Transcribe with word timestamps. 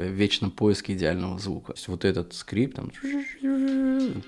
типа, 0.00 0.12
в 0.12 0.14
вечном 0.14 0.50
поиске 0.50 0.94
идеального 0.94 1.38
звука. 1.38 1.72
То 1.72 1.78
есть 1.78 1.88
вот 1.88 2.04
этот 2.04 2.34
скрипт 2.34 2.76
там 2.76 2.90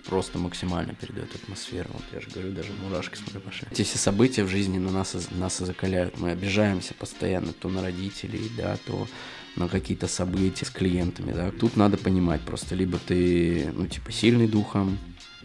просто 0.07 0.39
максимально 0.39 0.95
передает 0.95 1.35
атмосферу. 1.35 1.91
Вот 1.93 2.05
я 2.13 2.21
же 2.21 2.29
говорю, 2.31 2.53
даже 2.53 2.71
мурашки 2.83 3.17
смотрю 3.17 3.41
пошли. 3.41 3.69
Эти 3.71 3.83
все 3.83 3.99
события 3.99 4.45
в 4.45 4.49
жизни 4.49 4.79
на 4.79 4.91
нас, 4.91 5.17
нас 5.31 5.61
и 5.61 5.65
закаляют. 5.65 6.19
Мы 6.19 6.31
обижаемся 6.31 6.95
постоянно 6.95 7.53
то 7.53 7.69
на 7.69 7.83
родителей, 7.83 8.51
да, 8.57 8.77
то 8.87 9.07
на 9.57 9.69
какие-то 9.69 10.07
события 10.07 10.65
с 10.65 10.71
клиентами, 10.71 11.33
да. 11.33 11.51
Тут 11.51 11.77
надо 11.77 11.99
понимать 11.99 12.41
просто, 12.41 12.75
либо 12.75 12.99
ты, 12.99 13.71
ну, 13.75 13.87
типа, 13.87 14.11
сильный 14.11 14.49
духом, 14.49 14.99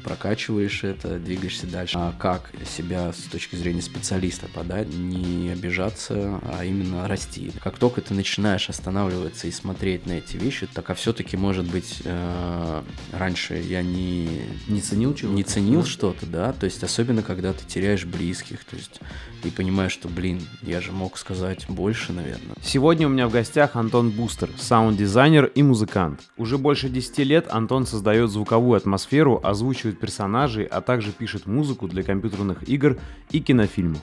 прокачиваешь 0.03 0.83
это, 0.83 1.19
двигаешься 1.19 1.67
дальше. 1.67 1.97
А 1.97 2.13
как 2.17 2.51
себя 2.65 3.11
с 3.11 3.23
точки 3.23 3.55
зрения 3.55 3.81
специалиста 3.81 4.47
подать, 4.47 4.93
не 4.93 5.49
обижаться, 5.49 6.39
а 6.43 6.63
именно 6.65 7.07
расти. 7.07 7.51
Как 7.63 7.77
только 7.77 8.01
ты 8.01 8.13
начинаешь 8.13 8.69
останавливаться 8.69 9.47
и 9.47 9.51
смотреть 9.51 10.05
на 10.05 10.13
эти 10.13 10.37
вещи, 10.37 10.67
так 10.73 10.89
а 10.89 10.93
все-таки, 10.93 11.37
может 11.37 11.65
быть, 11.65 12.01
э, 12.03 12.83
раньше 13.11 13.55
я 13.55 13.81
не... 13.81 14.41
Не 14.67 14.81
ценил 14.81 15.13
чего 15.13 15.33
Не 15.33 15.43
ценил 15.43 15.85
что-то, 15.85 16.25
да, 16.25 16.53
то 16.53 16.65
есть 16.65 16.83
особенно, 16.83 17.21
когда 17.21 17.53
ты 17.53 17.65
теряешь 17.65 18.05
близких, 18.05 18.63
то 18.65 18.75
есть 18.75 18.99
и 19.43 19.49
понимаешь, 19.49 19.91
что, 19.91 20.09
блин, 20.09 20.41
я 20.61 20.81
же 20.81 20.91
мог 20.91 21.17
сказать 21.17 21.65
больше, 21.69 22.11
наверное. 22.11 22.55
Сегодня 22.61 23.07
у 23.07 23.09
меня 23.09 23.27
в 23.27 23.31
гостях 23.31 23.75
Антон 23.75 24.09
Бустер, 24.09 24.49
саунд-дизайнер 24.57 25.45
и 25.45 25.63
музыкант. 25.63 26.21
Уже 26.37 26.57
больше 26.57 26.89
10 26.89 27.19
лет 27.19 27.47
Антон 27.49 27.85
создает 27.85 28.29
звуковую 28.29 28.77
атмосферу, 28.77 29.39
озвучивает 29.43 29.86
озвучивает 29.87 29.99
персонажей, 29.99 30.65
а 30.65 30.81
также 30.81 31.11
пишет 31.11 31.45
музыку 31.45 31.87
для 31.87 32.03
компьютерных 32.03 32.67
игр 32.69 32.97
и 33.31 33.39
кинофильмов. 33.39 34.01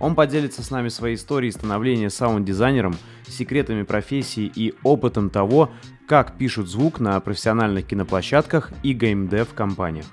Он 0.00 0.14
поделится 0.14 0.62
с 0.62 0.70
нами 0.70 0.88
своей 0.88 1.14
историей 1.14 1.52
становления 1.52 2.10
саунд-дизайнером, 2.10 2.96
секретами 3.28 3.84
профессии 3.84 4.50
и 4.56 4.74
опытом 4.82 5.30
того, 5.30 5.70
как 6.10 6.36
пишут 6.36 6.68
звук 6.68 6.98
на 6.98 7.20
профессиональных 7.20 7.86
киноплощадках 7.86 8.72
и 8.82 8.94
геймдев 8.94 9.54
компаниях. 9.54 10.06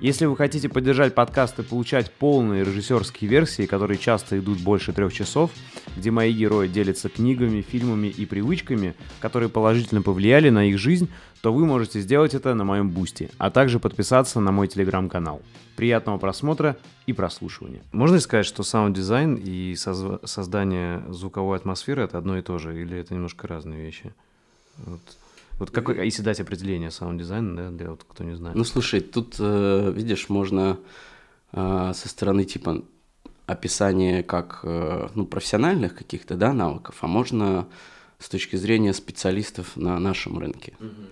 Если 0.00 0.26
вы 0.26 0.36
хотите 0.36 0.68
поддержать 0.68 1.12
подкаст 1.12 1.58
и 1.58 1.64
получать 1.64 2.12
полные 2.12 2.62
режиссерские 2.62 3.28
версии, 3.28 3.66
которые 3.66 3.98
часто 3.98 4.38
идут 4.38 4.60
больше 4.60 4.92
трех 4.92 5.12
часов, 5.12 5.50
где 5.96 6.12
мои 6.12 6.32
герои 6.32 6.68
делятся 6.68 7.08
книгами, 7.08 7.62
фильмами 7.62 8.06
и 8.06 8.26
привычками, 8.26 8.94
которые 9.18 9.48
положительно 9.48 10.02
повлияли 10.02 10.50
на 10.50 10.66
их 10.66 10.78
жизнь, 10.78 11.08
то 11.40 11.52
вы 11.52 11.66
можете 11.66 11.98
сделать 11.98 12.32
это 12.32 12.54
на 12.54 12.62
моем 12.62 12.90
Boosty, 12.90 13.28
а 13.38 13.50
также 13.50 13.80
подписаться 13.80 14.38
на 14.38 14.52
мой 14.52 14.68
телеграм-канал. 14.68 15.42
Приятного 15.74 16.18
просмотра 16.18 16.76
и 17.06 17.12
прослушивания. 17.12 17.82
Можно 17.90 18.14
ли 18.14 18.20
сказать, 18.20 18.46
что 18.46 18.62
саунд-дизайн 18.62 19.34
и 19.34 19.74
создание 19.74 21.02
звуковой 21.08 21.56
атмосферы 21.56 22.04
это 22.04 22.18
одно 22.18 22.38
и 22.38 22.42
то 22.42 22.58
же, 22.58 22.80
или 22.80 22.96
это 22.96 23.14
немножко 23.14 23.48
разные 23.48 23.82
вещи? 23.82 24.14
Вот. 24.76 25.00
Вот 25.60 25.70
какой, 25.70 26.02
если 26.06 26.22
дать 26.22 26.40
определение 26.40 26.90
саунд-дизайна, 26.90 27.54
да, 27.54 27.70
для 27.70 27.90
вот 27.90 28.04
кто 28.08 28.24
не 28.24 28.34
знает. 28.34 28.56
Ну, 28.56 28.64
слушай, 28.64 29.00
тут, 29.00 29.36
э, 29.38 29.92
видишь, 29.94 30.30
можно 30.30 30.78
э, 31.52 31.92
со 31.94 32.08
стороны 32.08 32.44
типа 32.44 32.82
описания 33.44 34.22
как 34.22 34.60
э, 34.62 35.08
ну, 35.14 35.26
профессиональных 35.26 35.94
каких-то 35.94 36.36
да, 36.36 36.54
навыков, 36.54 36.96
а 37.02 37.06
можно 37.06 37.68
с 38.18 38.30
точки 38.30 38.56
зрения 38.56 38.94
специалистов 38.94 39.76
на 39.76 39.98
нашем 39.98 40.38
рынке. 40.38 40.72
Mm-hmm. 40.80 41.08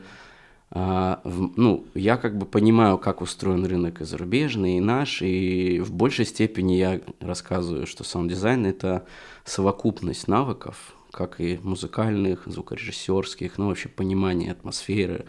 А, 0.71 1.21
в, 1.25 1.51
ну, 1.59 1.85
я 1.95 2.17
как 2.17 2.39
бы 2.39 2.47
понимаю, 2.47 2.97
как 2.97 3.21
устроен 3.21 3.67
рынок 3.67 4.01
и 4.01 4.05
зарубежный, 4.05 4.79
и 4.79 4.81
наш, 4.81 5.21
и 5.21 5.79
в 5.81 5.93
большей 5.93 6.25
степени 6.25 6.73
я 6.73 7.03
рассказываю, 7.21 7.87
что 7.87 8.03
саунд-дизайн– 8.03 8.65
это 8.67 9.07
совокупность 9.45 10.27
навыков, 10.27 10.95
как 11.13 11.41
и 11.41 11.59
музыкальных, 11.63 12.43
звукорежиссерских, 12.47 13.59
ну, 13.59 13.69
вообще 13.69 13.89
понимание 13.89 14.53
атмосферы, 14.53 15.27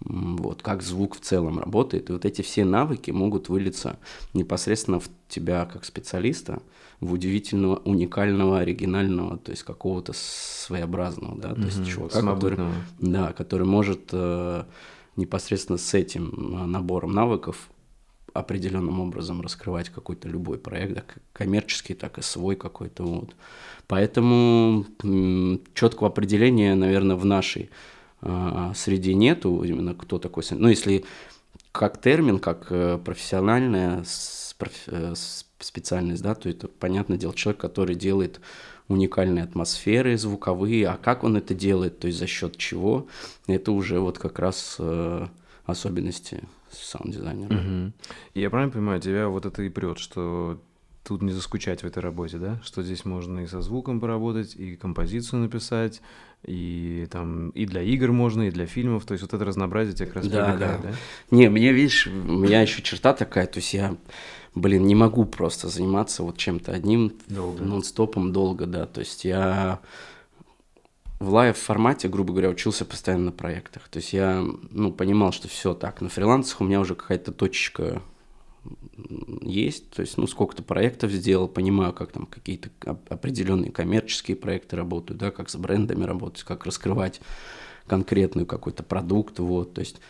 вот, 0.00 0.62
как 0.62 0.82
звук 0.82 1.16
в 1.16 1.20
целом 1.20 1.58
работает. 1.58 2.08
И 2.08 2.12
вот 2.12 2.24
эти 2.24 2.42
все 2.42 2.64
навыки 2.64 3.10
могут 3.10 3.48
вылиться 3.48 3.98
непосредственно 4.32 5.00
в 5.00 5.08
тебя 5.28 5.64
как 5.66 5.84
специалиста, 5.84 6.62
в 7.00 7.12
удивительного, 7.12 7.76
уникального, 7.84 8.60
оригинального, 8.60 9.38
то 9.38 9.50
есть 9.50 9.62
какого-то 9.62 10.12
своеобразного, 10.14 11.38
да, 11.38 11.54
то 11.54 11.62
есть 11.62 11.86
чувака, 11.86 12.22
который, 12.22 12.58
да, 12.98 13.32
который 13.32 13.66
может 13.66 14.08
э, 14.12 14.64
непосредственно 15.16 15.78
с 15.78 15.94
этим 15.94 16.30
э, 16.30 16.66
набором 16.66 17.12
навыков 17.12 17.68
определенным 18.34 19.00
образом 19.00 19.40
раскрывать 19.40 19.90
какой-то 19.90 20.28
любой 20.28 20.58
проект, 20.58 20.94
да, 20.94 21.04
коммерческий, 21.32 21.94
так 21.94 22.18
и 22.18 22.22
свой 22.22 22.56
какой-то 22.56 23.04
вот. 23.04 23.36
Поэтому 23.88 24.84
четкого 25.74 26.08
определения, 26.08 26.74
наверное, 26.74 27.16
в 27.16 27.24
нашей 27.24 27.70
э, 28.20 28.72
среде 28.76 29.14
нету, 29.14 29.62
именно 29.64 29.94
кто 29.94 30.18
такой. 30.18 30.44
Ну, 30.50 30.68
если 30.68 31.04
как 31.72 32.00
термин, 32.00 32.38
как 32.38 32.66
э, 32.70 32.98
профессиональная 33.02 34.04
э, 34.86 35.14
специальность, 35.58 36.22
да, 36.22 36.34
то 36.34 36.50
это, 36.50 36.68
понятное 36.68 37.16
дело, 37.16 37.34
человек, 37.34 37.60
который 37.60 37.94
делает 37.94 38.40
уникальные 38.88 39.44
атмосферы 39.44 40.18
звуковые, 40.18 40.88
а 40.88 40.96
как 40.96 41.24
он 41.24 41.36
это 41.36 41.54
делает, 41.54 41.98
то 41.98 42.08
есть 42.08 42.18
за 42.18 42.26
счет 42.26 42.56
чего, 42.56 43.06
это 43.46 43.72
уже 43.72 44.00
вот 44.00 44.18
как 44.18 44.38
раз 44.38 44.76
э, 44.78 45.26
особенности 45.64 46.42
саунд-дизайнера. 46.70 47.54
Угу. 47.54 47.92
Я 48.34 48.50
правильно 48.50 48.72
понимаю, 48.72 49.00
тебя 49.00 49.28
вот 49.28 49.46
это 49.46 49.62
и 49.62 49.68
прет, 49.68 49.98
что 49.98 50.60
тут 51.08 51.22
не 51.22 51.32
заскучать 51.32 51.82
в 51.82 51.86
этой 51.86 52.00
работе, 52.00 52.36
да? 52.38 52.60
Что 52.62 52.82
здесь 52.82 53.04
можно 53.04 53.40
и 53.40 53.46
со 53.46 53.62
звуком 53.62 53.98
поработать, 53.98 54.54
и 54.54 54.76
композицию 54.76 55.40
написать, 55.40 56.02
и 56.44 57.08
там 57.10 57.48
и 57.50 57.64
для 57.64 57.82
игр 57.82 58.12
можно, 58.12 58.42
и 58.42 58.50
для 58.50 58.66
фильмов. 58.66 59.06
То 59.06 59.12
есть 59.12 59.22
вот 59.22 59.32
это 59.32 59.44
разнообразие 59.44 59.94
тебя 59.94 60.06
как 60.06 60.16
раз 60.16 60.28
да, 60.28 60.56
да. 60.56 60.78
да? 60.82 60.92
Не, 61.30 61.48
мне, 61.48 61.72
видишь, 61.72 62.06
у 62.06 62.10
меня 62.10 62.60
еще 62.60 62.82
черта 62.82 63.14
такая, 63.14 63.46
то 63.46 63.58
есть 63.58 63.72
я, 63.72 63.96
блин, 64.54 64.86
не 64.86 64.94
могу 64.94 65.24
просто 65.24 65.68
заниматься 65.68 66.22
вот 66.22 66.36
чем-то 66.36 66.72
одним 66.72 67.12
долго. 67.26 67.64
нон-стопом 67.64 68.32
долго, 68.32 68.66
да. 68.66 68.84
То 68.84 69.00
есть 69.00 69.24
я 69.24 69.80
в 71.20 71.32
лайв-формате, 71.32 72.08
грубо 72.08 72.32
говоря, 72.32 72.50
учился 72.50 72.84
постоянно 72.84 73.26
на 73.26 73.32
проектах. 73.32 73.88
То 73.88 73.98
есть 73.98 74.12
я, 74.12 74.44
ну, 74.70 74.92
понимал, 74.92 75.32
что 75.32 75.48
все 75.48 75.74
так, 75.74 76.00
на 76.00 76.10
фрилансах 76.10 76.60
у 76.60 76.64
меня 76.64 76.80
уже 76.80 76.94
какая-то 76.94 77.32
точечка 77.32 78.02
есть, 79.42 79.90
то 79.90 80.02
есть, 80.02 80.18
ну, 80.18 80.26
сколько-то 80.26 80.62
проектов 80.62 81.10
сделал, 81.10 81.48
понимаю, 81.48 81.92
как 81.92 82.12
там 82.12 82.26
какие-то 82.26 82.70
определенные 83.08 83.70
коммерческие 83.70 84.36
проекты 84.36 84.76
работают, 84.76 85.20
да, 85.20 85.30
как 85.30 85.48
с 85.48 85.56
брендами 85.56 86.04
работать, 86.04 86.44
как 86.44 86.66
раскрывать 86.66 87.20
конкретный 87.86 88.46
какой-то 88.46 88.82
продукт, 88.82 89.38
вот, 89.38 89.74
то 89.74 89.80
есть, 89.80 90.00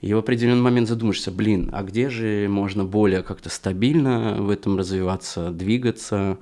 и 0.00 0.14
в 0.14 0.18
определенный 0.18 0.62
момент 0.62 0.88
задумаешься, 0.88 1.30
блин, 1.30 1.70
а 1.72 1.82
где 1.82 2.08
же 2.08 2.48
можно 2.48 2.84
более 2.84 3.22
как-то 3.22 3.50
стабильно 3.50 4.36
в 4.40 4.48
этом 4.48 4.78
развиваться, 4.78 5.50
двигаться, 5.50 6.38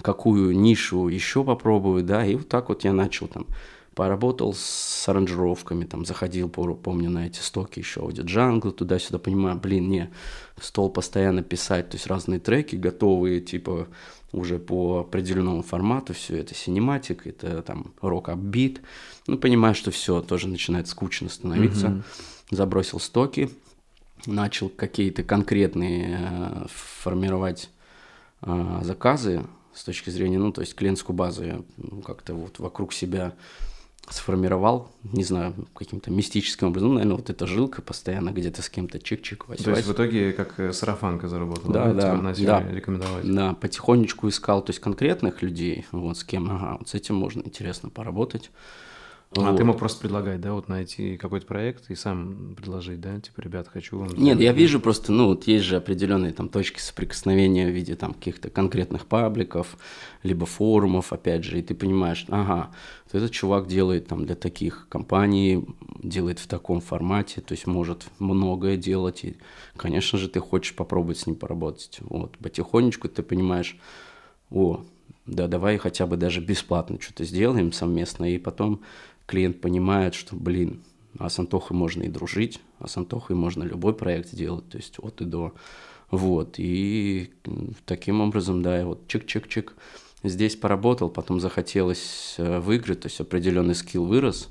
какую 0.00 0.56
нишу 0.56 1.08
еще 1.08 1.44
попробовать, 1.44 2.06
да, 2.06 2.24
и 2.24 2.36
вот 2.36 2.48
так 2.48 2.68
вот 2.68 2.84
я 2.84 2.92
начал 2.92 3.26
там, 3.26 3.46
поработал 3.94 4.54
с 4.54 5.08
аранжировками, 5.08 5.84
там, 5.84 6.04
заходил, 6.04 6.48
помню, 6.48 7.10
на 7.10 7.26
эти 7.26 7.40
стоки 7.40 7.80
еще 7.80 8.00
Jungle, 8.00 8.72
туда-сюда, 8.72 9.18
понимаю, 9.18 9.58
блин, 9.58 9.88
не, 9.88 10.10
в 10.56 10.64
стол 10.64 10.90
постоянно 10.90 11.42
писать, 11.42 11.90
то 11.90 11.96
есть 11.96 12.06
разные 12.06 12.40
треки 12.40 12.76
готовые, 12.76 13.40
типа, 13.40 13.88
уже 14.32 14.58
по 14.58 15.00
определенному 15.00 15.62
формату, 15.62 16.14
все 16.14 16.38
это 16.38 16.54
синематик, 16.54 17.26
это 17.26 17.62
там 17.62 17.92
рок-апбит, 18.00 18.80
ну, 19.26 19.36
понимаю, 19.36 19.74
что 19.74 19.90
все, 19.90 20.22
тоже 20.22 20.48
начинает 20.48 20.88
скучно 20.88 21.28
становиться, 21.28 21.88
mm-hmm. 21.88 22.02
забросил 22.50 22.98
стоки, 22.98 23.50
начал 24.24 24.68
какие-то 24.70 25.22
конкретные 25.22 26.18
э, 26.18 26.66
формировать 27.02 27.68
э, 28.42 28.80
заказы, 28.82 29.42
с 29.74 29.84
точки 29.84 30.10
зрения, 30.10 30.38
ну, 30.38 30.52
то 30.52 30.60
есть 30.60 30.74
клиентскую 30.74 31.16
базу 31.16 31.44
я 31.44 31.62
ну, 31.76 32.02
как-то 32.02 32.34
вот 32.34 32.58
вокруг 32.58 32.92
себя 32.92 33.34
сформировал, 34.12 34.90
не 35.02 35.24
знаю, 35.24 35.54
каким-то 35.74 36.10
мистическим 36.10 36.68
образом, 36.68 36.90
ну, 36.90 36.94
наверное, 36.94 37.16
вот 37.16 37.30
эта 37.30 37.46
жилка 37.46 37.82
постоянно 37.82 38.30
где-то 38.30 38.62
с 38.62 38.68
кем-то 38.68 38.98
чик-чик, 38.98 39.44
вась 39.46 39.60
То 39.60 39.70
есть 39.70 39.86
в 39.86 39.92
итоге 39.92 40.32
как 40.32 40.58
э, 40.58 40.72
сарафанка 40.72 41.28
заработала, 41.28 41.72
да? 41.72 41.92
Да, 41.92 42.16
да, 42.16 42.32
да. 42.32 42.70
рекомендовать. 42.70 43.32
Да, 43.32 43.54
потихонечку 43.54 44.28
искал, 44.28 44.62
то 44.62 44.70
есть 44.70 44.80
конкретных 44.80 45.42
людей, 45.42 45.86
вот 45.92 46.18
с 46.18 46.24
кем, 46.24 46.50
ага, 46.50 46.76
вот 46.78 46.88
с 46.88 46.94
этим 46.94 47.16
можно 47.16 47.42
интересно 47.42 47.90
поработать. 47.90 48.50
А 49.34 49.50
вот. 49.50 49.56
ты 49.56 49.64
мог 49.64 49.78
просто 49.78 50.00
предлагать, 50.00 50.40
да, 50.42 50.52
вот 50.52 50.68
найти 50.68 51.16
какой-то 51.16 51.46
проект 51.46 51.90
и 51.90 51.94
сам 51.94 52.54
предложить, 52.54 53.00
да, 53.00 53.18
типа, 53.18 53.40
ребят, 53.40 53.66
хочу 53.66 53.98
вам... 53.98 54.08
Нет, 54.14 54.38
я 54.40 54.52
вижу 54.52 54.78
просто, 54.78 55.10
ну, 55.10 55.28
вот 55.28 55.46
есть 55.46 55.64
же 55.64 55.76
определенные 55.76 56.32
там 56.32 56.50
точки 56.50 56.80
соприкосновения 56.80 57.66
в 57.66 57.70
виде 57.70 57.94
там 57.94 58.12
каких-то 58.12 58.50
конкретных 58.50 59.06
пабликов, 59.06 59.78
либо 60.22 60.44
форумов, 60.44 61.14
опять 61.14 61.44
же, 61.44 61.58
и 61.58 61.62
ты 61.62 61.74
понимаешь, 61.74 62.26
ага, 62.28 62.72
вот 63.06 63.22
этот 63.22 63.30
чувак 63.30 63.68
делает 63.68 64.06
там 64.06 64.26
для 64.26 64.34
таких 64.34 64.86
компаний, 64.90 65.64
делает 66.02 66.38
в 66.38 66.46
таком 66.46 66.82
формате, 66.82 67.40
то 67.40 67.52
есть 67.52 67.66
может 67.66 68.04
многое 68.18 68.76
делать, 68.76 69.24
и, 69.24 69.36
конечно 69.76 70.18
же, 70.18 70.28
ты 70.28 70.40
хочешь 70.40 70.74
попробовать 70.74 71.18
с 71.18 71.26
ним 71.26 71.36
поработать, 71.36 72.00
вот, 72.00 72.36
потихонечку 72.36 73.08
ты 73.08 73.22
понимаешь, 73.22 73.78
о, 74.50 74.82
да, 75.24 75.46
давай 75.46 75.78
хотя 75.78 76.06
бы 76.06 76.16
даже 76.16 76.40
бесплатно 76.40 76.98
что-то 77.00 77.24
сделаем 77.24 77.72
совместно, 77.72 78.24
и 78.24 78.38
потом 78.38 78.82
клиент 79.26 79.60
понимает, 79.60 80.14
что, 80.14 80.36
блин, 80.36 80.82
а 81.18 81.28
с 81.28 81.38
Антохой 81.38 81.76
можно 81.76 82.02
и 82.02 82.08
дружить, 82.08 82.60
а 82.78 82.88
с 82.88 82.96
Антохой 82.96 83.36
можно 83.36 83.62
любой 83.62 83.94
проект 83.94 84.30
сделать, 84.30 84.68
то 84.68 84.76
есть 84.76 84.98
от 84.98 85.20
и 85.20 85.24
до. 85.24 85.52
Вот, 86.10 86.56
и 86.58 87.30
таким 87.86 88.20
образом, 88.20 88.62
да, 88.62 88.78
я 88.78 88.86
вот 88.86 89.06
чик-чик-чик 89.08 89.70
здесь 90.22 90.56
поработал, 90.56 91.08
потом 91.08 91.40
захотелось 91.40 92.34
э, 92.36 92.60
выиграть, 92.60 93.00
то 93.00 93.08
есть 93.08 93.18
определенный 93.20 93.74
скилл 93.74 94.04
вырос, 94.04 94.50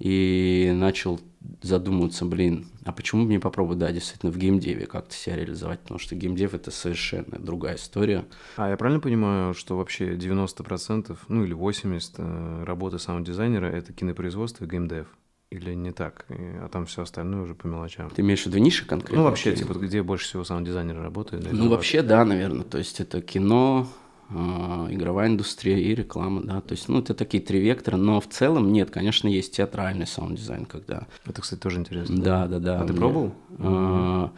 и 0.00 0.72
начал 0.74 1.20
задумываться, 1.62 2.24
блин, 2.24 2.66
а 2.84 2.92
почему 2.92 3.24
бы 3.24 3.30
не 3.30 3.38
попробовать, 3.38 3.78
да, 3.78 3.92
действительно, 3.92 4.32
в 4.32 4.38
геймдеве 4.38 4.86
как-то 4.86 5.14
себя 5.14 5.36
реализовать, 5.36 5.80
потому 5.80 5.98
что 5.98 6.16
геймдев— 6.16 6.54
это 6.54 6.70
совершенно 6.70 7.38
другая 7.38 7.76
история. 7.76 8.24
А 8.56 8.68
я 8.68 8.76
правильно 8.76 9.00
понимаю, 9.00 9.54
что 9.54 9.76
вообще 9.76 10.14
90%, 10.16 11.16
ну 11.28 11.44
или 11.44 11.54
80% 11.54 12.14
э, 12.18 12.64
работы 12.64 12.98
саунд-дизайнера— 12.98 13.66
это 13.66 13.92
кинопроизводство 13.92 14.64
и 14.64 14.68
геймдев? 14.68 15.06
Или 15.50 15.74
не 15.74 15.90
так? 15.90 16.26
А 16.28 16.68
там 16.68 16.86
все 16.86 17.02
остальное 17.02 17.42
уже 17.42 17.54
по 17.56 17.66
мелочам. 17.66 18.08
Ты 18.10 18.22
имеешь 18.22 18.44
в 18.44 18.46
виду 18.46 18.58
ниши 18.58 18.86
конкретно? 18.86 19.18
Ну, 19.18 19.24
вообще, 19.24 19.54
типа, 19.54 19.72
где 19.74 20.02
больше 20.02 20.26
всего 20.26 20.44
саунд-дизайнеры 20.44 21.02
работают? 21.02 21.50
Ну, 21.50 21.68
вообще, 21.68 22.02
да, 22.02 22.24
наверное. 22.24 22.64
То 22.64 22.78
есть 22.78 23.00
это 23.00 23.20
кино, 23.20 23.88
игровая 24.30 25.28
индустрия 25.28 25.78
и 25.78 25.94
реклама, 25.94 26.42
да, 26.42 26.60
то 26.60 26.72
есть, 26.72 26.88
ну, 26.88 27.00
это 27.00 27.14
такие 27.14 27.42
три 27.42 27.58
вектора, 27.60 27.96
но 27.96 28.20
в 28.20 28.28
целом 28.28 28.72
нет, 28.72 28.90
конечно, 28.90 29.26
есть 29.26 29.56
театральный 29.56 30.06
саунд-дизайн, 30.06 30.66
когда... 30.66 31.06
Это, 31.26 31.42
кстати, 31.42 31.60
тоже 31.60 31.80
интересно. 31.80 32.16
Да, 32.22 32.46
да, 32.46 32.58
да. 32.60 32.80
А 32.80 32.86
ты 32.86 32.94
пробовал? 32.94 33.34
А, 33.58 34.30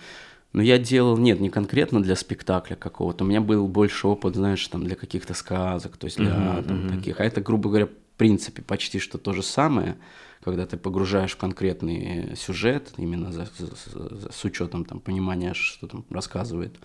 ну, 0.55 0.63
я 0.63 0.79
делал, 0.79 1.19
нет, 1.19 1.41
не 1.41 1.51
конкретно 1.51 2.03
для 2.03 2.17
спектакля 2.17 2.75
какого-то, 2.75 3.25
у 3.25 3.27
меня 3.27 3.43
был 3.43 3.69
больше 3.69 4.09
опыт, 4.09 4.35
знаешь, 4.35 4.67
там, 4.69 4.85
для 4.85 4.97
каких-то 4.97 5.35
сказок, 5.35 5.97
то 5.99 6.07
есть 6.07 6.17
для 6.17 6.63
там, 6.63 6.89
таких, 6.89 7.21
а 7.21 7.25
это, 7.25 7.43
грубо 7.43 7.69
говоря, 7.69 7.87
в 7.87 8.17
принципе, 8.17 8.63
почти 8.63 8.99
что 8.99 9.19
то 9.19 9.33
же 9.33 9.43
самое, 9.43 9.97
когда 10.43 10.67
ты 10.67 10.77
погружаешь 10.77 11.33
в 11.33 11.37
конкретный 11.37 12.35
сюжет, 12.37 12.93
именно 12.97 13.31
за, 13.31 13.47
за, 13.59 13.67
за, 14.11 14.33
с 14.33 14.45
учетом 14.45 14.85
там, 14.85 15.01
понимания, 15.01 15.55
что 15.55 15.87
там 15.87 16.05
рассказывает 16.11 16.77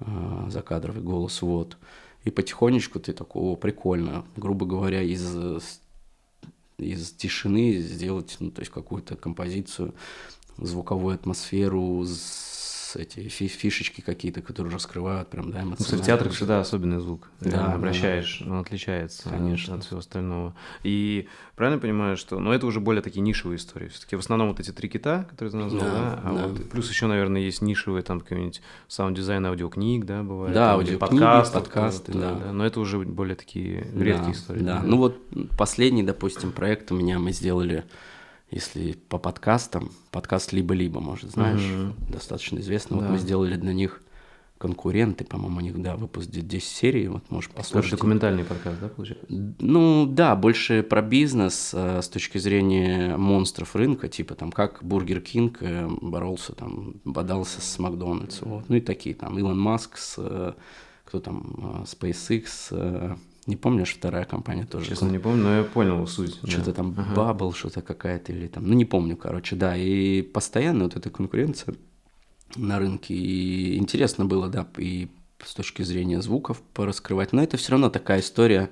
э, 0.00 0.04
закадровый 0.48 1.02
голос, 1.02 1.40
вот. 1.40 1.76
И 2.24 2.30
потихонечку 2.30 3.00
ты 3.00 3.12
такой, 3.12 3.42
о, 3.42 3.56
прикольно, 3.56 4.24
грубо 4.36 4.64
говоря, 4.64 5.02
из, 5.02 5.36
из 6.78 7.10
тишины 7.12 7.78
сделать, 7.78 8.36
ну, 8.38 8.50
то 8.50 8.60
есть 8.60 8.70
какую-то 8.70 9.16
композицию, 9.16 9.94
звуковую 10.56 11.14
атмосферу, 11.14 12.04
эти 12.96 13.28
фишечки 13.28 14.00
какие-то, 14.00 14.42
которые 14.42 14.72
раскрывают 14.72 15.28
прям, 15.28 15.50
да, 15.50 15.62
эмоционально. 15.62 15.96
Ну, 15.96 16.02
в 16.02 16.06
театре 16.06 16.30
всегда 16.30 16.60
особенный 16.60 17.00
звук. 17.00 17.30
Да, 17.40 17.72
обращаешь, 17.72 18.42
да. 18.44 18.52
он 18.52 18.60
отличается 18.60 19.28
Конечно. 19.28 19.74
от 19.74 19.84
всего 19.84 19.98
остального. 20.00 20.54
И 20.82 21.28
правильно 21.56 21.80
понимаю, 21.80 22.16
что, 22.16 22.38
ну, 22.38 22.52
это 22.52 22.66
уже 22.66 22.80
более 22.80 23.02
такие 23.02 23.20
нишевые 23.20 23.56
истории. 23.56 23.88
Все-таки 23.88 24.16
в 24.16 24.20
основном 24.20 24.48
вот 24.48 24.60
эти 24.60 24.70
три 24.70 24.88
кита, 24.88 25.24
которые 25.30 25.52
ты 25.52 25.56
назвал, 25.58 25.82
да, 25.82 25.90
да? 25.90 26.20
А 26.24 26.34
да. 26.34 26.46
Вот, 26.48 26.70
плюс 26.70 26.88
еще, 26.90 27.06
наверное, 27.06 27.40
есть 27.40 27.62
нишевые 27.62 28.02
там 28.02 28.20
какой-нибудь 28.20 28.62
саунд-дизайн 28.88 29.44
аудиокниг, 29.46 30.04
да, 30.04 30.22
бывает. 30.22 30.54
Да, 30.54 30.72
аудиокниги, 30.72 30.98
подкасты, 30.98 31.58
подкасты, 31.58 32.12
да. 32.12 32.34
да. 32.34 32.52
Но 32.52 32.66
это 32.66 32.80
уже 32.80 32.98
более 32.98 33.36
такие 33.36 33.86
редкие 33.94 34.24
да, 34.24 34.32
истории. 34.32 34.60
Да. 34.60 34.80
да, 34.80 34.82
ну 34.82 34.96
вот 34.98 35.20
последний, 35.56 36.02
допустим, 36.02 36.52
проект 36.52 36.92
у 36.92 36.96
меня 36.96 37.18
мы 37.18 37.32
сделали 37.32 37.84
если 38.52 38.92
по 38.92 39.18
подкастам, 39.18 39.90
подкаст 40.10 40.52
«Либо-либо», 40.52 41.00
может, 41.00 41.30
знаешь, 41.30 41.60
mm-hmm. 41.60 42.12
достаточно 42.12 42.58
известно. 42.58 42.96
Да. 42.96 43.02
Вот 43.02 43.12
мы 43.12 43.18
сделали 43.18 43.56
для 43.56 43.72
них 43.72 44.02
конкуренты, 44.58 45.24
по-моему, 45.24 45.56
у 45.56 45.60
них, 45.60 45.82
да, 45.82 45.96
выпуск 45.96 46.28
10 46.30 46.62
серий, 46.62 47.08
вот 47.08 47.28
можешь 47.30 47.50
послушать. 47.50 47.94
Это 47.94 47.96
документальный 47.96 48.44
подкаст, 48.44 48.78
да, 48.80 48.88
получается? 48.88 49.26
Ну, 49.28 50.06
да, 50.06 50.36
больше 50.36 50.84
про 50.84 51.02
бизнес 51.02 51.72
э, 51.74 52.00
с 52.00 52.08
точки 52.08 52.38
зрения 52.38 53.16
монстров 53.16 53.74
рынка, 53.74 54.06
типа 54.06 54.36
там, 54.36 54.52
как 54.52 54.84
Burger 54.84 55.20
King 55.20 55.58
э, 55.62 55.88
боролся, 56.00 56.52
там, 56.52 57.00
бодался 57.04 57.60
с 57.60 57.78
Макдональдсом, 57.80 58.50
вот, 58.50 58.68
ну 58.68 58.76
и 58.76 58.80
такие, 58.80 59.16
там, 59.16 59.36
Илон 59.36 59.58
Маск 59.58 59.96
с, 59.96 60.14
э, 60.18 60.52
кто 61.06 61.18
там, 61.18 61.84
SpaceX, 61.84 63.16
не 63.46 63.56
помнишь, 63.56 63.94
вторая 63.94 64.24
компания 64.24 64.66
тоже. 64.66 64.90
Честно, 64.90 65.08
не 65.08 65.18
помню, 65.18 65.42
но 65.42 65.56
я 65.58 65.64
понял 65.64 66.06
суть. 66.06 66.38
Что-то 66.44 66.66
да. 66.66 66.72
там 66.72 66.94
ага. 66.96 67.32
Bubble, 67.32 67.54
что-то 67.54 67.82
какая-то 67.82 68.32
или 68.32 68.46
там, 68.46 68.66
ну 68.66 68.74
не 68.74 68.84
помню, 68.84 69.16
короче, 69.16 69.56
да. 69.56 69.76
И 69.76 70.22
постоянно 70.22 70.84
вот 70.84 70.96
эта 70.96 71.10
конкуренция 71.10 71.74
на 72.56 72.78
рынке. 72.78 73.14
И 73.14 73.76
интересно 73.78 74.26
было, 74.26 74.48
да, 74.48 74.66
и 74.78 75.08
с 75.44 75.54
точки 75.54 75.82
зрения 75.82 76.22
звуков 76.22 76.62
пораскрывать. 76.72 77.32
Но 77.32 77.42
это 77.42 77.56
все 77.56 77.72
равно 77.72 77.90
такая 77.90 78.20
история, 78.20 78.70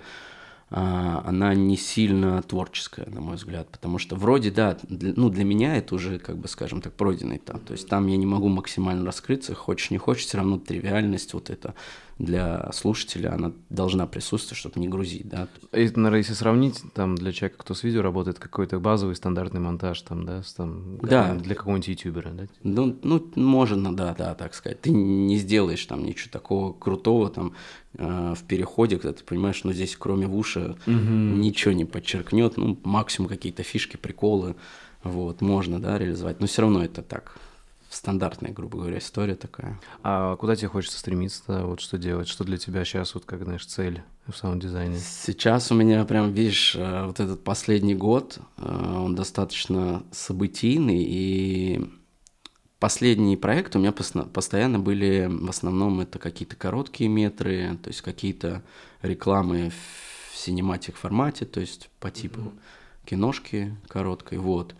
а, 0.73 1.25
она 1.26 1.52
не 1.55 1.76
сильно 1.76 2.40
творческая, 2.43 3.06
на 3.06 3.20
мой 3.20 3.34
взгляд, 3.34 3.69
потому 3.70 3.99
что 3.99 4.14
вроде, 4.14 4.52
да, 4.52 4.78
для, 4.82 5.12
ну, 5.16 5.28
для 5.28 5.43
меня 5.43 5.76
это 5.76 5.96
уже, 5.96 6.20
как 6.20 6.38
бы, 6.38 6.46
скажем 6.46 6.81
так, 6.81 6.93
пройденный 6.93 7.38
этап, 7.38 7.64
то 7.64 7.73
есть 7.73 7.88
там 7.88 8.06
я 8.06 8.16
не 8.16 8.26
могу 8.26 8.46
максимально 8.46 9.05
раскрыться, 9.05 9.56
хочешь 9.56 9.90
не 9.90 9.99
хочешь, 9.99 10.26
все 10.26 10.37
равно 10.37 10.58
тривиальность 10.58 11.34
вот 11.34 11.50
это 11.50 11.75
для 12.20 12.70
слушателя, 12.72 13.32
она 13.34 13.52
должна 13.70 14.06
присутствовать, 14.06 14.58
чтобы 14.58 14.78
не 14.78 14.88
грузить, 14.88 15.28
да. 15.28 15.49
Это, 15.72 15.99
наверное, 15.99 16.19
если 16.19 16.34
сравнить, 16.34 16.82
там, 16.94 17.14
для 17.14 17.32
человека, 17.32 17.58
кто 17.58 17.75
с 17.75 17.82
видео 17.82 18.02
работает, 18.02 18.38
какой-то 18.38 18.78
базовый 18.78 19.17
стандартный 19.17 19.61
монтаж, 19.61 20.00
там, 20.02 20.26
да, 20.26 20.43
там, 20.56 20.99
да. 20.99 21.34
для 21.34 21.55
какого-нибудь 21.55 21.88
ютубера, 21.88 22.31
да? 22.31 22.46
Ну, 22.62 22.96
ну, 23.02 23.26
можно, 23.37 23.96
да, 23.96 24.14
да, 24.17 24.34
так 24.34 24.55
сказать. 24.55 24.82
Ты 24.82 24.90
не 24.90 25.38
сделаешь 25.38 25.84
там 25.87 26.05
ничего 26.05 26.31
такого 26.31 26.72
крутого, 26.75 27.31
там, 27.31 27.55
э, 27.94 28.34
в 28.37 28.44
переходе, 28.44 28.99
когда 28.99 29.14
ты 29.14 29.25
понимаешь, 29.25 29.64
ну, 29.64 29.73
здесь 29.73 29.96
кроме 29.96 30.26
вуша 30.26 30.76
угу. 30.87 30.94
ничего 30.94 31.73
не 31.73 31.87
подчеркнет, 31.87 32.58
ну, 32.58 32.78
максимум 32.84 33.31
какие-то 33.31 33.62
фишки, 33.62 33.96
приколы, 33.96 34.56
вот, 35.02 35.40
можно, 35.40 35.81
да, 35.81 35.99
реализовать, 35.99 36.40
но 36.40 36.46
все 36.46 36.62
равно 36.62 36.84
это 36.84 37.02
так, 37.02 37.38
стандартная, 37.90 38.52
грубо 38.52 38.78
говоря, 38.78 38.98
история 38.98 39.34
такая. 39.34 39.78
А 40.02 40.37
куда 40.37 40.54
тебе 40.54 40.69
хочется 40.69 40.98
стремиться? 40.98 41.66
Вот 41.66 41.81
что 41.81 41.98
делать? 41.98 42.28
Что 42.28 42.44
для 42.44 42.56
тебя 42.56 42.84
сейчас, 42.84 43.14
вот 43.14 43.25
как, 43.25 43.42
знаешь, 43.42 43.66
цель 43.66 44.02
в 44.26 44.37
саунд-дизайне? 44.37 44.96
Сейчас 44.98 45.72
у 45.72 45.75
меня 45.75 46.04
прям, 46.04 46.32
видишь, 46.32 46.76
э, 46.76 47.04
вот 47.04 47.19
этот 47.19 47.42
последний 47.42 47.96
год, 47.96 48.38
э, 48.58 48.94
он 48.96 49.16
достаточно 49.16 50.04
событийный, 50.12 51.02
и 51.02 51.90
последние 52.78 53.37
проекты 53.37 53.78
у 53.78 53.81
меня 53.81 53.92
постоянно 53.92 54.78
были, 54.78 55.28
в 55.28 55.50
основном 55.50 56.00
это 56.00 56.20
какие-то 56.20 56.54
короткие 56.54 57.10
метры, 57.10 57.76
то 57.82 57.88
есть 57.88 58.02
какие-то 58.02 58.62
рекламы 59.02 59.70
в 59.70 60.37
синематик 60.37 60.94
формате, 60.94 61.44
то 61.44 61.60
есть 61.60 61.90
по 61.98 62.10
типу 62.10 62.40
mm-hmm. 62.40 63.08
киношки 63.08 63.76
короткой, 63.88 64.38
вот. 64.38 64.76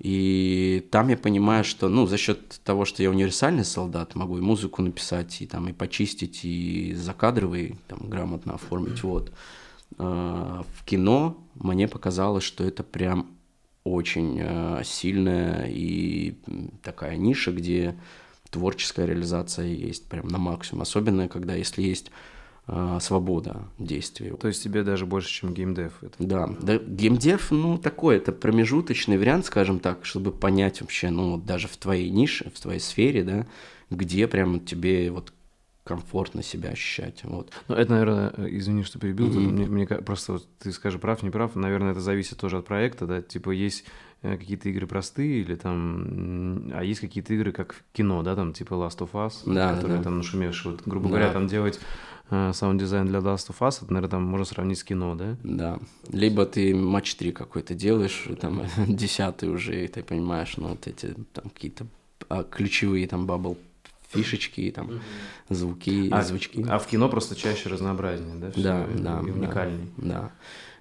И 0.00 0.86
там 0.90 1.08
я 1.08 1.16
понимаю, 1.16 1.64
что, 1.64 1.88
ну, 1.88 2.06
за 2.06 2.16
счет 2.16 2.60
того, 2.64 2.84
что 2.84 3.02
я 3.02 3.10
универсальный 3.10 3.64
солдат, 3.64 4.14
могу 4.14 4.38
и 4.38 4.40
музыку 4.40 4.82
написать, 4.82 5.40
и 5.40 5.46
там, 5.46 5.68
и 5.68 5.72
почистить, 5.72 6.44
и 6.44 6.94
закадровый, 6.94 7.78
там, 7.86 8.00
грамотно 8.02 8.54
оформить, 8.54 9.02
вот. 9.02 9.32
А, 9.98 10.64
в 10.76 10.84
кино 10.84 11.38
мне 11.54 11.86
показалось, 11.86 12.44
что 12.44 12.64
это 12.64 12.82
прям 12.82 13.30
очень 13.84 14.40
а, 14.42 14.82
сильная 14.84 15.68
и 15.68 16.34
такая 16.82 17.16
ниша, 17.16 17.52
где 17.52 17.96
творческая 18.50 19.06
реализация 19.06 19.66
есть 19.66 20.06
прям 20.08 20.28
на 20.28 20.38
максимум. 20.38 20.82
Особенно, 20.82 21.28
когда 21.28 21.54
если 21.54 21.82
есть 21.82 22.10
э, 22.66 22.98
свобода 23.00 23.62
действий. 23.78 24.30
То 24.30 24.48
есть 24.48 24.62
тебе 24.62 24.82
даже 24.82 25.06
больше, 25.06 25.28
чем 25.28 25.54
геймдев? 25.54 25.92
Это... 26.02 26.14
Да, 26.18 26.48
да, 26.60 26.78
геймдев, 26.78 27.50
ну, 27.50 27.78
такой, 27.78 28.16
это 28.16 28.32
промежуточный 28.32 29.18
вариант, 29.18 29.46
скажем 29.46 29.80
так, 29.80 30.04
чтобы 30.04 30.32
понять 30.32 30.80
вообще, 30.80 31.10
ну, 31.10 31.36
даже 31.36 31.68
в 31.68 31.76
твоей 31.76 32.10
нише, 32.10 32.50
в 32.54 32.60
твоей 32.60 32.80
сфере, 32.80 33.24
да, 33.24 33.46
где 33.90 34.26
прямо 34.26 34.58
тебе 34.58 35.10
вот 35.10 35.32
комфортно 35.84 36.42
себя 36.42 36.70
ощущать. 36.70 37.20
Вот. 37.24 37.52
Ну, 37.68 37.74
это, 37.74 37.90
наверное, 37.90 38.32
извини, 38.38 38.82
что 38.84 38.98
перебил, 38.98 39.28
mm-hmm. 39.28 39.52
мне, 39.52 39.66
мне 39.66 39.86
просто 39.86 40.32
вот, 40.34 40.48
ты 40.58 40.72
скажешь 40.72 41.00
прав, 41.00 41.22
не 41.22 41.30
прав, 41.30 41.54
наверное, 41.56 41.92
это 41.92 42.00
зависит 42.00 42.38
тоже 42.38 42.58
от 42.58 42.66
проекта, 42.66 43.06
да, 43.06 43.20
типа 43.20 43.50
есть 43.50 43.84
э, 44.22 44.38
какие-то 44.38 44.70
игры 44.70 44.86
простые 44.86 45.42
или 45.42 45.54
там, 45.56 46.70
а 46.72 46.82
есть 46.82 47.00
какие-то 47.00 47.34
игры 47.34 47.52
как 47.52 47.84
кино, 47.92 48.22
да, 48.22 48.34
там 48.34 48.54
типа 48.54 48.72
Last 48.72 49.00
of 49.00 49.10
Us, 49.12 49.42
да, 49.44 49.74
которые 49.74 49.98
да. 49.98 50.04
там 50.04 50.16
нашумевшие, 50.16 50.72
вот, 50.72 50.82
грубо 50.86 51.08
да. 51.08 51.16
говоря, 51.16 51.32
там 51.32 51.48
делать 51.48 51.78
Э, 51.78 52.13
саунд-дизайн 52.30 53.06
для 53.06 53.18
Last 53.18 53.50
of 53.50 53.58
Us, 53.60 53.82
это, 53.82 53.92
наверное, 53.92 54.10
там 54.10 54.24
можно 54.24 54.44
сравнить 54.44 54.78
с 54.78 54.84
кино, 54.84 55.14
да? 55.14 55.36
Да. 55.42 55.78
Либо 56.10 56.46
ты 56.46 56.74
матч 56.74 57.14
3 57.16 57.32
какой-то 57.32 57.74
делаешь, 57.74 58.26
там, 58.40 58.62
десятый 58.88 59.50
уже, 59.50 59.84
и 59.84 59.88
ты 59.88 60.02
понимаешь, 60.02 60.56
ну, 60.56 60.68
вот 60.68 60.86
эти 60.86 61.14
там 61.32 61.50
какие-то 61.50 61.86
а, 62.28 62.42
ключевые 62.44 63.06
там 63.06 63.26
bubble 63.26 63.58
фишечки, 64.10 64.70
там, 64.70 65.00
звуки, 65.48 66.08
а, 66.10 66.22
звучки. 66.22 66.64
А 66.68 66.78
в 66.78 66.86
кино 66.86 67.08
просто 67.08 67.34
чаще 67.34 67.68
разнообразнее, 67.68 68.36
да? 68.36 68.52
да, 68.56 68.86
да. 68.96 69.20
И 69.26 69.30
уникальней. 69.30 69.90
Да, 69.96 70.04
да. 70.04 70.30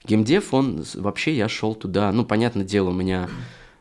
Геймдев, 0.05 0.53
он, 0.53 0.83
вообще 0.95 1.35
я 1.35 1.47
шел 1.47 1.75
туда, 1.75 2.12
ну, 2.12 2.25
понятное 2.25 2.65
дело, 2.65 2.89
у 2.89 2.93
меня 2.93 3.29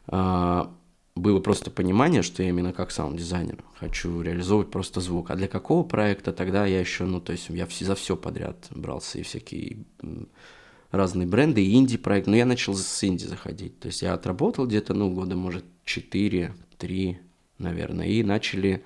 а, 0.06 0.70
было 1.14 1.40
просто 1.40 1.70
понимание, 1.70 2.22
что 2.22 2.42
я 2.42 2.48
именно 2.48 2.72
как 2.72 2.90
саунд-дизайнер 2.90 3.62
хочу 3.74 4.22
реализовывать 4.22 4.70
просто 4.70 5.00
звук. 5.00 5.30
А 5.30 5.36
для 5.36 5.48
какого 5.48 5.82
проекта 5.82 6.32
тогда 6.32 6.64
я 6.64 6.80
еще, 6.80 7.04
ну, 7.04 7.20
то 7.20 7.32
есть 7.32 7.50
я 7.50 7.66
все, 7.66 7.84
за 7.84 7.94
все 7.94 8.16
подряд 8.16 8.66
брался, 8.70 9.18
и 9.18 9.22
всякие 9.22 9.84
разные 10.90 11.26
бренды, 11.26 11.62
и 11.64 11.74
инди-проект. 11.74 12.26
Но 12.26 12.36
я 12.36 12.46
начал 12.46 12.74
с 12.74 13.04
инди 13.04 13.24
заходить. 13.24 13.78
То 13.78 13.86
есть 13.86 14.02
я 14.02 14.14
отработал 14.14 14.66
где-то, 14.66 14.94
ну, 14.94 15.10
года, 15.10 15.36
может, 15.36 15.64
4, 15.84 16.54
3, 16.78 17.18
наверное, 17.58 18.06
и 18.06 18.22
начали 18.22 18.82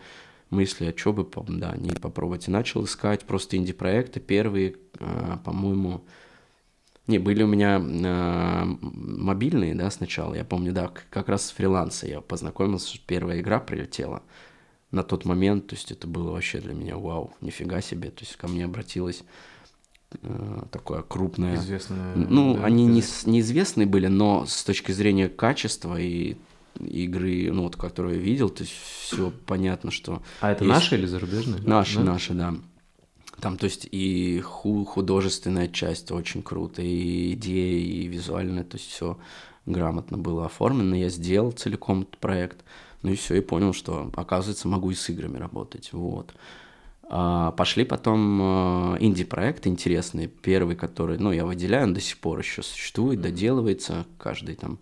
мысли, 0.50 0.87
а 0.87 0.99
что 0.99 1.12
бы, 1.12 1.28
да, 1.49 1.76
не 1.76 1.90
попробовать. 1.90 2.49
И 2.49 2.50
начал 2.50 2.85
искать 2.85 3.25
просто 3.25 3.56
инди-проекты. 3.56 4.18
Первые, 4.18 4.76
э, 4.99 5.37
по-моему, 5.45 6.04
не, 7.07 7.19
были 7.19 7.43
у 7.43 7.47
меня 7.47 7.81
э, 7.81 8.65
мобильные, 8.83 9.75
да, 9.75 9.91
сначала. 9.91 10.35
Я 10.35 10.45
помню, 10.45 10.73
да, 10.73 10.91
как 11.11 11.29
раз 11.29 11.47
с 11.47 11.51
фриланса 11.51 12.07
я 12.07 12.21
познакомился, 12.21 12.99
первая 13.07 13.41
игра 13.41 13.61
прилетела 13.61 14.23
на 14.91 15.03
тот 15.03 15.25
момент, 15.25 15.69
то 15.69 15.77
есть 15.77 15.93
это 15.93 16.07
было 16.07 16.33
вообще 16.33 16.61
для 16.61 16.75
меня 16.75 16.97
вау, 16.97 17.33
нифига 17.41 17.81
себе, 17.81 18.11
то 18.11 18.25
есть 18.25 18.37
ко 18.37 18.49
мне 18.49 18.65
обратилась 18.65 19.23
э, 20.23 20.63
такое 20.73 21.03
крупное... 21.03 21.57
Известное. 21.57 22.15
Ну, 22.17 22.55
да, 22.55 22.65
они 22.65 22.87
не, 22.87 23.03
неизвестные 23.27 23.87
были, 23.87 24.07
но 24.09 24.47
с 24.47 24.65
точки 24.65 24.93
зрения 24.93 25.29
качества 25.29 26.01
и 26.01 26.37
игры, 26.81 27.51
ну, 27.53 27.65
вот, 27.65 27.77
которую 27.77 28.17
я 28.17 28.21
видел, 28.21 28.49
то 28.49 28.63
есть 28.63 28.75
все 28.75 29.33
понятно, 29.47 29.91
что... 29.91 30.23
А 30.41 30.53
это 30.53 30.65
есть... 30.65 30.75
наши 30.75 30.97
или 30.97 31.07
зарубежные? 31.07 31.61
Наши, 31.63 31.99
да? 31.99 32.05
наши, 32.05 32.35
да. 32.35 32.55
Там, 33.40 33.59
то 33.59 33.64
есть, 33.64 33.87
и 33.90 34.40
художественная 34.40 35.69
часть 35.69 36.11
очень 36.11 36.43
круто, 36.43 36.81
и 36.83 37.33
идея, 37.33 37.78
и 37.78 38.07
визуальная, 38.07 38.64
то 38.64 38.78
есть 38.78 38.88
все 38.90 39.19
грамотно 39.66 40.16
было 40.16 40.47
оформлено. 40.47 40.97
Я 40.97 41.11
сделал 41.11 41.52
целиком 41.52 42.02
этот 42.02 42.19
проект. 42.19 42.64
Ну 43.02 43.12
и 43.12 43.16
все, 43.16 43.35
и 43.37 43.40
понял, 43.40 43.73
что, 43.73 44.11
оказывается, 44.16 44.69
могу 44.69 44.90
и 44.90 44.95
с 44.95 45.09
играми 45.11 45.37
работать. 45.37 45.93
Вот. 45.93 46.35
А, 47.09 47.52
пошли 47.52 47.85
потом 47.85 48.40
а, 48.43 48.97
инди-проекты 48.99 49.69
интересные. 49.69 50.28
Первый, 50.28 50.76
который, 50.76 51.19
ну, 51.19 51.31
я 51.31 51.45
выделяю, 51.45 51.85
он 51.85 51.95
до 51.95 52.00
сих 52.00 52.19
пор 52.19 52.38
еще 52.38 52.62
существует, 52.62 53.21
доделывается. 53.21 54.07
Каждый 54.19 54.55
там 54.55 54.78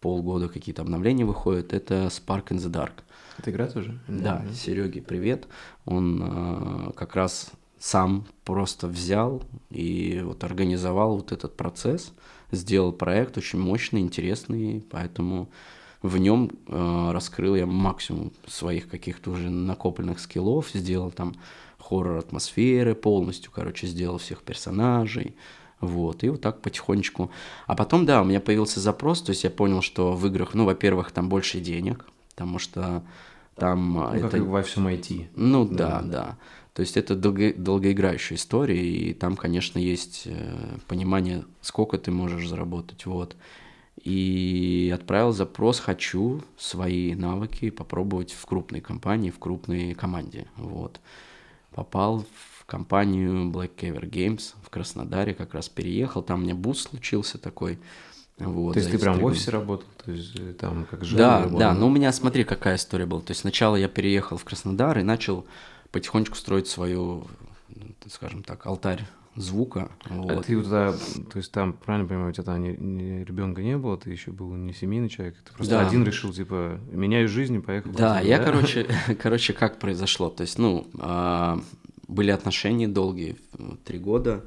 полгода 0.00 0.48
какие-то 0.48 0.82
обновления 0.82 1.24
выходят. 1.24 1.72
Это 1.72 2.06
Spark 2.06 2.48
in 2.48 2.58
the 2.58 2.70
Dark. 2.70 3.04
Это 3.38 3.50
игра 3.50 3.66
тоже? 3.66 3.98
Да, 4.08 4.44
да. 4.46 4.54
Сереге 4.54 5.02
привет. 5.02 5.48
Он 5.84 6.22
э, 6.22 6.92
как 6.94 7.14
раз 7.14 7.50
сам 7.78 8.24
просто 8.44 8.86
взял 8.88 9.42
и 9.70 10.22
вот 10.24 10.42
организовал 10.44 11.16
вот 11.16 11.32
этот 11.32 11.56
процесс, 11.56 12.12
сделал 12.50 12.92
проект 12.92 13.36
очень 13.36 13.58
мощный, 13.58 14.00
интересный, 14.00 14.84
поэтому 14.90 15.50
в 16.00 16.16
нем 16.18 16.50
э, 16.68 17.10
раскрыл 17.12 17.56
я 17.56 17.66
максимум 17.66 18.32
своих 18.46 18.88
каких-то 18.88 19.30
уже 19.30 19.50
накопленных 19.50 20.20
скиллов, 20.20 20.70
сделал 20.72 21.10
там 21.10 21.34
хоррор 21.78 22.18
атмосферы 22.18 22.94
полностью, 22.94 23.50
короче, 23.52 23.86
сделал 23.86 24.18
всех 24.18 24.42
персонажей, 24.42 25.36
вот, 25.80 26.24
и 26.24 26.30
вот 26.30 26.40
так 26.40 26.62
потихонечку. 26.62 27.30
А 27.66 27.74
потом, 27.74 28.06
да, 28.06 28.22
у 28.22 28.24
меня 28.24 28.40
появился 28.40 28.80
запрос, 28.80 29.22
то 29.22 29.30
есть 29.30 29.44
я 29.44 29.50
понял, 29.50 29.82
что 29.82 30.12
в 30.14 30.26
играх, 30.26 30.54
ну, 30.54 30.64
во-первых, 30.64 31.10
там 31.10 31.28
больше 31.28 31.60
денег, 31.60 32.06
потому 32.34 32.58
что 32.58 33.02
там... 33.54 33.94
Ну, 33.94 34.08
это... 34.08 34.28
как 34.28 34.40
и 34.40 34.42
во 34.42 34.62
всем 34.62 34.88
IT. 34.88 35.28
Ну, 35.36 35.64
да, 35.64 36.00
да. 36.00 36.02
да. 36.02 36.38
То 36.72 36.80
есть 36.80 36.96
это 36.96 37.14
долго, 37.14 37.54
долгоиграющая 37.54 38.36
история, 38.36 38.84
и 38.84 39.14
там, 39.14 39.36
конечно, 39.36 39.78
есть 39.78 40.22
э, 40.26 40.78
понимание, 40.88 41.44
сколько 41.60 41.98
ты 41.98 42.10
можешь 42.10 42.48
заработать, 42.48 43.06
вот 43.06 43.36
и 44.02 44.92
отправил 44.94 45.32
запрос 45.32 45.78
«хочу 45.78 46.42
свои 46.58 47.14
навыки 47.14 47.70
попробовать 47.70 48.32
в 48.32 48.44
крупной 48.44 48.80
компании, 48.80 49.30
в 49.30 49.38
крупной 49.38 49.94
команде». 49.94 50.46
Вот. 50.56 51.00
Попал 51.70 52.24
в 52.58 52.66
компанию 52.66 53.50
Black 53.50 53.70
Caviar 53.76 54.08
Games 54.08 54.54
в 54.62 54.70
Краснодаре, 54.70 55.32
как 55.32 55.54
раз 55.54 55.68
переехал, 55.68 56.22
там 56.22 56.40
у 56.40 56.42
меня 56.42 56.54
буст 56.54 56.90
случился 56.90 57.38
такой. 57.38 57.78
Вот, 58.38 58.72
то 58.72 58.80
есть 58.80 58.90
ты 58.90 58.98
прям 58.98 59.20
в 59.20 59.24
офисе 59.24 59.52
работал, 59.52 59.86
то 60.04 60.10
есть 60.10 60.34
э, 60.36 60.54
там 60.54 60.86
как 60.90 61.04
же 61.04 61.16
Да, 61.16 61.38
работал. 61.38 61.58
да, 61.58 61.74
но 61.74 61.86
у 61.86 61.90
меня, 61.90 62.12
смотри, 62.12 62.42
какая 62.42 62.76
история 62.76 63.06
была. 63.06 63.20
То 63.20 63.30
есть 63.30 63.42
сначала 63.42 63.76
я 63.76 63.86
переехал 63.86 64.36
в 64.36 64.44
Краснодар 64.44 64.98
и 64.98 65.02
начал 65.04 65.46
потихонечку 65.92 66.36
строить 66.36 66.66
свою, 66.66 67.28
скажем 68.08 68.42
так, 68.42 68.66
алтарь 68.66 69.04
звука. 69.36 69.88
А 70.04 70.14
вот. 70.14 70.30
А 70.32 70.42
ты 70.42 70.60
туда, 70.60 70.92
то 70.92 71.36
есть 71.36 71.52
там, 71.52 71.74
правильно 71.74 72.08
понимаю, 72.08 72.30
у 72.30 72.32
тебя 72.32 72.44
там 72.44 72.62
не, 72.62 72.76
не, 72.76 73.24
ребенка 73.24 73.62
не 73.62 73.76
было, 73.78 73.96
ты 73.96 74.10
еще 74.10 74.32
был 74.32 74.52
не 74.54 74.72
семейный 74.72 75.08
человек, 75.08 75.36
ты 75.44 75.52
просто 75.52 75.74
да. 75.74 75.86
один 75.86 76.04
решил, 76.04 76.32
типа, 76.32 76.80
меняю 76.90 77.28
жизнь 77.28 77.54
и 77.54 77.60
поехал. 77.60 77.92
Да, 77.92 78.20
я, 78.20 78.38
да? 78.38 78.44
короче, 78.44 78.86
короче, 79.22 79.52
как 79.52 79.78
произошло, 79.78 80.30
то 80.30 80.42
есть, 80.42 80.58
ну, 80.58 80.88
а, 80.98 81.60
были 82.08 82.30
отношения 82.30 82.88
долгие, 82.88 83.36
три 83.84 83.98
года 83.98 84.44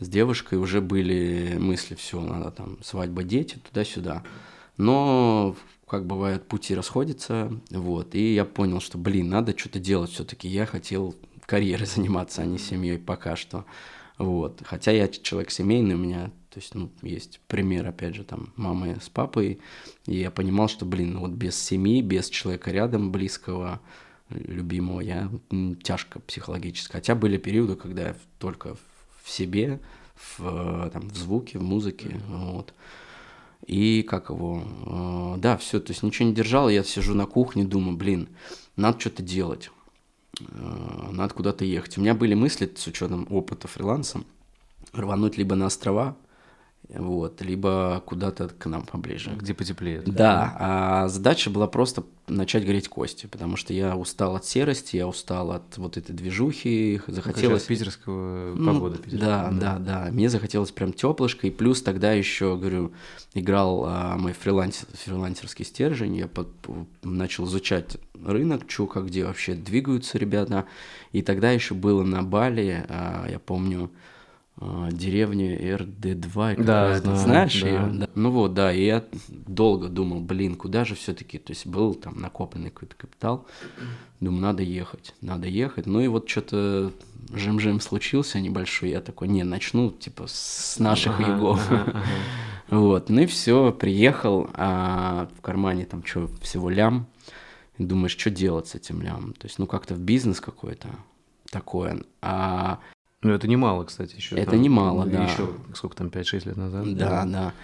с 0.00 0.08
девушкой, 0.08 0.58
уже 0.58 0.80
были 0.80 1.56
мысли, 1.58 1.94
все, 1.94 2.20
надо 2.20 2.50
там 2.50 2.78
свадьба, 2.82 3.22
дети, 3.22 3.58
туда-сюда. 3.68 4.24
Но 4.76 5.54
как 5.86 6.06
бывает, 6.06 6.46
пути 6.46 6.74
расходятся, 6.74 7.52
вот, 7.70 8.14
и 8.14 8.34
я 8.34 8.44
понял, 8.44 8.80
что, 8.80 8.96
блин, 8.96 9.28
надо 9.28 9.56
что-то 9.56 9.78
делать 9.78 10.10
все-таки. 10.10 10.48
Я 10.48 10.66
хотел 10.66 11.14
карьерой 11.46 11.86
заниматься, 11.94 12.42
а 12.42 12.46
не 12.46 12.58
семьей 12.58 12.98
пока 12.98 13.36
что. 13.36 13.64
Вот. 14.16 14.62
Хотя 14.64 14.90
я 14.92 15.08
человек 15.08 15.50
семейный, 15.50 15.94
у 15.94 15.98
меня, 15.98 16.26
то 16.50 16.60
есть, 16.60 16.74
ну, 16.74 16.90
есть 17.02 17.40
пример, 17.46 17.86
опять 17.86 18.14
же, 18.14 18.24
там, 18.24 18.52
мамы 18.56 18.98
с 19.02 19.08
папой, 19.08 19.60
и 20.06 20.18
я 20.18 20.30
понимал, 20.30 20.68
что, 20.68 20.84
блин, 20.84 21.18
вот 21.18 21.30
без 21.30 21.56
семьи, 21.56 22.02
без 22.02 22.28
человека 22.28 22.70
рядом, 22.70 23.12
близкого, 23.12 23.80
любимого, 24.28 25.00
я 25.00 25.30
тяжко 25.82 26.20
психологически. 26.20 26.92
Хотя 26.92 27.14
были 27.14 27.36
периоды, 27.36 27.76
когда 27.76 28.08
я 28.08 28.16
только 28.38 28.74
в 28.74 28.89
себе, 29.30 29.80
в, 30.38 30.90
там, 30.90 31.08
в 31.08 31.16
звуке, 31.16 31.58
в 31.58 31.62
музыке, 31.62 32.08
mm-hmm. 32.08 32.52
вот. 32.52 32.74
И 33.66 34.02
как 34.02 34.30
его, 34.30 34.62
э, 34.86 35.40
да, 35.40 35.56
все, 35.56 35.80
то 35.80 35.92
есть 35.92 36.02
ничего 36.02 36.28
не 36.28 36.34
держал, 36.34 36.68
я 36.68 36.82
сижу 36.82 37.14
на 37.14 37.26
кухне, 37.26 37.64
думаю, 37.64 37.96
блин, 37.96 38.28
надо 38.76 38.98
что-то 38.98 39.22
делать. 39.22 39.70
Э, 40.40 41.08
надо 41.12 41.34
куда-то 41.34 41.64
ехать. 41.64 41.98
У 41.98 42.00
меня 42.00 42.14
были 42.14 42.34
мысли 42.34 42.72
с 42.74 42.86
учетом 42.86 43.26
опыта 43.30 43.68
фриланса 43.68 44.22
рвануть 44.92 45.36
либо 45.36 45.54
на 45.54 45.66
острова, 45.66 46.16
вот, 46.94 47.40
либо 47.42 48.02
куда-то 48.04 48.48
к 48.48 48.66
нам 48.66 48.82
поближе. 48.82 49.30
Где 49.36 49.54
потеплее. 49.54 50.00
Да, 50.00 50.12
да, 50.12 50.56
а 50.58 51.08
задача 51.08 51.50
была 51.50 51.66
просто 51.66 52.04
начать 52.26 52.64
греть 52.64 52.88
кости, 52.88 53.26
потому 53.26 53.56
что 53.56 53.72
я 53.72 53.96
устал 53.96 54.36
от 54.36 54.44
серости, 54.44 54.96
я 54.96 55.06
устал 55.06 55.52
от 55.52 55.76
вот 55.78 55.96
этой 55.96 56.12
движухи, 56.12 57.00
захотелось... 57.06 57.62
Ну, 57.62 57.68
питерского 57.68 58.54
ну, 58.54 58.72
погода. 58.72 58.98
Да, 59.06 59.50
да, 59.50 59.78
да, 59.78 59.78
да, 59.78 60.08
мне 60.12 60.28
захотелось 60.28 60.70
прям 60.70 60.92
теплышко, 60.92 61.46
и 61.46 61.50
плюс 61.50 61.82
тогда 61.82 62.12
еще, 62.12 62.56
говорю, 62.56 62.92
играл 63.34 63.84
а, 63.86 64.16
мой 64.16 64.32
фриланс, 64.32 64.86
фрилансерский 65.04 65.64
стержень, 65.64 66.16
я 66.16 66.28
под, 66.28 66.48
начал 67.02 67.46
изучать 67.46 67.96
рынок, 68.24 68.62
что, 68.68 68.86
как, 68.86 69.06
где 69.06 69.24
вообще 69.24 69.54
двигаются 69.54 70.18
ребята, 70.18 70.66
и 71.12 71.22
тогда 71.22 71.50
еще 71.50 71.74
было 71.74 72.02
на 72.02 72.22
Бали, 72.22 72.84
а, 72.88 73.26
я 73.28 73.38
помню, 73.38 73.90
а, 74.62 74.90
деревня 74.92 75.56
РД2, 75.56 76.62
да, 76.62 76.98
знаю, 76.98 77.16
знаешь 77.16 77.62
да. 77.62 77.68
ее? 77.68 77.90
Да. 77.94 78.08
Ну 78.14 78.30
вот, 78.30 78.52
да, 78.52 78.70
и 78.72 78.84
я 78.84 79.04
долго 79.28 79.88
думал, 79.88 80.20
блин, 80.20 80.54
куда 80.54 80.84
же 80.84 80.94
все-таки, 80.94 81.38
то 81.38 81.52
есть 81.52 81.66
был 81.66 81.94
там 81.94 82.20
накопленный 82.20 82.70
какой-то 82.70 82.94
капитал, 82.94 83.46
думаю, 84.20 84.42
надо 84.42 84.62
ехать, 84.62 85.14
надо 85.22 85.48
ехать, 85.48 85.86
ну 85.86 86.00
и 86.00 86.08
вот 86.08 86.28
что-то 86.28 86.92
жим-жим 87.32 87.80
случился 87.80 88.38
небольшой, 88.38 88.90
я 88.90 89.00
такой, 89.00 89.28
не, 89.28 89.44
начну, 89.44 89.90
типа, 89.90 90.26
с 90.26 90.78
наших 90.78 91.18
ага, 91.18 91.32
югов. 91.32 91.70
Ага, 91.70 91.82
ага. 91.86 92.02
Вот, 92.68 93.08
ну 93.08 93.22
и 93.22 93.26
все, 93.26 93.72
приехал, 93.72 94.48
а 94.54 95.28
в 95.36 95.40
кармане 95.40 95.86
там 95.86 96.04
что, 96.04 96.28
всего 96.40 96.70
лям, 96.70 97.08
думаешь, 97.78 98.16
что 98.16 98.30
делать 98.30 98.68
с 98.68 98.76
этим 98.76 99.02
лям, 99.02 99.32
то 99.32 99.46
есть, 99.46 99.58
ну 99.58 99.66
как-то 99.66 99.94
в 99.94 99.98
бизнес 99.98 100.40
какой-то 100.40 100.88
такое, 101.50 102.04
а 102.22 102.78
ну, 103.22 103.32
это 103.32 103.48
немало, 103.48 103.84
кстати, 103.84 104.16
еще. 104.16 104.36
Это 104.36 104.52
там, 104.52 104.62
немало, 104.62 105.06
да. 105.06 105.24
Еще, 105.24 105.48
сколько 105.74 105.96
там, 105.96 106.08
5-6 106.08 106.46
лет 106.46 106.56
назад? 106.56 106.96
Да, 106.96 107.08
да. 107.08 107.24
да. 107.24 107.54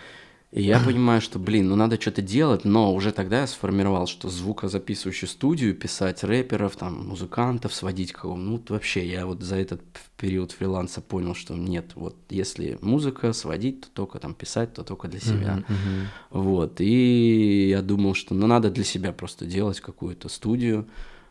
И 0.53 0.63
я 0.63 0.79
понимаю, 0.79 1.21
что, 1.21 1.39
блин, 1.39 1.69
ну 1.69 1.77
надо 1.77 2.01
что-то 2.01 2.23
делать, 2.23 2.65
но 2.65 2.95
уже 2.95 3.13
тогда 3.13 3.41
я 3.41 3.47
сформировал, 3.47 4.07
что 4.07 4.29
звукозаписывающую 4.29 5.29
студию, 5.29 5.75
писать 5.75 6.23
рэперов, 6.23 6.77
там, 6.77 7.09
музыкантов, 7.09 7.75
сводить 7.75 8.13
кого 8.13 8.37
Ну, 8.37 8.63
вообще, 8.69 9.07
я 9.07 9.27
вот 9.27 9.43
за 9.43 9.57
этот 9.57 9.83
период 10.17 10.53
фриланса 10.53 11.01
понял, 11.01 11.35
что 11.35 11.55
нет, 11.55 11.93
вот 11.95 12.17
если 12.31 12.79
музыка 12.81 13.33
сводить, 13.33 13.83
то 13.83 13.89
только 13.93 14.19
там 14.19 14.35
писать, 14.35 14.73
то 14.73 14.85
только 14.85 15.09
для 15.09 15.21
себя. 15.21 15.65
Uh-huh, 15.69 15.75
uh-huh. 15.75 16.07
Вот, 16.31 16.81
и 16.81 17.69
я 17.69 17.83
думал, 17.83 18.15
что 18.15 18.35
ну 18.35 18.47
надо 18.47 18.71
для 18.71 18.85
себя 18.85 19.13
просто 19.13 19.47
делать 19.47 19.81
какую-то 19.81 20.29
студию. 20.29 20.87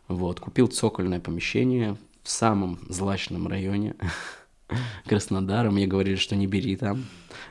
Вот, 0.08 0.38
купил 0.38 0.68
цокольное 0.68 1.18
помещение, 1.18 1.96
в 2.26 2.30
самом 2.30 2.80
злачном 2.88 3.46
районе 3.46 3.94
Краснодара. 5.06 5.70
Мне 5.70 5.86
говорили, 5.86 6.16
что 6.16 6.34
не 6.34 6.48
бери 6.48 6.74
там. 6.74 7.04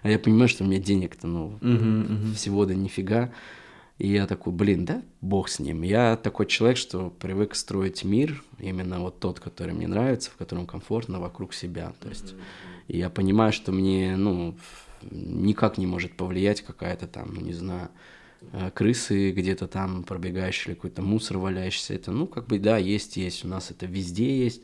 А 0.03 0.09
я 0.09 0.19
понимаю, 0.19 0.49
что 0.49 0.65
у 0.65 0.67
меня 0.67 0.79
денег-то, 0.79 1.27
ну, 1.27 1.57
uh-huh, 1.61 2.07
uh-huh. 2.07 2.33
всего 2.33 2.65
да 2.65 2.73
нифига. 2.75 3.31
И 3.97 4.09
я 4.09 4.27
такой, 4.27 4.51
блин, 4.51 4.83
да, 4.83 5.01
бог 5.21 5.47
с 5.47 5.59
ним. 5.59 5.81
Я 5.83 6.17
такой 6.17 6.45
человек, 6.47 6.77
что 6.77 7.09
привык 7.09 7.55
строить 7.55 8.03
мир, 8.03 8.43
именно 8.59 8.99
вот 8.99 9.21
тот, 9.21 9.39
который 9.39 9.73
мне 9.73 9.87
нравится, 9.87 10.29
в 10.29 10.35
котором 10.35 10.67
комфортно 10.67 11.21
вокруг 11.21 11.53
себя. 11.53 11.93
То 12.01 12.09
есть 12.09 12.35
и 12.89 12.97
я 12.97 13.09
понимаю, 13.09 13.53
что 13.53 13.71
мне, 13.71 14.17
ну, 14.17 14.57
никак 15.09 15.77
не 15.77 15.87
может 15.87 16.17
повлиять 16.17 16.61
какая-то 16.61 17.07
там, 17.07 17.33
ну, 17.33 17.39
не 17.39 17.53
знаю, 17.53 17.89
крысы 18.73 19.31
где-то 19.31 19.67
там 19.67 20.03
пробегающие 20.03 20.71
или 20.71 20.75
какой-то 20.75 21.01
мусор 21.01 21.37
валяющийся. 21.37 21.93
Это, 21.93 22.11
ну, 22.11 22.27
как 22.27 22.47
бы, 22.47 22.59
да, 22.59 22.77
есть, 22.77 23.17
есть. 23.17 23.45
У 23.45 23.47
нас 23.47 23.71
это 23.71 23.85
везде 23.85 24.43
есть. 24.43 24.63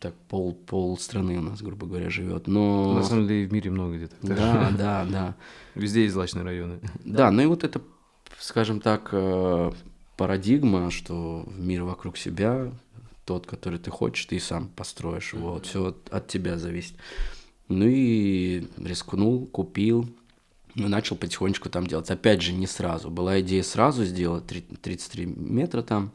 Так 0.00 0.14
пол, 0.28 0.54
пол 0.54 0.98
страны 0.98 1.38
у 1.38 1.42
нас, 1.42 1.62
грубо 1.62 1.86
говоря, 1.86 2.10
живет. 2.10 2.48
Но... 2.48 2.94
На 2.94 3.02
самом 3.04 3.28
деле 3.28 3.46
в 3.46 3.52
мире 3.52 3.70
много 3.70 3.96
где-то. 3.96 4.16
Да, 4.22 4.72
да, 4.76 5.04
да. 5.04 5.36
Везде 5.74 6.02
есть 6.02 6.14
злачные 6.14 6.44
районы. 6.44 6.80
Да, 7.04 7.30
ну 7.30 7.42
и 7.42 7.46
вот 7.46 7.62
это 7.62 7.80
скажем 8.38 8.80
так, 8.80 9.10
э, 9.12 9.72
парадигма, 10.16 10.90
что 10.90 11.46
мир 11.56 11.84
вокруг 11.84 12.16
себя, 12.16 12.72
тот, 13.24 13.46
который 13.46 13.78
ты 13.78 13.90
хочешь, 13.90 14.26
ты 14.26 14.40
сам 14.40 14.68
построишь. 14.68 15.34
Вот, 15.34 15.66
все 15.66 15.94
от, 16.10 16.28
тебя 16.28 16.58
зависит. 16.58 16.94
Ну 17.68 17.84
и 17.86 18.66
рискнул, 18.78 19.46
купил, 19.46 20.02
и 20.02 20.08
начал 20.86 21.16
потихонечку 21.16 21.68
там 21.68 21.86
делать. 21.86 22.10
Опять 22.10 22.42
же, 22.42 22.52
не 22.52 22.66
сразу. 22.66 23.10
Была 23.10 23.40
идея 23.40 23.62
сразу 23.62 24.04
сделать 24.04 24.44
33 24.46 25.26
метра 25.26 25.82
там. 25.82 26.12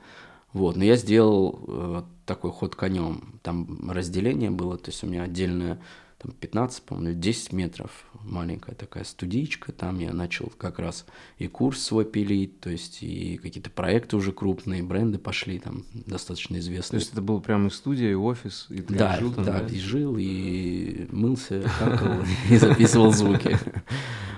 Вот, 0.53 0.75
но 0.75 0.83
я 0.83 0.95
сделал 0.95 1.59
э, 1.67 2.03
такой 2.25 2.51
ход 2.51 2.75
конем. 2.75 3.39
Там 3.41 3.89
разделение 3.89 4.51
было, 4.51 4.77
то 4.77 4.91
есть 4.91 5.03
у 5.03 5.07
меня 5.07 5.23
отдельная 5.23 5.79
там 6.23 6.31
15, 6.31 6.83
по-моему, 6.83 7.19
10 7.19 7.53
метров, 7.53 8.05
маленькая 8.23 8.75
такая 8.75 9.03
студичка, 9.03 9.71
там 9.73 9.99
я 9.99 10.13
начал 10.13 10.51
как 10.57 10.79
раз 10.79 11.05
и 11.37 11.47
курс 11.47 11.81
свой 11.81 12.05
пилить, 12.05 12.59
то 12.61 12.69
есть 12.69 13.03
и 13.03 13.37
какие-то 13.37 13.69
проекты 13.69 14.15
уже 14.15 14.31
крупные, 14.31 14.81
бренды 14.81 15.17
пошли 15.17 15.59
там 15.59 15.83
достаточно 15.93 16.57
известные. 16.57 16.99
То 16.99 17.03
есть 17.03 17.11
это 17.11 17.21
было 17.21 17.39
прямо 17.39 17.67
и 17.67 17.69
студия, 17.69 18.11
и 18.11 18.15
офис, 18.15 18.67
и 18.69 18.81
ты 18.81 18.95
да, 18.95 19.19
жил 19.19 19.33
там, 19.33 19.43
да? 19.43 19.59
Да, 19.59 19.67
и 19.67 19.79
жил, 19.79 20.15
и 20.17 21.07
мылся, 21.11 21.69
какал, 21.79 22.19
и 22.49 22.57
записывал 22.57 23.11
звуки. 23.11 23.57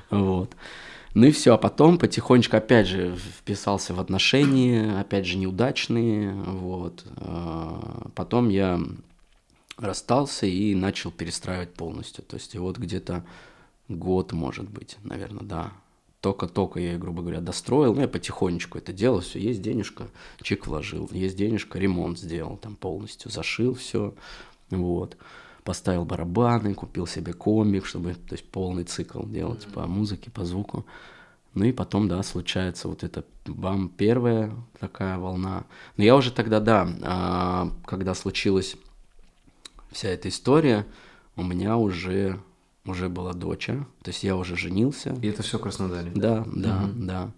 Вот. 0.09 0.55
Ну 1.13 1.27
и 1.27 1.31
все, 1.31 1.53
а 1.53 1.57
потом 1.57 1.97
потихонечку 1.97 2.57
опять 2.57 2.87
же 2.87 3.15
вписался 3.15 3.93
в 3.93 4.01
отношения, 4.01 4.99
опять 4.99 5.25
же 5.25 5.37
неудачные, 5.37 6.33
вот. 6.33 7.05
А 7.17 8.09
потом 8.15 8.49
я 8.49 8.81
расстался 9.77 10.45
и 10.45 10.75
начал 10.75 11.11
перестраивать 11.11 11.73
полностью. 11.73 12.23
То 12.23 12.35
есть 12.35 12.55
и 12.55 12.59
вот 12.59 12.77
где-то 12.77 13.25
год, 13.87 14.31
может 14.31 14.69
быть, 14.69 14.97
наверное, 15.03 15.43
да. 15.43 15.73
Только-только 16.21 16.79
я, 16.79 16.97
грубо 16.97 17.21
говоря, 17.21 17.39
достроил, 17.39 17.93
ну, 17.93 18.01
я 18.01 18.07
потихонечку 18.07 18.79
это 18.79 18.91
делал, 18.91 19.19
все, 19.19 19.39
есть 19.39 19.61
денежка, 19.61 20.07
чек 20.41 20.65
вложил, 20.65 21.07
есть 21.11 21.37
денежка, 21.37 21.77
ремонт 21.77 22.17
сделал 22.17 22.57
там 22.57 22.75
полностью, 22.75 23.29
зашил 23.29 23.75
все, 23.75 24.15
вот. 24.71 25.17
Поставил 25.63 26.05
барабаны, 26.05 26.73
купил 26.73 27.05
себе 27.05 27.33
комик, 27.33 27.85
чтобы, 27.85 28.13
то 28.13 28.33
есть, 28.33 28.49
полный 28.49 28.83
цикл 28.83 29.23
делать 29.23 29.67
по 29.67 29.85
музыке, 29.87 30.31
по 30.31 30.45
звуку. 30.45 30.85
Ну 31.55 31.65
и 31.65 31.71
потом, 31.71 32.07
да, 32.07 32.21
случается 32.21 32.87
вот 32.87 33.03
это 33.03 33.23
бам, 33.45 33.89
первая 33.89 34.53
такая 34.79 35.17
волна. 35.17 35.63
Но 35.95 36.03
я 36.03 36.15
уже 36.15 36.31
тогда, 36.31 36.59
да, 36.59 36.87
а, 37.01 37.71
когда 37.85 38.13
случилось 38.13 38.75
вся 39.95 40.09
эта 40.09 40.27
история, 40.27 40.85
у 41.37 41.43
меня 41.43 41.77
уже, 41.77 42.37
уже 42.85 43.07
была 43.07 43.31
доча, 43.31 43.87
то 44.03 44.09
есть 44.09 44.23
я 44.23 44.35
уже 44.35 44.57
женился. 44.57 45.15
И 45.21 45.27
это 45.27 45.41
все 45.41 45.57
в 45.57 45.61
Краснодаре? 45.61 46.11
Да, 46.13 46.43
да, 46.53 46.83
угу. 46.83 47.05
да. 47.05 47.31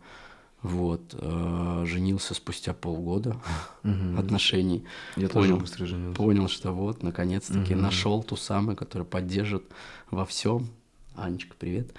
Вот, 0.63 1.13
э, 1.13 1.83
женился 1.85 2.33
спустя 2.33 2.73
полгода 2.73 3.37
угу. 3.83 4.17
отношений. 4.17 4.85
Я 5.15 5.29
понял, 5.29 5.49
тоже 5.49 5.55
быстро 5.61 5.85
женился. 5.85 6.17
Понял, 6.17 6.47
что 6.47 6.71
вот, 6.71 7.03
наконец-таки 7.03 7.75
угу. 7.75 7.83
нашел 7.83 8.23
ту 8.23 8.35
самую, 8.35 8.75
которая 8.75 9.07
поддержит 9.07 9.63
во 10.09 10.25
всем. 10.25 10.67
Анечка, 11.15 11.55
привет. 11.57 11.93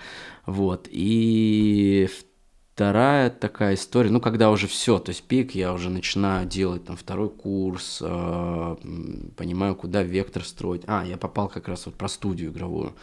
Вот, 0.44 0.88
и 0.90 2.10
Вторая 2.78 3.28
такая 3.28 3.74
история, 3.74 4.08
ну, 4.08 4.20
когда 4.20 4.52
уже 4.52 4.68
все, 4.68 5.00
то 5.00 5.10
есть 5.10 5.24
пик, 5.24 5.56
я 5.56 5.72
уже 5.72 5.90
начинаю 5.90 6.46
делать 6.46 6.84
там 6.84 6.96
второй 6.96 7.28
курс, 7.28 7.98
э, 8.00 8.76
понимаю, 9.36 9.74
куда 9.74 10.04
вектор 10.04 10.44
строить. 10.44 10.82
А, 10.86 11.04
я 11.04 11.16
попал 11.16 11.48
как 11.48 11.66
раз 11.66 11.86
вот 11.86 11.96
про 11.96 12.06
студию 12.06 12.52
игровую, 12.52 12.94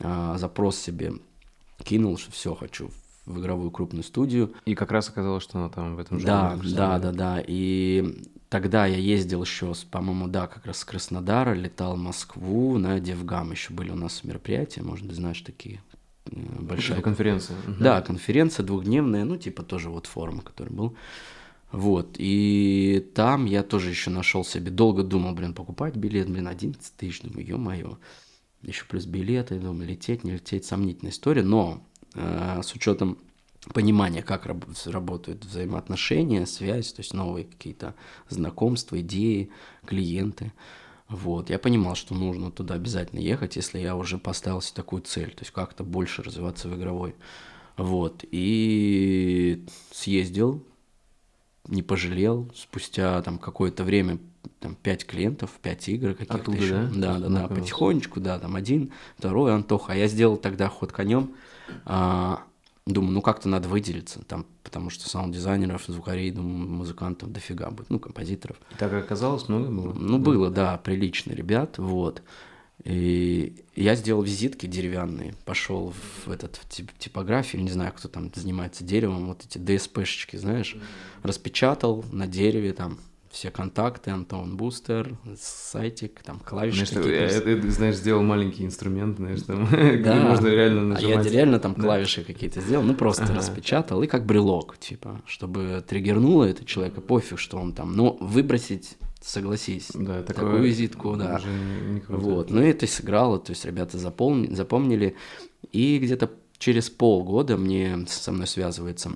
э, 0.00 0.34
запрос 0.38 0.78
себе 0.78 1.12
кинул, 1.84 2.16
что 2.16 2.32
все, 2.32 2.54
хочу 2.54 2.90
в 3.26 3.38
игровую 3.38 3.70
крупную 3.70 4.02
студию. 4.02 4.54
И 4.64 4.74
как 4.74 4.92
раз 4.92 5.10
оказалось, 5.10 5.42
что 5.42 5.58
она 5.58 5.68
там 5.68 5.96
в 5.96 5.98
этом 5.98 6.20
же. 6.20 6.26
Да, 6.26 6.58
да, 6.64 6.98
да, 6.98 7.12
да. 7.12 7.44
И 7.46 8.24
тогда 8.48 8.86
я 8.86 8.96
ездил 8.96 9.42
еще, 9.42 9.74
по-моему, 9.90 10.28
да, 10.28 10.46
как 10.46 10.64
раз 10.64 10.78
с 10.78 10.86
Краснодара, 10.86 11.52
летал 11.52 11.96
в 11.96 11.98
Москву 11.98 12.78
на 12.78 12.98
Девгам. 12.98 13.50
Еще 13.50 13.74
были 13.74 13.90
у 13.90 13.94
нас 13.94 14.24
мероприятия, 14.24 14.80
может, 14.80 15.04
быть, 15.04 15.16
знаешь, 15.16 15.42
такие 15.42 15.82
большая. 16.30 16.96
Типа 16.98 17.02
конференция. 17.02 17.56
Да, 17.80 18.00
конференция 18.02 18.64
двухдневная, 18.64 19.24
ну, 19.24 19.36
типа 19.36 19.62
тоже 19.62 19.90
вот 19.90 20.06
форум, 20.06 20.40
который 20.40 20.72
был. 20.72 20.94
Вот, 21.70 22.16
и 22.18 23.06
там 23.14 23.44
я 23.44 23.62
тоже 23.62 23.90
еще 23.90 24.08
нашел 24.10 24.42
себе, 24.42 24.70
долго 24.70 25.02
думал, 25.02 25.34
блин, 25.34 25.52
покупать 25.52 25.96
билет, 25.96 26.28
блин, 26.30 26.48
11 26.48 26.94
тысяч, 26.96 27.20
думаю, 27.20 27.46
ё-моё, 27.46 27.98
еще 28.62 28.86
плюс 28.86 29.04
билеты, 29.04 29.58
думаю, 29.58 29.86
лететь, 29.86 30.24
не 30.24 30.32
лететь, 30.32 30.64
сомнительная 30.64 31.12
история, 31.12 31.42
но 31.42 31.82
э, 32.14 32.60
с 32.64 32.72
учетом 32.72 33.18
понимания, 33.74 34.22
как 34.22 34.46
раб- 34.46 34.64
работают 34.86 35.44
взаимоотношения, 35.44 36.46
связь, 36.46 36.92
то 36.94 37.00
есть 37.00 37.12
новые 37.12 37.44
какие-то 37.44 37.94
знакомства, 38.30 38.98
идеи, 39.00 39.50
клиенты, 39.84 40.52
вот, 41.08 41.48
я 41.48 41.58
понимал, 41.58 41.94
что 41.94 42.14
нужно 42.14 42.50
туда 42.50 42.74
обязательно 42.74 43.20
ехать, 43.20 43.56
если 43.56 43.78
я 43.78 43.96
уже 43.96 44.18
поставил 44.18 44.60
себе 44.60 44.76
такую 44.76 45.02
цель, 45.02 45.30
то 45.30 45.40
есть 45.40 45.52
как-то 45.52 45.82
больше 45.82 46.22
развиваться 46.22 46.68
в 46.68 46.76
игровой. 46.76 47.14
Вот, 47.78 48.24
и 48.30 49.64
съездил, 49.90 50.64
не 51.66 51.82
пожалел, 51.82 52.50
спустя 52.54 53.22
там 53.22 53.38
какое-то 53.38 53.84
время, 53.84 54.18
там, 54.60 54.74
пять 54.74 55.06
клиентов, 55.06 55.50
пять 55.62 55.88
игр 55.88 56.14
каких-то 56.14 56.50
еще. 56.52 56.88
Да, 56.94 57.18
да, 57.18 57.28
да, 57.28 57.28
да, 57.28 57.48
потихонечку, 57.48 58.20
да, 58.20 58.38
там 58.38 58.56
один, 58.56 58.92
второй, 59.16 59.54
Антоха. 59.54 59.92
А 59.92 59.96
я 59.96 60.08
сделал 60.08 60.36
тогда 60.36 60.68
ход 60.68 60.92
конем, 60.92 61.34
а, 61.84 62.42
Думаю, 62.88 63.12
ну 63.12 63.20
как-то 63.20 63.50
надо 63.50 63.68
выделиться, 63.68 64.24
там, 64.24 64.46
потому 64.62 64.88
что 64.88 65.10
саунд-дизайнеров, 65.10 65.84
звукарей, 65.86 66.30
думаю, 66.30 66.66
музыкантов 66.66 67.30
дофига 67.30 67.70
будет, 67.70 67.90
ну, 67.90 67.98
композиторов. 67.98 68.56
И 68.70 68.76
так 68.76 68.90
оказалось, 68.94 69.46
много 69.48 69.68
было? 69.68 69.92
Ну, 69.92 70.18
было, 70.18 70.50
да, 70.50 70.78
прилично 70.78 71.32
ребят, 71.32 71.76
вот. 71.76 72.22
И 72.84 73.64
я 73.76 73.94
сделал 73.94 74.22
визитки 74.22 74.64
деревянные, 74.64 75.34
пошел 75.44 75.92
в 76.24 76.30
этот 76.30 76.60
тип, 76.70 76.90
типографию, 76.98 77.62
не 77.62 77.70
знаю, 77.70 77.92
кто 77.94 78.08
там 78.08 78.30
занимается 78.34 78.84
деревом, 78.84 79.26
вот 79.26 79.44
эти 79.44 79.58
ДСПшечки, 79.58 80.36
знаешь, 80.36 80.74
распечатал 81.22 82.06
на 82.10 82.26
дереве 82.26 82.72
там 82.72 82.98
все 83.38 83.52
контакты, 83.52 84.10
Антон 84.10 84.56
Бустер, 84.56 85.16
сайтик, 85.40 86.22
там 86.24 86.40
клавиши 86.40 86.86
знаешь. 86.86 87.32
Я, 87.34 87.40
ты, 87.40 87.70
знаешь, 87.70 87.94
сделал 87.94 88.24
маленький 88.24 88.64
инструмент, 88.64 89.18
знаешь, 89.18 89.42
там, 89.42 89.68
да. 90.02 90.14
можно 90.30 90.48
реально 90.48 90.82
нажимать. 90.82 91.24
А 91.24 91.28
я 91.28 91.32
реально 91.32 91.60
там 91.60 91.76
клавиши 91.76 92.22
да. 92.22 92.32
какие-то 92.32 92.60
сделал, 92.60 92.82
ну 92.82 92.94
просто 92.94 93.22
ага. 93.22 93.36
распечатал, 93.36 94.02
и 94.02 94.08
как 94.08 94.26
брелок, 94.26 94.76
типа, 94.78 95.22
чтобы 95.24 95.84
триггернуло 95.86 96.46
это 96.46 96.64
человека, 96.64 97.00
пофиг, 97.00 97.38
что 97.38 97.58
он 97.58 97.74
там, 97.74 97.94
но 97.94 98.16
выбросить 98.20 98.96
согласись, 99.20 99.92
да, 99.94 100.24
такую 100.24 100.60
визитку, 100.60 101.14
да. 101.14 101.40
Вот, 102.08 102.50
ну 102.50 102.60
и 102.60 102.70
это 102.70 102.88
сыграло, 102.88 103.38
то 103.38 103.50
есть 103.50 103.64
ребята 103.64 103.98
запомни, 103.98 104.52
запомнили, 104.52 105.14
и 105.70 106.00
где-то 106.00 106.28
через 106.58 106.90
полгода 106.90 107.56
мне 107.56 108.04
со 108.08 108.32
мной 108.32 108.48
связывается 108.48 109.12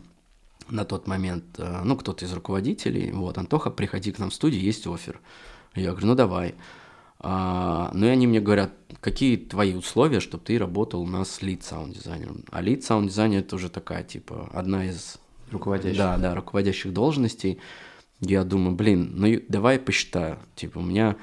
на 0.72 0.84
тот 0.84 1.06
момент, 1.06 1.44
э, 1.58 1.82
ну, 1.84 1.96
кто-то 1.96 2.24
из 2.24 2.32
руководителей, 2.32 3.12
вот, 3.12 3.38
Антоха, 3.38 3.70
приходи 3.70 4.10
к 4.10 4.18
нам 4.18 4.30
в 4.30 4.34
студию, 4.34 4.62
есть 4.62 4.86
офер. 4.86 5.20
Я 5.74 5.90
говорю, 5.90 6.08
ну, 6.08 6.14
давай. 6.14 6.54
А, 7.20 7.90
ну, 7.94 8.06
и 8.06 8.08
они 8.08 8.26
мне 8.26 8.40
говорят, 8.40 8.72
какие 9.00 9.36
твои 9.36 9.74
условия, 9.74 10.20
чтобы 10.20 10.44
ты 10.44 10.58
работал 10.58 11.02
у 11.02 11.06
нас 11.06 11.40
лид 11.42 11.62
саунд-дизайнером. 11.62 12.44
А 12.50 12.60
лид 12.60 12.82
саунд-дизайнер– 12.82 13.38
это 13.40 13.56
уже 13.56 13.68
такая, 13.68 14.02
типа, 14.02 14.50
одна 14.52 14.86
из... 14.86 15.18
Руководящих. 15.50 15.98
Да, 15.98 16.16
да, 16.16 16.34
руководящих 16.34 16.92
должностей. 16.92 17.58
Я 18.20 18.42
думаю, 18.44 18.74
блин, 18.74 19.12
ну, 19.14 19.40
давай 19.48 19.78
посчитаю. 19.78 20.38
Типа, 20.56 20.78
у 20.78 20.82
меня 20.82 21.16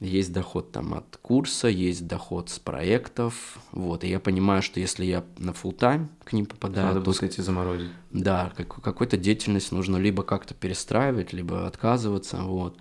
есть 0.00 0.32
доход 0.32 0.72
там 0.72 0.94
от 0.94 1.16
курса, 1.18 1.68
есть 1.68 2.06
доход 2.06 2.50
с 2.50 2.58
проектов, 2.58 3.58
вот, 3.72 4.04
и 4.04 4.08
я 4.08 4.20
понимаю, 4.20 4.62
что 4.62 4.80
если 4.80 5.04
я 5.04 5.24
на 5.38 5.50
full 5.50 5.74
тайм 5.74 6.10
к 6.24 6.32
ним 6.32 6.46
попадаю, 6.46 6.88
Надо 6.88 7.00
то... 7.00 7.10
Надо 7.10 7.26
и 7.26 7.42
заморозить. 7.42 7.90
Да, 8.10 8.52
как, 8.56 8.82
какую-то 8.82 9.16
деятельность 9.16 9.72
нужно 9.72 9.96
либо 9.96 10.22
как-то 10.22 10.54
перестраивать, 10.54 11.32
либо 11.32 11.66
отказываться, 11.66 12.38
вот. 12.42 12.76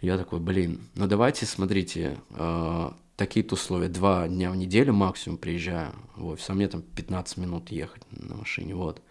Я 0.00 0.18
такой, 0.18 0.38
блин, 0.38 0.80
ну 0.94 1.06
давайте, 1.06 1.46
смотрите, 1.46 2.18
э, 2.30 2.90
такие-то 3.16 3.54
условия, 3.54 3.88
два 3.88 4.28
дня 4.28 4.50
в 4.50 4.56
неделю 4.56 4.92
максимум 4.92 5.38
приезжаю 5.38 5.92
в 6.16 6.26
офис, 6.26 6.48
а 6.50 6.54
мне 6.54 6.68
там 6.68 6.82
15 6.82 7.38
минут 7.38 7.70
ехать 7.70 8.02
на 8.10 8.36
машине, 8.36 8.74
вот. 8.74 9.02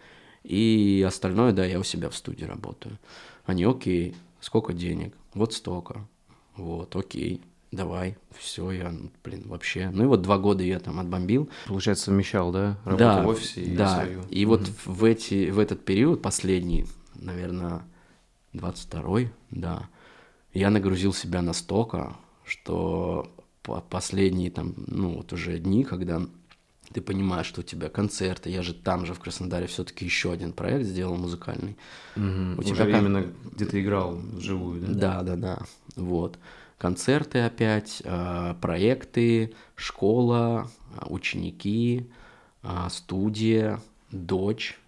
И 0.44 1.04
остальное, 1.06 1.52
да, 1.52 1.64
я 1.64 1.80
у 1.80 1.84
себя 1.84 2.10
в 2.10 2.16
студии 2.16 2.44
работаю. 2.44 2.98
Они, 3.46 3.64
окей, 3.64 4.14
сколько 4.40 4.72
денег? 4.72 5.14
Вот 5.32 5.52
столько. 5.52 6.06
Вот, 6.56 6.94
окей, 6.96 7.40
давай, 7.72 8.16
все, 8.38 8.70
я, 8.70 8.94
блин, 9.22 9.44
вообще. 9.46 9.90
Ну 9.92 10.04
и 10.04 10.06
вот 10.06 10.22
два 10.22 10.38
года 10.38 10.62
я 10.62 10.78
там 10.78 11.00
отбомбил. 11.00 11.48
Получается, 11.66 12.06
совмещал, 12.06 12.52
да? 12.52 12.78
Работу 12.84 12.98
да, 12.98 13.22
в 13.22 13.28
офисе 13.28 13.62
и 13.62 13.76
да. 13.76 13.94
свою. 13.94 14.22
И 14.30 14.44
угу. 14.44 14.56
вот 14.56 14.70
в, 14.84 15.04
эти, 15.04 15.50
в 15.50 15.58
этот 15.58 15.84
период, 15.84 16.22
последний, 16.22 16.86
наверное, 17.14 17.82
22-й, 18.54 19.30
да, 19.50 19.88
я 20.52 20.70
нагрузил 20.70 21.12
себя 21.12 21.42
настолько, 21.42 22.16
что 22.44 23.30
последние 23.88 24.50
там, 24.50 24.74
ну 24.86 25.16
вот 25.16 25.32
уже 25.32 25.58
дни, 25.58 25.84
когда 25.84 26.22
ты 26.92 27.00
понимаешь, 27.00 27.46
что 27.46 27.62
у 27.62 27.64
тебя 27.64 27.88
концерты, 27.88 28.50
я 28.50 28.62
же 28.62 28.74
там 28.74 29.06
же 29.06 29.14
в 29.14 29.20
Краснодаре 29.20 29.66
все-таки 29.66 30.04
еще 30.04 30.30
один 30.30 30.52
проект 30.52 30.86
сделал 30.86 31.16
музыкальный. 31.16 31.76
Угу. 32.14 32.56
У 32.56 32.60
уже 32.60 32.74
тебя 32.74 32.98
именно 32.98 33.26
где 33.52 33.64
ты 33.64 33.80
играл 33.80 34.16
вживую, 34.16 34.80
да? 34.80 34.92
Да, 34.92 35.22
да, 35.22 35.36
да. 35.36 35.58
Вот. 35.96 36.38
Концерты 36.78 37.40
опять, 37.40 38.02
а, 38.04 38.54
проекты, 38.54 39.54
школа, 39.76 40.70
ученики, 41.06 42.10
а, 42.62 42.88
студия, 42.90 43.80
дочь 44.10 44.78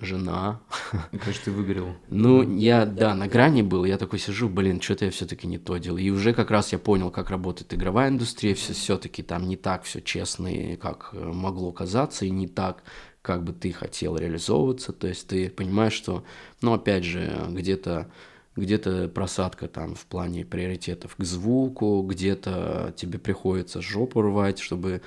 жена. 0.00 0.60
Конечно, 1.10 1.42
ты 1.44 1.50
выгорел. 1.50 1.94
Ну, 2.08 2.56
я, 2.56 2.86
да, 2.86 3.14
на 3.14 3.28
грани 3.28 3.62
был, 3.62 3.84
я 3.84 3.98
такой 3.98 4.18
сижу, 4.18 4.48
блин, 4.48 4.80
что-то 4.80 5.06
я 5.06 5.10
все-таки 5.10 5.46
не 5.46 5.58
то 5.58 5.76
делал. 5.76 5.98
И 5.98 6.10
уже 6.10 6.32
как 6.32 6.50
раз 6.50 6.72
я 6.72 6.78
понял, 6.78 7.10
как 7.10 7.30
работает 7.30 7.72
игровая 7.74 8.08
индустрия, 8.08 8.54
все 8.54 8.72
все-таки 8.72 9.22
там 9.22 9.48
не 9.48 9.56
так 9.56 9.84
все 9.84 10.00
честно, 10.00 10.50
как 10.80 11.10
э, 11.12 11.24
могло 11.24 11.72
казаться, 11.72 12.24
и 12.24 12.30
не 12.30 12.48
так, 12.48 12.82
как 13.22 13.44
бы 13.44 13.52
ты 13.52 13.72
хотел 13.72 14.16
реализовываться. 14.16 14.92
То 14.92 15.08
есть 15.08 15.28
ты 15.28 15.50
понимаешь, 15.50 15.92
что, 15.92 16.24
ну, 16.62 16.72
опять 16.72 17.04
же, 17.04 17.46
где-то 17.50 18.10
где-то 18.56 19.08
просадка 19.08 19.68
там 19.68 19.94
в 19.94 20.06
плане 20.06 20.44
приоритетов 20.44 21.16
к 21.16 21.24
звуку, 21.24 22.02
где-то 22.02 22.92
тебе 22.96 23.18
приходится 23.18 23.80
жопу 23.80 24.22
рвать, 24.22 24.58
чтобы 24.58 25.02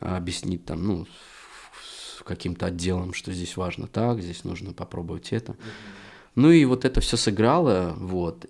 объяснить 0.00 0.64
там, 0.64 0.84
ну, 0.84 1.06
каким-то 2.28 2.66
отделом, 2.66 3.14
что 3.14 3.32
здесь 3.32 3.56
важно 3.56 3.86
так, 3.88 4.20
здесь 4.20 4.44
нужно 4.44 4.72
попробовать 4.72 5.32
это. 5.32 5.56
Ну 6.34 6.50
и 6.50 6.64
вот 6.66 6.84
это 6.84 7.00
все 7.00 7.16
сыграло, 7.16 7.94
вот. 7.96 8.46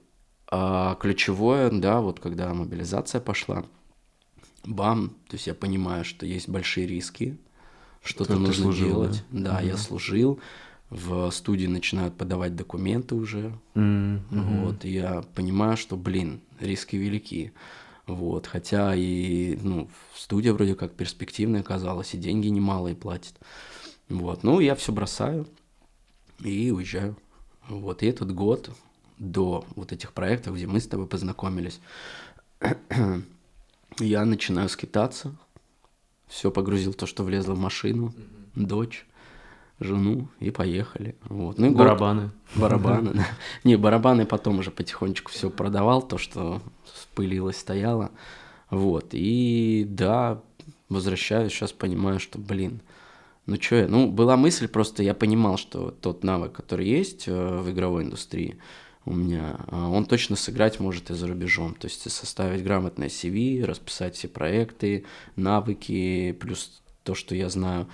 А 0.51 0.97
ключевое, 0.97 1.71
да, 1.71 2.01
вот 2.01 2.21
когда 2.21 2.53
мобилизация 2.53 3.21
пошла, 3.21 3.65
бам, 4.65 5.11
то 5.29 5.37
есть 5.37 5.47
я 5.47 5.55
понимаю, 5.55 6.05
что 6.05 6.27
есть 6.27 6.49
большие 6.49 6.87
риски, 6.87 7.39
что-то 8.03 8.37
нужно 8.37 8.65
служил, 8.65 8.89
делать. 8.89 9.25
Да, 9.31 9.53
да 9.53 9.59
угу. 9.59 9.67
я 9.67 9.77
служил. 9.77 10.41
В 10.91 11.31
студии 11.31 11.67
начинают 11.67 12.17
подавать 12.17 12.57
документы 12.57 13.15
уже. 13.15 13.53
Mm-hmm. 13.75 14.21
Вот, 14.31 14.85
и 14.85 14.91
я 14.91 15.23
понимаю, 15.35 15.77
что, 15.77 15.97
блин, 15.97 16.41
риски 16.61 16.97
велики. 16.97 17.53
Вот, 18.07 18.47
хотя 18.47 18.95
и, 18.95 19.59
ну, 19.63 19.91
студия 20.15 20.55
вроде 20.55 20.75
как 20.75 20.95
перспективная 20.95 21.61
оказалась, 21.61 22.15
и 22.15 22.19
деньги 22.19 22.47
немалые 22.49 22.97
платит. 22.97 23.35
Вот, 24.09 24.43
ну, 24.45 24.61
я 24.61 24.75
все 24.75 24.93
бросаю 24.93 25.47
и 26.43 26.71
уезжаю. 26.71 27.17
Вот, 27.69 28.03
и 28.03 28.07
этот 28.07 28.35
год 28.35 28.71
до 29.19 29.67
вот 29.77 29.93
этих 29.93 30.15
проектов, 30.15 30.57
где 30.57 30.67
мы 30.67 30.81
с 30.81 30.87
тобой 30.87 31.07
познакомились, 31.07 31.81
я 33.99 34.25
начинаю 34.25 34.71
скитаться, 34.71 35.37
все 36.29 36.51
погрузил 36.51 36.95
то, 36.95 37.05
что 37.05 37.25
влезло 37.25 37.53
в 37.53 37.59
машину, 37.59 38.15
mm-hmm. 38.17 38.67
дочь, 38.67 39.07
жену 39.81 40.29
и 40.41 40.51
поехали. 40.51 41.17
Вот. 41.25 41.59
Ну, 41.59 41.67
и 41.67 41.75
барабаны. 41.75 42.23
Год, 42.23 42.33
барабаны, 42.57 43.13
да. 43.15 43.27
Не, 43.65 43.77
барабаны 43.77 44.27
потом 44.27 44.59
уже 44.59 44.71
потихонечку 44.71 45.31
все 45.31 45.51
продавал, 45.51 46.03
то, 46.03 46.19
что 46.19 46.61
спылилось, 46.95 47.59
стояло. 47.59 48.11
Вот. 48.71 49.09
И 49.13 49.87
да, 49.89 50.43
возвращаюсь, 50.89 51.53
сейчас 51.53 51.73
понимаю, 51.73 52.19
что, 52.19 52.39
блин, 52.39 52.81
ну 53.47 53.57
что 53.61 53.77
я, 53.77 53.89
ну 53.89 54.11
была 54.11 54.37
мысль, 54.37 54.69
просто 54.69 55.03
я 55.03 55.15
понимал, 55.15 55.57
что 55.57 55.91
тот 55.91 56.23
навык, 56.23 56.53
который 56.53 56.87
есть 56.87 57.29
э, 57.29 57.59
в 57.59 57.71
игровой 57.71 58.05
индустрии 58.05 58.59
у 59.09 59.15
меня, 59.15 59.59
э, 59.69 59.77
он 59.77 60.05
точно 60.05 60.37
сыграть 60.37 60.81
может 60.81 61.11
и 61.11 61.15
за 61.15 61.27
рубежом. 61.27 61.75
То 61.75 61.87
есть 61.87 62.11
составить 62.11 62.63
грамотное 62.63 63.09
CV, 63.09 63.65
расписать 63.65 64.17
все 64.17 64.29
проекты, 64.29 65.07
навыки, 65.37 66.33
плюс 66.33 66.83
то, 67.05 67.15
что 67.15 67.35
я 67.35 67.49
знаю, 67.49 67.89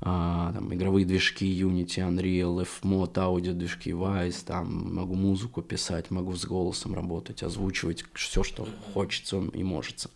а, 0.00 0.52
там, 0.52 0.72
игровые 0.72 1.04
движки 1.04 1.44
Unity, 1.44 1.98
Unreal, 1.98 2.66
Fmod, 2.66 3.18
аудио 3.18 3.52
движки 3.52 3.90
Wise, 3.90 4.44
там 4.44 4.94
могу 4.94 5.14
музыку 5.14 5.60
писать, 5.62 6.10
могу 6.10 6.36
с 6.36 6.44
голосом 6.44 6.94
работать, 6.94 7.42
озвучивать 7.42 8.04
все, 8.14 8.42
что 8.44 8.68
хочется 8.94 9.42
и 9.52 9.64
может. 9.64 10.06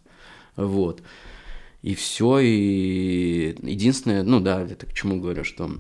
Вот. 0.57 1.03
И 1.83 1.97
все, 1.97 2.39
и 2.39 3.57
единственное, 3.63 4.23
ну 4.23 4.39
да, 4.39 4.63
это 4.63 4.87
к 4.87 4.93
чему 4.93 5.21
говорю, 5.21 5.43
что 5.43 5.71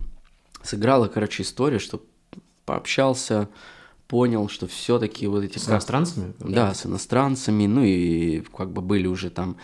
сыграла, 0.63 1.07
короче, 1.07 1.45
история, 1.45 1.79
что 1.79 2.03
пообщался, 2.65 3.49
понял, 4.09 4.49
что 4.49 4.67
все-таки 4.67 5.29
вот 5.29 5.45
эти... 5.45 5.59
С 5.59 5.69
иностранцами? 5.69 6.35
Да, 6.41 6.75
с 6.75 6.87
иностранцами, 6.87 7.67
ну 7.67 7.85
и 7.85 8.41
как 8.41 8.73
бы 8.73 8.83
были 8.83 9.07
уже 9.07 9.31
там 9.31 9.57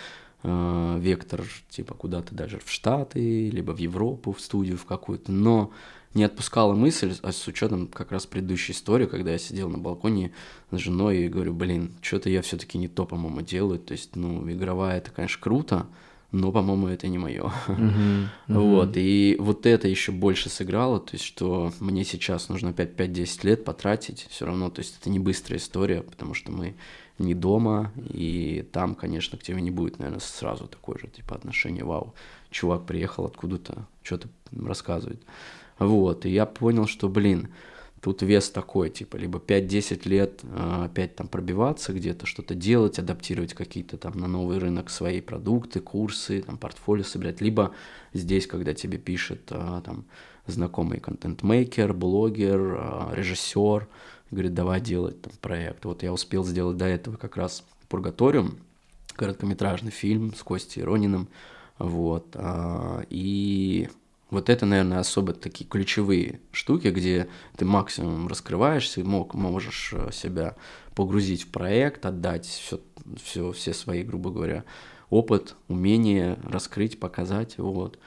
э, 0.42 0.98
вектор 1.00 1.44
типа 1.70 1.94
куда-то 1.94 2.34
даже 2.34 2.58
в 2.64 2.70
Штаты, 2.70 3.50
либо 3.50 3.72
в 3.72 3.78
Европу, 3.78 4.32
в 4.32 4.40
студию 4.40 4.76
в 4.76 4.84
какую-то, 4.84 5.32
но 5.32 5.72
не 6.14 6.24
отпускала 6.24 6.74
мысль, 6.74 7.14
а 7.22 7.32
с 7.32 7.46
учетом 7.46 7.86
как 7.86 8.12
раз 8.12 8.26
предыдущей 8.26 8.72
истории, 8.72 9.06
когда 9.06 9.32
я 9.32 9.38
сидел 9.38 9.68
на 9.68 9.78
балконе 9.78 10.32
с 10.70 10.78
женой 10.78 11.18
и 11.18 11.28
говорю, 11.28 11.54
блин, 11.54 11.92
что-то 12.00 12.30
я 12.30 12.42
все-таки 12.42 12.78
не 12.78 12.88
то, 12.88 13.04
по-моему, 13.04 13.42
делаю, 13.42 13.78
то 13.78 13.92
есть, 13.92 14.16
ну, 14.16 14.50
игровая 14.50 14.98
это, 14.98 15.10
конечно, 15.10 15.40
круто, 15.40 15.86
но, 16.30 16.52
по-моему, 16.52 16.88
это 16.88 17.08
не 17.08 17.16
мое. 17.16 17.52
Uh-huh, 17.68 17.78
uh-huh. 17.78 18.26
Вот, 18.48 18.96
и 18.96 19.36
вот 19.38 19.64
это 19.64 19.88
еще 19.88 20.12
больше 20.12 20.50
сыграло, 20.50 21.00
то 21.00 21.14
есть, 21.14 21.24
что 21.24 21.72
мне 21.80 22.04
сейчас 22.04 22.48
нужно 22.48 22.70
опять 22.70 22.94
5-10 22.94 23.46
лет 23.46 23.64
потратить, 23.64 24.26
все 24.28 24.46
равно, 24.46 24.70
то 24.70 24.80
есть, 24.80 24.98
это 25.00 25.10
не 25.10 25.18
быстрая 25.18 25.58
история, 25.58 26.02
потому 26.02 26.34
что 26.34 26.52
мы 26.52 26.74
не 27.18 27.34
дома, 27.34 27.92
и 27.96 28.66
там, 28.72 28.94
конечно, 28.94 29.38
к 29.38 29.42
тебе 29.42 29.60
не 29.60 29.70
будет, 29.70 29.98
наверное, 29.98 30.20
сразу 30.20 30.66
такое 30.66 30.98
же, 30.98 31.08
типа, 31.08 31.34
отношение, 31.34 31.84
вау, 31.84 32.14
чувак 32.50 32.86
приехал 32.86 33.24
откуда-то, 33.24 33.86
что-то 34.02 34.28
рассказывает. 34.52 35.22
Вот, 35.78 36.26
и 36.26 36.30
я 36.30 36.46
понял, 36.46 36.86
что, 36.86 37.08
блин, 37.08 37.48
Тут 38.00 38.22
вес 38.22 38.50
такой, 38.50 38.90
типа, 38.90 39.16
либо 39.16 39.40
5-10 39.40 40.08
лет 40.08 40.40
э, 40.44 40.84
опять 40.84 41.16
там 41.16 41.26
пробиваться 41.26 41.92
где-то, 41.92 42.26
что-то 42.26 42.54
делать, 42.54 42.98
адаптировать 43.00 43.54
какие-то 43.54 43.96
там 43.96 44.16
на 44.18 44.28
новый 44.28 44.58
рынок 44.58 44.88
свои 44.88 45.20
продукты, 45.20 45.80
курсы, 45.80 46.42
там 46.42 46.58
портфолио 46.58 47.02
собирать, 47.02 47.40
либо 47.40 47.74
здесь, 48.12 48.46
когда 48.46 48.72
тебе 48.72 48.98
пишет 48.98 49.50
э, 49.50 49.82
там 49.84 50.04
знакомый 50.46 51.00
контент-мейкер, 51.00 51.92
блогер, 51.92 52.78
э, 52.78 53.14
режиссер, 53.16 53.88
говорит, 54.30 54.54
давай 54.54 54.80
делать 54.80 55.20
там 55.22 55.32
проект. 55.40 55.84
Вот 55.84 56.02
я 56.02 56.12
успел 56.12 56.44
сделать 56.44 56.76
до 56.76 56.86
этого 56.86 57.16
как 57.16 57.36
раз 57.36 57.64
«Пургаториум», 57.88 58.58
короткометражный 59.14 59.90
фильм 59.90 60.34
с 60.34 60.42
Костей 60.42 60.84
Рониным, 60.84 61.28
вот, 61.78 62.36
и 63.10 63.88
вот 64.30 64.50
это, 64.50 64.66
наверное, 64.66 64.98
особо 64.98 65.32
такие 65.32 65.68
ключевые 65.68 66.40
штуки, 66.52 66.88
где 66.88 67.28
ты 67.56 67.64
максимум 67.64 68.28
раскрываешься, 68.28 69.02
мог, 69.02 69.34
можешь 69.34 69.94
э, 69.94 70.10
себя 70.12 70.54
погрузить 70.94 71.44
в 71.44 71.48
проект, 71.48 72.04
отдать 72.04 72.44
все, 72.44 72.80
все, 73.22 73.52
все 73.52 73.72
свои, 73.72 74.02
грубо 74.02 74.30
говоря, 74.30 74.64
опыт, 75.08 75.56
умение 75.68 76.38
раскрыть, 76.44 77.00
показать, 77.00 77.56
вот. 77.56 77.98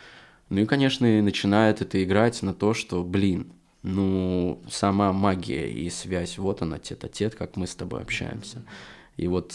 Ну 0.50 0.62
и, 0.62 0.66
конечно, 0.66 1.08
начинает 1.24 1.82
это 1.82 2.04
играть 2.04 2.44
на 2.44 2.54
то, 2.54 2.76
что, 2.76 3.04
блин, 3.04 3.52
ну, 3.84 4.62
сама 4.70 5.12
магия 5.12 5.70
и 5.70 5.90
связь, 5.90 6.38
вот 6.38 6.62
она, 6.62 6.80
тет-а-тет, 6.80 7.36
как 7.36 7.56
мы 7.56 7.68
с 7.68 7.76
тобой 7.76 8.02
общаемся. 8.02 8.64
И 9.18 9.28
вот, 9.28 9.54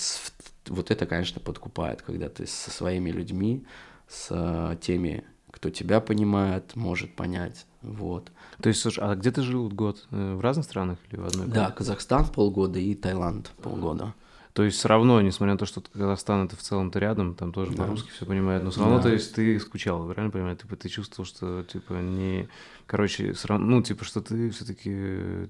вот 0.69 0.91
это, 0.91 1.07
конечно, 1.07 1.41
подкупает, 1.41 2.03
когда 2.03 2.29
ты 2.29 2.47
со 2.47 2.71
своими 2.71 3.11
людьми, 3.11 3.65
с 4.09 4.29
э, 4.31 4.77
теми 4.81 5.25
кто 5.57 5.71
тебя 5.71 6.01
понимает, 6.01 6.77
может 6.77 7.17
понять. 7.17 7.65
Вот. 7.81 8.31
То 8.61 8.69
есть, 8.69 8.83
слушай, 8.83 9.03
а 9.03 9.15
где 9.15 9.31
ты 9.31 9.41
жил 9.41 9.71
год? 9.71 10.07
Э, 10.11 10.35
в 10.35 10.41
разных 10.41 10.67
странах 10.67 10.99
или 11.11 11.19
в 11.19 11.25
одной? 11.25 11.47
Да, 11.47 11.71
Казахстан 11.71 12.27
полгода 12.27 12.79
и 12.79 12.95
Таиланд 12.95 13.51
полгода. 13.63 14.13
То 14.53 14.63
есть 14.63 14.79
все 14.79 14.89
равно, 14.89 15.21
несмотря 15.21 15.53
на 15.53 15.59
то, 15.59 15.67
что 15.67 15.81
Казахстан 15.81 16.47
это 16.47 16.57
в 16.57 16.61
целом-то 16.61 16.99
рядом, 16.99 17.35
там 17.35 17.53
тоже 17.53 17.73
да. 17.73 17.85
по-русски 17.85 18.11
все 18.11 18.27
понимают, 18.27 18.65
но 18.65 18.71
все 18.71 18.81
равно, 18.81 18.97
да. 18.97 19.05
то 19.05 19.09
есть 19.11 19.35
ты 19.35 19.59
скучал, 19.61 20.05
правильно 20.07 20.31
понимаю? 20.31 20.57
Типа 20.57 20.77
ты 20.77 20.89
чувствовал, 20.89 21.27
что 21.27 21.63
типа 21.63 21.95
не, 21.95 22.49
короче, 22.87 23.35
ну 23.49 23.83
типа 23.83 24.05
что 24.05 24.21
ты 24.21 24.51
все-таки 24.51 24.91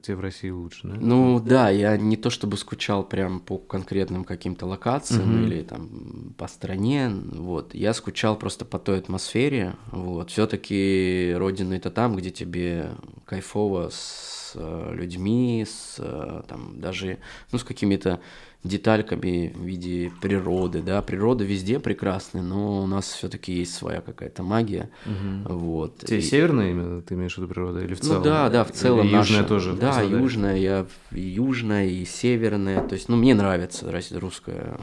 тебе 0.02 0.16
в 0.16 0.20
России 0.20 0.50
лучше, 0.50 0.88
да? 0.88 0.96
Ну 0.98 1.40
да, 1.40 1.68
я 1.68 1.96
не 1.96 2.16
то 2.16 2.30
чтобы 2.30 2.56
скучал 2.56 3.04
прям 3.04 3.40
по 3.40 3.58
конкретным 3.58 4.24
каким-то 4.24 4.66
локациям 4.66 5.34
угу. 5.34 5.46
или 5.46 5.62
там 5.62 6.34
по 6.38 6.48
стране, 6.48 7.10
вот, 7.10 7.74
я 7.74 7.92
скучал 7.94 8.36
просто 8.36 8.64
по 8.64 8.78
той 8.78 8.98
атмосфере, 8.98 9.76
вот, 9.92 10.30
все-таки 10.30 11.34
родина 11.36 11.74
это 11.74 11.90
там, 11.90 12.16
где 12.16 12.30
тебе 12.30 12.90
кайфово 13.26 13.90
с 13.90 14.52
э, 14.54 14.92
людьми, 14.94 15.66
с 15.68 15.96
э, 15.98 16.42
там 16.48 16.80
даже, 16.80 17.18
ну 17.52 17.58
с 17.58 17.64
какими-то 17.64 18.20
детальками 18.66 19.52
в 19.54 19.62
виде 19.62 20.12
природы, 20.20 20.82
да, 20.82 21.02
природа 21.02 21.44
везде 21.44 21.78
прекрасная, 21.78 22.42
но 22.42 22.82
у 22.82 22.86
нас 22.86 23.06
все-таки 23.06 23.52
есть 23.52 23.74
своя 23.74 24.00
какая-то 24.00 24.42
магия, 24.42 24.90
угу. 25.04 25.54
вот. 25.54 25.98
Те 25.98 26.18
и... 26.18 26.20
северная 26.20 26.70
именно 26.70 27.02
ты 27.02 27.14
имеешь 27.14 27.34
в 27.34 27.38
виду 27.38 27.48
природа 27.48 27.80
или 27.80 27.94
в 27.94 28.00
целом? 28.00 28.18
Ну 28.18 28.24
да, 28.24 28.48
да, 28.48 28.64
в 28.64 28.72
целом 28.72 29.06
или 29.06 29.14
наша. 29.14 29.32
Южная 29.32 29.48
тоже. 29.48 29.72
Да, 29.74 30.02
южная, 30.02 30.56
я 30.56 30.86
и 31.12 31.20
южная 31.20 31.86
и 31.86 32.04
северная, 32.04 32.86
то 32.86 32.94
есть, 32.94 33.08
ну 33.08 33.16
мне 33.16 33.34
нравится 33.34 33.90
русская, 34.12 34.78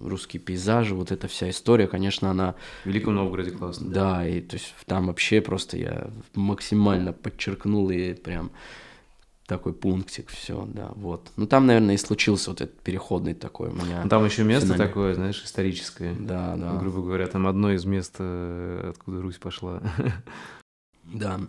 русские 0.00 0.40
пейзажи, 0.40 0.94
вот 0.94 1.12
эта 1.12 1.28
вся 1.28 1.50
история, 1.50 1.86
конечно, 1.86 2.30
она. 2.30 2.54
В 2.84 2.88
Великом 2.88 3.14
Новгороде 3.14 3.50
классно. 3.50 3.90
Да, 3.90 4.26
и 4.26 4.40
то 4.40 4.56
есть 4.56 4.74
там 4.86 5.06
вообще 5.06 5.40
просто 5.40 5.76
я 5.76 6.10
максимально 6.34 7.12
подчеркнул 7.12 7.90
и 7.90 8.14
прям 8.14 8.50
такой 9.50 9.72
пунктик, 9.72 10.30
все, 10.30 10.64
да, 10.72 10.92
вот. 10.94 11.32
Ну, 11.34 11.44
там, 11.44 11.66
наверное, 11.66 11.96
и 11.96 11.98
случился 11.98 12.50
вот 12.50 12.60
этот 12.60 12.78
переходный 12.82 13.34
такой 13.34 13.70
у 13.70 13.72
меня. 13.72 14.06
Там 14.08 14.24
еще 14.24 14.44
место 14.44 14.66
финальный. 14.66 14.86
такое, 14.86 15.14
знаешь, 15.14 15.42
историческое. 15.42 16.14
Да, 16.14 16.54
да. 16.56 16.76
грубо 16.76 17.02
говоря, 17.02 17.26
там 17.26 17.48
одно 17.48 17.72
из 17.72 17.84
мест, 17.84 18.14
э, 18.20 18.90
откуда 18.90 19.20
Русь 19.20 19.38
пошла. 19.38 19.82
Да. 21.02 21.40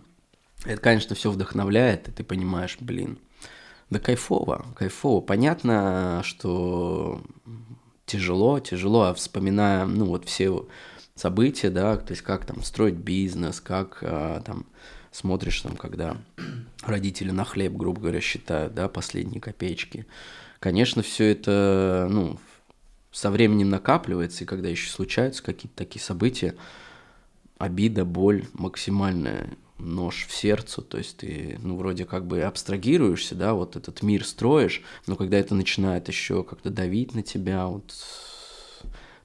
Это, 0.64 0.80
конечно, 0.80 1.14
все 1.14 1.30
вдохновляет, 1.30 2.08
и 2.08 2.10
ты 2.10 2.24
понимаешь, 2.24 2.76
блин, 2.80 3.18
да 3.90 4.00
кайфово, 4.00 4.66
кайфово. 4.74 5.20
Понятно, 5.20 6.22
что 6.24 7.22
тяжело, 8.06 8.58
тяжело, 8.58 9.02
а 9.02 9.14
вспоминая, 9.14 9.86
ну, 9.86 10.06
вот 10.06 10.24
все 10.24 10.66
события, 11.14 11.70
да, 11.70 11.96
то 11.96 12.10
есть 12.10 12.22
как 12.22 12.44
там 12.46 12.64
строить 12.64 12.96
бизнес, 12.96 13.60
как 13.60 13.98
а, 14.02 14.40
там 14.40 14.66
смотришь 15.12 15.60
там, 15.60 15.76
когда 15.76 16.16
родители 16.82 17.30
на 17.30 17.44
хлеб, 17.44 17.74
грубо 17.74 18.00
говоря, 18.00 18.20
считают, 18.20 18.74
да, 18.74 18.88
последние 18.88 19.40
копеечки. 19.40 20.06
Конечно, 20.58 21.02
все 21.02 21.30
это, 21.30 22.08
ну, 22.10 22.38
со 23.12 23.30
временем 23.30 23.68
накапливается, 23.70 24.44
и 24.44 24.46
когда 24.46 24.68
еще 24.68 24.90
случаются 24.90 25.42
какие-то 25.42 25.76
такие 25.76 26.02
события, 26.02 26.56
обида, 27.58 28.04
боль 28.04 28.44
максимальная, 28.54 29.50
нож 29.82 30.26
в 30.28 30.34
сердце, 30.34 30.80
то 30.80 30.98
есть 30.98 31.18
ты, 31.18 31.58
ну, 31.60 31.76
вроде 31.76 32.04
как 32.04 32.26
бы 32.26 32.42
абстрагируешься, 32.42 33.34
да, 33.34 33.54
вот 33.54 33.76
этот 33.76 34.02
мир 34.02 34.24
строишь, 34.24 34.82
но 35.06 35.16
когда 35.16 35.38
это 35.38 35.54
начинает 35.54 36.08
еще 36.08 36.44
как-то 36.44 36.70
давить 36.70 37.14
на 37.14 37.22
тебя, 37.22 37.66
вот 37.66 37.92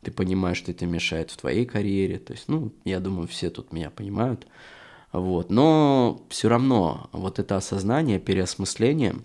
ты 0.02 0.12
понимаешь, 0.12 0.58
что 0.58 0.72
это 0.72 0.86
мешает 0.86 1.32
в 1.32 1.38
твоей 1.38 1.66
карьере, 1.66 2.18
то 2.18 2.34
есть, 2.34 2.48
ну, 2.48 2.72
я 2.86 3.00
думаю, 3.00 3.28
все 3.28 3.50
тут 3.50 3.72
меня 3.72 3.90
понимают, 3.90 4.48
вот. 5.12 5.50
Но 5.50 6.22
все 6.30 6.50
равно 6.50 7.10
вот 7.12 7.40
это 7.40 7.56
осознание, 7.58 8.20
переосмысление 8.20 9.16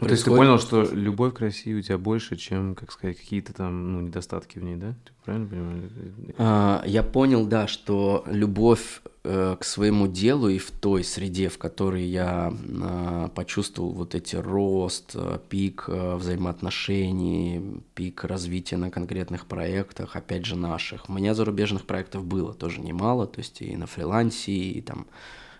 ну, 0.00 0.06
то 0.06 0.12
есть 0.12 0.24
ты 0.24 0.30
понял, 0.30 0.58
что 0.58 0.82
любовь 0.82 1.34
к 1.34 1.40
России 1.40 1.74
у 1.74 1.82
тебя 1.82 1.98
больше, 1.98 2.36
чем, 2.36 2.74
как 2.74 2.90
сказать, 2.90 3.18
какие-то 3.18 3.52
там 3.52 3.92
ну, 3.92 4.00
недостатки 4.00 4.58
в 4.58 4.64
ней, 4.64 4.76
да? 4.76 4.94
Ты 5.04 5.12
правильно 5.24 5.46
понимаешь? 5.46 5.90
А, 6.38 6.82
я 6.86 7.02
понял, 7.02 7.44
да, 7.44 7.66
что 7.66 8.24
любовь 8.26 9.02
э, 9.24 9.56
к 9.60 9.64
своему 9.64 10.06
делу 10.06 10.48
и 10.48 10.58
в 10.58 10.70
той 10.70 11.04
среде, 11.04 11.50
в 11.50 11.58
которой 11.58 12.04
я 12.04 12.52
э, 12.52 13.28
почувствовал 13.34 13.92
вот 13.92 14.14
эти 14.14 14.36
рост, 14.36 15.12
э, 15.14 15.38
пик 15.48 15.84
э, 15.88 16.16
взаимоотношений, 16.16 17.82
пик 17.94 18.24
развития 18.24 18.78
на 18.78 18.90
конкретных 18.90 19.44
проектах, 19.44 20.16
опять 20.16 20.46
же 20.46 20.56
наших. 20.56 21.10
У 21.10 21.12
меня 21.12 21.34
зарубежных 21.34 21.84
проектов 21.84 22.24
было 22.24 22.54
тоже 22.54 22.80
немало, 22.80 23.26
то 23.26 23.40
есть 23.40 23.60
и 23.60 23.76
на 23.76 23.86
фрилансе, 23.86 24.52
и 24.52 24.80
там 24.80 25.06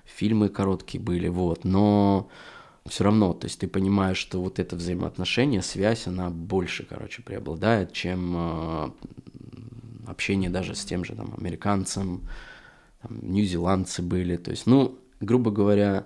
фильмы 0.04 0.48
короткие 0.48 1.02
были, 1.02 1.28
вот, 1.28 1.64
но 1.64 2.28
все 2.90 3.04
равно, 3.04 3.32
то 3.32 3.46
есть 3.46 3.60
ты 3.60 3.68
понимаешь, 3.68 4.18
что 4.18 4.40
вот 4.42 4.58
это 4.58 4.76
взаимоотношение, 4.76 5.62
связь, 5.62 6.06
она 6.06 6.28
больше, 6.28 6.84
короче, 6.84 7.22
преобладает, 7.22 7.92
чем 7.92 8.34
э, 8.36 8.90
общение 10.06 10.50
даже 10.50 10.74
с 10.74 10.84
тем 10.84 11.04
же 11.04 11.14
там 11.14 11.32
американцем, 11.38 12.22
там, 13.00 13.18
нью-зеландцы 13.22 14.02
были, 14.02 14.36
то 14.36 14.50
есть, 14.50 14.66
ну, 14.66 14.98
грубо 15.20 15.52
говоря, 15.52 16.04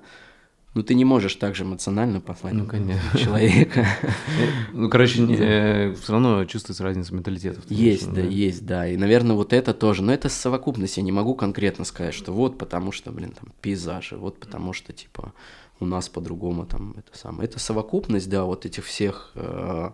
ну, 0.75 0.83
ты 0.83 0.94
не 0.94 1.05
можешь 1.05 1.37
так 1.37 1.55
же 1.55 1.62
эмоционально 1.62 2.20
послать 2.20 2.55
ну, 2.55 2.66
конечно. 2.66 3.18
человека. 3.18 3.87
Ну, 4.73 4.90
короче, 4.90 5.25
э, 5.25 5.94
все 5.94 6.12
равно 6.12 6.44
чувствуется 6.47 6.83
разница 6.83 7.14
менталитетов. 7.14 7.64
Есть, 7.70 8.12
да, 8.12 8.20
есть, 8.20 8.66
да. 8.66 8.88
И, 8.88 8.97
наверное, 8.97 9.37
вот 9.37 9.53
это 9.53 9.73
тоже. 9.73 10.03
Но 10.03 10.12
это 10.12 10.29
совокупность. 10.29 10.97
Я 10.97 11.05
не 11.05 11.12
могу 11.12 11.37
конкретно 11.37 11.85
сказать, 11.85 12.12
что 12.12 12.33
вот 12.33 12.59
потому 12.59 12.90
что, 12.90 13.12
блин, 13.12 13.31
там, 13.31 13.53
пейзажи, 13.62 14.16
вот 14.16 14.40
потому 14.40 14.73
что, 14.73 14.92
типа, 14.92 15.33
у 15.80 15.87
нас 15.87 16.08
по-другому 16.08 16.66
там 16.66 16.94
это 16.96 17.16
самое. 17.16 17.48
Это 17.48 17.58
совокупность, 17.58 18.28
да, 18.28 18.44
вот 18.44 18.66
этих 18.66 18.84
всех 18.84 19.32
э, 19.34 19.90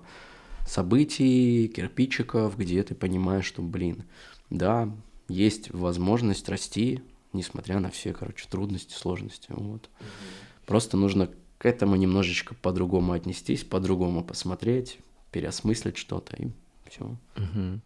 событий, 0.67 1.69
кирпичиков, 1.69 2.57
где 2.57 2.83
ты 2.83 2.95
понимаешь, 2.95 3.45
что, 3.45 3.63
блин, 3.63 4.05
да, 4.51 4.89
есть 5.29 5.71
возможность 5.71 6.49
расти, 6.49 7.03
несмотря 7.33 7.81
на 7.81 7.91
все, 7.91 8.13
короче, 8.13 8.47
трудности, 8.49 8.95
сложности, 8.95 9.49
вот. 9.51 9.83
Mm-hmm. 9.85 10.67
Просто 10.67 10.97
нужно 10.97 11.31
к 11.59 11.67
этому 11.67 11.97
немножечко 11.97 12.55
по-другому 12.55 13.13
отнестись, 13.13 13.65
по-другому 13.65 14.25
посмотреть, 14.25 14.99
переосмыслить 15.31 15.97
что-то 15.97 16.37
и 16.37 16.49
все. 16.89 17.17
Mm-hmm. 17.37 17.79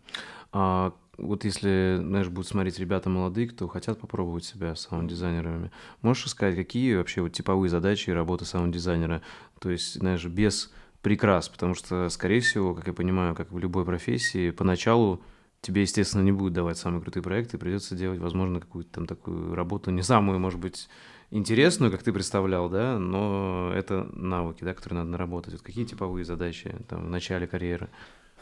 А 0.52 0.94
вот 1.18 1.44
если, 1.44 1.96
знаешь, 2.00 2.28
будут 2.28 2.48
смотреть 2.48 2.78
ребята 2.78 3.08
молодые, 3.08 3.48
кто 3.48 3.68
хотят 3.68 4.00
попробовать 4.00 4.44
себя 4.44 4.74
саунд-дизайнерами, 4.74 5.70
можешь 6.02 6.28
сказать, 6.28 6.56
какие 6.56 6.96
вообще 6.96 7.22
вот 7.22 7.32
типовые 7.32 7.70
задачи 7.70 8.10
работы 8.10 8.44
саунд-дизайнера? 8.44 9.22
То 9.60 9.70
есть, 9.70 9.94
знаешь, 9.94 10.24
без 10.24 10.72
прикрас, 11.02 11.48
потому 11.48 11.74
что, 11.74 12.08
скорее 12.08 12.40
всего, 12.40 12.74
как 12.74 12.86
я 12.86 12.92
понимаю, 12.92 13.34
как 13.34 13.52
в 13.52 13.58
любой 13.58 13.84
профессии, 13.84 14.50
поначалу 14.50 15.20
тебе, 15.60 15.82
естественно, 15.82 16.22
не 16.22 16.32
будут 16.32 16.54
давать 16.54 16.78
самые 16.78 17.02
крутые 17.02 17.22
проекты, 17.22 17.58
придется 17.58 17.94
делать, 17.94 18.20
возможно, 18.20 18.60
какую-то 18.60 18.90
там 18.90 19.06
такую 19.06 19.54
работу, 19.54 19.90
не 19.90 20.02
самую, 20.02 20.38
может 20.38 20.60
быть, 20.60 20.88
интересную, 21.30 21.90
как 21.90 22.02
ты 22.02 22.12
представлял, 22.12 22.68
да, 22.68 22.98
но 22.98 23.72
это 23.74 24.04
навыки, 24.12 24.62
да, 24.62 24.74
которые 24.74 25.00
надо 25.00 25.10
наработать. 25.10 25.54
Вот 25.54 25.62
какие 25.62 25.84
типовые 25.84 26.24
задачи 26.24 26.74
там 26.88 27.06
в 27.06 27.10
начале 27.10 27.46
карьеры? 27.46 27.88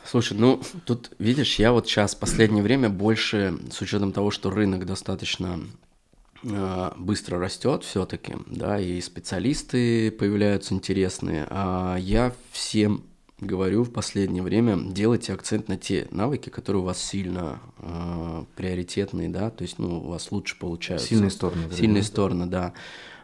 Слушай, 0.04 0.36
ну 0.38 0.60
тут, 0.84 1.12
видишь, 1.18 1.58
я 1.58 1.72
вот 1.72 1.86
сейчас 1.86 2.14
в 2.14 2.18
последнее 2.18 2.62
время 2.62 2.88
больше, 2.88 3.58
с 3.70 3.80
учетом 3.80 4.12
того, 4.12 4.30
что 4.30 4.50
рынок 4.50 4.84
достаточно 4.84 5.60
э, 6.42 6.90
быстро 6.96 7.38
растет 7.38 7.84
все-таки, 7.84 8.34
да, 8.46 8.80
и 8.80 9.00
специалисты 9.00 10.10
появляются 10.10 10.74
интересные, 10.74 11.46
а 11.50 11.96
я 11.96 12.32
всем 12.50 13.04
говорю 13.42 13.82
в 13.82 13.90
последнее 13.90 14.42
время, 14.42 14.78
делайте 14.92 15.32
акцент 15.32 15.68
на 15.68 15.76
те 15.76 16.06
навыки, 16.10 16.48
которые 16.48 16.82
у 16.82 16.84
вас 16.84 17.02
сильно 17.02 17.60
э, 17.78 18.44
приоритетные, 18.56 19.28
да, 19.28 19.50
то 19.50 19.62
есть, 19.62 19.78
ну, 19.78 19.98
у 19.98 20.08
вас 20.08 20.30
лучше 20.30 20.58
получаются. 20.58 21.08
Сильные 21.08 21.30
стороны. 21.30 21.62
Сильные 21.72 22.02
стороны, 22.02 22.46
да. 22.46 22.72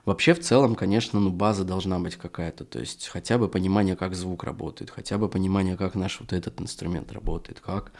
Вообще, 0.09 0.33
в 0.33 0.41
целом, 0.41 0.75
конечно, 0.75 1.21
ну, 1.21 1.29
база 1.29 1.65
должна 1.65 1.99
быть 1.99 2.17
какая-то, 2.17 2.65
то 2.65 2.79
есть 2.79 3.09
хотя 3.09 3.37
бы 3.37 3.47
понимание, 3.47 3.95
как 3.95 4.15
звук 4.15 4.43
работает, 4.43 4.89
хотя 4.89 5.19
бы 5.19 5.29
понимание, 5.29 5.77
как 5.77 5.95
наш 5.95 6.19
вот 6.21 6.33
этот 6.33 6.63
инструмент 6.63 7.13
работает, 7.13 7.61
как 7.61 7.93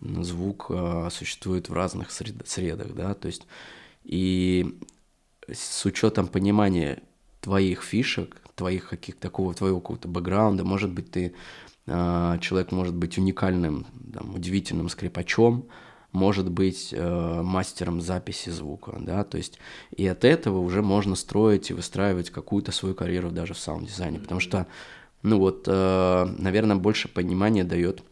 звук 0.00 0.66
э, 0.68 1.08
существует 1.10 1.68
в 1.68 1.72
разных 1.72 2.12
сред- 2.12 2.46
средах, 2.46 2.94
да, 2.94 3.14
то 3.14 3.26
есть 3.26 3.48
и 4.04 4.78
с 5.52 5.84
учетом 5.84 6.28
понимания 6.28 7.02
твоих 7.40 7.82
фишек, 7.82 8.40
твоих 8.54 8.88
каких-то 8.88 9.22
такого 9.22 9.52
твоего 9.52 9.80
какого-то 9.80 10.06
бэкграунда, 10.06 10.62
может 10.62 10.92
быть, 10.92 11.10
ты 11.10 11.34
э, 11.88 12.38
человек 12.42 12.70
может 12.70 12.94
быть 12.94 13.18
уникальным, 13.18 13.86
там, 14.14 14.36
удивительным 14.36 14.88
скрипачом, 14.88 15.66
может 16.16 16.50
быть 16.50 16.88
э, 16.92 17.42
мастером 17.42 18.00
записи 18.00 18.50
звука, 18.50 18.96
да, 19.00 19.22
то 19.22 19.36
есть 19.36 19.58
и 19.96 20.06
от 20.06 20.24
этого 20.24 20.58
уже 20.58 20.82
можно 20.82 21.14
строить 21.14 21.70
и 21.70 21.74
выстраивать 21.74 22.30
какую-то 22.30 22.72
свою 22.72 22.94
карьеру 22.94 23.30
даже 23.30 23.54
в 23.54 23.58
саунд-дизайне, 23.58 24.18
потому 24.18 24.40
что, 24.40 24.66
ну 25.22 25.38
вот, 25.38 25.64
э, 25.66 26.26
наверное, 26.38 26.76
больше 26.76 27.08
понимания 27.08 27.62
дает 27.62 28.02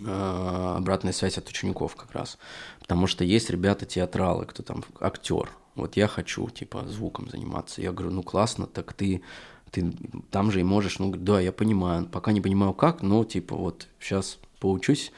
э, 0.00 0.74
обратная 0.76 1.12
связь 1.12 1.38
от 1.38 1.48
учеников 1.48 1.96
как 1.96 2.12
раз, 2.12 2.38
потому 2.78 3.06
что 3.06 3.24
есть 3.24 3.50
ребята-театралы, 3.50 4.44
кто 4.44 4.62
там 4.62 4.84
актер, 5.00 5.50
вот 5.74 5.96
я 5.96 6.06
хочу, 6.06 6.48
типа, 6.50 6.84
звуком 6.86 7.28
заниматься, 7.30 7.80
я 7.80 7.92
говорю, 7.92 8.14
ну 8.14 8.22
классно, 8.22 8.66
так 8.66 8.92
ты 8.92 9.22
ты 9.70 9.92
там 10.30 10.50
же 10.50 10.60
и 10.60 10.64
можешь, 10.64 10.98
ну, 10.98 11.12
да, 11.14 11.40
я 11.40 11.52
понимаю, 11.52 12.06
пока 12.06 12.32
не 12.32 12.40
понимаю 12.40 12.72
как, 12.74 13.02
но, 13.02 13.24
типа, 13.24 13.54
вот 13.54 13.86
сейчас 14.00 14.38
поучусь, 14.58 15.12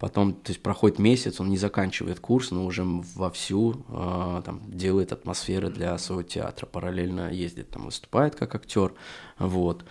потом, 0.00 0.32
то 0.32 0.50
есть 0.50 0.62
проходит 0.62 0.98
месяц, 0.98 1.40
он 1.40 1.50
не 1.50 1.58
заканчивает 1.58 2.18
курс, 2.20 2.50
но 2.50 2.64
уже 2.64 2.82
вовсю 2.84 3.84
э, 3.88 4.42
там, 4.44 4.62
делает 4.66 5.12
атмосферы 5.12 5.68
для 5.68 5.96
своего 5.98 6.22
театра, 6.22 6.66
параллельно 6.66 7.30
ездит, 7.30 7.68
там, 7.68 7.84
выступает 7.84 8.34
как 8.34 8.54
актер, 8.54 8.94
вот. 9.38 9.84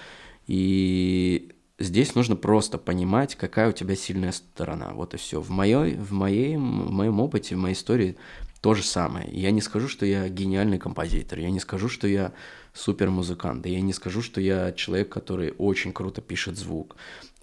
И 0.47 1.51
здесь 1.77 2.15
нужно 2.15 2.35
просто 2.35 2.79
понимать, 2.79 3.35
какая 3.35 3.69
у 3.69 3.71
тебя 3.71 3.95
сильная 3.95 4.31
сторона, 4.31 4.93
вот 4.93 5.13
и 5.13 5.17
все. 5.17 5.39
В, 5.39 5.51
моей, 5.51 5.95
в, 5.95 6.11
моей, 6.11 6.57
в 6.57 6.59
моем 6.91 7.19
опыте, 7.21 7.55
в 7.55 7.59
моей 7.59 7.75
истории 7.75 8.17
то 8.61 8.73
же 8.73 8.83
самое. 8.83 9.29
Я 9.31 9.51
не 9.51 9.61
скажу, 9.61 9.87
что 9.87 10.07
я 10.07 10.27
гениальный 10.27 10.79
композитор, 10.79 11.37
я 11.37 11.51
не 11.51 11.59
скажу, 11.59 11.87
что 11.87 12.07
я 12.07 12.33
супер 12.73 13.11
музыкант, 13.11 13.67
я 13.67 13.79
не 13.79 13.93
скажу, 13.93 14.23
что 14.23 14.41
я 14.41 14.71
человек, 14.71 15.09
который 15.09 15.53
очень 15.59 15.93
круто 15.93 16.21
пишет 16.21 16.57
звук 16.57 16.95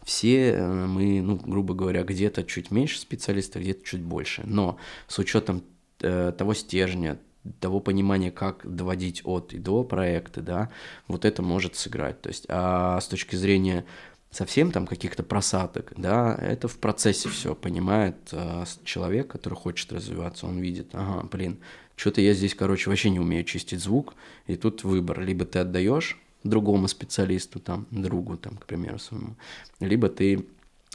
все 0.06 0.52
э, 0.52 0.86
мы, 0.86 1.20
ну, 1.20 1.34
грубо 1.34 1.74
говоря, 1.74 2.04
где-то 2.04 2.44
чуть 2.44 2.70
меньше 2.70 3.00
специалистов, 3.00 3.62
где-то 3.62 3.84
чуть 3.84 4.02
больше. 4.02 4.42
Но 4.46 4.78
с 5.08 5.18
учетом 5.18 5.64
э, 6.00 6.32
того 6.38 6.54
стержня, 6.54 7.18
того 7.58 7.80
понимания, 7.80 8.30
как 8.30 8.62
доводить 8.64 9.22
от 9.24 9.52
и 9.52 9.58
до 9.58 9.82
проекта, 9.82 10.42
да, 10.42 10.70
вот 11.08 11.24
это 11.24 11.42
может 11.42 11.74
сыграть. 11.74 12.22
То 12.22 12.28
есть, 12.28 12.46
а 12.48 13.00
с 13.00 13.08
точки 13.08 13.34
зрения 13.34 13.84
совсем 14.30 14.70
там 14.70 14.86
каких-то 14.86 15.24
просадок, 15.24 15.92
да, 15.96 16.36
это 16.40 16.68
в 16.68 16.78
процессе 16.78 17.28
все 17.28 17.56
понимает 17.56 18.16
э, 18.30 18.64
человек, 18.84 19.26
который 19.26 19.54
хочет 19.54 19.92
развиваться, 19.92 20.46
он 20.46 20.60
видит, 20.60 20.90
ага, 20.92 21.26
блин, 21.26 21.58
что-то 21.96 22.20
я 22.20 22.32
здесь, 22.32 22.54
короче, 22.54 22.90
вообще 22.90 23.10
не 23.10 23.18
умею 23.18 23.42
чистить 23.42 23.80
звук, 23.80 24.14
и 24.46 24.54
тут 24.54 24.84
выбор, 24.84 25.20
либо 25.20 25.44
ты 25.46 25.58
отдаешь 25.58 26.16
другому 26.48 26.88
специалисту, 26.88 27.60
там, 27.60 27.86
другу, 27.90 28.36
там, 28.36 28.56
к 28.56 28.66
примеру, 28.66 28.98
своему, 28.98 29.36
либо 29.80 30.08
ты 30.08 30.46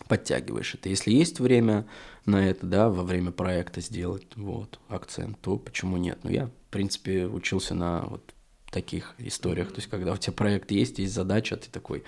подтягиваешь 0.08 0.74
это. 0.74 0.90
Если 0.90 1.12
есть 1.12 1.40
время 1.40 1.86
на 2.26 2.48
это, 2.48 2.66
да, 2.66 2.90
во 2.90 3.04
время 3.04 3.32
проекта 3.32 3.82
сделать 3.82 4.26
вот 4.36 4.80
акцент, 4.88 5.40
то 5.42 5.58
почему 5.58 5.98
нет? 5.98 6.20
Ну, 6.24 6.30
я, 6.30 6.48
в 6.48 6.72
принципе, 6.72 7.28
учился 7.28 7.76
на 7.76 8.02
вот 8.02 8.34
таких 8.72 9.16
историях, 9.18 9.70
то 9.70 9.76
есть 9.76 9.90
когда 9.90 10.14
у 10.14 10.18
тебя 10.18 10.34
проект 10.34 10.72
есть, 10.72 11.00
есть 11.00 11.14
задача, 11.14 11.58
ты 11.58 11.70
такой, 11.70 12.04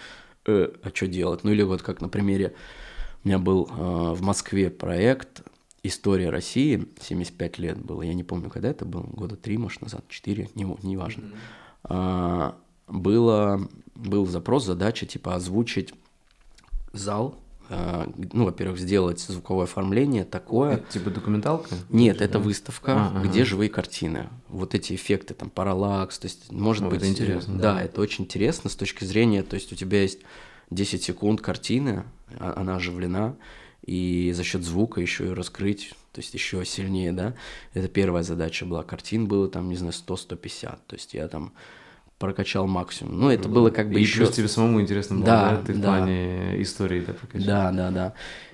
э, 0.46 0.70
а 0.82 0.90
что 0.94 1.08
делать? 1.08 1.44
Ну 1.44 1.52
или 1.52 1.62
вот 1.62 1.82
как 1.82 2.02
на 2.02 2.10
примере, 2.10 2.56
у 3.24 3.28
меня 3.28 3.38
был 3.38 3.70
э, 3.70 4.14
в 4.14 4.22
Москве 4.22 4.70
проект 4.70 5.44
«История 5.84 6.30
России», 6.30 6.88
75 7.02 7.60
лет 7.60 7.78
было, 7.78 8.02
я 8.02 8.14
не 8.14 8.24
помню, 8.24 8.50
когда 8.50 8.70
это 8.70 8.86
было, 8.86 9.04
года 9.04 9.36
три, 9.36 9.58
может, 9.58 9.82
назад, 9.82 10.06
четыре, 10.08 10.50
не, 10.56 10.66
не 10.84 10.96
важно. 10.96 11.24
Mm-hmm. 11.24 11.38
А, 11.84 12.58
было, 12.88 13.68
был 13.96 14.26
запрос, 14.26 14.66
задача 14.66 15.06
типа 15.06 15.36
озвучить 15.36 15.94
зал, 16.94 17.36
э, 17.70 18.06
ну, 18.32 18.46
во-первых, 18.46 18.80
сделать 18.80 19.20
звуковое 19.20 19.66
оформление 19.66 20.26
такое. 20.26 20.76
Это 20.76 20.94
типа 20.94 21.10
документалка? 21.10 21.76
Нет, 21.90 22.22
это 22.22 22.34
да? 22.34 22.40
выставка, 22.40 23.12
а, 23.14 23.22
где 23.22 23.42
ага. 23.42 23.50
живые 23.50 23.70
картины. 23.70 24.30
Вот 24.50 24.76
эти 24.76 24.94
эффекты, 24.94 25.34
там, 25.34 25.50
параллакс, 25.50 26.20
то 26.20 26.28
есть, 26.28 26.52
может 26.52 26.84
О, 26.84 26.90
быть... 26.90 27.00
Это 27.02 27.10
интересно. 27.10 27.56
Да, 27.56 27.76
да, 27.76 27.84
это 27.84 28.02
очень 28.02 28.26
интересно 28.26 28.70
с 28.70 28.76
точки 28.76 29.04
зрения, 29.04 29.44
то 29.44 29.56
есть 29.56 29.72
у 29.72 29.76
тебя 29.76 30.02
есть 30.02 30.20
10 30.70 31.04
секунд 31.04 31.42
картины, 31.42 32.04
а, 32.40 32.54
она 32.58 32.76
оживлена, 32.76 33.36
и 33.86 34.32
за 34.34 34.44
счет 34.44 34.64
звука 34.64 35.02
еще 35.02 35.28
и 35.28 35.34
раскрыть, 35.34 35.94
то 36.14 36.22
есть 36.22 36.34
еще 36.34 36.64
сильнее, 36.64 37.12
да. 37.12 37.34
Это 37.74 37.88
первая 37.88 38.24
задача 38.24 38.66
была. 38.66 38.84
Картин 38.84 39.28
было 39.28 39.50
там, 39.50 39.68
не 39.70 39.76
знаю, 39.76 39.94
100-150, 39.94 40.80
то 40.88 40.96
есть 40.96 41.14
я 41.14 41.28
там 41.28 41.54
прокачал 42.20 42.68
максимум. 42.68 43.20
Ну, 43.20 43.30
это 43.30 43.50
было 43.50 43.70
как 43.70 43.90
бы 43.90 44.00
и 44.00 44.04
еще... 44.04 44.20
плюс 44.20 44.32
тебе 44.32 44.48
самому 44.48 44.82
интересно 44.82 45.18
было, 45.18 45.26
да, 45.26 45.50
да? 45.52 45.62
Ты 45.62 45.74
да. 45.74 45.80
в 45.80 45.82
плане 45.82 46.62
истории 46.62 47.02
это 47.02 47.14
прокачал. 47.14 47.48
Да, 47.48 47.72
да, 47.72 47.92
да. 47.92 48.14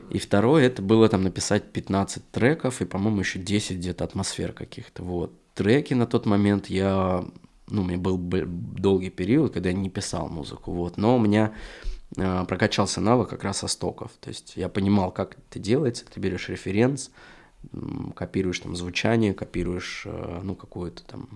И 0.10 0.18
второе, 0.18 0.66
это 0.66 0.82
было 0.82 1.08
там 1.08 1.24
написать 1.24 1.72
15 1.72 2.32
треков 2.32 2.82
и, 2.82 2.86
по-моему, 2.86 3.20
еще 3.20 3.38
10 3.40 3.78
где-то 3.78 4.04
атмосфер 4.04 4.54
каких-то, 4.54 5.04
вот. 5.04 5.34
Треки 5.54 5.94
на 5.94 6.08
тот 6.08 6.26
момент 6.26 6.68
я... 6.68 7.24
Ну, 7.68 7.82
у 7.82 7.86
меня 7.86 8.00
был 8.00 8.18
долгий 8.18 9.12
период, 9.12 9.54
когда 9.54 9.70
я 9.70 9.76
не 9.76 9.90
писал 9.90 10.30
музыку, 10.30 10.72
вот. 10.72 10.98
Но 10.98 11.18
у 11.18 11.20
меня 11.20 11.54
э, 12.18 12.46
прокачался 12.48 13.02
навык 13.02 13.30
как 13.30 13.44
раз 13.44 13.60
со 13.60 13.68
стоков. 13.68 14.12
То 14.20 14.30
есть 14.30 14.54
я 14.56 14.70
понимал, 14.70 15.12
как 15.12 15.38
это 15.38 15.60
делается. 15.60 16.06
Ты 16.12 16.20
берешь 16.20 16.50
референс, 16.50 17.12
копируешь 18.16 18.60
там 18.60 18.76
звучание, 18.76 19.36
копируешь, 19.36 20.04
э, 20.06 20.40
ну, 20.42 20.56
какую-то 20.56 21.04
там 21.04 21.28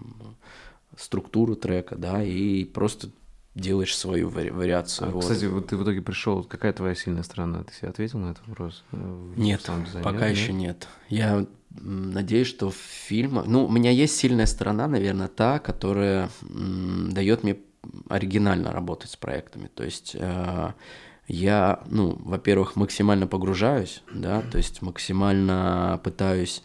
структуру 0.97 1.55
трека, 1.55 1.95
да, 1.95 2.23
и 2.23 2.63
просто 2.65 3.09
делаешь 3.55 3.95
свою 3.95 4.29
вари- 4.29 4.51
вариацию. 4.51 5.09
А, 5.09 5.11
вот. 5.11 5.21
Кстати, 5.21 5.45
вот 5.45 5.67
ты 5.67 5.77
в 5.77 5.83
итоге 5.83 6.01
пришел, 6.01 6.43
какая 6.43 6.73
твоя 6.73 6.95
сильная 6.95 7.23
сторона? 7.23 7.63
Ты 7.63 7.73
себе 7.73 7.89
ответил 7.89 8.19
на 8.19 8.31
этот 8.31 8.47
вопрос? 8.47 8.83
Э, 8.91 9.33
нет, 9.35 9.69
пока 10.03 10.29
нет? 10.29 10.37
еще 10.37 10.53
нет. 10.53 10.87
Я 11.09 11.45
надеюсь, 11.69 12.47
что 12.47 12.69
в 12.69 12.75
фильмах... 12.75 13.45
Ну, 13.45 13.65
у 13.65 13.71
меня 13.71 13.91
есть 13.91 14.15
сильная 14.15 14.45
сторона, 14.45 14.87
наверное, 14.87 15.27
та, 15.27 15.59
которая 15.59 16.29
дает 16.41 17.43
мне 17.43 17.57
оригинально 18.09 18.71
работать 18.71 19.11
с 19.11 19.15
проектами. 19.15 19.69
То 19.73 19.83
есть 19.83 20.15
э, 20.19 20.71
я, 21.27 21.83
ну, 21.87 22.17
во-первых, 22.19 22.75
максимально 22.75 23.27
погружаюсь, 23.27 24.01
да, 24.13 24.41
то 24.41 24.57
есть 24.57 24.81
максимально 24.81 25.99
пытаюсь 26.03 26.63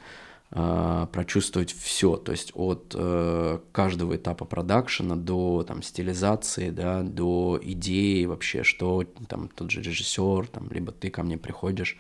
прочувствовать 0.51 1.73
все, 1.73 2.17
то 2.17 2.33
есть 2.33 2.53
от 2.55 2.95
э, 2.97 3.59
каждого 3.71 4.17
этапа 4.17 4.47
продакшена 4.47 5.15
до 5.15 5.63
там 5.69 5.83
стилизации, 5.83 6.71
да, 6.71 7.03
до 7.03 7.61
идеи 7.63 8.25
вообще, 8.25 8.63
что 8.63 9.05
там 9.29 9.49
тот 9.49 9.71
же 9.71 9.83
режиссер, 9.83 10.47
там, 10.47 10.69
либо 10.71 10.91
ты 10.91 11.11
ко 11.11 11.23
мне 11.23 11.37
приходишь, 11.37 11.99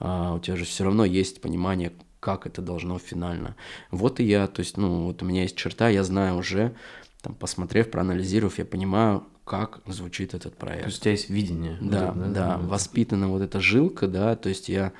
э, 0.00 0.32
у 0.34 0.38
тебя 0.38 0.56
же 0.56 0.64
все 0.64 0.84
равно 0.84 1.04
есть 1.04 1.42
понимание, 1.42 1.92
как 2.18 2.46
это 2.46 2.62
должно 2.62 2.98
финально. 2.98 3.56
Вот 3.90 4.20
и 4.20 4.24
я, 4.24 4.46
то 4.46 4.60
есть, 4.60 4.78
ну, 4.78 5.04
вот 5.04 5.22
у 5.22 5.26
меня 5.26 5.42
есть 5.42 5.56
черта, 5.56 5.90
я 5.90 6.02
знаю 6.02 6.38
уже, 6.38 6.74
там, 7.20 7.34
посмотрев, 7.34 7.90
проанализировав, 7.90 8.58
я 8.58 8.64
понимаю, 8.64 9.26
как 9.44 9.80
звучит 9.86 10.32
этот 10.32 10.56
проект. 10.56 10.84
То 10.84 10.88
есть 10.88 10.98
у 10.98 11.02
тебя 11.02 11.10
есть 11.10 11.28
видение. 11.28 11.76
Да, 11.80 12.12
да, 12.12 12.12
да, 12.12 12.28
да, 12.28 12.58
воспитана 12.58 13.28
вот 13.28 13.42
эта 13.42 13.60
жилка, 13.60 14.06
да, 14.06 14.34
то 14.34 14.48
есть 14.48 14.70
я 14.70 14.92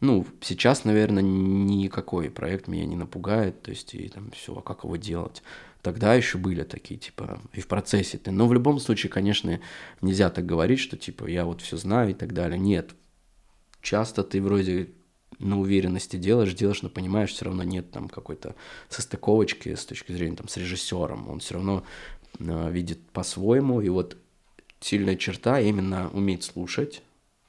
ну, 0.00 0.26
сейчас, 0.40 0.84
наверное, 0.84 1.22
никакой 1.22 2.30
проект 2.30 2.68
меня 2.68 2.86
не 2.86 2.96
напугает, 2.96 3.62
то 3.62 3.70
есть 3.70 3.94
и 3.94 4.08
там 4.08 4.30
все, 4.30 4.56
а 4.56 4.62
как 4.62 4.84
его 4.84 4.96
делать? 4.96 5.42
Тогда 5.82 6.14
еще 6.14 6.38
были 6.38 6.62
такие, 6.62 6.98
типа, 6.98 7.40
и 7.52 7.60
в 7.60 7.66
процессе 7.66 8.18
ты. 8.18 8.30
Но 8.30 8.46
в 8.46 8.54
любом 8.54 8.78
случае, 8.80 9.10
конечно, 9.10 9.60
нельзя 10.02 10.30
так 10.30 10.44
говорить, 10.44 10.78
что, 10.78 10.96
типа, 10.96 11.26
я 11.26 11.44
вот 11.44 11.62
все 11.62 11.76
знаю 11.76 12.10
и 12.10 12.14
так 12.14 12.34
далее. 12.34 12.58
Нет. 12.58 12.94
Часто 13.80 14.22
ты 14.22 14.42
вроде 14.42 14.90
на 15.38 15.58
уверенности 15.58 16.16
делаешь, 16.16 16.52
делаешь, 16.54 16.82
но 16.82 16.90
понимаешь, 16.90 17.32
все 17.32 17.46
равно 17.46 17.62
нет 17.62 17.90
там 17.90 18.08
какой-то 18.08 18.54
состыковочки 18.90 19.74
с 19.74 19.86
точки 19.86 20.12
зрения 20.12 20.36
там 20.36 20.48
с 20.48 20.56
режиссером. 20.58 21.28
Он 21.30 21.40
все 21.40 21.54
равно 21.54 21.84
э, 22.38 22.70
видит 22.70 23.00
по-своему. 23.10 23.80
И 23.80 23.88
вот 23.88 24.18
сильная 24.80 25.16
черта 25.16 25.60
именно 25.60 26.10
уметь 26.10 26.44
слушать, 26.44 27.02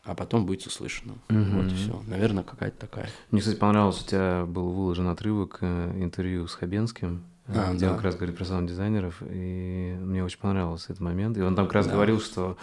а 0.03 0.15
потом 0.15 0.45
будет 0.45 0.65
услышано. 0.65 1.13
Угу. 1.29 1.39
Вот 1.39 1.71
и 1.71 1.75
все. 1.75 2.01
Наверное, 2.07 2.43
какая-то 2.43 2.77
такая. 2.77 3.09
Мне, 3.29 3.41
кстати, 3.41 3.57
понравилось, 3.57 4.01
у 4.01 4.07
тебя 4.07 4.45
был 4.47 4.71
выложен 4.71 5.07
отрывок 5.07 5.59
э, 5.61 5.91
интервью 6.01 6.47
с 6.47 6.55
Хабенским, 6.55 7.23
э, 7.47 7.53
а, 7.55 7.73
где 7.73 7.85
да. 7.85 7.91
он 7.91 7.95
как 7.97 8.05
раз 8.05 8.15
говорит 8.15 8.35
про 8.35 8.45
саунд-дизайнеров, 8.45 9.21
и 9.21 9.95
мне 9.99 10.23
очень 10.23 10.39
понравился 10.39 10.93
этот 10.93 11.01
момент. 11.01 11.37
И 11.37 11.41
он 11.41 11.55
там 11.55 11.65
как 11.65 11.75
раз 11.75 11.87
да. 11.87 11.93
говорил, 11.93 12.19
что 12.19 12.57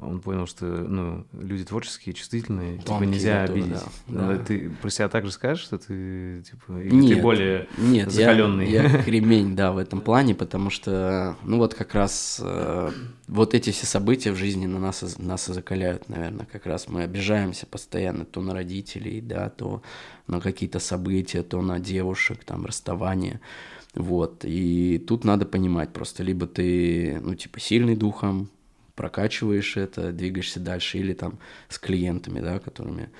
он 0.00 0.20
понял, 0.20 0.46
что 0.46 0.64
ну, 0.64 1.26
люди 1.32 1.64
творческие, 1.64 2.14
чувствительные, 2.14 2.78
типа, 2.78 2.86
Тонкие, 2.86 3.06
типа 3.06 3.14
нельзя 3.14 3.40
готовы, 3.42 3.60
обидеть. 3.60 3.82
Да, 4.08 4.28
да. 4.28 4.38
Ты 4.38 4.70
про 4.80 4.90
себя 4.90 5.08
также 5.08 5.30
скажешь, 5.30 5.64
что 5.64 5.78
ты 5.78 6.42
типа 6.42 6.80
или 6.80 6.94
нет, 6.94 7.16
ты 7.16 7.22
более 7.22 7.68
нет, 7.76 8.10
закаленный? 8.10 8.70
Я, 8.70 8.84
я 8.84 9.02
кремень, 9.04 9.54
да, 9.54 9.72
в 9.72 9.78
этом 9.78 10.00
плане, 10.00 10.34
потому 10.34 10.70
что, 10.70 11.36
ну 11.44 11.58
вот 11.58 11.74
как 11.74 11.94
раз 11.94 12.40
э, 12.42 12.90
вот 13.28 13.54
эти 13.54 13.70
все 13.70 13.86
события 13.86 14.32
в 14.32 14.36
жизни 14.36 14.66
на 14.66 14.78
нас, 14.78 15.18
нас 15.18 15.48
и 15.48 15.52
закаляют, 15.52 16.08
наверное, 16.08 16.46
как 16.46 16.66
раз 16.66 16.88
мы 16.88 17.02
обижаемся 17.02 17.66
постоянно 17.66 18.24
то 18.24 18.40
на 18.40 18.54
родителей, 18.54 19.20
да, 19.20 19.50
то 19.50 19.82
на 20.26 20.40
какие-то 20.40 20.78
события, 20.78 21.42
то 21.42 21.60
на 21.60 21.78
девушек, 21.78 22.44
там, 22.44 22.64
расставание. 22.64 23.40
Вот, 23.94 24.44
и 24.44 24.98
тут 24.98 25.24
надо 25.24 25.46
понимать 25.46 25.92
просто, 25.92 26.22
либо 26.22 26.46
ты, 26.46 27.20
ну, 27.20 27.34
типа, 27.34 27.58
сильный 27.58 27.96
духом, 27.96 28.48
прокачиваешь 28.94 29.76
это, 29.76 30.12
двигаешься 30.12 30.60
дальше, 30.60 30.98
или 30.98 31.12
там 31.12 31.38
с 31.68 31.78
клиентами, 31.78 32.40
да, 32.40 32.58
которыми 32.58 33.10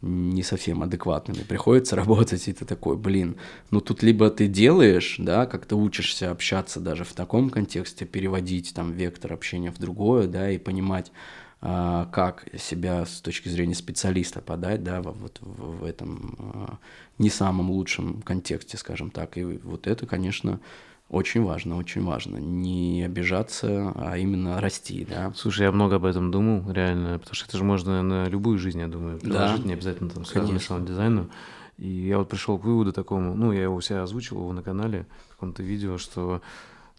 не 0.00 0.42
совсем 0.42 0.82
адекватными. 0.82 1.42
Приходится 1.42 1.96
работать, 1.96 2.46
и 2.48 2.52
ты 2.52 2.64
такой, 2.64 2.96
блин, 2.96 3.36
ну 3.70 3.80
тут 3.80 4.02
либо 4.02 4.30
ты 4.30 4.46
делаешь, 4.46 5.16
да, 5.18 5.46
как-то 5.46 5.76
учишься 5.76 6.30
общаться 6.30 6.80
даже 6.80 7.04
в 7.04 7.12
таком 7.12 7.50
контексте, 7.50 8.04
переводить 8.04 8.74
там 8.74 8.92
вектор 8.92 9.32
общения 9.32 9.70
в 9.70 9.78
другое, 9.78 10.26
да, 10.26 10.50
и 10.50 10.58
понимать, 10.58 11.10
а, 11.60 12.06
как 12.12 12.46
себя 12.56 13.04
с 13.04 13.20
точки 13.20 13.48
зрения 13.48 13.74
специалиста 13.74 14.40
подать, 14.40 14.84
да, 14.84 15.02
вот 15.02 15.38
в, 15.40 15.80
в 15.80 15.84
этом 15.84 16.36
а, 16.38 16.78
не 17.18 17.30
самом 17.30 17.70
лучшем 17.70 18.22
контексте, 18.22 18.76
скажем 18.76 19.10
так, 19.10 19.36
и 19.36 19.42
вот 19.42 19.88
это, 19.88 20.06
конечно, 20.06 20.60
Очень 21.08 21.42
важно, 21.42 21.76
очень 21.76 22.04
важно. 22.04 22.36
Не 22.36 23.02
обижаться, 23.02 23.92
а 23.94 24.18
именно 24.18 24.60
расти, 24.60 25.06
да. 25.08 25.32
Слушай, 25.34 25.62
я 25.62 25.72
много 25.72 25.96
об 25.96 26.04
этом 26.04 26.30
думал, 26.30 26.70
реально, 26.70 27.18
потому 27.18 27.34
что 27.34 27.46
это 27.46 27.56
же 27.56 27.64
можно 27.64 28.02
на 28.02 28.26
любую 28.26 28.58
жизнь, 28.58 28.78
я 28.78 28.88
думаю, 28.88 29.18
приложить, 29.18 29.62
да. 29.62 29.68
не 29.68 29.72
обязательно 29.72 30.10
там 30.10 30.26
связанную 30.26 30.60
саунд-дизайну. 30.60 31.30
И 31.78 31.88
я 31.88 32.18
вот 32.18 32.28
пришел 32.28 32.58
к 32.58 32.64
выводу 32.64 32.92
такому, 32.92 33.34
ну, 33.34 33.52
я 33.52 33.62
его 33.62 33.76
у 33.76 33.80
себя 33.80 34.02
озвучил 34.02 34.38
его 34.38 34.52
на 34.52 34.62
канале, 34.62 35.06
в 35.28 35.30
каком-то 35.30 35.62
видео, 35.62 35.96
что 35.96 36.42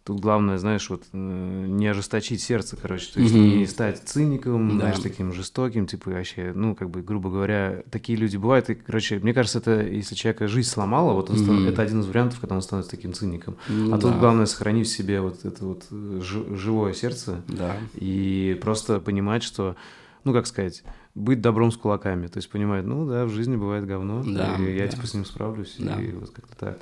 Тут 0.03 0.21
главное, 0.21 0.57
знаешь, 0.57 0.89
вот 0.89 1.03
э, 1.11 1.17
не 1.17 1.87
ожесточить 1.87 2.41
сердце, 2.41 2.77
короче, 2.77 3.11
то 3.13 3.19
есть 3.19 3.33
mm-hmm. 3.33 3.57
не 3.57 3.65
стать 3.67 4.01
циником, 4.05 4.69
да. 4.69 4.75
знаешь, 4.75 4.99
таким 4.99 5.33
жестоким, 5.33 5.87
типа 5.87 6.09
вообще, 6.11 6.51
ну, 6.55 6.75
как 6.75 6.89
бы, 6.89 7.01
грубо 7.01 7.29
говоря, 7.29 7.83
такие 7.91 8.17
люди 8.17 8.37
бывают, 8.37 8.69
и, 8.69 8.75
короче, 8.75 9.19
мне 9.19 9.33
кажется, 9.33 9.59
это, 9.59 9.81
если 9.81 10.15
человека 10.15 10.47
жизнь 10.47 10.69
сломала, 10.69 11.13
вот 11.13 11.29
он 11.29 11.35
mm-hmm. 11.35 11.43
станов, 11.43 11.67
это 11.67 11.81
один 11.81 11.99
из 11.99 12.07
вариантов, 12.07 12.39
когда 12.39 12.55
он 12.55 12.61
становится 12.61 12.91
таким 12.91 13.13
циником. 13.13 13.57
Mm-hmm. 13.67 13.93
А 13.93 13.97
тут 13.99 14.17
главное 14.17 14.45
сохранить 14.45 14.87
в 14.87 14.91
себе 14.91 15.21
вот 15.21 15.45
это 15.45 15.65
вот 15.65 15.85
э, 15.91 16.21
живое 16.21 16.93
сердце 16.93 17.41
да. 17.47 17.75
и 17.93 18.57
просто 18.61 18.99
понимать, 18.99 19.43
что, 19.43 19.75
ну, 20.23 20.33
как 20.33 20.47
сказать, 20.47 20.83
быть 21.13 21.41
добром 21.41 21.71
с 21.71 21.77
кулаками, 21.77 22.27
то 22.27 22.37
есть 22.37 22.49
понимать, 22.49 22.85
ну, 22.85 23.07
да, 23.07 23.25
в 23.25 23.29
жизни 23.29 23.57
бывает 23.57 23.85
говно, 23.85 24.23
да, 24.25 24.55
и 24.57 24.75
я, 24.75 24.85
да. 24.85 24.87
типа, 24.87 25.07
с 25.07 25.13
ним 25.13 25.25
справлюсь, 25.25 25.75
да. 25.77 26.01
и 26.01 26.11
вот 26.11 26.29
как-то 26.31 26.55
так. 26.55 26.79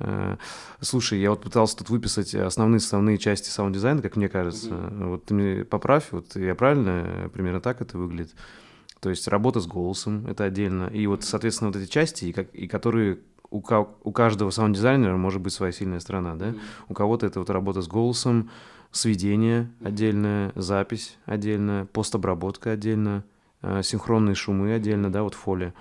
Э, 0.00 0.36
слушай, 0.80 1.20
я 1.20 1.30
вот 1.30 1.42
пытался 1.42 1.76
тут 1.76 1.90
выписать 1.90 2.34
основные 2.34 2.78
основные 2.78 3.18
части 3.18 3.48
саунд-дизайна, 3.48 4.02
как 4.02 4.16
мне 4.16 4.28
кажется. 4.28 4.70
Mm-hmm. 4.70 5.08
Вот 5.08 5.24
ты 5.26 5.34
мне 5.34 5.64
поправь, 5.64 6.08
вот 6.10 6.36
я 6.36 6.54
правильно, 6.54 7.30
примерно 7.32 7.60
так 7.60 7.80
это 7.80 7.98
выглядит. 7.98 8.34
То 9.00 9.10
есть 9.10 9.28
работа 9.28 9.60
с 9.60 9.66
голосом, 9.66 10.26
это 10.26 10.44
отдельно. 10.44 10.88
И 10.88 11.06
вот, 11.06 11.24
соответственно, 11.24 11.70
вот 11.70 11.80
эти 11.80 11.90
части, 11.90 12.26
и, 12.26 12.32
как, 12.32 12.54
и 12.54 12.66
которые 12.66 13.18
у, 13.50 13.58
у 13.60 14.12
каждого 14.12 14.50
саунд-дизайнера 14.50 15.16
может 15.16 15.40
быть 15.40 15.52
своя 15.52 15.72
сильная 15.72 16.00
сторона, 16.00 16.34
да? 16.34 16.48
Mm-hmm. 16.48 16.60
У 16.88 16.94
кого-то 16.94 17.26
это 17.26 17.40
вот 17.40 17.50
работа 17.50 17.82
с 17.82 17.88
голосом, 17.88 18.50
сведение 18.90 19.70
отдельное, 19.82 20.52
запись 20.54 21.18
отдельно, 21.24 21.86
постобработка 21.92 22.72
отдельно, 22.72 23.24
э, 23.62 23.82
синхронные 23.82 24.34
шумы 24.34 24.72
отдельно, 24.74 25.12
да, 25.12 25.22
вот 25.22 25.34
foley. 25.34 25.72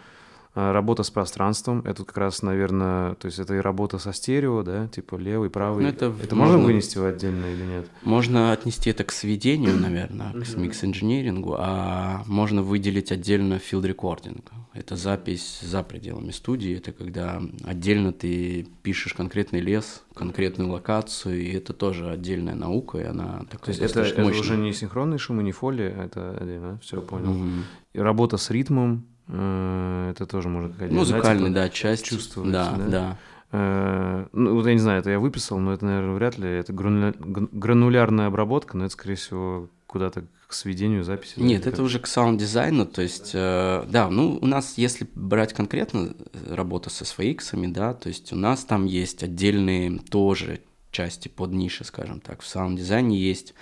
Работа 0.74 1.04
с 1.04 1.10
пространством, 1.10 1.82
это 1.86 2.06
как 2.06 2.18
раз, 2.18 2.42
наверное, 2.42 3.16
то 3.16 3.28
есть 3.28 3.40
это 3.40 3.56
и 3.56 3.60
работа 3.60 3.98
со 3.98 4.14
стерео, 4.14 4.64
да, 4.64 4.88
типа 4.88 5.16
левый, 5.16 5.50
правый. 5.50 5.84
Ну, 5.84 5.90
это 5.90 6.14
это 6.22 6.36
можно, 6.36 6.58
можно 6.58 6.68
вынести 6.68 6.98
в 6.98 7.06
отдельно 7.06 7.46
или 7.46 7.64
нет? 7.64 7.88
Можно 8.04 8.52
отнести 8.52 8.90
это 8.90 9.04
к 9.04 9.12
сведению, 9.12 9.78
наверное, 9.78 10.34
к 10.34 10.56
микс-инжинирингу, 10.56 11.56
а 11.58 12.24
можно 12.26 12.62
выделить 12.62 13.12
отдельно 13.12 13.56
field 13.56 13.96
recording. 13.96 14.44
Это 14.74 14.96
запись 14.96 15.60
за 15.62 15.84
пределами 15.84 16.32
студии, 16.32 16.78
это 16.78 16.92
когда 16.92 17.42
отдельно 17.64 18.14
ты 18.14 18.68
пишешь 18.84 19.14
конкретный 19.14 19.62
лес, 19.62 20.04
конкретную 20.14 20.70
локацию, 20.70 21.42
и 21.42 21.52
это 21.52 21.74
тоже 21.74 22.10
отдельная 22.10 22.56
наука, 22.56 23.00
и 23.00 23.04
она 23.04 23.46
такая 23.50 23.76
То 23.76 23.82
есть 23.82 23.82
это, 23.82 24.02
это 24.02 24.24
уже 24.24 24.58
не 24.58 24.72
синхронные 24.74 25.18
шумы, 25.18 25.44
не 25.44 25.52
фоли, 25.52 25.86
это 25.86 26.38
отдельно, 26.40 26.80
все, 26.82 27.02
понял. 27.02 27.34
Mm-hmm. 27.34 27.62
И 27.94 28.00
работа 28.00 28.38
с 28.38 28.52
ритмом, 28.52 29.06
это 29.30 30.26
тоже 30.26 30.50
можно 30.50 30.70
какая-то... 30.70 30.94
Музыкальный, 30.94 31.52
да, 31.52 31.70
часть. 31.70 32.06
Чувствовать, 32.06 32.52
да. 32.52 32.76
да. 32.78 32.88
да. 32.88 33.18
Э, 33.52 34.26
ну, 34.32 34.56
вот 34.56 34.66
я 34.66 34.74
не 34.74 34.80
знаю, 34.80 35.00
это 35.00 35.10
я 35.10 35.20
выписал, 35.20 35.60
но 35.60 35.74
это, 35.74 35.86
наверное, 35.86 36.16
вряд 36.16 36.38
ли. 36.38 36.50
Это 36.50 36.74
гранулярная 36.74 38.28
обработка, 38.28 38.78
но 38.78 38.86
это, 38.86 38.94
скорее 38.94 39.16
всего, 39.16 39.70
куда-то 39.88 40.26
к 40.48 40.54
сведению 40.54 41.04
записи. 41.04 41.34
Нет, 41.38 41.68
это 41.68 41.84
уже 41.84 42.00
к 42.00 42.08
саунд-дизайну, 42.08 42.86
то 42.86 43.02
есть, 43.02 43.32
э, 43.34 43.86
да, 43.88 44.10
ну, 44.10 44.40
у 44.42 44.46
нас, 44.46 44.78
если 44.78 45.08
брать 45.14 45.54
конкретно 45.54 46.16
работу 46.48 46.90
со 46.90 47.06
своиксами, 47.06 47.68
да, 47.68 47.94
то 47.94 48.10
есть 48.10 48.34
у 48.34 48.36
нас 48.36 48.66
там 48.66 48.86
есть 48.86 49.24
отдельные 49.24 50.00
тоже 50.00 50.62
части 50.92 51.28
под 51.28 51.52
ниши, 51.52 51.84
скажем 51.84 52.20
так. 52.20 52.42
В 52.42 52.48
саунд-дизайне 52.48 53.18
есть 53.18 53.54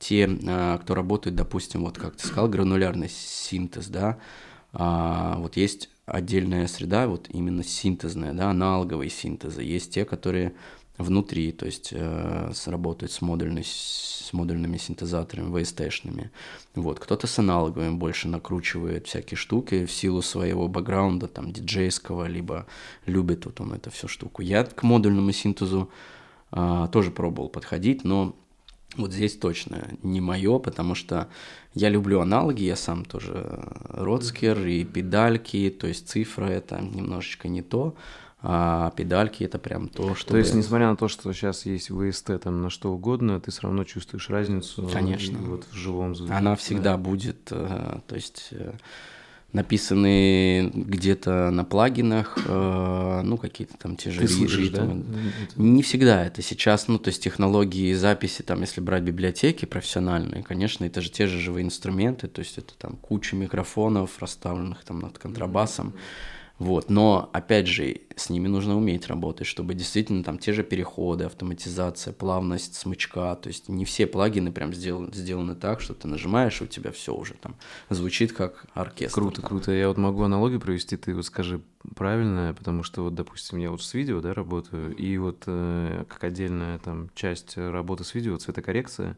те, 0.00 0.28
кто 0.82 0.94
работает, 0.96 1.36
допустим, 1.36 1.84
вот 1.84 1.96
как 1.96 2.16
ты 2.16 2.26
сказал, 2.26 2.48
гранулярный 2.48 3.08
синтез, 3.08 3.86
да, 3.86 4.18
а, 4.72 5.36
вот 5.38 5.56
есть 5.56 5.90
отдельная 6.06 6.66
среда, 6.66 7.06
вот 7.06 7.28
именно 7.30 7.62
синтезная, 7.62 8.32
да, 8.32 8.50
аналоговые 8.50 9.10
синтезы. 9.10 9.62
Есть 9.62 9.92
те, 9.92 10.04
которые 10.04 10.54
внутри, 10.98 11.52
то 11.52 11.66
есть 11.66 11.88
э, 11.92 12.50
сработают 12.54 13.12
с, 13.12 13.22
модульной, 13.22 13.64
с 13.64 14.30
модульными 14.32 14.76
синтезаторами, 14.76 15.50
VST-шными. 15.50 16.30
Вот. 16.74 17.00
Кто-то 17.00 17.26
с 17.26 17.38
аналоговым 17.38 17.98
больше 17.98 18.28
накручивает 18.28 19.06
всякие 19.06 19.36
штуки 19.36 19.86
в 19.86 19.92
силу 19.92 20.22
своего 20.22 20.68
бэкграунда, 20.68 21.28
там, 21.28 21.52
диджейского, 21.52 22.26
либо 22.26 22.66
любит 23.06 23.46
вот 23.46 23.60
он 23.60 23.72
эту 23.72 23.90
всю 23.90 24.06
штуку. 24.06 24.42
Я 24.42 24.64
к 24.64 24.82
модульному 24.82 25.32
синтезу 25.32 25.90
э, 26.52 26.88
тоже 26.92 27.10
пробовал 27.10 27.48
подходить, 27.48 28.04
но 28.04 28.36
вот 28.96 29.12
здесь 29.12 29.36
точно 29.36 29.88
не 30.02 30.20
мое, 30.20 30.58
потому 30.58 30.94
что 30.94 31.28
я 31.74 31.88
люблю 31.88 32.20
аналоги, 32.20 32.62
я 32.64 32.76
сам 32.76 33.04
тоже 33.04 33.62
родскер 33.88 34.66
и 34.66 34.84
педальки, 34.84 35.74
то 35.78 35.86
есть 35.86 36.08
цифра 36.08 36.46
это 36.46 36.80
немножечко 36.80 37.48
не 37.48 37.62
то, 37.62 37.94
а 38.44 38.90
педальки 38.96 39.44
это 39.44 39.58
прям 39.58 39.88
то, 39.88 40.16
что... 40.16 40.30
То 40.30 40.36
есть, 40.36 40.52
несмотря 40.54 40.88
на 40.88 40.96
то, 40.96 41.06
что 41.06 41.32
сейчас 41.32 41.64
есть 41.64 41.90
VST 41.90 42.38
там 42.38 42.60
на 42.60 42.70
что 42.70 42.92
угодно, 42.92 43.40
ты 43.40 43.52
все 43.52 43.62
равно 43.62 43.84
чувствуешь 43.84 44.28
разницу 44.30 44.88
Конечно. 44.92 45.38
вот 45.38 45.64
в 45.70 45.74
живом 45.74 46.16
звуке. 46.16 46.32
Она 46.32 46.56
всегда 46.56 46.92
да. 46.92 46.96
будет, 46.96 47.48
э, 47.52 48.00
то 48.06 48.14
есть 48.16 48.48
э, 48.50 48.72
написаны 49.52 50.70
где-то 50.74 51.50
на 51.50 51.64
плагинах, 51.64 52.38
э, 52.46 53.20
ну, 53.22 53.36
какие-то 53.36 53.76
там 53.76 53.96
те 53.96 54.10
же 54.10 54.20
Ты 54.20 54.28
слышишь. 54.28 54.70
Да? 54.70 54.88
Не 55.56 55.82
всегда 55.82 56.24
это 56.24 56.40
сейчас, 56.40 56.88
ну, 56.88 56.98
то 56.98 57.08
есть 57.08 57.22
технологии 57.22 57.92
записи, 57.92 58.42
там, 58.42 58.62
если 58.62 58.80
брать 58.80 59.02
библиотеки 59.02 59.66
профессиональные, 59.66 60.42
конечно, 60.42 60.84
это 60.84 61.00
же 61.00 61.10
те 61.10 61.26
же 61.26 61.38
живые 61.38 61.66
инструменты, 61.66 62.28
то 62.28 62.40
есть 62.40 62.56
это 62.56 62.72
там 62.78 62.96
куча 62.96 63.36
микрофонов, 63.36 64.18
расставленных 64.20 64.84
там 64.84 65.00
над 65.00 65.18
контрабасом. 65.18 65.88
Mm-hmm 65.88 66.40
вот. 66.62 66.90
Но, 66.90 67.28
опять 67.32 67.66
же, 67.66 68.02
с 68.14 68.30
ними 68.30 68.46
нужно 68.46 68.76
уметь 68.76 69.08
работать, 69.08 69.48
чтобы 69.48 69.74
действительно 69.74 70.22
там 70.22 70.38
те 70.38 70.52
же 70.52 70.62
переходы, 70.62 71.24
автоматизация, 71.24 72.12
плавность 72.12 72.76
смычка, 72.76 73.34
то 73.34 73.48
есть 73.48 73.68
не 73.68 73.84
все 73.84 74.06
плагины 74.06 74.52
прям 74.52 74.72
сделаны, 74.72 75.12
сделаны 75.12 75.56
так, 75.56 75.80
что 75.80 75.92
ты 75.94 76.06
нажимаешь, 76.06 76.60
и 76.60 76.64
у 76.64 76.66
тебя 76.68 76.92
все 76.92 77.16
уже 77.16 77.34
там 77.34 77.56
звучит 77.90 78.32
как 78.32 78.66
оркестр. 78.74 79.20
Круто, 79.20 79.40
там. 79.40 79.48
круто. 79.48 79.72
Я 79.72 79.88
вот 79.88 79.96
могу 79.96 80.22
аналогию 80.22 80.60
провести, 80.60 80.96
ты 80.96 81.16
вот 81.16 81.26
скажи 81.26 81.60
правильно, 81.96 82.54
потому 82.56 82.84
что 82.84 83.02
вот, 83.02 83.16
допустим, 83.16 83.58
я 83.58 83.72
вот 83.72 83.82
с 83.82 83.92
видео, 83.92 84.20
да, 84.20 84.32
работаю, 84.32 84.94
и 84.94 85.18
вот 85.18 85.42
э, 85.46 86.04
как 86.08 86.22
отдельная 86.22 86.78
там 86.78 87.10
часть 87.16 87.56
работы 87.56 88.04
с 88.04 88.14
видео, 88.14 88.36
цветокоррекция, 88.36 89.16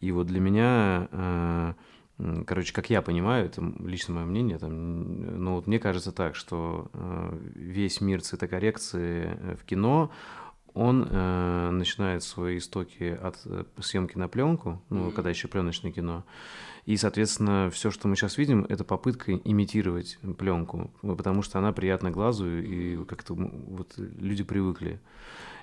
и 0.00 0.12
вот 0.12 0.28
для 0.28 0.38
меня... 0.38 1.08
Э, 1.10 1.74
Короче, 2.46 2.72
как 2.72 2.88
я 2.88 3.02
понимаю, 3.02 3.46
это 3.46 3.62
лично 3.80 4.14
мое 4.14 4.24
мнение, 4.24 4.58
там, 4.58 5.42
ну 5.44 5.56
вот 5.56 5.66
мне 5.66 5.78
кажется 5.78 6.12
так, 6.12 6.34
что 6.34 6.90
э, 6.94 7.38
весь 7.54 8.00
мир 8.00 8.22
цветокоррекции 8.22 9.36
э, 9.38 9.56
в 9.60 9.64
кино, 9.64 10.10
он 10.72 11.06
э, 11.10 11.70
начинает 11.70 12.22
свои 12.22 12.56
истоки 12.56 13.18
от 13.22 13.40
э, 13.44 13.64
съемки 13.80 14.16
на 14.16 14.28
пленку, 14.28 14.82
ну, 14.88 15.08
mm-hmm. 15.08 15.12
когда 15.12 15.28
еще 15.28 15.48
пленочное 15.48 15.92
кино. 15.92 16.24
И, 16.86 16.96
соответственно, 16.96 17.70
все, 17.70 17.90
что 17.90 18.08
мы 18.08 18.16
сейчас 18.16 18.38
видим, 18.38 18.64
это 18.66 18.84
попытка 18.84 19.34
имитировать 19.34 20.18
пленку, 20.38 20.90
потому 21.02 21.42
что 21.42 21.58
она 21.58 21.72
приятна 21.72 22.10
глазу, 22.10 22.48
и 22.48 23.04
как-то 23.04 23.34
вот 23.34 23.92
люди 23.96 24.42
привыкли. 24.42 25.00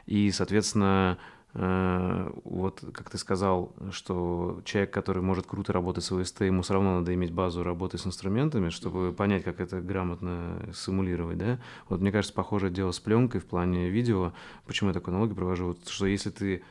И, 0.05 0.29
соответственно, 0.31 1.17
вот 1.55 2.83
как 2.93 3.11
ты 3.11 3.19
сказал, 3.19 3.75
что 3.91 4.61
человек, 4.65 4.91
который 4.91 5.21
может 5.21 5.45
круто 5.45 5.71
работать 5.71 6.03
с 6.03 6.11
ОСТ, 6.11 6.41
ему 6.41 6.63
все 6.63 6.73
равно 6.73 6.99
надо 6.99 7.13
иметь 7.13 7.31
базу 7.31 7.61
работы 7.63 7.99
с 7.99 8.07
инструментами, 8.07 8.69
чтобы 8.69 9.13
понять, 9.13 9.43
как 9.43 9.59
это 9.59 9.79
грамотно 9.79 10.67
симулировать, 10.73 11.37
да? 11.37 11.59
Вот 11.89 12.01
мне 12.01 12.11
кажется, 12.11 12.33
похожее 12.33 12.71
дело 12.71 12.91
с 12.91 12.99
пленкой 12.99 13.39
в 13.39 13.45
плане 13.45 13.89
видео. 13.89 14.33
Почему 14.65 14.89
я 14.89 14.93
такую 14.95 15.13
аналогию 15.13 15.35
провожу? 15.35 15.67
Вот, 15.67 15.87
что 15.87 16.07
если 16.07 16.31
ты 16.31 16.63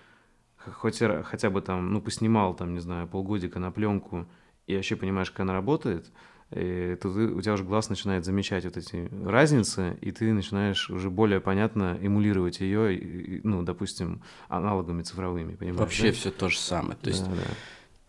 хоть 0.57 0.99
хотя 0.99 1.51
бы 1.51 1.61
там, 1.61 1.93
ну, 1.93 2.01
поснимал 2.01 2.55
там, 2.55 2.75
не 2.75 2.81
знаю, 2.81 3.07
полгодика 3.07 3.61
на 3.61 3.71
пленку 3.71 4.27
и 4.67 4.75
вообще 4.75 4.97
понимаешь, 4.97 5.31
как 5.31 5.41
она 5.41 5.53
работает, 5.53 6.11
и 6.55 6.97
то 6.97 7.13
ты, 7.13 7.27
у 7.27 7.41
тебя 7.41 7.55
уже 7.55 7.65
глаз 7.65 7.89
начинает 7.89 8.25
замечать 8.25 8.65
вот 8.65 8.77
эти 8.77 9.09
разницы, 9.25 9.97
и 10.01 10.11
ты 10.11 10.33
начинаешь 10.33 10.91
уже 10.91 11.11
более 11.11 11.41
понятно 11.41 11.99
эмулировать 12.01 12.61
ее, 12.61 13.41
ну, 13.45 13.63
допустим, 13.63 14.23
аналогами 14.49 15.03
цифровыми, 15.03 15.55
понимаешь? 15.55 15.81
Вообще 15.81 16.09
да? 16.09 16.13
все 16.13 16.31
то 16.31 16.49
же 16.49 16.59
самое. 16.59 16.97
То 16.97 17.09
есть 17.09 17.25
да, 17.25 17.31
да. 17.31 17.43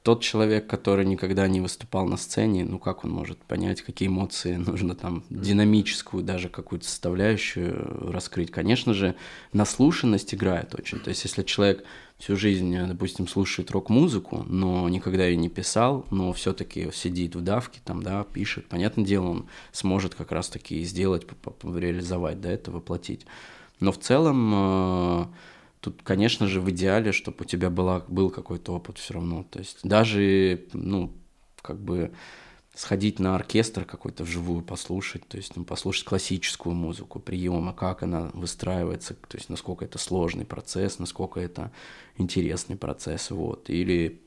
Тот 0.04 0.22
человек, 0.22 0.68
который 0.68 1.06
никогда 1.06 1.48
не 1.48 1.62
выступал 1.62 2.06
на 2.06 2.18
сцене, 2.18 2.66
ну 2.66 2.78
как 2.78 3.06
он 3.06 3.12
может 3.12 3.40
понять, 3.40 3.82
какие 3.82 4.10
эмоции 4.10 4.56
нужно 4.58 4.96
там, 4.96 5.24
динамическую 5.30 6.24
даже 6.24 6.50
какую-то 6.50 6.86
составляющую 6.86 8.12
раскрыть? 8.12 8.52
Конечно 8.52 8.94
же, 8.94 9.16
наслушанность 9.54 10.34
играет 10.36 10.76
очень. 10.76 11.00
То 11.00 11.10
есть 11.10 11.24
если 11.24 11.44
человек 11.44 11.86
всю 12.18 12.36
жизнь, 12.36 12.78
допустим, 12.86 13.30
слушает 13.30 13.72
рок-музыку, 13.72 14.44
но 14.46 14.88
никогда 14.90 15.26
ее 15.26 15.38
не 15.38 15.50
писал, 15.50 16.06
но 16.12 16.34
все-таки 16.34 16.92
сидит 16.94 17.36
в 17.36 17.42
давке, 17.42 17.80
там, 17.84 18.04
да, 18.04 18.26
пишет. 18.26 18.68
Понятное 18.68 19.06
дело, 19.06 19.28
он 19.28 19.46
сможет 19.72 20.16
как 20.16 20.34
раз-таки 20.34 20.84
сделать, 20.84 21.26
реализовать, 21.64 22.42
да, 22.42 22.52
это 22.52 22.72
воплотить. 22.72 23.26
Но 23.80 23.92
в 23.92 24.00
целом 24.00 24.54
э, 24.54 25.26
тут, 25.84 26.02
конечно 26.02 26.48
же, 26.48 26.62
в 26.62 26.70
идеале, 26.72 27.12
чтобы 27.12 27.38
у 27.42 27.44
тебя 27.44 27.70
была, 27.70 28.00
был 28.08 28.30
какой-то 28.30 28.74
опыт 28.74 28.98
все 28.98 29.16
равно. 29.16 29.46
То 29.50 29.60
есть 29.60 29.80
даже, 29.84 30.66
ну, 30.72 31.12
как 31.62 31.78
бы 31.78 32.14
сходить 32.74 33.20
на 33.20 33.36
оркестр 33.36 33.84
какой-то 33.84 34.24
вживую 34.24 34.64
послушать, 34.64 35.28
то 35.28 35.38
есть 35.38 35.56
ну, 35.58 35.66
послушать 35.66 36.06
классическую 36.06 36.74
музыку, 36.74 37.20
приемы, 37.20 37.74
как 37.74 38.02
она 38.02 38.32
выстраивается, 38.34 39.14
то 39.14 39.38
есть 39.38 39.50
насколько 39.50 39.86
это 39.86 39.98
сложный 39.98 40.46
процесс, 40.46 41.00
насколько 41.00 41.40
это 41.40 41.72
интересный 42.18 42.78
процесс, 42.78 43.30
вот. 43.30 43.70
Или 43.70 44.22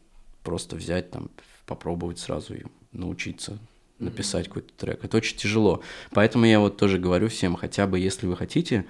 просто 0.45 0.77
взять 0.77 1.11
там, 1.11 1.31
попробовать 1.65 2.19
сразу 2.19 2.55
научиться 2.93 3.59
написать 3.99 4.45
mm-hmm. 4.45 4.49
какой-то 4.49 4.73
трек. 4.75 5.05
Это 5.05 5.17
очень 5.17 5.39
тяжело. 5.39 5.83
Поэтому 6.13 6.45
я 6.45 6.61
вот 6.61 6.77
тоже 6.77 6.99
говорю 6.99 7.29
всем, 7.29 7.57
хотя 7.57 7.87
бы 7.87 7.99
если 7.99 8.27
вы 8.27 8.37
хотите 8.37 8.85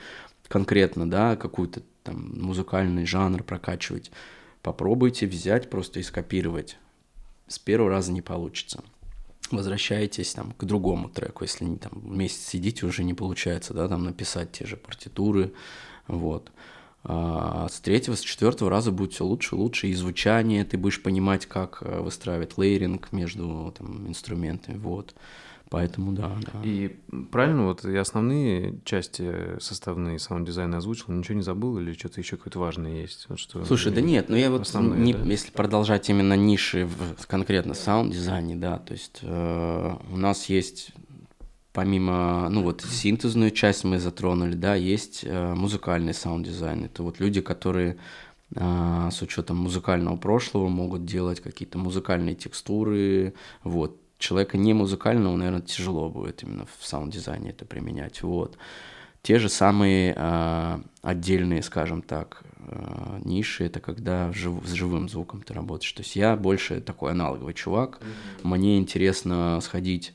конкретно, 0.49 1.09
да, 1.09 1.37
какую-то 1.37 1.83
там 2.03 2.41
музыкальный 2.41 3.07
жанр 3.07 3.43
прокачивать, 3.43 4.11
попробуйте 4.63 5.27
взять 5.27 5.71
просто 5.71 6.01
и 6.01 6.03
скопировать. 6.03 6.79
С 7.49 7.59
первого 7.59 7.91
раза 7.91 8.13
не 8.13 8.23
получится. 8.23 8.83
Возвращаетесь 9.51 10.35
там 10.35 10.53
к 10.53 10.65
другому 10.65 11.09
треку, 11.09 11.45
если 11.45 11.65
не 11.65 11.77
там 11.77 11.93
месяц 12.05 12.47
сидите, 12.47 12.85
уже 12.85 13.05
не 13.05 13.15
получается, 13.15 13.75
да, 13.75 13.87
там 13.89 14.05
написать 14.05 14.51
те 14.53 14.67
же 14.67 14.77
партитуры, 14.77 15.53
вот. 16.09 16.51
А 17.05 17.69
с 17.71 17.79
третьего, 17.79 18.17
с 18.17 18.21
четвертого 18.21 18.69
раза 18.69 18.91
будет 18.91 19.13
все 19.13 19.25
лучше, 19.25 19.55
лучше, 19.55 19.87
и 19.87 19.95
звучание, 19.95 20.65
ты 20.65 20.77
будешь 20.77 21.01
понимать, 21.01 21.47
как 21.47 21.79
э, 21.83 22.01
выстраивать 22.01 22.59
layering 22.59 23.12
между 23.13 23.73
там, 23.79 24.09
инструментами, 24.09 24.77
вот. 24.79 25.15
Поэтому 25.69 26.12
да, 26.12 26.37
да. 26.53 26.61
И 26.62 26.97
правильно, 27.33 27.64
вот 27.64 27.85
и 27.85 27.97
основные 27.97 28.79
части 28.85 29.59
составные 29.59 30.21
саунд-дизайна 30.21 30.77
озвучил, 30.77 31.12
ничего 31.12 31.35
не 31.35 31.43
забыл 31.43 31.79
или 31.79 31.93
что-то 31.93 32.21
еще 32.21 32.37
какое-то 32.37 32.61
важное 32.61 33.01
есть? 33.01 33.27
Вот 33.29 33.41
что 33.41 33.64
Слушай, 33.64 33.93
да 33.93 34.01
нет, 34.01 34.29
ну 34.29 34.37
я 34.37 34.51
вот, 34.51 34.62
основные, 34.62 35.01
не, 35.01 35.12
да? 35.12 35.25
если 35.25 35.51
продолжать 35.51 36.09
именно 36.09 36.35
ниши 36.35 36.87
в 36.87 37.27
конкретно 37.27 37.75
саунд-дизайне, 37.75 38.55
да, 38.55 38.79
то 38.79 38.93
есть 38.93 39.19
э, 39.23 39.97
у 40.12 40.17
нас 40.17 40.49
есть 40.49 40.93
помимо, 41.77 42.49
ну 42.49 42.62
вот 42.62 42.81
синтезную 42.81 43.51
часть 43.51 43.85
мы 43.85 43.99
затронули, 43.99 44.55
да, 44.55 44.75
есть 44.75 45.25
э, 45.25 45.55
музыкальный 45.55 46.14
саунд-дизайн. 46.14 46.85
Это 46.87 47.03
вот 47.03 47.21
люди, 47.21 47.43
которые 47.43 47.99
э, 48.55 49.09
с 49.12 49.21
учетом 49.21 49.59
музыкального 49.59 50.17
прошлого 50.17 50.69
могут 50.69 51.05
делать 51.05 51.41
какие-то 51.41 51.77
музыкальные 51.77 52.35
текстуры, 52.35 53.35
вот, 53.62 54.01
человека 54.19 54.57
не 54.57 54.75
музыкального, 54.75 55.37
наверное, 55.37 55.62
тяжело 55.62 56.09
будет 56.09 56.43
именно 56.43 56.67
в 56.79 56.87
саунд-дизайне 56.87 57.51
это 57.51 57.64
применять. 57.64 58.23
Вот. 58.23 58.57
Те 59.23 59.39
же 59.39 59.49
самые 59.49 60.14
э, 60.17 60.79
отдельные, 61.03 61.62
скажем 61.62 62.01
так, 62.03 62.45
э, 62.59 63.21
ниши, 63.25 63.64
это 63.64 63.81
когда 63.81 64.33
жив, 64.33 64.55
с 64.64 64.73
живым 64.73 65.09
звуком 65.09 65.43
ты 65.43 65.53
работаешь. 65.53 65.93
То 65.93 66.03
есть 66.03 66.14
я 66.14 66.37
больше 66.37 66.81
такой 66.81 67.11
аналоговый 67.11 67.55
чувак. 67.55 67.99
Mm-hmm. 68.01 68.47
Мне 68.47 68.79
интересно 68.79 69.59
сходить 69.62 70.14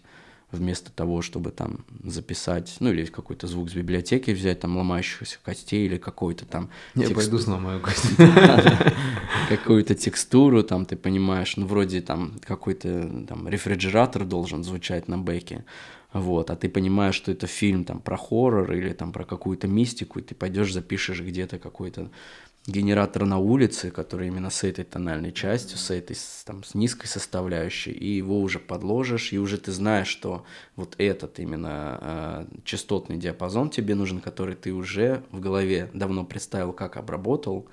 вместо 0.51 0.91
того, 0.91 1.21
чтобы 1.21 1.51
там 1.51 1.85
записать, 2.03 2.75
ну 2.79 2.91
или 2.91 3.05
какой-то 3.05 3.47
звук 3.47 3.69
с 3.69 3.73
библиотеки 3.73 4.31
взять, 4.31 4.59
там 4.59 4.77
ломающихся 4.77 5.37
костей 5.43 5.85
или 5.85 5.97
какой-то 5.97 6.45
там... 6.45 6.69
Я 6.95 7.07
текст... 7.07 7.15
пойду 7.15 7.39
сломаю 7.39 7.79
кость. 7.79 8.05
Какую-то 9.49 9.95
текстуру, 9.95 10.63
там 10.63 10.85
ты 10.85 10.95
понимаешь, 10.95 11.57
ну 11.57 11.65
вроде 11.65 12.01
там 12.01 12.39
какой-то 12.45 13.25
там 13.27 13.47
рефрижератор 13.47 14.25
должен 14.25 14.63
звучать 14.63 15.07
на 15.07 15.17
бэке, 15.17 15.65
вот, 16.13 16.49
а 16.49 16.55
ты 16.55 16.67
понимаешь, 16.67 17.15
что 17.15 17.31
это 17.31 17.47
фильм 17.47 17.85
там 17.85 17.99
про 17.99 18.17
хоррор 18.17 18.73
или 18.73 18.91
там 18.93 19.13
про 19.13 19.23
какую-то 19.23 19.67
мистику, 19.67 20.19
и 20.19 20.21
ты 20.21 20.35
пойдешь 20.35 20.73
запишешь 20.73 21.21
где-то 21.21 21.57
какой-то 21.57 22.09
генератор 22.67 23.25
на 23.25 23.39
улице, 23.39 23.89
который 23.89 24.27
именно 24.27 24.49
с 24.49 24.63
этой 24.63 24.85
тональной 24.85 25.31
частью, 25.31 25.77
с 25.77 25.89
этой 25.89 26.15
там, 26.45 26.63
с 26.63 26.75
низкой 26.75 27.07
составляющей, 27.07 27.91
и 27.91 28.17
его 28.17 28.39
уже 28.39 28.59
подложишь, 28.59 29.33
и 29.33 29.39
уже 29.39 29.57
ты 29.57 29.71
знаешь, 29.71 30.07
что 30.07 30.45
вот 30.75 30.95
этот 30.97 31.39
именно 31.39 31.97
э, 32.01 32.45
частотный 32.63 33.17
диапазон 33.17 33.69
тебе 33.69 33.95
нужен, 33.95 34.19
который 34.19 34.55
ты 34.55 34.73
уже 34.73 35.23
в 35.31 35.39
голове 35.39 35.89
давно 35.93 36.23
представил, 36.23 36.71
как 36.71 36.97
обработал, 36.97 37.67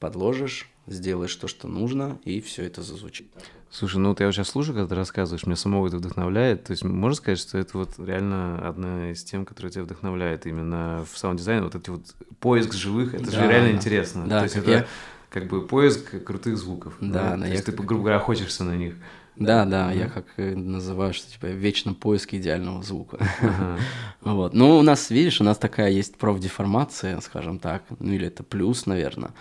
подложишь, 0.00 0.68
сделаешь 0.86 1.34
то, 1.34 1.48
что 1.48 1.68
нужно, 1.68 2.18
и 2.24 2.40
все 2.40 2.64
это 2.64 2.82
зазвучит. 2.82 3.26
Слушай, 3.70 3.96
ну 3.96 4.10
вот 4.10 4.20
я 4.20 4.30
сейчас 4.30 4.50
слушаю, 4.50 4.76
когда 4.76 4.90
ты 4.90 4.94
рассказываешь, 4.94 5.46
меня 5.46 5.56
самого 5.56 5.88
это 5.88 5.96
вдохновляет. 5.96 6.62
То 6.64 6.70
есть 6.70 6.84
можно 6.84 7.16
сказать, 7.16 7.40
что 7.40 7.58
это 7.58 7.76
вот 7.78 7.90
реально 7.98 8.68
одна 8.68 9.10
из 9.10 9.24
тем, 9.24 9.44
которая 9.44 9.72
тебя 9.72 9.82
вдохновляет 9.82 10.46
именно 10.46 11.04
в 11.12 11.18
саунд-дизайне, 11.18 11.62
вот 11.62 11.74
эти 11.74 11.90
вот 11.90 12.02
поиск 12.38 12.72
живых, 12.72 13.14
это 13.14 13.24
да, 13.24 13.32
же 13.32 13.48
реально 13.48 13.74
интересно. 13.74 14.26
Да, 14.28 14.38
То 14.38 14.44
есть 14.44 14.56
это 14.56 14.70
я... 14.70 14.86
как 15.28 15.48
бы 15.48 15.66
поиск 15.66 16.22
крутых 16.24 16.56
звуков. 16.56 16.94
Да, 17.00 17.36
да. 17.36 17.46
То 17.46 17.50
есть 17.50 17.64
ты, 17.64 17.72
грубо 17.72 18.02
говоря, 18.02 18.16
охотишься 18.18 18.62
на 18.62 18.76
них. 18.76 18.94
Да, 19.36 19.64
да, 19.64 19.90
я 19.90 20.08
как 20.08 20.26
называю, 20.36 21.12
что 21.12 21.28
типа 21.28 21.46
вечно 21.46 21.94
поиск 21.94 22.34
идеального 22.34 22.82
звука. 22.84 23.18
Ага. 23.40 23.78
вот. 24.20 24.54
Ну, 24.54 24.78
у 24.78 24.82
нас, 24.82 25.10
видишь, 25.10 25.40
у 25.40 25.44
нас 25.44 25.58
такая 25.58 25.90
есть 25.90 26.16
профдеформация, 26.16 27.18
скажем 27.20 27.58
так, 27.58 27.82
ну 27.98 28.12
или 28.12 28.28
это 28.28 28.44
плюс, 28.44 28.86
наверное. 28.86 29.32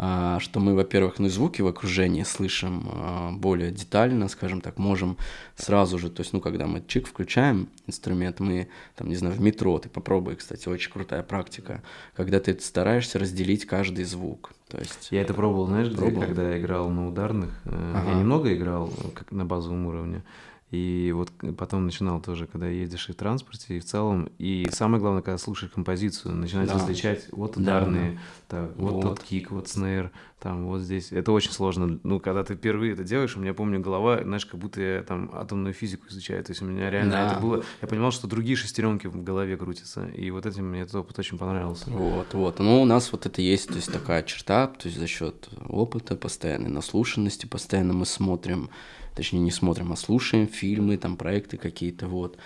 А, 0.00 0.38
что 0.38 0.60
мы, 0.60 0.74
во-первых, 0.74 1.18
ну 1.18 1.28
звуки 1.28 1.60
в 1.60 1.66
окружении 1.66 2.22
слышим 2.22 2.88
а, 2.92 3.32
более 3.32 3.72
детально, 3.72 4.28
скажем 4.28 4.60
так, 4.60 4.78
можем 4.78 5.16
сразу 5.56 5.98
же, 5.98 6.08
то 6.08 6.20
есть, 6.20 6.32
ну, 6.32 6.40
когда 6.40 6.68
мы 6.68 6.84
чик 6.86 7.08
включаем 7.08 7.68
инструмент, 7.88 8.38
мы, 8.38 8.68
там, 8.94 9.08
не 9.08 9.16
знаю, 9.16 9.34
в 9.34 9.40
метро, 9.40 9.76
ты 9.80 9.88
попробуй, 9.88 10.36
кстати, 10.36 10.68
очень 10.68 10.92
крутая 10.92 11.24
практика, 11.24 11.82
когда 12.14 12.38
ты 12.38 12.56
стараешься 12.60 13.18
разделить 13.18 13.66
каждый 13.66 14.04
звук, 14.04 14.52
то 14.68 14.78
есть... 14.78 15.08
Я 15.10 15.22
это 15.22 15.34
пробовал, 15.34 15.66
знаешь, 15.66 15.92
пробовал. 15.92 16.10
где, 16.10 16.26
когда 16.26 16.50
я 16.50 16.60
играл 16.60 16.90
на 16.90 17.08
ударных, 17.08 17.50
э, 17.64 17.92
ага. 17.96 18.10
я 18.10 18.14
немного 18.18 18.54
играл, 18.54 18.92
как 19.14 19.32
на 19.32 19.44
базовом 19.44 19.86
уровне, 19.86 20.22
и 20.70 21.12
вот 21.14 21.30
потом 21.56 21.86
начинал 21.86 22.20
тоже, 22.20 22.46
когда 22.46 22.68
едешь 22.68 23.08
и 23.08 23.12
в 23.12 23.16
транспорте, 23.16 23.78
и 23.78 23.80
в 23.80 23.84
целом. 23.86 24.30
И 24.38 24.68
самое 24.70 25.00
главное, 25.00 25.22
когда 25.22 25.38
слушаешь 25.38 25.72
композицию, 25.72 26.34
начинать 26.34 26.68
да. 26.68 26.74
различать 26.74 27.26
вот 27.32 27.56
ударные, 27.56 28.20
да, 28.50 28.66
так, 28.66 28.76
вот, 28.76 28.92
вот 28.92 29.02
тот 29.02 29.22
кик, 29.22 29.50
вот 29.50 29.68
снейр, 29.68 30.10
там 30.40 30.66
вот 30.66 30.82
здесь. 30.82 31.10
Это 31.10 31.32
очень 31.32 31.52
сложно. 31.52 31.98
Ну, 32.02 32.20
когда 32.20 32.44
ты 32.44 32.54
впервые 32.54 32.92
это 32.92 33.02
делаешь, 33.02 33.34
у 33.34 33.40
меня, 33.40 33.54
помню, 33.54 33.80
голова, 33.80 34.22
знаешь, 34.22 34.44
как 34.44 34.60
будто 34.60 34.82
я 34.82 35.02
там 35.02 35.30
атомную 35.32 35.72
физику 35.72 36.06
изучаю. 36.08 36.44
То 36.44 36.52
есть 36.52 36.60
у 36.60 36.66
меня 36.66 36.90
реально 36.90 37.12
да. 37.12 37.32
это 37.32 37.40
было... 37.40 37.64
Я 37.80 37.88
понимал, 37.88 38.10
что 38.10 38.26
другие 38.26 38.56
шестеренки 38.56 39.06
в 39.06 39.22
голове 39.22 39.56
крутятся. 39.56 40.06
И 40.08 40.30
вот 40.30 40.44
этим 40.44 40.66
мне 40.66 40.82
этот 40.82 40.96
опыт 40.96 41.18
очень 41.18 41.38
понравился. 41.38 41.88
Вот, 41.88 42.34
вот. 42.34 42.58
Ну, 42.58 42.82
у 42.82 42.84
нас 42.84 43.10
вот 43.10 43.24
это 43.24 43.40
есть, 43.40 43.68
то 43.68 43.76
есть 43.76 43.90
такая 43.90 44.22
черта, 44.22 44.66
то 44.66 44.86
есть 44.86 44.98
за 44.98 45.06
счет 45.06 45.48
опыта, 45.66 46.14
постоянной 46.14 46.70
наслушанности, 46.70 47.46
постоянно 47.46 47.94
мы 47.94 48.04
смотрим 48.04 48.68
точнее 49.14 49.40
не 49.40 49.50
смотрим, 49.50 49.92
а 49.92 49.96
слушаем 49.96 50.46
фильмы, 50.46 50.96
там 50.96 51.16
проекты 51.16 51.56
какие-то, 51.56 52.06
вот. 52.06 52.38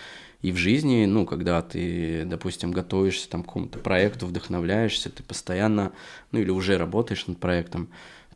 И 0.43 0.51
в 0.51 0.57
жизни, 0.57 1.05
ну, 1.07 1.25
когда 1.25 1.63
ты, 1.63 2.25
допустим, 2.25 2.73
готовишься 2.73 3.29
там 3.29 3.45
к 3.45 3.47
какому-то 3.47 3.79
проекту, 3.79 4.27
вдохновляешься, 4.27 5.09
ты 5.09 5.23
постоянно, 5.23 5.93
ну, 6.33 6.41
или 6.41 6.51
уже 6.51 6.79
работаешь 6.79 7.29
над 7.29 7.39
проектом, 7.39 7.89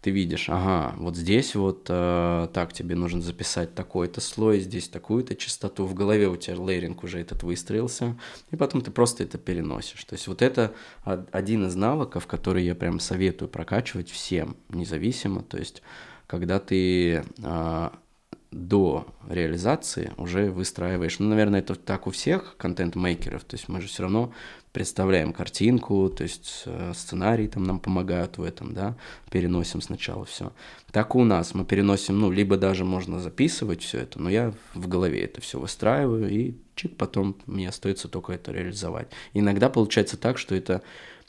ты 0.07 0.13
видишь, 0.13 0.49
ага, 0.49 0.95
вот 0.99 1.17
здесь 1.17 1.57
вот 1.57 1.87
э, 1.89 2.49
так 2.53 2.73
тебе 2.73 2.95
нужно 2.95 3.21
записать 3.21 3.75
такой-то 3.75 4.21
слой, 4.21 4.61
здесь 4.61 4.89
такую-то 4.89 5.35
частоту, 5.35 5.85
в 5.85 5.95
голове 5.95 6.29
у 6.29 6.37
тебя 6.37 6.57
лейринг 6.61 7.03
уже 7.03 7.19
этот 7.19 7.43
выстроился, 7.43 8.17
и 8.53 8.57
потом 8.57 8.83
ты 8.83 8.93
просто 8.93 9.25
это 9.25 9.37
переносишь. 9.37 10.05
То 10.05 10.15
есть 10.15 10.29
вот 10.29 10.43
это 10.43 10.73
один 11.05 11.67
из 11.67 11.75
навыков, 11.75 12.29
который 12.29 12.65
я 12.65 12.77
прям 12.77 13.01
советую 13.01 13.49
прокачивать 13.49 14.09
всем, 14.09 14.57
независимо, 14.69 15.43
то 15.43 15.59
есть 15.59 15.83
когда 16.29 16.61
ты 16.61 17.25
э, 17.43 17.91
до 18.57 19.07
реализации 19.29 20.13
уже 20.17 20.51
выстраиваешь. 20.51 21.19
Ну, 21.19 21.29
наверное, 21.29 21.61
это 21.61 21.75
так 21.75 22.07
у 22.07 22.11
всех 22.11 22.57
контент-мейкеров. 22.57 23.45
То 23.45 23.57
есть 23.57 23.69
мы 23.69 23.81
же 23.81 23.89
все 23.89 24.05
равно 24.05 24.33
представляем 24.73 25.33
картинку, 25.33 26.11
то 26.11 26.23
есть 26.23 26.65
э, 26.67 26.93
сценарий 26.95 27.49
там 27.49 27.65
нам 27.65 27.81
помогают 27.81 28.37
в 28.37 28.43
этом, 28.43 28.75
да, 28.75 28.95
переносим 29.31 29.81
сначала 29.81 30.27
все. 30.27 30.53
Так 30.93 31.15
у 31.15 31.25
нас 31.25 31.55
мы 31.55 31.65
переносим, 31.65 32.19
ну, 32.19 32.31
либо 32.31 32.59
даже 32.59 32.85
можно 32.85 33.19
записывать 33.19 33.83
все 33.83 34.01
это, 34.01 34.21
но 34.21 34.29
я 34.29 34.53
в 34.75 34.87
голове 34.87 35.21
это 35.21 35.41
все 35.41 35.59
выстраиваю, 35.59 36.29
и 36.29 36.57
чик, 36.75 36.95
потом 36.99 37.37
мне 37.47 37.71
остается 37.71 38.09
только 38.09 38.35
это 38.35 38.53
реализовать. 38.53 39.09
Иногда 39.33 39.71
получается 39.71 40.19
так, 40.19 40.37
что 40.37 40.55
это 40.55 40.83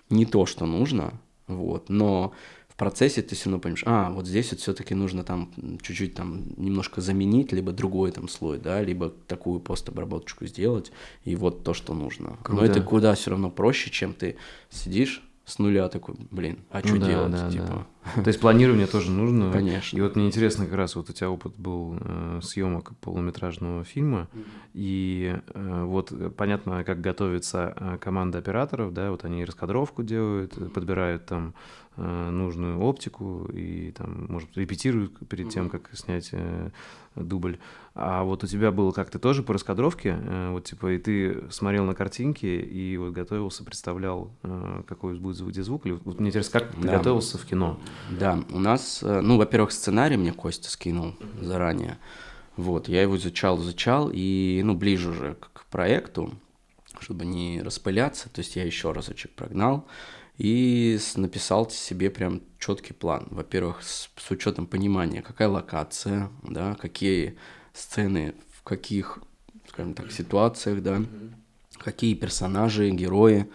не 0.09 0.25
то, 0.25 0.45
что 0.45 0.65
нужно, 0.65 1.13
вот, 1.47 1.87
но 1.87 2.33
процессе 2.77 3.21
ты 3.21 3.35
все 3.35 3.45
равно 3.45 3.59
понимаешь, 3.59 3.83
а, 3.85 4.11
вот 4.11 4.27
здесь 4.27 4.51
вот 4.51 4.59
все-таки 4.59 4.93
нужно 4.93 5.23
там 5.23 5.51
чуть-чуть 5.81 6.13
там 6.13 6.43
немножко 6.57 7.01
заменить, 7.01 7.51
либо 7.51 7.71
другой 7.71 8.11
там 8.11 8.29
слой, 8.29 8.59
да, 8.59 8.81
либо 8.81 9.09
такую 9.09 9.59
постобработочку 9.59 10.45
сделать, 10.45 10.91
и 11.25 11.35
вот 11.35 11.63
то, 11.63 11.73
что 11.73 11.93
нужно. 11.93 12.37
Круто. 12.43 12.61
Но 12.61 12.67
это 12.67 12.81
куда 12.81 13.15
все 13.15 13.31
равно 13.31 13.49
проще, 13.49 13.89
чем 13.89 14.13
ты 14.13 14.37
сидишь 14.69 15.23
с 15.47 15.59
нуля 15.59 15.87
такой, 15.87 16.15
блин, 16.29 16.59
а 16.69 16.79
что 16.79 16.95
ну, 16.95 16.99
да, 16.99 17.07
делать, 17.07 17.31
да, 17.31 17.49
типа. 17.49 17.87
То 18.15 18.27
есть 18.27 18.41
планирование 18.41 18.85
тоже 18.85 19.11
нужно. 19.11 19.49
Конечно. 19.49 19.97
И 19.97 20.01
вот 20.01 20.17
мне 20.17 20.27
интересно, 20.27 20.65
как 20.65 20.75
раз 20.75 20.97
вот 20.97 21.09
у 21.09 21.13
тебя 21.13 21.29
опыт 21.29 21.53
был 21.57 21.97
э, 22.01 22.41
съемок 22.43 22.97
полуметражного 22.97 23.85
фильма, 23.85 24.27
и 24.73 25.39
э, 25.53 25.83
вот 25.85 26.11
понятно, 26.35 26.83
как 26.83 26.99
готовится 26.99 27.73
э, 27.77 27.97
команда 27.97 28.39
операторов, 28.39 28.93
да, 28.93 29.09
вот 29.09 29.23
они 29.23 29.45
раскадровку 29.45 30.03
делают, 30.03 30.73
подбирают 30.73 31.25
там 31.27 31.53
нужную 31.97 32.79
оптику 32.79 33.49
и 33.53 33.91
там, 33.91 34.27
может, 34.29 34.55
репетируют 34.55 35.27
перед 35.27 35.49
тем, 35.49 35.69
как 35.69 35.89
снять 35.93 36.29
э, 36.31 36.69
дубль. 37.15 37.57
А 37.95 38.23
вот 38.23 38.43
у 38.43 38.47
тебя 38.47 38.71
было 38.71 38.91
как-то 38.91 39.17
тоже 39.19 39.41
по 39.43 39.53
раскадровке, 39.53 40.17
э, 40.19 40.49
вот 40.51 40.65
типа, 40.65 40.93
и 40.93 40.97
ты 40.99 41.43
смотрел 41.49 41.85
на 41.85 41.95
картинки 41.95 42.45
и 42.45 42.95
вот 42.97 43.13
готовился, 43.13 43.63
представлял, 43.63 44.31
э, 44.43 44.83
какой 44.87 45.17
будет 45.17 45.55
звук, 45.65 45.85
или 45.85 45.97
вот 46.05 46.19
мне 46.19 46.29
интересно, 46.29 46.59
как 46.59 46.71
ты 46.75 46.81
Да. 46.81 46.97
готовился 46.97 47.37
в 47.37 47.45
кино? 47.45 47.79
Да, 48.11 48.39
у 48.51 48.59
нас, 48.59 49.01
э, 49.01 49.21
ну, 49.21 49.37
во-первых, 49.37 49.71
сценарий 49.71 50.17
мне 50.17 50.31
Костя 50.31 50.69
скинул 50.69 51.15
заранее. 51.41 51.97
Вот, 52.55 52.87
я 52.87 53.01
его 53.01 53.17
изучал, 53.17 53.59
изучал, 53.59 54.09
и, 54.13 54.61
ну, 54.63 54.75
ближе 54.75 55.09
уже 55.09 55.35
к 55.35 55.49
к 55.53 55.65
проекту, 55.69 56.31
чтобы 56.99 57.25
не 57.25 57.61
распыляться, 57.61 58.29
то 58.29 58.39
есть 58.39 58.55
я 58.55 58.63
еще 58.63 58.91
разочек 58.91 59.31
прогнал 59.31 59.85
и 60.37 60.99
написал 61.15 61.69
себе 61.69 62.09
прям 62.09 62.41
четкий 62.59 62.93
план. 62.93 63.27
Во-первых, 63.31 63.81
с, 63.83 64.09
с 64.15 64.31
учетом 64.31 64.67
понимания, 64.67 65.21
какая 65.21 65.49
локация, 65.49 66.29
да, 66.43 66.75
какие 66.75 67.37
сцены, 67.73 68.35
в 68.53 68.63
каких, 68.63 69.19
скажем 69.67 69.93
так, 69.93 70.11
ситуациях, 70.11 70.81
да, 70.83 71.01
какие 71.77 72.13
персонажи, 72.13 72.89
герои, 72.91 73.47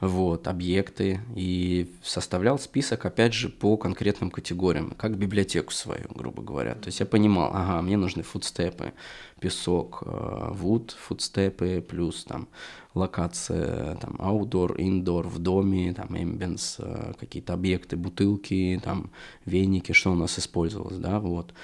вот, 0.00 0.46
объекты, 0.46 1.20
и 1.34 1.92
составлял 2.04 2.56
список, 2.60 3.04
опять 3.04 3.34
же, 3.34 3.48
по 3.48 3.76
конкретным 3.76 4.30
категориям, 4.30 4.92
как 4.92 5.16
библиотеку 5.16 5.72
свою, 5.72 6.06
грубо 6.10 6.40
говоря. 6.40 6.74
То 6.74 6.86
есть 6.86 7.00
я 7.00 7.06
понимал, 7.06 7.50
ага, 7.52 7.82
мне 7.82 7.96
нужны 7.96 8.22
фудстепы, 8.22 8.92
песок, 9.40 10.04
э, 10.06 10.48
вуд, 10.52 10.96
фудстепы, 11.00 11.84
плюс 11.86 12.22
там 12.24 12.48
локация, 12.98 13.96
там, 13.96 14.16
аутдор, 14.18 14.74
индор, 14.78 15.26
в 15.26 15.38
доме, 15.38 15.94
там, 15.94 16.16
эмбенс, 16.16 16.76
э, 16.78 17.12
какие-то 17.18 17.54
объекты, 17.54 17.96
бутылки, 17.96 18.80
там, 18.84 19.10
веники, 19.44 19.92
что 19.92 20.12
у 20.12 20.14
нас 20.14 20.38
использовалось, 20.38 20.98
да, 20.98 21.20
вот. 21.20 21.54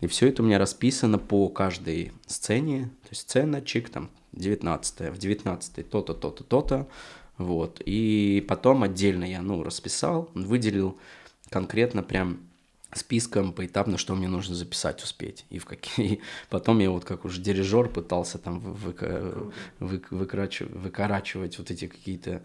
И 0.00 0.06
все 0.06 0.28
это 0.28 0.42
у 0.42 0.46
меня 0.46 0.58
расписано 0.58 1.18
по 1.18 1.48
каждой 1.48 2.12
сцене, 2.26 2.90
то 3.02 3.08
есть 3.10 3.22
сцена, 3.22 3.62
чик, 3.62 3.88
там, 3.88 4.10
19 4.32 5.12
в 5.12 5.18
19 5.18 5.88
то-то, 5.88 6.14
то-то, 6.14 6.44
то-то, 6.44 6.88
вот. 7.38 7.82
И 7.84 8.44
потом 8.48 8.82
отдельно 8.82 9.24
я, 9.24 9.42
ну, 9.42 9.62
расписал, 9.62 10.30
выделил 10.34 10.98
конкретно 11.50 12.02
прям 12.02 12.40
списком 12.94 13.52
поэтапно, 13.52 13.98
что 13.98 14.14
мне 14.14 14.28
нужно 14.28 14.54
записать, 14.54 15.02
успеть. 15.02 15.44
И 15.50 15.58
в 15.58 15.64
какие... 15.64 16.20
Потом 16.50 16.78
я 16.80 16.90
вот 16.90 17.04
как 17.04 17.24
уже 17.24 17.40
дирижер 17.40 17.88
пытался 17.88 18.38
там 18.38 18.60
вы- 18.60 18.90
выка- 18.92 19.52
вы- 19.80 20.02
выкрачив- 20.10 20.76
выкорачивать 20.78 21.58
вот 21.58 21.70
эти 21.70 21.86
какие-то 21.86 22.42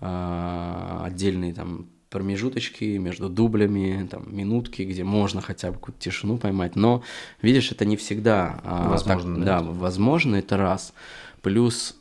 а, 0.00 1.02
отдельные 1.04 1.52
там 1.54 1.88
промежуточки 2.10 2.96
между 2.96 3.28
дублями, 3.28 4.06
там, 4.10 4.34
минутки, 4.34 4.82
где 4.82 5.04
можно 5.04 5.42
хотя 5.42 5.68
бы 5.68 5.74
какую-то 5.74 6.00
тишину 6.00 6.38
поймать. 6.38 6.74
Но, 6.76 7.02
видишь, 7.42 7.70
это 7.70 7.84
не 7.84 7.96
всегда 7.96 8.60
а, 8.64 8.88
Возможно, 8.88 9.34
так- 9.36 9.44
да? 9.44 9.60
да, 9.60 9.66
возможно, 9.66 10.36
это 10.36 10.56
раз. 10.56 10.94
Плюс 11.42 11.96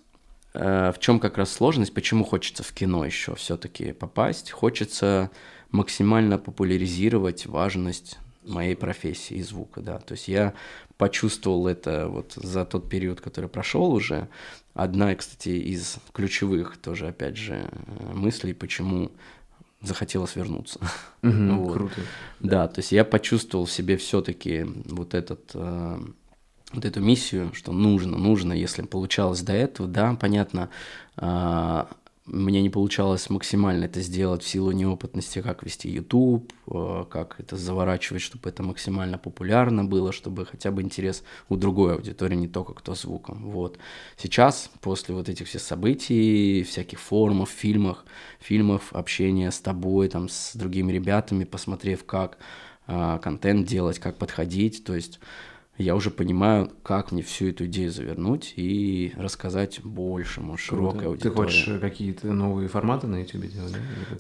э, 0.54 0.92
в 0.96 1.00
чем 1.00 1.20
как 1.20 1.38
раз 1.38 1.52
сложность, 1.52 1.94
почему 1.94 2.24
хочется 2.24 2.64
в 2.64 2.72
кино 2.72 3.04
еще 3.04 3.36
все-таки 3.36 3.92
попасть? 3.92 4.52
Хочется 4.52 5.30
максимально 5.72 6.38
популяризировать 6.38 7.46
важность 7.46 8.18
моей 8.44 8.76
профессии 8.76 9.38
и 9.38 9.44
звука, 9.44 9.82
да. 9.82 10.00
То 10.00 10.14
есть 10.14 10.28
я 10.28 10.54
почувствовал 10.98 11.68
это 11.68 12.08
вот 12.08 12.34
за 12.34 12.66
тот 12.66 12.90
период, 12.90 13.22
который 13.22 13.50
прошел 13.50 13.92
уже. 13.92 14.30
Одна, 14.74 15.14
кстати, 15.16 15.50
из 15.50 15.98
ключевых 16.14 16.78
тоже, 16.78 17.08
опять 17.08 17.36
же, 17.36 17.70
мыслей, 18.14 18.54
почему 18.54 19.12
захотелось 19.82 20.36
вернуться. 20.36 20.80
Мгм, 21.22 21.58
Вот. 21.60 21.74
Круто. 21.74 22.02
Да, 22.40 22.68
то 22.68 22.80
есть 22.80 22.92
я 22.92 23.04
почувствовал 23.04 23.66
в 23.66 23.72
себе 23.72 23.98
все-таки 23.98 24.66
вот 24.86 25.14
этот 25.14 25.52
э, 25.54 26.00
вот 26.74 26.86
эту 26.86 27.00
миссию, 27.02 27.52
что 27.54 27.72
нужно, 27.72 28.18
нужно, 28.18 28.54
если 28.54 28.82
получалось 28.82 29.42
до 29.42 29.54
этого, 29.54 29.88
да, 29.88 30.16
понятно, 30.20 30.70
а, 31.16 31.90
мне 32.28 32.62
не 32.62 32.70
получалось 32.70 33.30
максимально 33.30 33.86
это 33.86 34.02
сделать 34.02 34.44
в 34.44 34.48
силу 34.48 34.72
неопытности, 34.72 35.42
как 35.42 35.64
вести 35.64 35.90
YouTube, 35.90 36.52
э, 36.68 37.06
как 37.10 37.40
это 37.40 37.56
заворачивать, 37.56 38.22
чтобы 38.22 38.50
это 38.50 38.64
максимально 38.64 39.18
популярно 39.18 39.86
было, 39.86 40.12
чтобы 40.12 40.46
хотя 40.46 40.72
бы 40.72 40.82
интерес 40.82 41.24
у 41.48 41.56
другой 41.56 41.96
аудитории, 41.96 42.36
не 42.36 42.50
только 42.50 42.74
кто 42.74 42.96
звуком. 42.96 43.50
Вот. 43.50 43.80
Сейчас, 44.18 44.70
после 44.82 45.16
вот 45.16 45.30
этих 45.30 45.48
всех 45.48 45.62
событий, 45.62 46.64
всяких 46.64 47.00
форумов, 47.00 47.50
фильмах, 47.50 48.06
фильмов, 48.40 48.94
общения 48.94 49.50
с 49.50 49.60
тобой, 49.62 50.10
там, 50.10 50.28
с 50.28 50.56
другими 50.56 50.92
ребятами, 50.92 51.46
посмотрев, 51.46 52.06
как 52.06 52.38
а, 52.88 53.20
контент 53.20 53.68
делать, 53.68 54.00
как 54.00 54.18
подходить, 54.18 54.84
то 54.84 54.96
есть 54.96 55.20
я 55.78 55.96
уже 55.96 56.10
понимаю, 56.10 56.72
как 56.84 57.12
мне 57.12 57.22
всю 57.22 57.50
эту 57.50 57.66
идею 57.66 57.92
завернуть 57.92 58.54
и 58.56 59.14
рассказать 59.16 59.80
большему, 59.84 60.58
широкой 60.58 61.02
Круто. 61.02 61.20
Ты 61.22 61.28
аудитории. 61.28 61.36
хочешь 61.36 61.68
э, 61.68 61.80
какие-то 61.80 62.34
новые 62.34 62.68
форматы 62.68 63.08
на 63.08 63.22
YouTube 63.22 63.48
делать, 63.52 63.74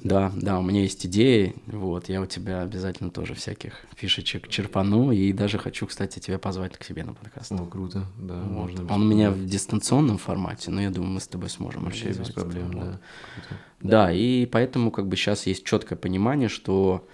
да? 0.03 0.29
Да, 0.29 0.31
да, 0.35 0.59
у 0.59 0.61
меня 0.61 0.81
есть 0.81 1.05
идеи, 1.05 1.55
вот, 1.65 2.09
я 2.09 2.21
у 2.21 2.25
тебя 2.25 2.61
обязательно 2.61 3.09
тоже 3.09 3.33
всяких 3.33 3.73
фишечек 3.95 4.47
черпану, 4.47 5.11
и 5.11 5.33
даже 5.33 5.57
хочу, 5.57 5.87
кстати, 5.87 6.19
тебя 6.19 6.37
позвать 6.37 6.77
к 6.77 6.83
себе 6.83 7.03
на 7.03 7.13
подкаст. 7.13 7.51
О, 7.51 7.65
круто, 7.65 8.05
да, 8.19 8.35
Вот. 8.35 8.51
можно. 8.51 8.93
Он 8.93 9.01
у 9.01 9.05
меня 9.05 9.31
в 9.31 9.45
дистанционном 9.45 10.17
формате, 10.17 10.71
но 10.71 10.81
я 10.81 10.89
думаю, 10.91 11.13
мы 11.13 11.19
с 11.19 11.27
тобой 11.27 11.49
сможем 11.49 11.85
Вообще 11.85 12.09
без 12.09 12.29
проблем, 12.29 12.69
это, 12.69 12.77
да. 12.77 12.83
Круто. 12.83 13.61
Да, 13.81 14.11
и 14.11 14.45
поэтому 14.45 14.91
как 14.91 15.07
бы 15.07 15.15
сейчас 15.15 15.47
есть 15.47 15.63
четкое 15.63 15.97
понимание, 15.97 16.49
что 16.49 17.07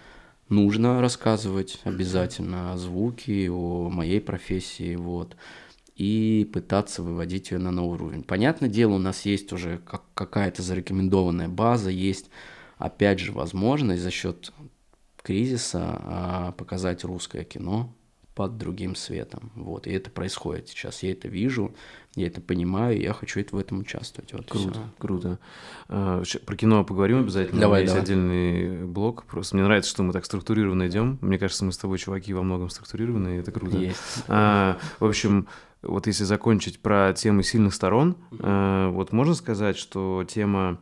нужно 0.49 1.01
рассказывать 1.01 1.79
обязательно 1.83 2.73
о 2.73 2.77
звуке, 2.77 3.49
о 3.49 3.89
моей 3.89 4.21
профессии, 4.21 4.95
вот, 4.95 5.35
и 5.95 6.49
пытаться 6.51 7.03
выводить 7.03 7.51
ее 7.51 7.59
на 7.59 7.71
новый 7.71 7.99
уровень. 7.99 8.23
Понятное 8.23 8.69
дело, 8.69 8.93
у 8.93 8.99
нас 8.99 9.25
есть 9.25 9.51
уже 9.53 9.79
как- 9.79 10.05
какая-то 10.13 10.61
зарекомендованная 10.61 11.49
база, 11.49 11.89
есть, 11.89 12.29
опять 12.77 13.19
же, 13.19 13.31
возможность 13.31 14.01
за 14.01 14.11
счет 14.11 14.51
кризиса 15.21 15.79
а, 15.83 16.51
показать 16.53 17.03
русское 17.03 17.43
кино 17.43 17.93
под 18.35 18.57
другим 18.57 18.95
светом. 18.95 19.51
Вот, 19.55 19.87
и 19.87 19.91
это 19.91 20.09
происходит 20.09 20.69
сейчас. 20.69 21.03
Я 21.03 21.11
это 21.11 21.27
вижу, 21.27 21.75
я 22.15 22.27
это 22.27 22.41
понимаю, 22.41 22.97
и 22.97 23.01
я 23.03 23.13
хочу 23.13 23.39
это 23.39 23.55
в 23.55 23.59
этом 23.59 23.79
участвовать. 23.79 24.33
Вот 24.33 24.47
Круто, 24.47 24.71
всё. 24.71 24.81
круто. 24.99 25.39
А, 25.89 26.21
Про 26.45 26.55
кино 26.55 26.83
поговорим 26.83 27.19
обязательно. 27.21 27.59
Давай, 27.61 27.81
У 27.81 27.85
меня 27.85 27.93
есть 27.95 28.07
давай. 28.07 28.29
отдельный 28.29 28.85
блок. 28.85 29.23
Просто 29.25 29.55
мне 29.55 29.65
нравится, 29.65 29.89
что 29.89 30.03
мы 30.03 30.13
так 30.13 30.25
структурированно 30.25 30.87
идем. 30.87 31.17
Мне 31.21 31.39
кажется, 31.39 31.65
мы 31.65 31.71
с 31.71 31.77
тобой, 31.77 31.97
чуваки, 31.97 32.33
во 32.33 32.43
многом 32.43 32.69
структурированные, 32.69 33.37
и 33.37 33.39
это 33.41 33.51
круто. 33.51 33.77
Есть. 33.77 33.97
А, 34.27 34.77
в 34.99 35.05
общем, 35.05 35.47
вот 35.81 36.05
если 36.07 36.23
закончить 36.23 36.79
про 36.79 37.13
темы 37.13 37.41
сильных 37.43 37.73
сторон, 37.73 38.15
а, 38.39 38.89
вот 38.91 39.11
можно 39.11 39.33
сказать, 39.33 39.77
что 39.77 40.23
тема 40.27 40.79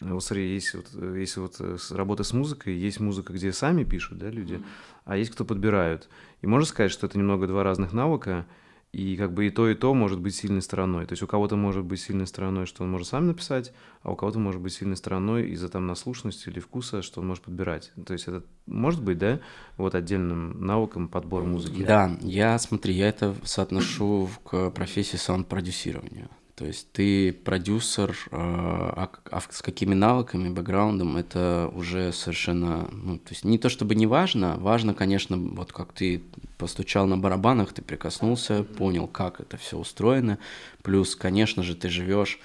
э, 0.00 0.12
вот 0.12 0.24
смотри, 0.24 0.54
есть 0.54 0.74
вот, 0.74 0.86
если 1.16 1.40
вот 1.40 1.56
э, 1.60 1.76
работа 1.90 2.24
с 2.24 2.32
музыкой, 2.32 2.74
есть 2.76 2.98
музыка, 2.98 3.34
где 3.34 3.52
сами 3.52 3.84
пишут, 3.84 4.18
да, 4.18 4.30
люди, 4.30 4.60
а 5.04 5.16
есть 5.18 5.30
кто 5.30 5.44
подбирают. 5.44 6.08
И 6.40 6.46
можно 6.46 6.66
сказать, 6.66 6.90
что 6.90 7.06
это 7.06 7.18
немного 7.18 7.46
два 7.46 7.62
разных 7.62 7.92
навыка, 7.92 8.46
и 8.92 9.16
как 9.16 9.32
бы 9.32 9.46
и 9.46 9.50
то, 9.50 9.68
и 9.68 9.74
то 9.74 9.94
может 9.94 10.20
быть 10.20 10.34
сильной 10.34 10.60
стороной. 10.60 11.06
То 11.06 11.12
есть 11.12 11.22
у 11.22 11.26
кого-то 11.26 11.56
может 11.56 11.84
быть 11.84 12.00
сильной 12.00 12.26
стороной, 12.26 12.66
что 12.66 12.84
он 12.84 12.90
может 12.90 13.08
сам 13.08 13.26
написать, 13.26 13.72
а 14.02 14.12
у 14.12 14.16
кого-то 14.16 14.38
может 14.38 14.60
быть 14.60 14.74
сильной 14.74 14.96
стороной 14.96 15.48
из-за 15.50 15.70
там 15.70 15.86
наслушанности 15.86 16.50
или 16.50 16.60
вкуса, 16.60 17.00
что 17.00 17.20
он 17.20 17.28
может 17.28 17.44
подбирать. 17.44 17.90
То 18.04 18.12
есть 18.12 18.28
это 18.28 18.44
может 18.66 19.02
быть, 19.02 19.16
да, 19.16 19.40
вот 19.78 19.94
отдельным 19.94 20.64
навыком 20.66 21.08
подбор 21.08 21.44
музыки. 21.44 21.82
Да, 21.82 22.16
я, 22.20 22.58
смотри, 22.58 22.94
я 22.94 23.08
это 23.08 23.34
соотношу 23.44 24.28
к 24.44 24.70
профессии 24.70 25.16
саунд-продюсирования. 25.16 26.28
То 26.54 26.66
есть 26.66 26.92
ты 26.92 27.32
продюсер, 27.32 28.16
а, 28.30 29.06
к- 29.06 29.28
а 29.30 29.40
с 29.40 29.62
какими 29.62 29.94
навыками, 29.94 30.50
бэкграундом, 30.50 31.16
это 31.16 31.70
уже 31.74 32.12
совершенно, 32.12 32.88
ну, 32.92 33.16
то 33.16 33.30
есть 33.30 33.44
не 33.44 33.58
то 33.58 33.70
чтобы 33.70 33.94
не 33.94 34.06
важно, 34.06 34.56
важно, 34.58 34.92
конечно, 34.92 35.36
вот 35.38 35.72
как 35.72 35.92
ты 35.92 36.22
постучал 36.58 37.06
на 37.06 37.16
барабанах, 37.16 37.72
ты 37.72 37.80
прикоснулся, 37.80 38.64
понял, 38.64 39.06
как 39.08 39.40
это 39.40 39.56
все 39.56 39.78
устроено, 39.78 40.38
плюс, 40.82 41.16
конечно 41.16 41.62
же, 41.62 41.74
ты 41.74 41.88
живешь 41.88 42.38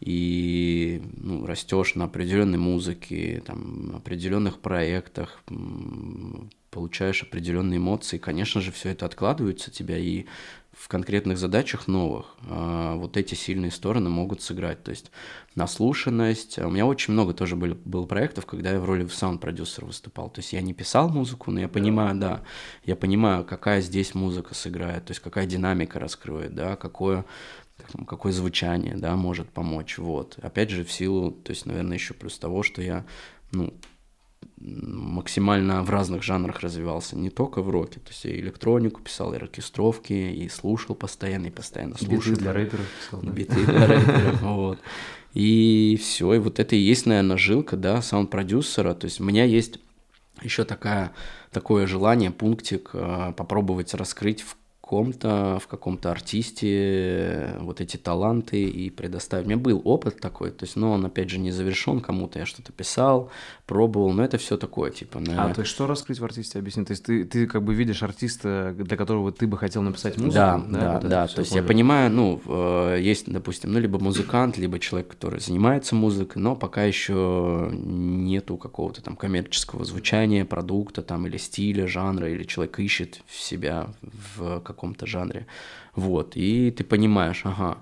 и 0.00 1.00
ну, 1.16 1.46
растешь 1.46 1.94
на 1.94 2.04
определенной 2.04 2.58
музыке, 2.58 3.42
там, 3.46 3.96
определенных 3.96 4.58
проектах, 4.58 5.42
получаешь 6.70 7.22
определенные 7.22 7.78
эмоции. 7.78 8.18
Конечно 8.18 8.60
же, 8.60 8.72
все 8.72 8.90
это 8.90 9.06
откладывается 9.06 9.70
тебя, 9.70 9.96
и 9.96 10.26
в 10.84 10.88
конкретных 10.88 11.38
задачах 11.38 11.88
новых 11.88 12.26
э, 12.42 12.94
вот 12.96 13.16
эти 13.16 13.34
сильные 13.34 13.70
стороны 13.70 14.10
могут 14.10 14.42
сыграть. 14.42 14.82
То 14.82 14.90
есть 14.90 15.10
наслушанность. 15.54 16.58
У 16.58 16.68
меня 16.68 16.84
очень 16.84 17.14
много 17.14 17.32
тоже 17.32 17.56
были, 17.56 17.72
было 17.86 18.04
проектов, 18.04 18.44
когда 18.44 18.72
я 18.72 18.78
в 18.78 18.84
роли 18.84 19.06
саунд-продюсера 19.06 19.86
выступал. 19.86 20.28
То 20.28 20.42
есть 20.42 20.52
я 20.52 20.60
не 20.60 20.74
писал 20.74 21.08
музыку, 21.08 21.50
но 21.50 21.60
я 21.60 21.68
понимаю, 21.68 22.16
да, 22.16 22.42
я 22.84 22.96
понимаю, 22.96 23.46
какая 23.46 23.80
здесь 23.80 24.14
музыка 24.14 24.54
сыграет, 24.54 25.06
то 25.06 25.12
есть 25.12 25.22
какая 25.22 25.46
динамика 25.46 25.98
раскроет, 25.98 26.54
да, 26.54 26.76
какое 26.76 27.24
какое 28.06 28.32
звучание, 28.32 28.94
да, 28.94 29.16
может 29.16 29.48
помочь, 29.48 29.96
вот. 29.96 30.38
Опять 30.42 30.68
же, 30.68 30.84
в 30.84 30.92
силу, 30.92 31.32
то 31.32 31.50
есть, 31.50 31.64
наверное, 31.64 31.96
еще 31.96 32.12
плюс 32.12 32.38
того, 32.38 32.62
что 32.62 32.82
я, 32.82 33.06
ну, 33.52 33.72
максимально 34.60 35.82
в 35.82 35.90
разных 35.90 36.22
жанрах 36.22 36.60
развивался, 36.60 37.16
не 37.16 37.30
только 37.30 37.60
в 37.60 37.70
роке, 37.70 38.00
то 38.00 38.08
есть 38.08 38.24
я 38.24 38.38
электронику 38.38 39.00
писал, 39.02 39.34
и 39.34 39.36
оркестровки, 39.36 40.12
и 40.12 40.48
слушал 40.48 40.94
постоянно, 40.94 41.46
и 41.46 41.50
постоянно 41.50 41.96
слушал. 41.98 42.32
Биты 42.32 42.36
для 42.36 42.52
рэперов 42.52 42.86
писал, 43.00 43.20
да? 43.22 43.30
Биты 43.30 43.64
для 43.64 43.86
рэперов, 43.86 44.42
вот. 44.42 44.78
И 45.34 45.98
все, 46.00 46.34
и 46.34 46.38
вот 46.38 46.60
это 46.60 46.76
и 46.76 46.78
есть, 46.78 47.06
наверное, 47.06 47.36
жилка, 47.36 47.76
да, 47.76 48.00
саунд-продюсера, 48.00 48.94
то 48.94 49.06
есть 49.06 49.20
у 49.20 49.24
меня 49.24 49.44
есть 49.44 49.80
еще 50.42 50.64
такая, 50.64 51.12
такое 51.50 51.86
желание, 51.86 52.30
пунктик 52.30 52.90
э, 52.92 53.32
попробовать 53.36 53.94
раскрыть 53.94 54.42
в 54.42 54.56
ком-то, 54.84 55.58
в 55.62 55.66
каком-то 55.66 56.10
артисте 56.10 56.68
э, 56.70 57.58
вот 57.60 57.80
эти 57.80 57.96
таланты 57.96 58.64
и 58.64 58.90
предоставить. 58.90 59.46
У 59.46 59.48
меня 59.48 59.58
был 59.58 59.80
опыт 59.82 60.20
такой, 60.20 60.50
то 60.50 60.66
есть, 60.66 60.76
но 60.76 60.92
он, 60.92 61.06
опять 61.06 61.30
же, 61.30 61.38
не 61.38 61.52
завершен 61.52 62.00
кому-то, 62.00 62.38
я 62.38 62.44
что-то 62.44 62.70
писал, 62.70 63.30
пробовал, 63.64 64.12
но 64.12 64.22
это 64.22 64.36
все 64.36 64.58
такое, 64.58 64.90
типа... 64.90 65.20
На... 65.20 65.46
А, 65.46 65.54
есть, 65.56 65.70
что 65.70 65.86
раскрыть 65.86 66.18
в 66.18 66.24
артисте, 66.24 66.58
объясни? 66.58 66.84
То 66.84 66.90
есть, 66.90 67.02
ты, 67.02 67.24
ты 67.24 67.46
как 67.46 67.62
бы 67.62 67.74
видишь 67.74 68.02
артиста, 68.02 68.74
для 68.76 68.98
которого 68.98 69.32
ты 69.32 69.46
бы 69.46 69.56
хотел 69.56 69.80
написать 69.80 70.18
музыку? 70.18 70.34
Да, 70.34 70.62
да, 70.68 70.78
да, 70.78 70.92
вот 70.92 71.08
да. 71.08 71.26
то 71.28 71.40
есть, 71.40 71.52
понял. 71.52 71.62
я 71.62 71.68
понимаю, 71.68 72.10
ну, 72.10 72.42
э, 72.46 72.98
есть, 73.00 73.32
допустим, 73.32 73.72
ну, 73.72 73.78
либо 73.78 73.98
музыкант, 73.98 74.58
либо 74.58 74.78
человек, 74.78 75.08
который 75.08 75.40
занимается 75.40 75.94
музыкой, 75.94 76.42
но 76.42 76.56
пока 76.56 76.84
еще 76.84 77.70
нету 77.72 78.58
какого-то 78.58 79.00
там 79.00 79.16
коммерческого 79.16 79.86
звучания, 79.86 80.44
продукта 80.44 81.00
там, 81.00 81.26
или 81.26 81.38
стиля, 81.38 81.86
жанра, 81.86 82.30
или 82.30 82.44
человек 82.44 82.78
ищет 82.78 83.22
себя 83.30 83.88
в 84.36 84.60
каком-то 84.74 85.06
жанре. 85.06 85.46
Вот, 85.94 86.36
и 86.36 86.70
ты 86.70 86.84
понимаешь, 86.84 87.42
ага, 87.44 87.78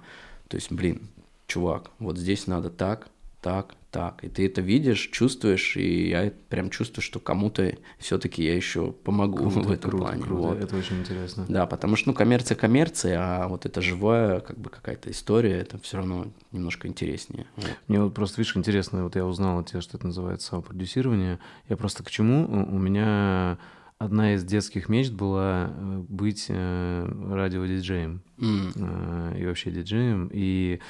то 0.48 0.56
есть, 0.56 0.70
блин, 0.70 1.08
чувак, 1.46 1.90
вот 1.98 2.18
здесь 2.18 2.46
надо 2.46 2.70
так, 2.70 3.08
так, 3.42 3.74
так. 3.90 4.24
И 4.24 4.28
ты 4.28 4.46
это 4.46 4.60
видишь, 4.60 5.10
чувствуешь, 5.12 5.76
и 5.76 6.08
я 6.08 6.32
прям 6.48 6.70
чувствую, 6.70 7.02
что 7.02 7.20
кому-то 7.20 7.74
все-таки 7.98 8.42
я 8.42 8.56
еще 8.56 8.92
помогу 8.92 9.50
круто, 9.50 9.68
в 9.68 9.72
этом 9.72 9.90
круто, 9.90 10.04
плане. 10.04 10.22
Круто, 10.22 10.42
вот. 10.48 10.58
это 10.58 10.76
очень 10.76 11.00
интересно. 11.00 11.44
Да, 11.48 11.66
потому 11.66 11.96
что, 11.96 12.10
ну, 12.10 12.14
коммерция 12.14 12.56
коммерция, 12.56 13.18
а 13.20 13.48
вот 13.48 13.66
эта 13.66 13.82
живая, 13.82 14.40
как 14.40 14.56
бы 14.58 14.70
какая-то 14.70 15.10
история, 15.10 15.58
это 15.58 15.78
все 15.78 15.98
равно 15.98 16.28
немножко 16.52 16.88
интереснее. 16.88 17.46
Вот. 17.56 17.76
Мне 17.88 18.00
вот 18.00 18.14
просто, 18.14 18.40
видишь, 18.40 18.56
интересно, 18.56 19.04
вот 19.04 19.16
я 19.16 19.26
узнал 19.26 19.58
от 19.58 19.68
тебя, 19.68 19.82
что 19.82 19.98
это 19.98 20.06
называется 20.06 20.48
самопродюсирование. 20.48 21.38
Я 21.68 21.76
просто 21.76 22.02
к 22.02 22.10
чему? 22.10 22.46
У 22.46 22.78
меня 22.78 23.58
одна 24.04 24.34
из 24.34 24.44
детских 24.44 24.88
мечт 24.88 25.12
была 25.12 25.70
э, 25.70 26.04
быть 26.08 26.46
э, 26.48 27.08
радиодиджеем 27.30 28.22
mm. 28.38 29.40
и 29.40 29.46
вообще 29.46 29.70
диджеем. 29.70 30.28
И 30.32 30.80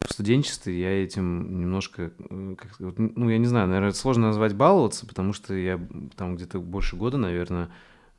в 0.00 0.12
студенчестве 0.12 0.78
я 0.80 1.04
этим 1.04 1.60
немножко, 1.60 2.10
как, 2.56 2.76
ну, 2.78 3.28
я 3.28 3.38
не 3.38 3.46
знаю, 3.46 3.68
наверное, 3.68 3.92
сложно 3.92 4.28
назвать 4.28 4.54
баловаться, 4.54 5.06
потому 5.06 5.32
что 5.32 5.54
я 5.54 5.78
там 6.16 6.36
где-то 6.36 6.58
больше 6.58 6.96
года, 6.96 7.18
наверное, 7.18 7.68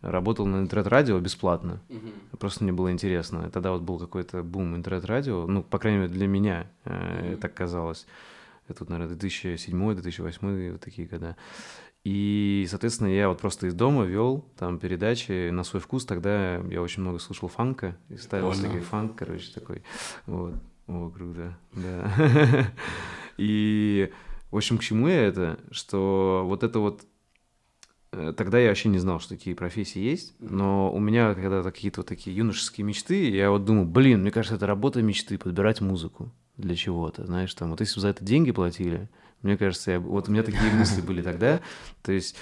работал 0.01 0.45
на 0.45 0.61
интернет-радио 0.61 1.19
бесплатно. 1.19 1.81
Mm-hmm. 1.89 2.37
Просто 2.37 2.63
мне 2.63 2.71
было 2.71 2.91
интересно. 2.91 3.49
Тогда 3.51 3.71
вот 3.71 3.81
был 3.81 3.99
какой-то 3.99 4.43
бум 4.43 4.75
интернет-радио, 4.75 5.47
ну, 5.47 5.63
по 5.63 5.79
крайней 5.79 6.01
мере, 6.01 6.13
для 6.13 6.27
меня 6.27 6.67
mm-hmm. 6.85 7.37
так 7.37 7.53
казалось. 7.53 8.07
Это, 8.67 8.83
вот, 8.83 8.89
наверное, 8.89 9.15
2007-2008, 9.17 10.71
вот 10.71 10.81
такие 10.81 11.07
года. 11.07 11.35
И, 12.03 12.65
соответственно, 12.67 13.09
я 13.09 13.29
вот 13.29 13.39
просто 13.39 13.67
из 13.67 13.75
дома 13.75 14.05
вел 14.05 14.43
там 14.57 14.79
передачи 14.79 15.49
на 15.49 15.63
свой 15.63 15.81
вкус. 15.81 16.05
Тогда 16.05 16.55
я 16.55 16.81
очень 16.81 17.03
много 17.03 17.19
слушал 17.19 17.47
фанка 17.47 17.95
и 18.09 18.17
ставил 18.17 18.51
всякий 18.51 18.79
фанк, 18.79 19.15
короче, 19.15 19.51
такой. 19.53 19.83
Вот. 20.25 20.55
О, 20.87 21.09
круто, 21.09 21.57
да. 21.73 22.71
И, 23.37 24.11
в 24.49 24.57
общем, 24.57 24.77
к 24.77 24.83
чему 24.83 25.07
я 25.07 25.21
это? 25.21 25.59
Что 25.69 26.43
вот 26.45 26.63
это 26.63 26.79
вот 26.79 27.05
э, 28.11 28.33
Тогда 28.35 28.59
я 28.59 28.69
вообще 28.69 28.89
не 28.89 28.97
знал, 28.97 29.19
что 29.19 29.29
такие 29.29 29.55
профессии 29.55 29.99
есть, 29.99 30.33
но 30.39 30.91
у 30.91 30.99
меня 30.99 31.33
когда-то 31.33 31.71
какие-то 31.71 32.01
вот 32.01 32.07
такие 32.07 32.35
юношеские 32.35 32.83
мечты, 32.83 33.29
я 33.29 33.51
вот 33.51 33.63
думал, 33.63 33.85
блин, 33.85 34.21
мне 34.21 34.31
кажется, 34.31 34.55
это 34.55 34.67
работа 34.67 35.01
мечты, 35.01 35.37
подбирать 35.37 35.81
музыку 35.81 36.31
для 36.57 36.75
чего-то, 36.75 37.25
знаешь, 37.25 37.53
там, 37.53 37.71
вот 37.71 37.79
если 37.79 37.95
бы 37.95 38.01
за 38.01 38.07
это 38.09 38.25
деньги 38.25 38.51
платили, 38.51 39.07
мне 39.41 39.57
кажется, 39.57 39.91
я, 39.91 39.99
вот 39.99 40.29
у 40.29 40.31
меня 40.31 40.43
такие 40.43 40.71
мысли 40.73 41.01
были 41.01 41.21
тогда, 41.21 41.61
то 42.01 42.11
есть, 42.11 42.35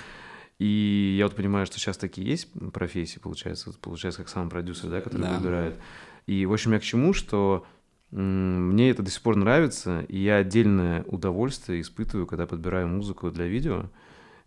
и 0.58 1.16
я 1.18 1.26
вот 1.26 1.36
понимаю, 1.36 1.66
что 1.66 1.80
сейчас 1.80 1.98
такие 1.98 2.28
есть 2.28 2.50
профессии, 2.74 3.20
получается, 3.20 3.70
вот, 3.70 3.80
получается, 3.80 4.22
как 4.22 4.30
сам 4.30 4.50
продюсер, 4.50 4.90
да, 4.90 5.02
который 5.02 5.24
да. 5.24 5.38
выбирает. 5.38 5.76
И, 6.28 6.46
в 6.46 6.54
общем, 6.54 6.74
я 6.74 6.80
к 6.80 6.84
чему, 6.84 7.14
что 7.14 7.66
мне 8.12 8.90
это 8.90 9.04
до 9.04 9.12
сих 9.12 9.22
пор 9.22 9.36
нравится, 9.36 10.02
и 10.08 10.18
я 10.18 10.38
отдельное 10.38 11.04
удовольствие 11.04 11.82
испытываю, 11.82 12.26
когда 12.26 12.48
подбираю 12.48 12.88
музыку 12.88 13.30
для 13.30 13.46
видео. 13.46 13.86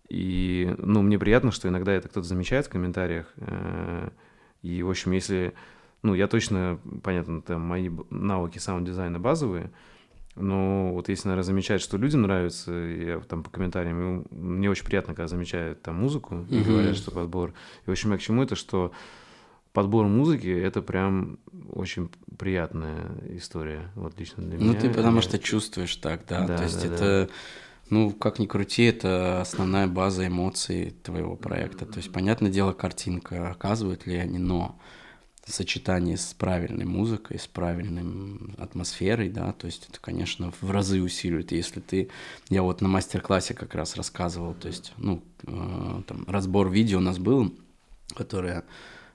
И, 0.09 0.75
ну, 0.79 1.03
мне 1.03 1.19
приятно, 1.19 1.53
что 1.53 1.69
иногда 1.69 1.93
это 1.93 2.09
кто-то 2.09 2.27
замечает 2.27 2.67
в 2.67 2.71
комментариях. 2.71 3.33
Э, 3.37 4.11
и, 4.63 4.83
в 4.83 4.91
общем, 4.91 5.13
если... 5.13 5.55
Ну, 6.03 6.15
я 6.15 6.27
точно, 6.27 6.81
понятно, 7.05 7.41
там 7.41 7.61
мои 7.61 7.89
навыки 8.11 8.59
саунд-дизайна 8.59 9.21
базовые, 9.21 9.71
но 10.35 10.93
вот 10.95 11.09
если, 11.09 11.29
наверное, 11.29 11.45
замечать, 11.45 11.83
что 11.83 11.99
людям 11.99 12.23
нравится, 12.23 12.73
я 12.73 13.21
там 13.21 13.43
по 13.43 13.51
комментариям, 13.51 14.25
мне 14.31 14.71
очень 14.71 14.85
приятно, 14.85 15.15
когда 15.15 15.29
замечают 15.29 15.83
там 15.83 15.97
музыку 15.97 16.47
и 16.49 16.55
mm-hmm. 16.55 16.65
говорят, 16.65 16.97
что 16.97 17.11
подбор. 17.11 17.53
И, 17.85 17.91
в 17.91 17.93
общем, 17.93 18.13
я 18.13 18.19
к 18.19 18.23
чему 18.23 18.43
это, 18.43 18.57
что 18.57 18.93
подбор 19.73 20.07
музыки 20.07 20.49
это 20.49 20.81
прям 20.81 21.39
очень 21.71 22.11
приятная 22.39 23.13
история, 23.31 23.91
вот 23.95 24.19
лично 24.19 24.43
для 24.43 24.59
ну, 24.59 24.65
меня. 24.65 24.73
Ну, 24.75 24.81
ты 24.81 24.91
потому 24.91 25.17
я... 25.17 25.23
что 25.23 25.39
чувствуешь 25.39 25.97
так, 25.97 26.23
да. 26.27 26.47
да 26.47 26.57
То 26.57 26.63
есть 26.65 26.81
да, 26.81 26.87
это, 26.87 27.29
да. 27.29 27.35
ну, 27.91 28.11
как 28.11 28.39
ни 28.39 28.47
крути, 28.47 28.85
это 28.85 29.43
основная 29.43 29.87
база 29.87 30.27
эмоций 30.27 30.95
твоего 31.03 31.37
проекта. 31.37 31.85
То 31.85 31.99
есть, 31.99 32.11
понятное 32.11 32.51
дело, 32.51 32.73
картинка, 32.73 33.51
оказывают 33.51 34.07
ли 34.07 34.17
они, 34.17 34.39
но 34.39 34.79
сочетание 35.47 36.17
с 36.17 36.35
правильной 36.35 36.85
музыкой, 36.85 37.39
с 37.39 37.47
правильной 37.47 38.39
атмосферой, 38.59 39.29
да, 39.29 39.53
то 39.53 39.67
есть 39.67 39.89
это, 39.89 40.01
конечно, 40.01 40.53
в 40.61 40.71
разы 40.71 41.03
усиливает. 41.03 41.53
Если 41.53 41.81
ты, 41.81 42.11
я 42.49 42.63
вот 42.63 42.81
на 42.81 42.89
мастер-классе 42.89 43.55
как 43.55 43.75
раз 43.75 43.97
рассказывал, 43.97 44.55
то 44.55 44.69
есть, 44.69 44.93
ну, 44.99 45.23
э, 45.47 46.03
там 46.07 46.25
разбор 46.29 46.71
видео 46.71 46.99
у 46.99 47.03
нас 47.03 47.19
был, 47.19 47.53
которое 48.15 48.65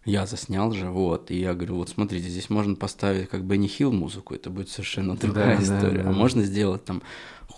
я 0.03 0.25
заснял 0.25 0.71
же, 0.71 0.89
вот, 0.89 1.31
и 1.31 1.39
я 1.39 1.53
говорю, 1.53 1.75
вот 1.75 1.89
смотрите, 1.89 2.29
здесь 2.29 2.49
можно 2.49 2.75
поставить 2.75 3.29
как 3.29 3.43
бы 3.43 3.57
не 3.57 3.67
хил 3.67 3.91
музыку, 3.91 4.33
это 4.35 4.49
будет 4.49 4.69
совершенно 4.69 5.15
другая 5.15 5.57
да, 5.57 5.63
история, 5.63 5.97
да, 5.97 6.03
да. 6.03 6.09
а 6.09 6.13
можно 6.13 6.43
сделать 6.43 6.83
там 6.85 7.01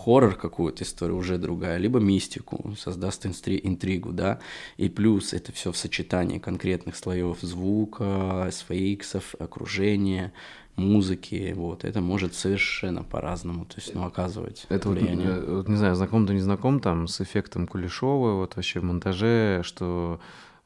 хоррор 0.04 0.34
какую-то 0.34 0.84
историю, 0.84 1.16
уже 1.18 1.38
другая, 1.38 1.78
либо 1.78 1.98
мистику, 2.00 2.74
создаст 2.78 3.26
инстри- 3.26 3.60
интригу, 3.62 4.12
да, 4.12 4.38
и 4.76 4.88
плюс 4.88 5.34
это 5.34 5.52
все 5.52 5.70
в 5.70 5.76
сочетании 5.76 6.38
конкретных 6.38 6.96
слоев 6.96 7.38
звука, 7.42 8.46
SFX, 8.48 9.36
окружения, 9.38 10.32
музыки, 10.76 11.52
вот, 11.56 11.84
это 11.84 12.00
может 12.00 12.34
совершенно 12.34 13.02
по-разному, 13.02 13.64
то 13.64 13.74
есть, 13.76 13.94
ну, 13.94 14.04
оказывать 14.04 14.66
Это 14.70 14.88
влияние. 14.88 15.34
вот, 15.34 15.48
вот, 15.48 15.68
не 15.68 15.76
знаю, 15.76 15.94
знаком 15.94 16.26
то 16.26 16.32
не 16.32 16.40
знаком 16.40 16.80
там 16.80 17.06
с 17.06 17.20
эффектом 17.20 17.66
Кулешова, 17.66 18.34
вот 18.34 18.56
вообще 18.56 18.80
в 18.80 18.84
монтаже, 18.84 19.60
что 19.64 20.20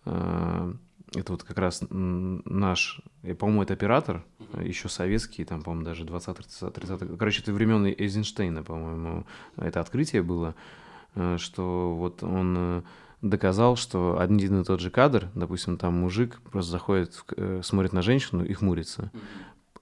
э, 0.04 0.74
это 1.14 1.32
вот 1.32 1.42
как 1.42 1.58
раз 1.58 1.82
наш, 1.90 3.00
по-моему, 3.38 3.62
это 3.62 3.74
оператор, 3.74 4.24
еще 4.60 4.88
советский, 4.88 5.44
там, 5.44 5.62
по-моему, 5.62 5.84
даже 5.84 6.04
20-30, 6.04 7.16
короче, 7.16 7.42
это 7.42 7.52
времен 7.52 7.86
Эйзенштейна, 7.86 8.62
по-моему, 8.62 9.26
это 9.56 9.80
открытие 9.80 10.22
было, 10.22 10.54
э, 11.14 11.36
что 11.38 11.94
вот 11.94 12.22
он 12.22 12.54
э, 12.58 12.82
доказал, 13.22 13.76
что 13.76 14.18
один 14.20 14.60
и 14.60 14.64
тот 14.64 14.80
же 14.80 14.90
кадр, 14.90 15.28
допустим, 15.34 15.76
там 15.76 15.94
мужик 15.94 16.40
просто 16.50 16.72
заходит, 16.72 17.24
э, 17.36 17.60
смотрит 17.62 17.92
на 17.92 18.02
женщину 18.02 18.44
и 18.44 18.52
хмурится. 18.52 19.10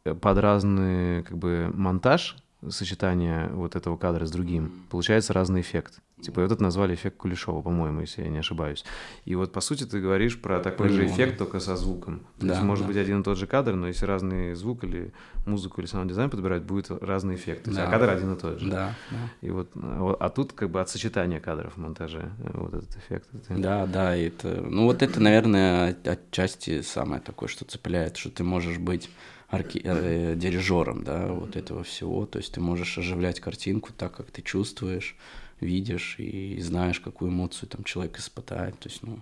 Под 0.05 0.39
разный, 0.39 1.23
как 1.23 1.39
бы, 1.39 1.71
монтаж, 1.73 2.37
сочетание 2.69 3.49
вот 3.49 3.77
этого 3.77 3.97
кадра 3.97 4.25
с 4.27 4.31
другим, 4.31 4.85
получается 4.91 5.33
разный 5.33 5.61
эффект. 5.61 6.01
Типа, 6.21 6.41
вот 6.41 6.53
это 6.53 6.63
назвали 6.63 6.95
эффект 6.95 7.17
Кулешова, 7.17 7.63
по-моему, 7.63 8.03
если 8.03 8.23
я 8.23 8.29
не 8.29 8.39
ошибаюсь. 8.39 8.85
И 9.25 9.35
вот, 9.35 9.53
по 9.53 9.61
сути, 9.61 9.83
ты 9.83 10.01
говоришь 10.01 10.41
про 10.41 10.61
такой 10.61 10.89
же 10.89 11.05
эффект, 11.05 11.39
только 11.39 11.59
со 11.59 11.75
звуком. 11.75 12.21
То 12.39 12.47
да, 12.47 12.55
есть, 12.55 12.63
может 12.63 12.85
да. 12.85 12.89
быть, 12.89 12.97
один 12.97 13.23
и 13.23 13.25
тот 13.25 13.37
же 13.37 13.49
кадр, 13.49 13.75
но 13.75 13.89
если 13.89 14.07
разный 14.07 14.55
звук 14.55 14.85
или 14.85 15.13
музыку 15.47 15.81
или 15.81 15.89
саунд-дизайн 15.89 16.31
подбирать, 16.31 16.63
будет 16.63 16.93
разный 16.93 17.35
эффект. 17.35 17.65
То 17.65 17.71
есть, 17.71 17.81
а 17.81 17.83
да. 17.83 17.89
а 17.89 17.91
кадр 17.91 18.11
один 18.11 18.35
и 18.35 18.39
тот 18.39 18.61
же. 18.61 18.71
Да, 18.71 18.95
да. 19.11 19.17
И 19.41 19.51
вот, 19.51 19.73
а 19.75 20.29
тут 20.31 20.53
как 20.53 20.71
бы 20.71 20.81
от 20.81 20.89
сочетания 20.89 21.41
кадров 21.41 21.75
в 21.75 21.79
монтаже 21.79 22.31
вот 22.55 22.73
этот 22.73 22.97
эффект. 22.97 23.29
Да, 23.49 23.87
да, 23.87 24.15
это, 24.15 24.63
ну 24.65 24.85
вот 24.85 25.03
это, 25.03 25.19
наверное, 25.21 25.97
отчасти 26.05 26.83
самое 26.83 27.21
такое, 27.21 27.49
что 27.49 27.65
цепляет, 27.65 28.17
что 28.17 28.31
ты 28.31 28.45
можешь 28.45 28.79
быть 28.79 29.11
арки... 29.53 29.81
э, 29.85 30.35
дирижером, 30.37 31.05
да, 31.05 31.29
вот 31.29 31.57
этого 31.57 31.85
всего. 31.85 32.27
То 32.27 32.39
есть 32.39 32.55
ты 32.55 32.61
можешь 32.61 32.99
оживлять 32.99 33.41
картинку 33.41 33.93
так, 33.93 34.17
как 34.17 34.31
ты 34.31 34.43
чувствуешь, 34.43 35.17
видишь 35.61 36.17
и 36.19 36.61
знаешь, 36.61 37.01
какую 37.01 37.31
эмоцию 37.31 37.69
там 37.69 37.85
человек 37.85 38.19
испытает. 38.19 38.79
То 38.79 38.89
есть, 38.89 39.03
ну, 39.03 39.21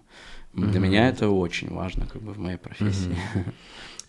mm-hmm. 0.54 0.70
для 0.70 0.80
меня 0.80 1.08
это 1.08 1.28
очень 1.28 1.68
важно, 1.70 2.06
как 2.06 2.22
бы 2.22 2.32
в 2.32 2.38
моей 2.38 2.58
профессии. 2.58 3.16
Mm-hmm. 3.34 3.52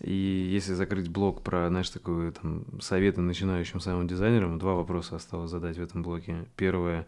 И 0.02 0.48
если 0.52 0.74
закрыть 0.74 1.08
блок 1.08 1.42
про, 1.42 1.68
знаешь, 1.68 1.90
такую 1.90 2.32
там 2.32 2.64
советы 2.80 3.20
начинающим 3.20 3.78
самым 3.78 4.08
дизайнерам, 4.08 4.58
два 4.58 4.74
вопроса 4.74 5.16
осталось 5.16 5.50
задать 5.50 5.76
в 5.76 5.82
этом 5.82 6.02
блоке. 6.02 6.46
Первое, 6.56 7.06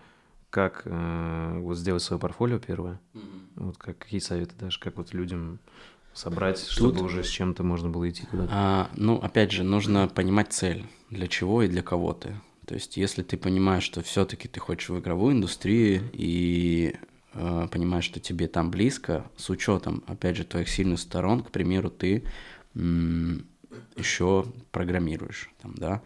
как 0.51 0.83
э, 0.85 1.59
вот 1.61 1.77
сделать 1.77 2.03
свое 2.03 2.21
портфолио 2.21 2.59
первое. 2.61 3.01
Mm-hmm. 3.15 3.41
Вот 3.57 3.79
как, 3.79 3.99
какие 3.99 4.21
советы 4.21 4.55
дашь, 4.59 4.79
как 4.79 4.97
вот 4.97 5.13
людям 5.13 5.59
собрать, 6.15 6.59
Тут, 6.59 6.71
чтобы 6.71 7.03
уже 7.05 7.23
с 7.25 7.29
чем-то 7.29 7.63
можно 7.63 7.89
было 7.91 8.09
идти 8.09 8.25
туда? 8.31 8.49
А, 8.51 8.91
ну, 8.97 9.17
опять 9.17 9.51
же, 9.53 9.63
нужно 9.65 10.09
понимать 10.09 10.53
цель, 10.53 10.85
для 11.11 11.27
чего 11.29 11.63
и 11.63 11.69
для 11.69 11.83
кого 11.83 12.13
ты. 12.13 12.35
То 12.67 12.75
есть, 12.75 12.97
если 12.97 13.23
ты 13.23 13.37
понимаешь, 13.37 13.83
что 13.83 14.03
все-таки 14.03 14.49
ты 14.49 14.59
хочешь 14.61 14.89
в 14.89 14.99
игровую 14.99 15.35
индустрию 15.35 16.03
и 16.13 16.97
э, 17.35 17.69
понимаешь, 17.71 18.05
что 18.05 18.21
тебе 18.21 18.49
там 18.49 18.71
близко, 18.71 19.27
с 19.37 19.51
учетом, 19.51 20.03
опять 20.07 20.37
же, 20.37 20.45
твоих 20.45 20.69
сильных 20.69 20.99
сторон, 21.01 21.43
к 21.43 21.51
примеру, 21.51 21.91
ты 21.91 22.25
м- 22.75 23.47
еще 23.97 24.47
программируешь, 24.71 25.51
там, 25.61 25.75
да, 25.75 26.03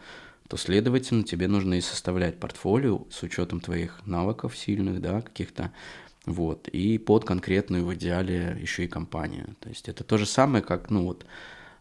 то, 0.48 0.56
следовательно, 0.56 1.22
тебе 1.24 1.46
нужно 1.46 1.74
и 1.74 1.80
составлять 1.80 2.40
портфолио 2.40 3.06
с 3.10 3.22
учетом 3.22 3.60
твоих 3.60 4.04
навыков 4.06 4.56
сильных, 4.56 5.00
да, 5.00 5.20
каких-то, 5.20 5.72
вот, 6.32 6.68
и 6.68 6.98
под 6.98 7.24
конкретную 7.24 7.84
в 7.84 7.94
идеале 7.94 8.58
еще 8.60 8.84
и 8.84 8.88
компанию. 8.88 9.56
То 9.60 9.68
есть 9.68 9.88
это 9.88 10.04
то 10.04 10.18
же 10.18 10.26
самое, 10.26 10.62
как, 10.62 10.90
ну 10.90 11.04
вот, 11.04 11.26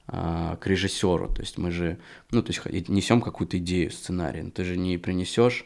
а, 0.07 0.55
к 0.55 0.67
режиссеру. 0.67 1.27
То 1.33 1.41
есть 1.41 1.57
мы 1.57 1.71
же, 1.71 1.97
ну, 2.31 2.41
то 2.41 2.51
есть 2.51 2.89
несем 2.89 3.21
какую-то 3.21 3.57
идею, 3.57 3.91
сценарий. 3.91 4.41
Но 4.41 4.51
ты 4.51 4.63
же 4.63 4.77
не 4.77 4.97
принесешь 4.97 5.65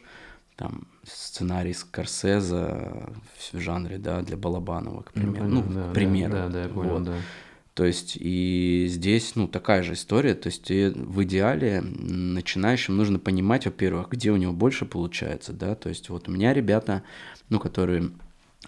там 0.56 0.86
сценарий 1.04 1.72
Скорсеза 1.72 3.12
в 3.52 3.58
жанре, 3.58 3.98
да, 3.98 4.22
для 4.22 4.36
Балабанова, 4.36 5.02
к 5.02 5.12
примеру. 5.12 5.46
Ну, 5.46 5.62
ну 5.62 5.74
да, 5.74 5.90
к 5.90 5.94
примеру. 5.94 6.32
Да, 6.32 6.48
да, 6.48 6.62
я 6.64 6.68
понял, 6.68 6.94
вот. 6.94 7.04
да. 7.04 7.14
То 7.74 7.86
есть 7.86 8.18
и 8.20 8.86
здесь, 8.88 9.34
ну, 9.34 9.48
такая 9.48 9.82
же 9.82 9.94
история. 9.94 10.34
То 10.34 10.48
есть 10.48 10.70
и 10.70 10.88
в 10.88 11.22
идеале 11.22 11.80
начинающим 11.80 12.96
нужно 12.96 13.18
понимать, 13.18 13.64
во-первых, 13.64 14.10
где 14.10 14.30
у 14.30 14.36
него 14.36 14.52
больше 14.52 14.84
получается, 14.84 15.52
да. 15.52 15.74
То 15.74 15.88
есть 15.88 16.10
вот 16.10 16.28
у 16.28 16.32
меня 16.32 16.52
ребята, 16.52 17.02
ну, 17.48 17.58
которые 17.58 18.10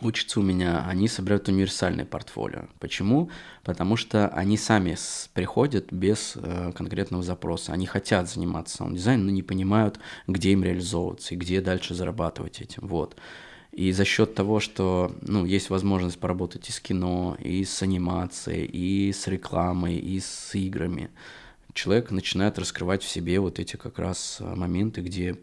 учатся 0.05 0.41
у 0.41 0.43
меня, 0.43 0.85
они 0.87 1.09
собирают 1.09 1.49
универсальное 1.49 2.05
портфолио. 2.05 2.67
Почему? 2.79 3.31
Потому 3.63 3.97
что 3.97 4.29
они 4.29 4.57
сами 4.57 4.97
приходят 5.33 5.93
без 5.93 6.35
э, 6.37 6.73
конкретного 6.75 7.23
запроса. 7.23 7.73
Они 7.73 7.87
хотят 7.87 8.29
заниматься 8.29 8.77
саунд-дизайном, 8.77 9.27
но 9.27 9.33
не 9.33 9.43
понимают, 9.43 9.99
где 10.27 10.53
им 10.53 10.63
реализовываться 10.63 11.35
и 11.35 11.39
где 11.39 11.61
дальше 11.61 11.95
зарабатывать 11.95 12.61
этим. 12.61 12.87
Вот. 12.87 13.17
И 13.73 13.91
за 13.91 14.05
счет 14.05 14.35
того, 14.35 14.61
что 14.61 15.13
ну, 15.23 15.45
есть 15.45 15.69
возможность 15.69 16.21
поработать 16.21 16.69
и 16.69 16.73
с 16.73 16.79
кино, 16.79 17.37
и 17.41 17.65
с 17.65 17.83
анимацией, 17.83 18.67
и 18.67 19.13
с 19.13 19.27
рекламой, 19.27 19.97
и 19.97 20.21
с 20.21 20.55
играми, 20.55 21.11
человек 21.73 22.13
начинает 22.13 22.59
раскрывать 22.59 23.03
в 23.03 23.09
себе 23.09 23.41
вот 23.41 23.59
эти 23.59 23.77
как 23.77 23.99
раз 23.99 24.39
моменты, 24.41 25.01
где 25.01 25.37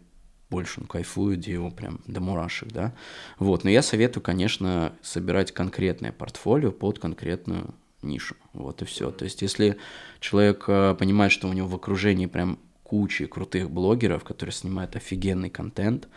больше 0.51 0.81
он 0.81 0.87
кайфует, 0.87 1.39
где 1.39 1.53
его 1.53 1.71
прям 1.71 2.01
до 2.05 2.19
мурашек, 2.19 2.69
да. 2.71 2.93
Вот, 3.39 3.63
но 3.63 3.69
я 3.69 3.81
советую, 3.81 4.21
конечно, 4.21 4.93
собирать 5.01 5.51
конкретное 5.53 6.11
портфолио 6.11 6.71
под 6.71 6.99
конкретную 6.99 7.73
нишу, 8.03 8.35
вот 8.53 8.81
и 8.81 8.85
все. 8.85 9.11
То 9.11 9.23
есть, 9.23 9.41
если 9.41 9.77
человек 10.19 10.65
э, 10.67 10.95
понимает, 10.99 11.31
что 11.31 11.47
у 11.47 11.53
него 11.53 11.67
в 11.67 11.75
окружении 11.75 12.25
прям 12.25 12.59
куча 12.83 13.27
крутых 13.27 13.71
блогеров, 13.71 14.23
которые 14.25 14.53
снимают 14.53 14.95
офигенный 14.95 15.49
контент, 15.49 16.09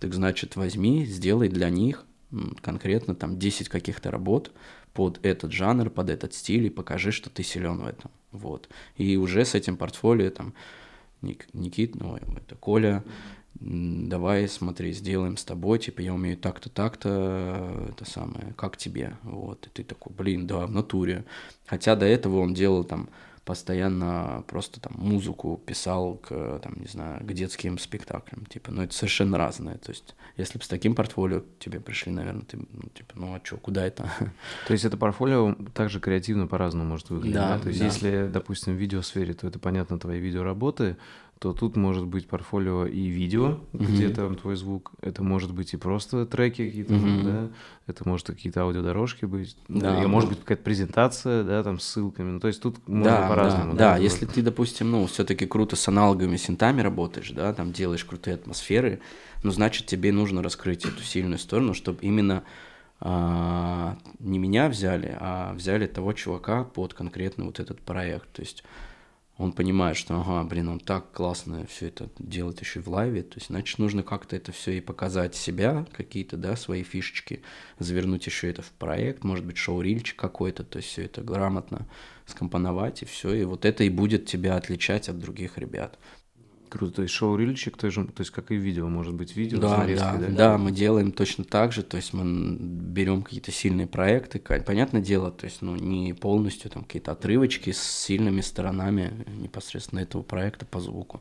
так 0.00 0.14
значит, 0.14 0.56
возьми, 0.56 1.04
сделай 1.04 1.48
для 1.48 1.68
них 1.68 2.06
конкретно 2.62 3.14
там 3.14 3.38
10 3.38 3.68
каких-то 3.68 4.10
работ 4.10 4.52
под 4.94 5.24
этот 5.24 5.52
жанр, 5.52 5.90
под 5.90 6.08
этот 6.08 6.32
стиль 6.32 6.66
и 6.66 6.70
покажи, 6.70 7.12
что 7.12 7.28
ты 7.28 7.42
силен 7.42 7.78
в 7.78 7.86
этом. 7.86 8.10
Вот. 8.30 8.68
И 8.96 9.16
уже 9.16 9.44
с 9.44 9.54
этим 9.54 9.76
портфолио 9.76 10.30
там 10.30 10.54
Ник, 11.20 11.46
Никит, 11.52 11.94
ну, 11.94 12.16
это 12.16 12.56
Коля, 12.56 13.04
давай, 13.60 14.48
смотри, 14.48 14.92
сделаем 14.92 15.36
с 15.36 15.44
тобой, 15.44 15.78
типа, 15.78 16.00
я 16.00 16.14
умею 16.14 16.36
так-то, 16.36 16.68
так-то, 16.68 17.88
это 17.90 18.04
самое, 18.10 18.54
как 18.56 18.76
тебе, 18.76 19.16
вот, 19.22 19.66
и 19.66 19.70
ты 19.70 19.84
такой, 19.84 20.12
блин, 20.12 20.46
да, 20.46 20.66
в 20.66 20.70
натуре, 20.72 21.24
хотя 21.66 21.96
до 21.96 22.06
этого 22.06 22.40
он 22.40 22.54
делал 22.54 22.84
там 22.84 23.08
постоянно 23.44 24.44
просто 24.46 24.80
там 24.80 24.92
музыку 24.96 25.60
писал 25.66 26.14
к, 26.14 26.60
там, 26.60 26.74
не 26.76 26.86
знаю, 26.86 27.24
к 27.26 27.32
детским 27.32 27.76
спектаклям, 27.78 28.46
типа, 28.46 28.70
ну, 28.70 28.82
это 28.82 28.94
совершенно 28.94 29.36
разное, 29.36 29.78
то 29.78 29.90
есть, 29.90 30.14
если 30.36 30.58
бы 30.58 30.64
с 30.64 30.68
таким 30.68 30.94
портфолио 30.94 31.42
тебе 31.58 31.80
пришли, 31.80 32.12
наверное, 32.12 32.44
ты, 32.44 32.56
ну, 32.56 32.88
типа, 32.94 33.12
ну, 33.16 33.34
а 33.34 33.40
что, 33.42 33.56
куда 33.56 33.84
это? 33.84 34.08
То 34.66 34.72
есть, 34.72 34.84
это 34.84 34.96
портфолио 34.96 35.54
также 35.74 35.98
креативно 35.98 36.46
по-разному 36.46 36.90
может 36.90 37.10
выглядеть, 37.10 37.34
да? 37.34 37.56
да? 37.56 37.58
То 37.58 37.68
есть, 37.68 37.80
да. 37.80 37.86
если, 37.86 38.28
допустим, 38.32 38.74
в 38.74 38.76
видеосфере, 38.76 39.34
то 39.34 39.48
это, 39.48 39.58
понятно, 39.58 39.98
твои 39.98 40.20
видеоработы, 40.20 40.96
то 41.42 41.52
тут 41.52 41.74
может 41.74 42.06
быть 42.06 42.28
портфолио 42.28 42.86
и 42.86 43.08
видео, 43.08 43.58
mm-hmm. 43.72 43.84
где 43.84 44.08
там 44.10 44.36
твой 44.36 44.54
звук. 44.54 44.92
Это 45.00 45.24
может 45.24 45.52
быть 45.52 45.74
и 45.74 45.76
просто 45.76 46.24
треки 46.24 46.64
какие-то, 46.64 46.94
mm-hmm. 46.94 47.22
да. 47.24 47.48
Это 47.88 48.08
может 48.08 48.28
какие-то 48.28 48.62
аудиодорожки 48.62 49.24
быть. 49.24 49.56
Да, 49.66 50.00
и, 50.00 50.06
может 50.06 50.28
быть 50.28 50.38
какая-то 50.38 50.62
презентация, 50.62 51.42
да, 51.42 51.64
там 51.64 51.80
с 51.80 51.84
ссылками. 51.84 52.30
Ну, 52.30 52.38
то 52.38 52.46
есть 52.46 52.62
тут 52.62 52.76
можно 52.86 53.10
да, 53.10 53.28
по-разному. 53.28 53.72
Да, 53.72 53.78
да, 53.78 53.94
да 53.94 53.96
если 53.96 54.24
ты, 54.24 54.40
допустим, 54.40 54.92
ну, 54.92 55.04
все-таки 55.06 55.44
круто 55.46 55.74
с 55.74 55.88
аналоговыми 55.88 56.36
синтами 56.36 56.80
работаешь, 56.80 57.32
да, 57.32 57.52
там 57.52 57.72
делаешь 57.72 58.04
крутые 58.04 58.36
атмосферы, 58.36 59.00
ну, 59.42 59.50
значит, 59.50 59.86
тебе 59.86 60.12
нужно 60.12 60.44
раскрыть 60.44 60.84
эту 60.84 61.02
сильную 61.02 61.40
сторону, 61.40 61.74
чтобы 61.74 61.98
именно 62.02 62.44
а, 63.00 63.96
не 64.20 64.38
меня 64.38 64.68
взяли, 64.68 65.16
а 65.18 65.54
взяли 65.54 65.88
того 65.88 66.12
чувака 66.12 66.62
под 66.62 66.94
конкретный 66.94 67.46
вот 67.46 67.58
этот 67.58 67.80
проект. 67.80 68.30
То 68.32 68.42
есть 68.42 68.62
он 69.38 69.52
понимает, 69.52 69.96
что, 69.96 70.20
ага, 70.20 70.44
блин, 70.44 70.68
он 70.68 70.78
так 70.78 71.10
классно 71.12 71.66
все 71.66 71.88
это 71.88 72.10
делает 72.18 72.60
еще 72.60 72.80
в 72.80 72.88
лайве, 72.88 73.22
то 73.22 73.36
есть, 73.36 73.48
значит, 73.48 73.78
нужно 73.78 74.02
как-то 74.02 74.36
это 74.36 74.52
все 74.52 74.72
и 74.72 74.80
показать 74.80 75.34
себя, 75.34 75.86
какие-то, 75.92 76.36
да, 76.36 76.54
свои 76.54 76.82
фишечки, 76.82 77.42
завернуть 77.78 78.26
еще 78.26 78.50
это 78.50 78.62
в 78.62 78.70
проект, 78.72 79.24
может 79.24 79.44
быть, 79.44 79.56
шоу-рильчик 79.56 80.16
какой-то, 80.16 80.64
то 80.64 80.76
есть 80.78 80.90
все 80.90 81.04
это 81.04 81.22
грамотно 81.22 81.86
скомпоновать, 82.26 83.02
и 83.02 83.06
все, 83.06 83.32
и 83.34 83.44
вот 83.44 83.64
это 83.64 83.84
и 83.84 83.88
будет 83.88 84.26
тебя 84.26 84.56
отличать 84.56 85.08
от 85.08 85.18
других 85.18 85.58
ребят. 85.58 85.98
Круто, 86.72 86.94
то 86.94 87.02
есть 87.02 87.12
шоу-рильчик, 87.12 87.76
то, 87.76 87.90
то 87.90 88.20
есть 88.20 88.30
как 88.30 88.50
и 88.50 88.56
видео, 88.56 88.88
может 88.88 89.12
быть, 89.12 89.36
видео 89.36 89.58
да, 89.58 89.76
нарезки, 89.76 90.04
да, 90.04 90.18
да? 90.18 90.28
Да, 90.28 90.58
мы 90.58 90.72
делаем 90.72 91.12
точно 91.12 91.44
так 91.44 91.70
же, 91.70 91.82
то 91.82 91.98
есть 91.98 92.14
мы 92.14 92.56
берем 92.58 93.20
какие-то 93.20 93.52
сильные 93.52 93.86
проекты, 93.86 94.38
понятное 94.38 95.02
дело, 95.02 95.30
то 95.30 95.44
есть, 95.44 95.60
ну, 95.60 95.76
не 95.76 96.14
полностью 96.14 96.70
там 96.70 96.84
какие-то 96.84 97.12
отрывочки 97.12 97.72
с 97.72 97.82
сильными 97.82 98.40
сторонами 98.40 99.12
непосредственно 99.36 100.00
этого 100.00 100.22
проекта 100.22 100.64
по 100.64 100.80
звуку. 100.80 101.20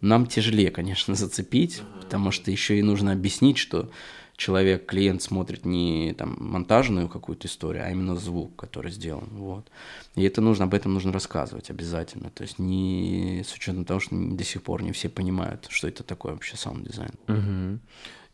Нам 0.00 0.26
тяжелее, 0.26 0.70
конечно, 0.70 1.14
зацепить, 1.16 1.82
потому 2.00 2.30
что 2.30 2.52
еще 2.52 2.78
и 2.78 2.82
нужно 2.82 3.10
объяснить, 3.10 3.58
что 3.58 3.90
человек, 4.38 4.86
клиент 4.86 5.20
смотрит 5.20 5.66
не 5.66 6.14
там 6.16 6.36
монтажную 6.38 7.08
какую-то 7.08 7.48
историю, 7.48 7.84
а 7.84 7.90
именно 7.90 8.14
звук, 8.14 8.56
который 8.56 8.92
сделан, 8.92 9.28
вот. 9.32 9.66
И 10.14 10.22
это 10.22 10.40
нужно, 10.40 10.64
об 10.64 10.74
этом 10.74 10.94
нужно 10.94 11.12
рассказывать 11.12 11.70
обязательно, 11.70 12.30
то 12.30 12.44
есть 12.44 12.58
не 12.58 13.42
с 13.44 13.52
учетом 13.52 13.84
того, 13.84 13.98
что 14.00 14.14
до 14.14 14.44
сих 14.44 14.62
пор 14.62 14.82
не 14.82 14.92
все 14.92 15.08
понимают, 15.08 15.66
что 15.68 15.88
это 15.88 16.04
такое 16.04 16.32
вообще 16.32 16.56
саунд-дизайн. 16.56 17.12
Угу. 17.26 17.80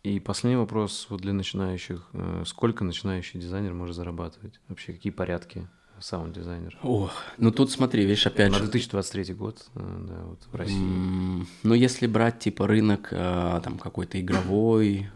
И 0.05 0.21
последний 0.21 0.59
вопрос 0.59 1.07
вот 1.09 1.23
для 1.23 1.33
начинающих. 1.33 2.07
Э, 2.13 2.43
сколько 2.45 2.85
начинающий 2.85 3.41
дизайнер 3.41 3.73
может 3.73 3.97
зарабатывать? 3.97 4.61
Вообще 4.69 4.93
какие 4.93 5.11
порядки 5.11 5.67
саунд-дизайнер? 6.01 6.79
Ох, 6.83 7.13
ну 7.39 7.51
тут 7.51 7.71
смотри, 7.71 8.03
видишь, 8.03 8.27
опять 8.27 8.53
На 8.53 8.59
же... 8.59 8.65
2023 8.65 9.33
год, 9.33 9.65
э, 9.75 10.07
да, 10.07 10.25
вот 10.25 10.41
в 10.53 10.55
России. 10.55 10.77
Mm, 10.77 11.47
ну, 11.63 11.73
если 11.73 12.07
брать, 12.07 12.41
типа, 12.41 12.67
рынок 12.67 13.09
э, 13.13 13.61
там 13.65 13.79
какой-то 13.79 14.21
игровой, 14.21 15.09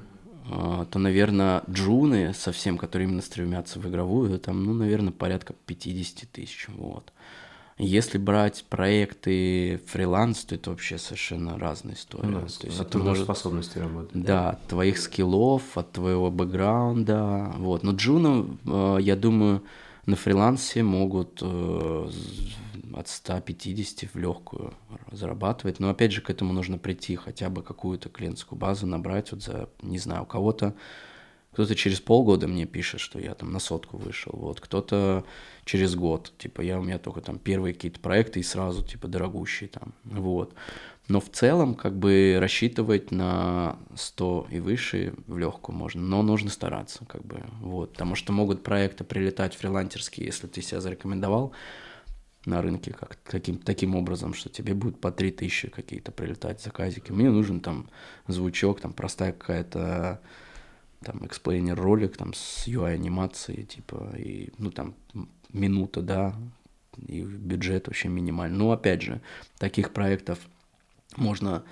то, 0.90 0.98
наверное, 0.98 1.62
джуны 1.70 2.32
совсем, 2.34 2.78
которые 2.78 3.08
именно 3.08 3.22
стремятся 3.22 3.78
в 3.78 3.88
игровую, 3.88 4.38
там, 4.38 4.64
ну, 4.64 4.72
наверное, 4.72 5.12
порядка 5.12 5.54
50 5.66 6.30
тысяч, 6.30 6.68
вот. 6.68 7.12
Если 7.78 8.18
брать 8.18 8.64
проекты 8.68 9.80
фриланс, 9.86 10.44
то 10.44 10.56
это 10.56 10.70
вообще 10.70 10.98
совершенно 10.98 11.56
разная 11.58 11.94
история. 11.94 12.28
Ну, 12.28 12.40
да, 12.40 12.46
то 12.46 12.66
есть 12.66 12.80
от 12.80 12.94
может... 12.96 13.22
способности 13.22 13.78
работать. 13.78 14.20
Да, 14.20 14.50
от 14.50 14.66
твоих 14.66 14.98
скиллов, 14.98 15.62
от 15.78 15.92
твоего 15.92 16.28
бэкграунда. 16.32 17.52
Вот. 17.56 17.84
Но 17.84 17.92
Джуну, 17.92 18.58
э, 18.66 18.98
я 19.00 19.14
думаю, 19.14 19.62
на 20.06 20.16
фрилансе 20.16 20.82
могут 20.82 21.38
э, 21.40 22.10
от 22.94 23.08
150 23.08 24.10
в 24.12 24.18
легкую 24.18 24.74
зарабатывать. 25.10 25.80
Но 25.80 25.90
опять 25.90 26.12
же, 26.12 26.20
к 26.20 26.30
этому 26.30 26.52
нужно 26.52 26.78
прийти, 26.78 27.16
хотя 27.16 27.48
бы 27.50 27.62
какую-то 27.62 28.08
клиентскую 28.08 28.58
базу 28.58 28.86
набрать. 28.86 29.32
Вот 29.32 29.42
за, 29.42 29.68
не 29.82 29.98
знаю, 29.98 30.22
у 30.22 30.26
кого-то 30.26 30.74
кто-то 31.52 31.74
через 31.74 32.00
полгода 32.00 32.46
мне 32.46 32.66
пишет, 32.66 33.00
что 33.00 33.18
я 33.18 33.34
там 33.34 33.52
на 33.52 33.58
сотку 33.58 33.96
вышел, 33.96 34.32
вот, 34.32 34.60
кто-то 34.60 35.24
через 35.64 35.96
год, 35.96 36.32
типа, 36.38 36.60
я 36.60 36.78
у 36.78 36.82
меня 36.82 36.98
только 36.98 37.20
там 37.20 37.38
первые 37.38 37.74
какие-то 37.74 37.98
проекты 37.98 38.38
и 38.38 38.44
сразу, 38.44 38.84
типа, 38.84 39.08
дорогущие 39.08 39.68
там, 39.68 39.92
вот. 40.04 40.54
Но 41.08 41.20
в 41.20 41.28
целом, 41.30 41.74
как 41.74 41.98
бы, 41.98 42.36
рассчитывать 42.38 43.10
на 43.10 43.78
100 43.96 44.48
и 44.50 44.60
выше 44.60 45.14
в 45.26 45.38
легкую 45.38 45.76
можно, 45.76 46.00
но 46.00 46.22
нужно 46.22 46.50
стараться, 46.50 47.04
как 47.06 47.24
бы, 47.24 47.42
вот, 47.60 47.92
потому 47.92 48.14
что 48.14 48.32
могут 48.32 48.62
проекты 48.62 49.02
прилетать 49.02 49.56
фрилансерские, 49.56 50.26
если 50.26 50.46
ты 50.46 50.62
себя 50.62 50.80
зарекомендовал 50.80 51.52
на 52.44 52.62
рынке 52.62 52.92
как, 52.92 53.18
каким, 53.24 53.58
таким 53.58 53.94
образом, 53.94 54.34
что 54.34 54.48
тебе 54.48 54.74
будет 54.74 55.00
по 55.00 55.10
3000 55.10 55.68
какие-то 55.68 56.12
прилетать 56.12 56.62
заказики. 56.62 57.12
Мне 57.12 57.30
нужен 57.30 57.60
там 57.60 57.88
звучок, 58.26 58.80
там 58.80 58.92
простая 58.92 59.32
какая-то 59.32 60.20
там 61.04 61.24
explainer 61.26 61.78
ролик 61.78 62.16
там 62.16 62.34
с 62.34 62.66
UI 62.66 62.94
анимацией, 62.94 63.64
типа, 63.64 64.14
и, 64.16 64.50
ну, 64.58 64.70
там, 64.70 64.94
минута, 65.52 66.02
да, 66.02 66.34
и 67.06 67.22
бюджет 67.22 67.86
вообще 67.86 68.08
минимальный. 68.08 68.58
Ну, 68.58 68.72
опять 68.72 69.02
же, 69.02 69.20
таких 69.58 69.92
проектов 69.92 70.38
можно 71.16 71.64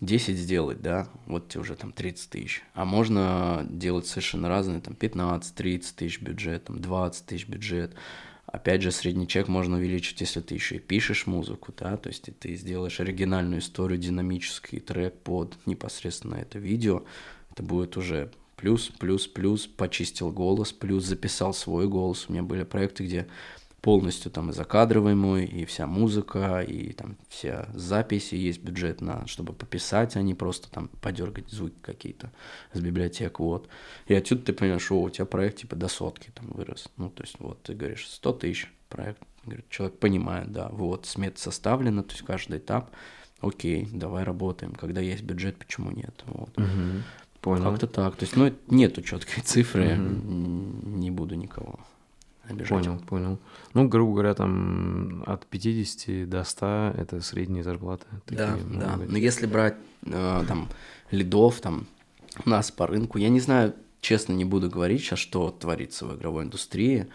10 0.00 0.36
сделать, 0.36 0.82
да, 0.82 1.08
вот 1.26 1.48
тебе 1.48 1.62
уже 1.62 1.76
там 1.76 1.92
30 1.92 2.30
тысяч. 2.30 2.62
А 2.74 2.84
можно 2.84 3.66
делать 3.68 4.06
совершенно 4.06 4.48
разные, 4.48 4.80
там 4.80 4.94
15-30 4.94 5.94
тысяч 5.96 6.20
бюджет, 6.20 6.64
там 6.64 6.80
20 6.80 7.26
тысяч 7.26 7.48
бюджет. 7.48 7.94
Опять 8.54 8.82
же, 8.82 8.92
средний 8.92 9.26
чек 9.26 9.48
можно 9.48 9.78
увеличить, 9.78 10.20
если 10.20 10.40
ты 10.40 10.54
еще 10.54 10.76
и 10.76 10.78
пишешь 10.78 11.26
музыку, 11.26 11.74
да, 11.76 11.96
то 11.96 12.08
есть 12.08 12.28
ты 12.38 12.54
сделаешь 12.54 13.00
оригинальную 13.00 13.58
историю, 13.58 13.98
динамический 13.98 14.78
трек 14.78 15.12
под 15.24 15.58
непосредственно 15.66 16.36
это 16.36 16.60
видео, 16.60 17.02
это 17.50 17.64
будет 17.64 17.96
уже 17.96 18.30
плюс, 18.54 18.90
плюс, 18.96 19.26
плюс, 19.26 19.66
почистил 19.66 20.30
голос, 20.30 20.72
плюс 20.72 21.02
записал 21.02 21.52
свой 21.52 21.88
голос. 21.88 22.26
У 22.28 22.32
меня 22.32 22.44
были 22.44 22.62
проекты, 22.62 23.02
где 23.02 23.26
полностью 23.84 24.32
там 24.32 24.48
и 24.48 24.54
закадровый 24.54 25.14
мой, 25.14 25.44
и 25.44 25.66
вся 25.66 25.86
музыка, 25.86 26.62
и 26.62 26.94
там 26.94 27.18
все 27.28 27.66
записи, 27.74 28.34
есть 28.34 28.62
бюджет 28.62 29.02
на, 29.02 29.26
чтобы 29.26 29.52
пописать, 29.52 30.16
а 30.16 30.22
не 30.22 30.32
просто 30.32 30.70
там 30.70 30.88
подергать 31.02 31.50
звуки 31.50 31.76
какие-то 31.82 32.32
с 32.72 32.80
библиотек, 32.80 33.40
вот. 33.40 33.68
И 34.06 34.14
отсюда 34.14 34.44
ты 34.44 34.52
понимаешь, 34.54 34.82
что 34.86 35.02
у 35.02 35.10
тебя 35.10 35.26
проект 35.26 35.58
типа 35.58 35.76
до 35.76 35.88
сотки 35.88 36.30
там 36.34 36.46
вырос. 36.52 36.88
Ну, 36.96 37.10
то 37.10 37.24
есть 37.24 37.36
вот 37.38 37.62
ты 37.62 37.74
говоришь 37.74 38.08
100 38.08 38.32
тысяч 38.32 38.72
проект, 38.88 39.20
говорит, 39.44 39.68
человек 39.68 39.98
понимает, 39.98 40.50
да, 40.50 40.70
вот, 40.70 41.04
смета 41.04 41.38
составлена, 41.38 42.02
то 42.04 42.12
есть 42.12 42.24
каждый 42.24 42.60
этап, 42.60 42.90
окей, 43.42 43.86
давай 43.92 44.24
работаем, 44.24 44.72
когда 44.72 45.02
есть 45.02 45.24
бюджет, 45.24 45.58
почему 45.58 45.90
нет, 45.90 46.24
вот. 46.24 46.56
Угу. 46.56 47.02
Понял. 47.42 47.64
Как-то 47.64 47.86
так. 47.86 48.16
То 48.16 48.22
есть, 48.22 48.34
ну, 48.34 48.50
нету 48.68 49.02
четкой 49.02 49.42
цифры, 49.44 49.92
угу. 49.92 50.88
не 50.88 51.10
буду 51.10 51.34
никого 51.34 51.80
обижать. 52.48 52.68
Понял, 52.68 52.98
понял. 52.98 53.38
Ну, 53.72 53.88
грубо 53.88 54.12
говоря, 54.12 54.34
там 54.34 55.22
от 55.26 55.46
50 55.46 56.28
до 56.28 56.44
100 56.44 56.94
это 56.96 57.20
средние 57.20 57.62
зарплаты. 57.62 58.06
Да, 58.28 58.56
да. 58.72 58.96
Быть. 58.96 59.10
Но 59.10 59.18
если 59.18 59.46
брать 59.46 59.76
э, 60.06 60.44
там 60.46 60.68
лидов, 61.10 61.60
там 61.60 61.86
нас 62.44 62.70
по 62.70 62.86
рынку, 62.86 63.18
я 63.18 63.28
не 63.28 63.40
знаю, 63.40 63.74
честно 64.00 64.32
не 64.32 64.44
буду 64.44 64.70
говорить 64.70 65.00
сейчас, 65.00 65.18
что 65.18 65.50
творится 65.50 66.06
в 66.06 66.16
игровой 66.16 66.44
индустрии. 66.44 67.06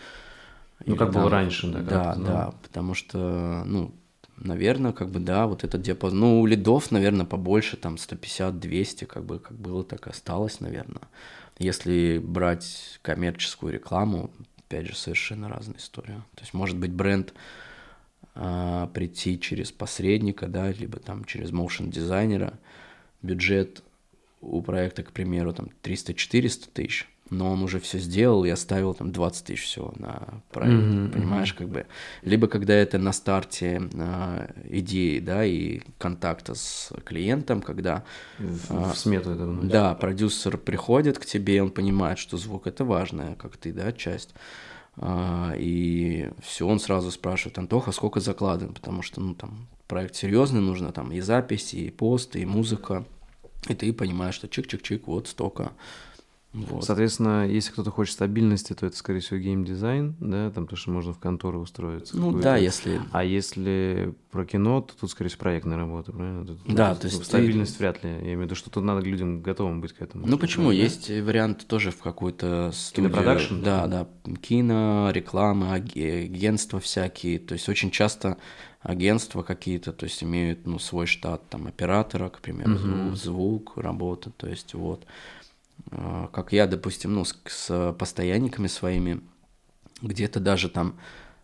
Ну, 0.86 0.96
как 0.96 1.12
там, 1.12 1.22
было 1.22 1.30
раньше, 1.30 1.68
да? 1.68 1.82
Да, 1.82 2.16
да, 2.16 2.54
потому 2.64 2.94
что, 2.94 3.64
ну, 3.66 3.94
наверное, 4.38 4.94
как 4.94 5.10
бы, 5.10 5.20
да, 5.20 5.46
вот 5.48 5.64
этот 5.64 5.82
диапазон, 5.82 6.20
ну, 6.20 6.42
у 6.42 6.46
лидов, 6.46 6.92
наверное, 6.92 7.26
побольше, 7.26 7.78
там, 7.78 7.96
150-200, 7.96 9.06
как 9.06 9.26
бы, 9.26 9.40
как 9.40 9.58
было, 9.58 9.84
так 9.84 10.08
и 10.08 10.10
осталось, 10.10 10.60
наверное. 10.60 11.04
Если 11.58 12.20
брать 12.20 13.00
коммерческую 13.02 13.74
рекламу, 13.74 14.32
опять 14.70 14.88
же, 14.88 14.96
совершенно 14.96 15.50
разная 15.50 15.78
история. 15.78 16.24
То 16.36 16.42
есть, 16.42 16.54
может 16.54 16.78
быть, 16.78 16.92
бренд 16.92 17.34
а, 18.36 18.86
прийти 18.88 19.40
через 19.40 19.72
посредника, 19.72 20.48
да, 20.48 20.72
либо 20.72 21.00
там 21.00 21.26
через 21.26 21.52
моушен 21.52 21.90
дизайнера, 21.90 22.60
бюджет 23.24 23.82
у 24.42 24.62
проекта, 24.62 25.02
к 25.02 25.12
примеру, 25.12 25.54
там 25.54 25.70
300-400 25.82 26.70
тысяч, 26.72 27.10
но 27.30 27.52
он 27.52 27.64
уже 27.64 27.80
все 27.80 28.00
сделал 28.00 28.44
и 28.46 28.50
оставил 28.50 28.94
там 28.94 29.12
20 29.12 29.46
тысяч 29.46 29.66
всего 29.66 29.94
на 29.98 30.42
проект, 30.52 30.74
mm-hmm, 30.74 31.12
понимаешь, 31.12 31.54
как 31.54 31.70
бы. 31.70 31.86
Либо 32.22 32.48
когда 32.48 32.74
это 32.74 32.98
на 32.98 33.12
старте 33.14 33.90
э, 33.94 34.52
идеи, 34.70 35.20
да, 35.20 35.46
и 35.46 35.82
контакта 35.98 36.56
с 36.56 36.92
клиентом, 37.04 37.62
когда... 37.62 38.04
В, 38.38 38.72
э, 38.72 38.94
в 38.94 38.98
смету 38.98 39.32
это 39.32 39.46
вносит. 39.46 39.72
Да, 39.72 39.94
продюсер 39.96 40.58
приходит 40.58 41.20
к 41.20 41.26
тебе, 41.26 41.62
он 41.62 41.72
понимает, 41.72 42.20
что 42.20 42.38
звук 42.38 42.68
это 42.68 42.84
важная, 42.84 43.36
как 43.36 43.58
ты, 43.58 43.74
да, 43.74 43.92
часть. 43.92 44.34
Э, 44.98 45.54
и 45.58 46.30
все, 46.42 46.68
он 46.68 46.80
сразу 46.80 47.12
спрашивает, 47.12 47.58
Антоха, 47.58 47.92
сколько 47.92 48.20
закладываем, 48.20 48.74
потому 48.74 49.02
что, 49.02 49.22
ну, 49.22 49.36
там, 49.36 49.68
проект 49.88 50.16
серьезный, 50.16 50.62
нужно 50.62 50.92
там 50.92 51.12
и 51.12 51.20
записи, 51.20 51.76
и 51.76 51.90
пост, 51.90 52.36
и 52.36 52.46
музыка. 52.46 53.06
И 53.68 53.76
ты 53.76 53.92
понимаешь, 53.92 54.36
что 54.36 54.48
чик-чик-чик, 54.48 55.04
вот 55.06 55.28
столько. 55.28 55.74
Вот. 56.52 56.84
Соответственно, 56.84 57.48
если 57.48 57.72
кто-то 57.72 57.92
хочет 57.92 58.16
стабильности, 58.16 58.74
то 58.74 58.88
это, 58.88 58.98
скорее 58.98 59.20
всего, 59.20 59.40
геймдизайн, 59.40 60.16
да, 60.20 60.50
там 60.50 60.66
то, 60.66 60.76
что 60.76 60.90
можно 60.90 61.14
в 61.14 61.20
контору 61.20 61.60
устроиться. 61.60 62.18
Ну 62.18 62.32
да, 62.40 62.58
если... 62.58 63.00
А 63.12 63.24
если 63.24 64.16
про 64.32 64.46
кино, 64.46 64.82
то 64.82 64.96
тут, 65.00 65.12
скорее 65.12 65.30
всего, 65.30 65.42
проектная 65.42 65.78
работа, 65.78 66.12
правильно? 66.12 66.46
Тут, 66.46 66.60
да, 66.66 66.96
то 66.96 67.06
есть... 67.06 67.24
Стабильность 67.24 67.78
ты... 67.78 67.84
вряд 67.84 68.04
ли. 68.04 68.10
Я 68.10 68.20
имею 68.20 68.40
в 68.40 68.42
виду, 68.44 68.56
что 68.56 68.72
тут 68.72 68.84
надо 68.84 69.06
людям 69.06 69.42
готовым 69.42 69.80
быть 69.80 69.94
к 69.94 70.02
этому. 70.02 70.26
Ну 70.26 70.40
почему? 70.40 70.70
Да? 70.70 70.74
Есть 70.74 71.10
вариант 71.10 71.68
тоже 71.68 71.92
в 71.92 72.00
какую-то 72.00 72.72
студию. 72.74 73.12
Кинопродакшн? 73.12 73.62
Да, 73.62 73.86
да. 73.86 74.08
Кино, 74.42 75.12
реклама, 75.14 75.74
агентства 75.74 76.80
всякие. 76.80 77.38
То 77.38 77.54
есть 77.54 77.70
очень 77.70 77.92
часто 77.92 78.38
агентства 78.82 79.44
какие-то, 79.44 79.92
то 79.92 80.06
есть 80.06 80.24
имеют 80.24 80.66
ну, 80.66 80.80
свой 80.80 81.06
штат, 81.06 81.48
там, 81.50 81.68
оператора, 81.68 82.30
к 82.30 82.40
примеру, 82.40 82.72
угу. 82.72 82.80
звук, 82.80 83.16
звук, 83.16 83.78
работа, 83.78 84.32
то 84.32 84.48
есть 84.48 84.74
вот. 84.74 85.06
А, 85.92 86.28
как 86.28 86.54
я, 86.54 86.68
допустим, 86.68 87.14
ну, 87.14 87.26
с, 87.26 87.36
с 87.46 87.94
постоянниками 87.98 88.68
своими, 88.68 89.22
где-то 90.02 90.40
даже 90.40 90.70
там 90.70 91.00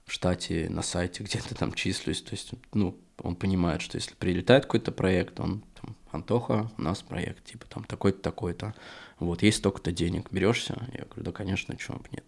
в 0.05 0.11
штате 0.11 0.67
на 0.69 0.81
сайте 0.81 1.23
где-то 1.23 1.55
там 1.55 1.73
числюсь, 1.73 2.21
то 2.21 2.31
есть, 2.31 2.51
ну, 2.73 2.97
он 3.21 3.35
понимает, 3.35 3.81
что 3.81 3.97
если 3.97 4.13
прилетает 4.13 4.65
какой-то 4.65 4.91
проект, 4.91 5.39
он 5.39 5.63
там, 5.81 5.95
Антоха, 6.11 6.71
у 6.77 6.81
нас 6.81 7.01
проект, 7.01 7.45
типа 7.45 7.65
там 7.67 7.83
такой-то, 7.83 8.21
такой-то, 8.21 8.75
вот, 9.19 9.41
есть 9.43 9.57
столько-то 9.57 9.91
денег, 9.91 10.27
берешься? 10.31 10.87
Я 10.93 11.05
говорю, 11.05 11.23
да, 11.23 11.31
конечно, 11.31 11.75
чего 11.77 11.97
бы 11.97 12.05
нет. 12.11 12.25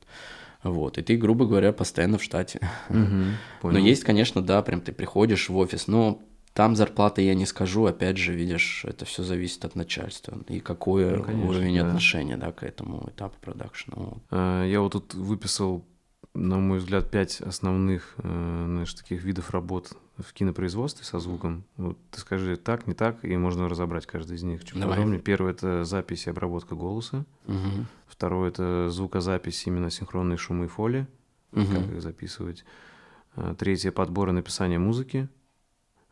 Вот, 0.63 0.97
и 0.97 1.03
ты, 1.03 1.17
грубо 1.17 1.45
говоря, 1.45 1.71
постоянно 1.71 2.17
в 2.17 2.23
штате. 2.23 2.59
Угу, 2.89 3.63
но 3.71 3.77
есть, 3.77 4.03
конечно, 4.03 4.41
да, 4.41 4.61
прям 4.61 4.81
ты 4.81 4.91
приходишь 4.91 5.49
в 5.49 5.57
офис, 5.57 5.87
но 5.87 6.21
там 6.57 6.75
зарплаты 6.75 7.21
я 7.21 7.35
не 7.35 7.45
скажу, 7.45 7.85
опять 7.85 8.17
же, 8.17 8.33
видишь, 8.33 8.83
это 8.83 9.05
все 9.05 9.21
зависит 9.21 9.63
от 9.63 9.75
начальства 9.75 10.39
и 10.47 10.59
какой 10.59 11.17
ну, 11.17 11.23
конечно, 11.23 11.49
уровень 11.49 11.77
да. 11.77 11.85
отношения 11.85 12.35
да, 12.35 12.51
к 12.51 12.63
этому 12.63 13.07
этапу 13.07 13.35
продакшена. 13.39 13.95
А, 14.31 14.65
я 14.65 14.81
вот 14.81 14.93
тут 14.93 15.13
выписал, 15.13 15.85
на 16.33 16.57
мой 16.57 16.79
взгляд, 16.79 17.11
пять 17.11 17.41
основных, 17.41 18.15
э, 18.17 18.63
знаешь, 18.65 18.91
таких 18.95 19.23
видов 19.23 19.51
работ 19.51 19.95
в 20.17 20.33
кинопроизводстве 20.33 21.05
со 21.05 21.19
звуком. 21.19 21.63
Вот 21.75 21.99
ты 22.09 22.21
скажи 22.21 22.57
так, 22.57 22.87
не 22.87 22.95
так, 22.95 23.23
и 23.23 23.37
можно 23.37 23.69
разобрать 23.69 24.07
каждый 24.07 24.37
из 24.37 24.41
них. 24.41 24.63
Чуть 24.63 24.79
Давай. 24.79 24.95
подробнее. 24.95 25.21
Первое 25.21 25.51
это 25.51 25.83
запись 25.83 26.25
и 26.25 26.31
обработка 26.31 26.73
голоса. 26.73 27.23
Угу. 27.45 27.85
Второе 28.07 28.49
это 28.49 28.89
звукозапись, 28.89 29.67
именно 29.67 29.91
синхронные 29.91 30.37
шумы 30.37 30.65
и 30.65 30.69
фоли, 30.69 31.05
угу. 31.51 31.67
как 31.67 31.91
их 31.91 32.01
записывать. 32.01 32.65
А, 33.35 33.53
третье 33.53 33.91
подбор 33.91 34.29
и 34.29 34.31
написание 34.31 34.79
музыки. 34.79 35.29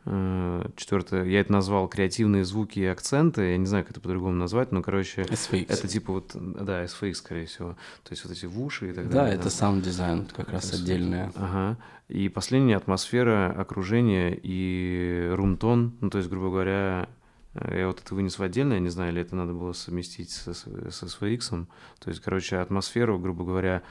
Э, 0.06 0.68
Четвертое, 0.76 1.24
я 1.26 1.40
это 1.40 1.52
назвал 1.52 1.88
креативные 1.88 2.46
звуки 2.46 2.80
и 2.80 2.86
акценты. 2.86 3.52
Я 3.52 3.58
не 3.58 3.66
знаю, 3.66 3.84
как 3.84 3.92
это 3.92 4.02
по-другому 4.02 4.36
назвать, 4.36 4.72
но, 4.72 4.82
короче, 4.82 5.24
SFX. 5.24 5.66
это 5.68 5.88
типа 5.88 6.14
вот, 6.14 6.32
да, 6.36 6.84
SFX, 6.84 7.14
скорее 7.16 7.46
всего. 7.48 7.72
То 8.04 8.12
есть 8.12 8.24
вот 8.24 8.32
эти 8.32 8.46
в 8.46 8.62
уши 8.62 8.92
и 8.92 8.94
так 8.94 9.08
да, 9.10 9.16
далее. 9.16 9.36
Да, 9.36 9.42
это 9.42 9.50
саунд 9.50 9.84
дизайн 9.84 10.26
как 10.26 10.50
раз 10.50 10.72
SFX. 10.72 10.76
отдельное. 10.76 11.32
Ага. 11.36 11.78
И 12.08 12.30
последнее 12.30 12.78
атмосфера, 12.78 13.52
окружение 13.58 14.40
и 14.42 15.32
румтон. 15.34 15.96
Ну, 16.02 16.10
то 16.12 16.20
есть, 16.20 16.30
грубо 16.30 16.50
говоря, 16.50 17.10
э, 17.56 17.80
я 17.80 17.88
вот 17.88 18.00
это 18.00 18.14
вынес 18.14 18.38
в 18.38 18.44
отдельно, 18.44 18.74
я 18.74 18.80
не 18.80 18.90
знаю, 18.90 19.12
или 19.12 19.22
это 19.22 19.36
надо 19.36 19.54
было 19.54 19.74
совместить 19.74 20.30
с, 20.30 20.54
с 20.54 21.04
SFX. 21.04 21.66
То 22.00 22.10
есть, 22.10 22.22
короче, 22.22 22.58
атмосферу, 22.58 23.18
грубо 23.18 23.44
говоря, 23.44 23.82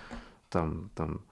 там, 0.48 0.90
там 0.94 1.22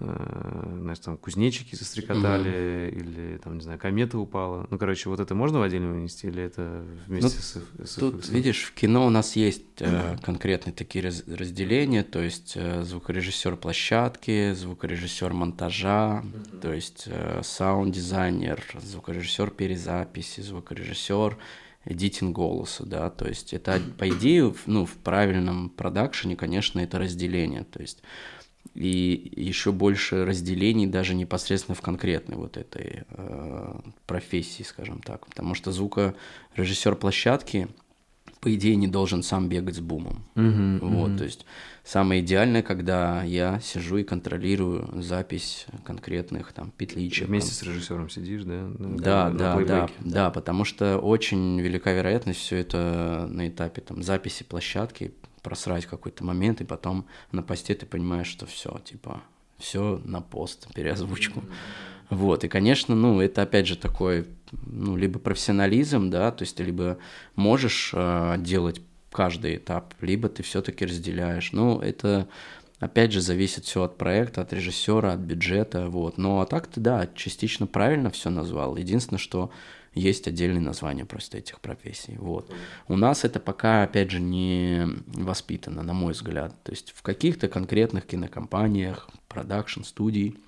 знаешь, 0.00 0.98
там 1.00 1.18
кузнечики 1.18 1.74
застрекотали, 1.74 2.50
mm-hmm. 2.50 2.98
или 2.98 3.36
там, 3.38 3.56
не 3.56 3.62
знаю, 3.62 3.78
комета 3.78 4.18
упала. 4.18 4.66
Ну, 4.70 4.78
короче, 4.78 5.10
вот 5.10 5.20
это 5.20 5.34
можно 5.34 5.58
в 5.58 5.62
отдельно 5.62 5.92
вынести, 5.92 6.26
или 6.26 6.42
это 6.42 6.84
вместе 7.06 7.60
ну, 7.78 7.84
с, 7.84 7.90
с 7.90 7.94
Тут, 7.96 8.24
FX? 8.24 8.32
видишь, 8.32 8.62
в 8.64 8.72
кино 8.72 9.06
у 9.06 9.10
нас 9.10 9.36
есть 9.36 9.62
э, 9.80 10.16
конкретные 10.22 10.72
такие 10.72 11.04
раз, 11.04 11.22
разделения, 11.26 12.02
то 12.02 12.20
есть 12.20 12.54
э, 12.56 12.82
звукорежиссер 12.82 13.56
площадки, 13.56 14.54
звукорежиссер 14.54 15.32
монтажа, 15.34 16.22
mm-hmm. 16.24 16.60
то 16.60 16.72
есть 16.72 17.04
э, 17.06 17.40
саунд-дизайнер, 17.42 18.64
звукорежиссер 18.80 19.50
перезаписи, 19.50 20.40
звукорежиссер 20.40 21.36
эдитинг 21.84 22.34
голоса, 22.34 22.84
да, 22.84 23.10
то 23.10 23.26
есть 23.26 23.52
это, 23.52 23.80
по 23.98 24.08
идее, 24.08 24.54
ну, 24.66 24.84
в 24.84 24.94
правильном 24.96 25.70
продакшене, 25.70 26.36
конечно, 26.36 26.80
это 26.80 26.98
разделение, 26.98 27.64
то 27.64 27.80
есть 27.80 28.02
и 28.74 29.32
еще 29.36 29.72
больше 29.72 30.24
разделений 30.24 30.86
даже 30.86 31.14
непосредственно 31.14 31.74
в 31.74 31.80
конкретной 31.80 32.36
вот 32.36 32.56
этой 32.56 33.04
э, 33.08 33.80
профессии, 34.06 34.62
скажем 34.62 35.00
так, 35.00 35.26
потому 35.26 35.54
что 35.54 35.72
звукорежиссер 35.72 36.94
площадки, 36.94 37.68
по 38.40 38.54
идее, 38.54 38.76
не 38.76 38.86
должен 38.86 39.22
сам 39.22 39.48
бегать 39.48 39.76
с 39.76 39.80
бумом, 39.80 40.24
uh-huh, 40.34 40.78
вот, 40.80 41.10
uh-huh. 41.10 41.18
то 41.18 41.24
есть 41.24 41.44
самое 41.84 42.22
идеальное, 42.22 42.62
когда 42.62 43.22
я 43.22 43.60
сижу 43.60 43.98
и 43.98 44.04
контролирую 44.04 45.02
запись 45.02 45.66
конкретных 45.84 46.52
там 46.52 46.70
петличек. 46.70 47.28
Вместе 47.28 47.52
с 47.52 47.62
режиссером 47.62 48.08
сидишь, 48.08 48.44
да? 48.44 48.70
Да, 48.78 49.30
да, 49.30 49.56
на 49.56 49.64
да, 49.66 49.90
да, 49.98 50.30
потому 50.30 50.64
что 50.64 50.98
очень 50.98 51.60
велика 51.60 51.92
вероятность 51.92 52.40
все 52.40 52.56
это 52.56 53.28
на 53.30 53.48
этапе 53.48 53.82
там 53.82 54.02
записи 54.02 54.44
площадки 54.44 55.12
просрать 55.42 55.86
какой-то 55.86 56.24
момент, 56.24 56.60
и 56.60 56.64
потом 56.64 57.06
на 57.32 57.42
посте 57.42 57.74
ты 57.74 57.86
понимаешь, 57.86 58.26
что 58.26 58.46
все, 58.46 58.80
типа, 58.84 59.22
все 59.58 60.00
на 60.04 60.20
пост, 60.20 60.68
переозвучку. 60.74 61.42
Вот, 62.08 62.42
и, 62.44 62.48
конечно, 62.48 62.94
ну, 62.94 63.20
это 63.20 63.42
опять 63.42 63.66
же 63.68 63.76
такой, 63.76 64.26
ну, 64.66 64.96
либо 64.96 65.20
профессионализм, 65.20 66.10
да, 66.10 66.32
то 66.32 66.42
есть 66.42 66.56
ты 66.56 66.64
либо 66.64 66.98
можешь 67.36 67.92
э, 67.94 68.34
делать 68.38 68.80
каждый 69.12 69.56
этап, 69.56 69.94
либо 70.00 70.28
ты 70.28 70.42
все-таки 70.42 70.84
разделяешь. 70.86 71.52
Ну, 71.52 71.78
это 71.80 72.28
опять 72.80 73.12
же 73.12 73.20
зависит 73.20 73.64
все 73.64 73.84
от 73.84 73.96
проекта, 73.96 74.40
от 74.40 74.52
режиссера, 74.52 75.12
от 75.12 75.20
бюджета, 75.20 75.88
вот. 75.88 76.18
Но 76.18 76.40
а 76.40 76.46
так 76.46 76.66
ты, 76.66 76.80
да, 76.80 77.08
частично 77.14 77.66
правильно 77.66 78.10
все 78.10 78.30
назвал. 78.30 78.76
Единственное, 78.76 79.18
что 79.18 79.50
есть 79.94 80.28
отдельные 80.28 80.60
названия 80.60 81.04
просто 81.04 81.38
этих 81.38 81.60
профессий. 81.60 82.16
Вот. 82.16 82.52
У 82.88 82.96
нас 82.96 83.24
это 83.24 83.40
пока, 83.40 83.82
опять 83.82 84.10
же, 84.10 84.20
не 84.20 84.86
воспитано, 85.06 85.82
на 85.82 85.92
мой 85.92 86.12
взгляд. 86.12 86.54
То 86.62 86.72
есть 86.72 86.92
в 86.94 87.02
каких-то 87.02 87.48
конкретных 87.48 88.06
кинокомпаниях, 88.06 89.10
продакшн, 89.28 89.82
студий 89.82 90.38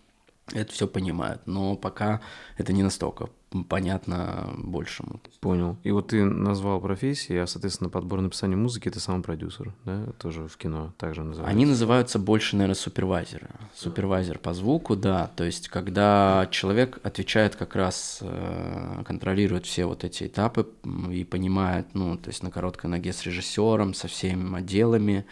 это 0.53 0.73
все 0.73 0.87
понимают, 0.87 1.43
но 1.47 1.77
пока 1.77 2.21
это 2.59 2.73
не 2.73 2.83
настолько 2.83 3.29
понятно 3.69 4.55
большему. 4.57 5.21
Понял. 5.41 5.77
И 5.83 5.91
вот 5.91 6.09
ты 6.09 6.25
назвал 6.25 6.81
профессии, 6.81 7.37
а, 7.37 7.47
соответственно, 7.47 7.91
подбор 7.91 8.21
написания 8.21 8.57
музыки— 8.57 8.89
это 8.89 9.01
сам 9.01 9.23
продюсер, 9.23 9.75
да? 9.85 10.07
Тоже 10.19 10.49
в 10.49 10.57
кино 10.57 10.95
также 10.97 11.23
называется. 11.23 11.51
Они 11.51 11.67
называются 11.67 12.19
больше, 12.19 12.57
наверное, 12.57 12.75
супервайзеры. 12.75 13.49
Супервайзер 13.75 14.39
по 14.39 14.55
звуку, 14.55 14.97
да. 14.97 15.31
То 15.37 15.45
есть, 15.45 15.69
когда 15.69 16.49
человек 16.51 16.99
отвечает 17.03 17.57
как 17.57 17.77
раз, 17.77 18.19
э, 18.23 19.03
контролирует 19.07 19.67
все 19.67 19.85
вот 19.85 20.05
эти 20.05 20.25
этапы 20.25 20.67
и 21.11 21.25
понимает, 21.25 21.89
ну, 21.95 22.17
то 22.17 22.29
есть 22.29 22.43
на 22.43 22.51
короткой 22.51 22.91
ноге 22.91 23.13
с 23.13 23.23
режиссером, 23.25 23.95
со 23.95 24.09
всеми 24.09 24.57
отделами, 24.57 25.27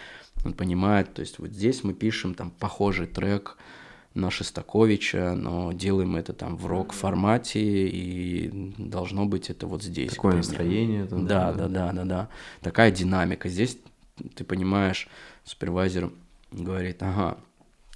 он 0.45 0.53
понимает, 0.55 1.15
то 1.15 1.21
есть 1.21 1.39
вот 1.39 1.51
здесь 1.51 1.85
мы 1.85 1.93
пишем 1.93 2.35
там 2.35 2.51
похожий 2.51 3.07
трек, 3.07 3.57
на 4.15 4.31
Шестаковича, 4.31 5.35
но 5.35 5.73
делаем 5.73 6.17
это 6.17 6.33
там 6.33 6.57
в 6.57 6.67
рок-формате, 6.67 7.61
и 7.61 8.73
должно 8.79 9.27
быть 9.27 9.51
это 9.51 9.67
вот 9.67 9.83
здесь. 9.83 10.13
Такое 10.13 10.37
настроение. 10.37 11.07
Там, 11.07 11.27
да, 11.27 11.53
да, 11.53 11.69
да, 11.69 11.93
да, 11.93 12.05
да. 12.05 12.29
Такая 12.61 12.91
динамика. 12.91 13.49
Здесь, 13.49 13.79
ты 14.35 14.45
понимаешь, 14.45 15.09
супервайзер 15.45 16.11
говорит, 16.51 17.03
ага, 17.03 17.39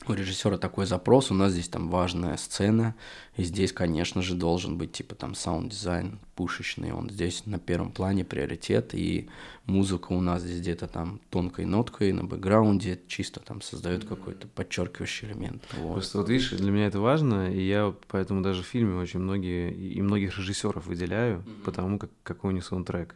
у 0.08 0.12
режиссера 0.14 0.56
такой 0.58 0.86
запрос, 0.86 1.30
у 1.30 1.34
нас 1.34 1.52
здесь 1.52 1.68
там 1.68 1.88
важная 1.88 2.36
сцена, 2.36 2.94
и 3.36 3.42
здесь, 3.42 3.72
конечно 3.72 4.22
же, 4.22 4.34
должен 4.34 4.78
быть 4.78 4.92
типа 4.92 5.14
там 5.14 5.34
саунд-дизайн 5.34 6.18
пушечный, 6.34 6.92
он 6.92 7.10
здесь 7.10 7.46
на 7.46 7.58
первом 7.58 7.92
плане 7.92 8.24
приоритет, 8.24 8.94
и 8.94 9.28
музыка 9.66 10.12
у 10.12 10.20
нас 10.20 10.42
здесь 10.42 10.60
где-то 10.60 10.86
там 10.88 11.20
тонкой 11.30 11.64
ноткой 11.64 12.12
на 12.12 12.24
бэкграунде 12.24 13.00
чисто 13.06 13.40
там 13.40 13.62
создает 13.62 14.04
какой-то 14.04 14.48
подчеркивающий 14.48 15.28
элемент. 15.28 15.62
Вот. 15.78 15.94
Просто 15.94 16.18
вот 16.18 16.28
видишь, 16.28 16.50
для 16.50 16.70
меня 16.70 16.86
это 16.86 17.00
важно, 17.00 17.52
и 17.52 17.66
я 17.66 17.94
поэтому 18.08 18.42
даже 18.42 18.62
в 18.62 18.66
фильме 18.66 18.96
очень 18.96 19.20
многие 19.20 19.72
и 19.72 20.00
многих 20.02 20.36
режиссеров 20.38 20.86
выделяю, 20.86 21.38
mm-hmm. 21.38 21.62
потому 21.64 21.98
как 21.98 22.10
какой 22.22 22.52
у 22.52 22.54
них 22.54 22.64
саундтрек. 22.64 23.14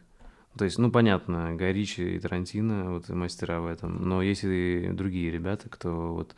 То 0.57 0.65
есть, 0.65 0.77
ну, 0.77 0.91
понятно, 0.91 1.55
Гай 1.55 1.72
Ричи 1.72 2.01
и 2.01 2.19
Тарантино, 2.19 2.91
вот 2.91 3.07
мастера 3.09 3.61
в 3.61 3.67
этом, 3.67 4.07
но 4.07 4.21
есть 4.21 4.43
и 4.43 4.89
другие 4.91 5.31
ребята, 5.31 5.69
кто 5.69 6.13
вот 6.13 6.35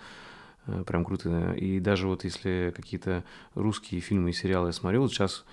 прям 0.85 1.05
круто. 1.05 1.53
И 1.53 1.79
даже 1.79 2.07
вот 2.07 2.23
если 2.23 2.73
какие-то 2.75 3.23
русские 3.55 4.01
фильмы 4.01 4.29
и 4.29 4.33
сериалы 4.33 4.67
я 4.69 4.73
смотрю, 4.73 5.01
вот 5.01 5.11
сейчас 5.11 5.45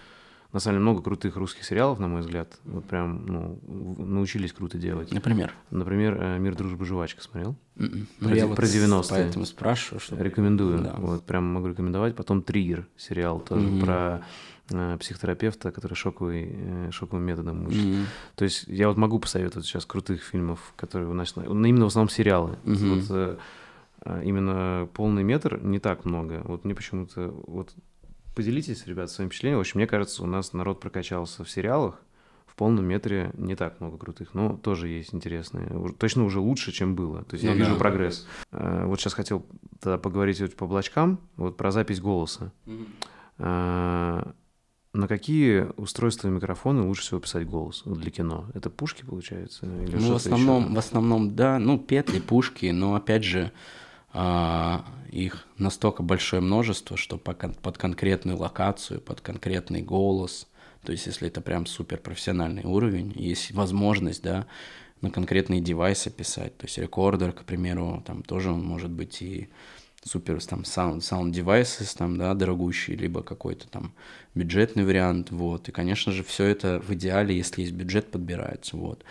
на 0.53 0.61
самом 0.61 0.77
деле 0.77 0.83
много 0.83 1.03
крутых 1.03 1.37
русских 1.37 1.65
сериалов, 1.65 1.99
на 1.99 2.09
мой 2.09 2.23
взгляд, 2.23 2.59
вот 2.65 2.85
прям, 2.87 3.27
ну, 3.27 3.61
научились 3.99 4.53
круто 4.53 4.79
делать. 4.79 5.13
Например? 5.13 5.53
Например, 5.71 6.17
э, 6.19 6.39
«Мир, 6.39 6.55
дружба, 6.55 6.87
жвачка» 6.87 7.21
смотрел? 7.23 7.55
Mm-mm. 7.77 7.93
М-м. 7.93 8.09
Ну, 8.21 8.35
я 8.35 8.47
про 8.47 8.65
90-е. 8.65 9.05
поэтому 9.11 9.45
спрашиваю. 9.45 10.01
Что... 10.01 10.17
Рекомендую. 10.17 10.79
Да. 10.79 10.95
Вот 10.97 11.25
прям 11.25 11.45
могу 11.45 11.69
рекомендовать. 11.69 12.17
Потом 12.17 12.41
«Триггер» 12.41 12.87
сериал 12.97 13.41
тоже 13.41 13.67
mm-hmm. 13.67 13.85
про 13.85 14.25
э, 14.71 14.97
психотерапевта, 14.99 15.71
который 15.71 15.95
шоковый, 15.95 16.49
э, 16.51 16.91
шоковым 16.93 17.25
методом 17.25 17.67
учит. 17.67 17.85
Mm-hmm. 17.85 18.05
То 18.37 18.45
есть 18.45 18.65
я 18.69 18.89
вот 18.89 18.97
могу 18.97 19.19
посоветовать 19.19 19.67
сейчас 19.67 19.85
крутых 19.85 20.23
фильмов, 20.23 20.73
которые 20.77 21.11
у 21.11 21.15
нас... 21.15 21.35
Именно 21.37 21.85
в 21.85 21.89
основном 21.89 22.09
сериалы. 22.09 22.57
Mm-hmm. 22.65 22.95
Вот, 22.95 23.05
э, 23.11 23.37
именно 24.25 24.89
полный 24.95 25.23
метр 25.23 25.61
не 25.63 25.79
так 25.79 26.05
много. 26.05 26.43
Вот 26.45 26.65
мне 26.65 26.75
почему-то... 26.75 27.35
Вот 27.47 27.75
поделитесь, 28.35 28.87
ребят, 28.87 29.11
своим 29.11 29.31
впечатлением. 29.31 29.59
В 29.59 29.63
общем, 29.63 29.79
мне 29.79 29.87
кажется, 29.87 30.23
у 30.23 30.27
нас 30.27 30.53
народ 30.53 30.81
прокачался 30.81 31.43
в 31.43 31.51
сериалах. 31.51 32.01
В 32.47 32.55
полном 32.55 32.85
метре 32.85 33.31
не 33.35 33.55
так 33.55 33.81
много 33.81 33.99
крутых, 33.99 34.35
но 34.35 34.57
тоже 34.57 34.89
есть 34.89 35.15
интересные. 35.15 35.69
Точно 35.99 36.25
уже 36.25 36.41
лучше, 36.41 36.73
чем 36.73 36.97
было. 36.97 37.25
То 37.25 37.35
есть 37.35 37.45
ну, 37.45 37.51
я 37.51 37.57
да. 37.57 37.65
вижу 37.65 37.77
прогресс. 37.77 38.27
А, 38.51 38.87
вот 38.87 39.01
сейчас 39.01 39.15
хотел 39.15 39.45
тогда 39.81 39.99
поговорить 39.99 40.41
вот 40.41 40.57
по 40.57 40.65
облачкам, 40.65 41.21
вот 41.37 41.57
про 41.57 41.71
запись 41.71 42.01
голоса. 42.01 42.53
Mm-hmm. 42.67 44.35
На 44.95 45.07
какие 45.07 45.67
устройства 45.77 46.29
и 46.29 46.31
микрофоны 46.31 46.83
лучше 46.83 47.03
всего 47.03 47.21
писать 47.21 47.47
голос 47.47 47.83
для 47.85 48.11
кино? 48.11 48.47
Это 48.55 48.71
пушки, 48.71 49.05
получается? 49.05 49.67
Или 49.67 49.97
ну, 49.97 50.13
в 50.13 50.17
основном, 50.17 50.65
еще? 50.65 50.75
в 50.75 50.79
основном, 50.79 51.37
да. 51.37 51.59
Ну, 51.59 51.79
петли, 51.79 52.21
пушки, 52.21 52.67
но 52.67 52.95
опять 52.95 53.23
же, 53.23 53.53
а, 53.53 53.88
их 54.15 55.47
настолько 55.59 56.03
большое 56.03 56.41
множество, 56.43 56.97
что 56.97 57.19
по, 57.19 57.35
под 57.35 57.79
конкретную 57.79 58.39
локацию, 58.39 59.01
под 59.01 59.21
конкретный 59.21 59.83
голос, 59.83 60.47
то 60.83 60.93
есть 60.93 61.07
если 61.07 61.29
это 61.29 61.41
прям 61.41 61.67
супер 61.67 61.99
профессиональный 61.99 62.65
уровень, 62.65 63.13
есть 63.15 63.53
возможность, 63.53 64.23
да, 64.23 64.47
на 65.01 65.11
конкретные 65.11 65.61
девайсы 65.61 66.11
писать, 66.11 66.57
то 66.57 66.67
есть 66.67 66.79
рекордер, 66.79 67.33
к 67.33 67.45
примеру, 67.45 68.03
там 68.07 68.23
тоже 68.23 68.51
он 68.51 68.65
может 68.65 68.91
быть 68.91 69.23
и 69.23 69.49
супер 70.05 70.43
там 70.43 70.61
sound, 70.61 70.99
sound 70.99 71.33
devices, 71.33 71.97
там, 71.97 72.17
да, 72.17 72.35
дорогущий, 72.35 72.97
либо 72.97 73.23
какой-то 73.23 73.69
там 73.69 73.93
бюджетный 74.35 74.85
вариант, 74.85 75.31
вот, 75.31 75.69
и, 75.69 75.73
конечно 75.73 76.13
же, 76.13 76.25
все 76.25 76.45
это 76.45 76.81
в 76.81 76.93
идеале, 76.95 77.37
если 77.37 77.63
есть 77.63 77.75
бюджет, 77.75 78.11
подбирается, 78.11 78.77
вот. 78.77 79.05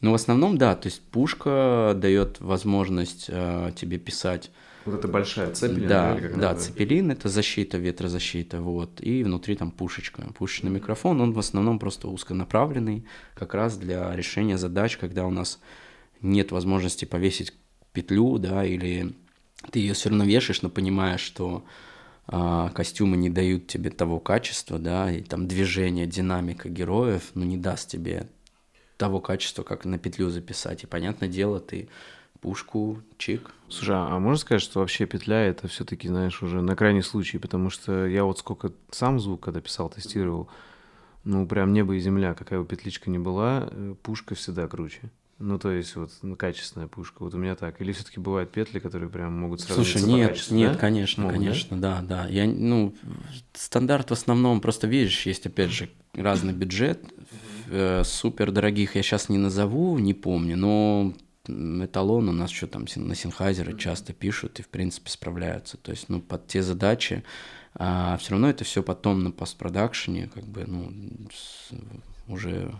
Ну, 0.00 0.12
в 0.12 0.14
основном, 0.14 0.58
да, 0.58 0.76
то 0.76 0.86
есть 0.86 1.02
пушка 1.02 1.92
дает 1.96 2.40
возможность 2.40 3.26
э, 3.28 3.72
тебе 3.74 3.98
писать. 3.98 4.50
Вот 4.84 4.94
это 4.94 5.08
большая 5.08 5.52
цепелин, 5.52 5.88
да? 5.88 6.18
Да, 6.20 6.36
да 6.36 6.54
цепелин 6.54 7.10
это 7.10 7.28
защита, 7.28 7.78
ветрозащита, 7.78 8.60
вот, 8.60 9.00
и 9.00 9.24
внутри 9.24 9.56
там 9.56 9.72
пушечка. 9.72 10.32
Пушечный 10.38 10.70
микрофон, 10.70 11.20
он 11.20 11.32
в 11.32 11.38
основном 11.38 11.78
просто 11.78 12.08
узконаправленный, 12.08 13.04
как 13.34 13.54
раз 13.54 13.76
для 13.76 14.14
решения 14.14 14.56
задач, 14.56 14.96
когда 14.96 15.26
у 15.26 15.30
нас 15.30 15.58
нет 16.22 16.52
возможности 16.52 17.04
повесить 17.04 17.52
петлю, 17.92 18.38
да, 18.38 18.64
или 18.64 19.14
ты 19.72 19.80
ее 19.80 19.94
все 19.94 20.10
равно 20.10 20.24
вешаешь, 20.24 20.62
но 20.62 20.70
понимаешь, 20.70 21.20
что 21.20 21.64
а, 22.26 22.70
костюмы 22.70 23.16
не 23.16 23.30
дают 23.30 23.66
тебе 23.66 23.90
того 23.90 24.20
качества, 24.20 24.78
да, 24.78 25.10
и 25.10 25.22
там 25.22 25.48
движение, 25.48 26.06
динамика 26.06 26.68
героев, 26.68 27.30
ну, 27.34 27.44
не 27.44 27.56
даст 27.56 27.90
тебе 27.90 28.28
того 28.98 29.20
качества, 29.20 29.62
как 29.62 29.86
на 29.86 29.98
петлю 29.98 30.28
записать. 30.28 30.82
И, 30.82 30.86
понятное 30.86 31.28
дело, 31.28 31.60
ты 31.60 31.88
пушку, 32.40 33.00
чик. 33.16 33.50
Слушай, 33.68 33.96
а 33.96 34.18
можно 34.18 34.38
сказать, 34.38 34.62
что 34.62 34.80
вообще 34.80 35.06
петля 35.06 35.40
это 35.44 35.68
все-таки, 35.68 36.08
знаешь, 36.08 36.42
уже 36.42 36.60
на 36.60 36.76
крайний 36.76 37.02
случай, 37.02 37.38
потому 37.38 37.70
что 37.70 38.06
я 38.06 38.24
вот 38.24 38.38
сколько 38.38 38.72
сам 38.90 39.18
звук, 39.20 39.40
когда 39.42 39.60
писал, 39.60 39.88
тестировал, 39.88 40.48
ну 41.24 41.46
прям 41.46 41.72
небо 41.72 41.94
и 41.94 42.00
земля, 42.00 42.34
какая 42.34 42.60
бы 42.60 42.66
петличка 42.66 43.10
ни 43.10 43.18
была, 43.18 43.68
э, 43.70 43.94
пушка 44.02 44.34
всегда 44.34 44.68
круче. 44.68 45.10
Ну, 45.38 45.56
то 45.56 45.70
есть, 45.70 45.94
вот, 45.94 46.10
ну, 46.22 46.34
качественная 46.34 46.88
пушка. 46.88 47.22
Вот 47.22 47.32
у 47.32 47.38
меня 47.38 47.54
так. 47.54 47.80
Или 47.80 47.92
все-таки 47.92 48.18
бывают 48.18 48.50
петли, 48.50 48.80
которые 48.80 49.08
прям 49.08 49.38
могут 49.38 49.60
сразу 49.60 49.84
Слушай, 49.84 50.02
нет, 50.02 50.50
нет, 50.50 50.72
да? 50.72 50.78
конечно, 50.78 51.22
могут, 51.22 51.38
конечно, 51.38 51.80
да? 51.80 52.00
да, 52.00 52.24
да. 52.24 52.28
Я, 52.28 52.46
ну, 52.46 52.92
стандарт 53.52 54.10
в 54.10 54.12
основном, 54.12 54.60
просто 54.60 54.88
видишь, 54.88 55.26
есть, 55.26 55.46
опять 55.46 55.70
же, 55.70 55.90
разный 56.14 56.52
бюджет. 56.52 57.04
Э, 57.70 58.02
супер 58.04 58.50
дорогих 58.50 58.96
я 58.96 59.02
сейчас 59.02 59.28
не 59.28 59.38
назову, 59.38 59.98
не 59.98 60.14
помню, 60.14 60.56
но 60.56 61.14
эталон 61.46 62.28
у 62.28 62.32
нас 62.32 62.50
что 62.50 62.66
там 62.66 62.86
на 62.96 63.14
Синхайзеры 63.14 63.76
часто 63.76 64.12
пишут 64.12 64.60
и, 64.60 64.62
в 64.62 64.68
принципе, 64.68 65.10
справляются. 65.10 65.76
То 65.76 65.90
есть, 65.90 66.08
ну, 66.08 66.20
под 66.20 66.46
те 66.46 66.62
задачи, 66.62 67.24
а 67.74 68.16
все 68.18 68.32
равно 68.32 68.50
это 68.50 68.64
все 68.64 68.82
потом 68.82 69.22
на 69.22 69.30
постпродакшене, 69.30 70.30
как 70.32 70.44
бы, 70.44 70.64
ну, 70.66 70.92
уже 72.26 72.72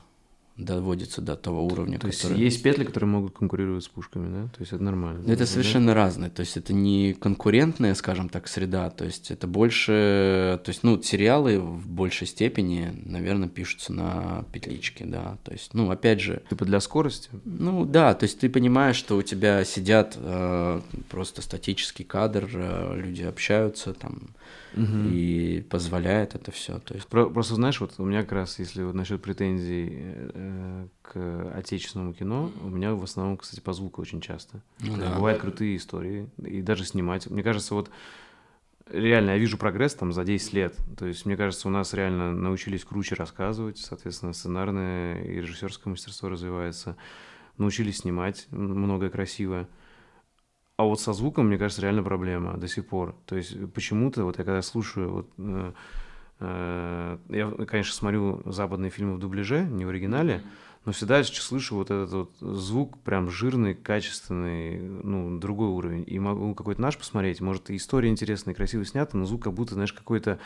доводится 0.59 1.23
до 1.23 1.37
того 1.37 1.65
уровня, 1.65 1.99
То 1.99 2.11
который... 2.11 2.33
есть 2.33 2.57
есть 2.59 2.63
петли, 2.63 2.85
которые 2.85 3.09
могут 3.09 3.37
конкурировать 3.37 3.85
с 3.85 3.89
пушками, 3.89 4.43
да? 4.43 4.49
То 4.49 4.61
есть 4.61 4.73
это 4.73 4.83
нормально. 4.83 5.23
Это 5.25 5.39
да? 5.39 5.47
совершенно 5.47 5.95
разные. 5.95 6.31
То 6.31 6.41
есть 6.41 6.57
это 6.57 6.73
не 6.73 7.15
конкурентная, 7.15 7.95
скажем 7.95 8.29
так, 8.29 8.49
среда. 8.49 8.91
То 8.91 9.05
есть 9.05 9.31
это 9.31 9.47
больше... 9.47 10.61
То 10.65 10.69
есть, 10.69 10.83
ну, 10.83 11.01
сериалы 11.01 11.61
в 11.61 11.89
большей 11.89 12.27
степени, 12.27 12.93
наверное, 13.05 13.49
пишутся 13.49 13.93
на 13.93 14.45
петличке, 14.53 15.05
да. 15.05 15.39
То 15.45 15.53
есть, 15.53 15.75
ну, 15.75 15.91
опять 15.91 16.21
же... 16.21 16.43
Типа 16.51 16.65
для 16.65 16.81
скорости? 16.81 17.31
Ну, 17.45 17.85
да. 17.85 18.15
То 18.15 18.25
есть 18.25 18.41
ты 18.41 18.51
понимаешь, 18.51 18.97
что 18.97 19.17
у 19.17 19.23
тебя 19.23 19.65
сидят 19.65 20.17
э, 20.17 20.81
просто 21.09 21.41
статический 21.41 22.05
кадр, 22.05 22.49
э, 22.53 23.01
люди 23.01 23.23
общаются 23.23 23.95
там 23.95 24.31
угу. 24.75 25.09
и 25.11 25.61
позволяет 25.69 26.35
это 26.35 26.51
все. 26.51 26.79
То 26.79 26.95
есть... 26.95 27.07
Про, 27.09 27.29
просто 27.31 27.55
знаешь, 27.55 27.81
вот 27.81 27.95
у 27.99 28.05
меня 28.05 28.23
как 28.23 28.33
раз, 28.33 28.59
если 28.59 28.83
вот 28.83 28.95
насчет 28.95 29.23
претензий 29.23 29.89
э, 29.93 30.87
к 31.03 31.53
отечественному 31.55 32.13
кино, 32.15 32.51
у 32.63 32.69
меня 32.69 32.95
в 32.95 33.03
основном, 33.03 33.37
кстати, 33.37 33.61
по 33.61 33.73
звуку 33.73 34.03
очень 34.03 34.21
часто. 34.21 34.61
Ну, 34.81 34.97
да. 34.97 35.15
Бывают 35.15 35.41
крутые 35.41 35.77
истории, 35.77 36.29
и 36.45 36.63
даже 36.63 36.85
снимать. 36.85 37.29
Мне 37.29 37.43
кажется, 37.43 37.75
вот 37.75 37.91
реально 38.91 39.31
я 39.31 39.39
вижу 39.39 39.59
прогресс 39.59 39.95
там 39.95 40.13
за 40.13 40.25
10 40.25 40.53
лет. 40.53 40.77
То 40.97 41.07
есть, 41.07 41.27
мне 41.27 41.37
кажется, 41.37 41.69
у 41.69 41.71
нас 41.71 41.95
реально 41.95 42.33
научились 42.33 42.85
круче 42.85 43.15
рассказывать, 43.15 43.79
соответственно, 43.79 44.33
сценарное 44.33 45.23
и 45.23 45.41
режиссерское 45.41 45.91
мастерство 45.91 46.29
развивается. 46.29 46.97
Научились 47.57 47.99
снимать 47.99 48.47
многое 48.51 49.11
красивое. 49.11 49.69
А 50.79 50.85
вот 50.85 51.01
со 51.01 51.13
звуком, 51.13 51.49
мне 51.49 51.59
кажется, 51.59 51.83
реально 51.83 52.05
проблема 52.05 52.57
до 52.57 52.69
сих 52.69 52.87
пор. 52.87 53.17
То 53.27 53.37
есть 53.37 53.57
почему-то, 53.75 54.23
вот 54.23 54.39
я 54.39 54.45
когда 54.45 54.63
слушаю, 54.63 55.11
вот, 55.11 55.29
э, 55.37 55.73
э, 56.39 57.19
я, 57.31 57.51
конечно, 57.67 57.93
смотрю 57.93 58.43
западные 58.45 58.93
фильмы 58.93 59.17
в 59.17 59.19
дубляже, 59.19 59.65
не 59.65 59.85
в 59.85 59.89
оригинале, 59.89 60.41
но 60.85 60.93
всегда 60.93 61.25
слышу 61.25 61.75
вот 61.75 61.91
этот 61.91 62.13
вот 62.13 62.31
звук 62.39 62.97
прям 62.99 63.29
жирный, 63.29 63.75
качественный, 63.75 64.79
ну, 64.79 65.41
другой 65.41 65.67
уровень. 65.67 66.05
И 66.07 66.17
могу 66.21 66.55
какой-то 66.55 66.81
наш 66.81 66.97
посмотреть, 66.97 67.41
может, 67.41 67.71
и 67.71 67.77
история 67.77 68.09
интересная, 68.09 68.55
красиво 68.55 68.85
снята, 68.85 69.19
но 69.19 69.25
звук 69.25 69.43
как 69.43 69.55
будто, 69.55 69.75
знаешь, 69.75 69.93
какой-то 69.93 70.39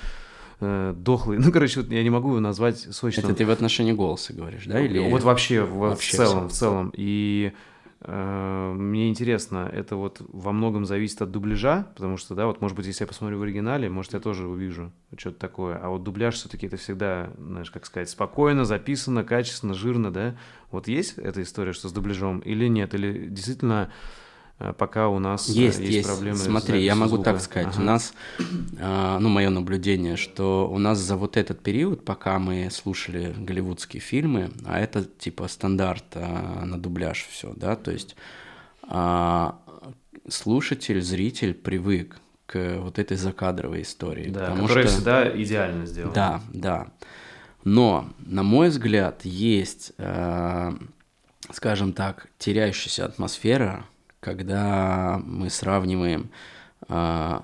э, 0.60 0.94
дохлый. 0.96 1.38
Ну, 1.44 1.52
короче, 1.52 1.82
вот 1.82 1.90
я 1.90 2.02
не 2.02 2.08
могу 2.08 2.30
его 2.30 2.40
назвать 2.40 2.78
сочным. 2.78 3.26
Это 3.26 3.34
ты 3.34 3.44
в 3.44 3.50
отношении 3.50 3.92
голоса 3.92 4.32
говоришь, 4.32 4.64
да? 4.64 4.80
Или... 4.80 4.98
Вот 5.10 5.24
вообще, 5.24 5.62
вообще 5.62 6.16
в 6.16 6.16
целом, 6.16 6.48
в 6.48 6.52
целом. 6.52 6.90
И 6.96 7.52
Э, 7.52 7.71
мне 8.06 9.08
интересно, 9.08 9.70
это 9.72 9.96
вот 9.96 10.20
во 10.28 10.52
многом 10.52 10.84
зависит 10.84 11.22
от 11.22 11.30
дубляжа, 11.30 11.86
потому 11.94 12.16
что, 12.16 12.34
да, 12.34 12.46
вот, 12.46 12.60
может 12.60 12.76
быть, 12.76 12.86
если 12.86 13.04
я 13.04 13.08
посмотрю 13.08 13.38
в 13.38 13.42
оригинале, 13.42 13.88
может, 13.88 14.14
я 14.14 14.20
тоже 14.20 14.46
увижу 14.46 14.92
что-то 15.16 15.38
такое. 15.38 15.76
А 15.76 15.88
вот 15.88 16.02
дубляж 16.02 16.34
все-таки 16.34 16.66
это 16.66 16.76
всегда, 16.76 17.30
знаешь, 17.38 17.70
как 17.70 17.86
сказать, 17.86 18.10
спокойно, 18.10 18.64
записано, 18.64 19.24
качественно, 19.24 19.74
жирно, 19.74 20.10
да? 20.10 20.36
Вот 20.70 20.88
есть 20.88 21.18
эта 21.18 21.42
история, 21.42 21.72
что 21.72 21.88
с 21.88 21.92
дубляжом 21.92 22.40
или 22.40 22.66
нет? 22.66 22.94
Или 22.94 23.28
действительно 23.28 23.90
Э, 23.90 24.21
пока 24.78 25.08
у 25.08 25.18
нас 25.18 25.48
э, 25.48 25.52
есть, 25.52 25.80
есть, 25.80 25.92
есть. 25.92 26.08
проблемы. 26.08 26.38
Смотри, 26.38 26.84
я 26.84 26.94
могу 26.94 27.16
звука. 27.16 27.32
так 27.32 27.40
сказать. 27.40 27.74
Ага. 27.74 27.82
У 27.82 27.84
нас, 27.84 28.14
э, 28.38 29.18
ну, 29.20 29.28
мое 29.28 29.50
наблюдение, 29.50 30.16
что 30.16 30.68
у 30.70 30.78
нас 30.78 30.98
за 30.98 31.16
вот 31.16 31.36
этот 31.36 31.62
период, 31.62 32.04
пока 32.04 32.38
мы 32.38 32.68
слушали 32.70 33.34
голливудские 33.36 34.00
фильмы, 34.00 34.50
а 34.64 34.80
это 34.80 35.04
типа 35.04 35.48
стандарт 35.48 36.14
на 36.14 36.78
дубляж 36.78 37.26
все, 37.30 37.52
да, 37.56 37.76
то 37.76 37.90
есть 37.90 38.16
а, 38.88 39.58
слушатель, 40.28 41.00
зритель 41.00 41.54
привык 41.54 42.18
к 42.46 42.78
вот 42.78 42.98
этой 42.98 43.16
закадровой 43.16 43.82
истории. 43.82 44.28
Да, 44.28 44.54
которая 44.54 44.86
что... 44.86 44.96
всегда 44.96 45.42
идеально 45.42 45.86
сделана. 45.86 46.14
Да, 46.14 46.40
да. 46.52 46.86
Но, 47.64 48.08
на 48.18 48.42
мой 48.42 48.68
взгляд, 48.68 49.24
есть, 49.24 49.92
э, 49.96 50.72
скажем 51.52 51.92
так, 51.92 52.28
теряющаяся 52.38 53.04
атмосфера 53.04 53.86
когда 54.22 55.20
мы 55.24 55.50
сравниваем 55.50 56.30
э, 56.88 57.40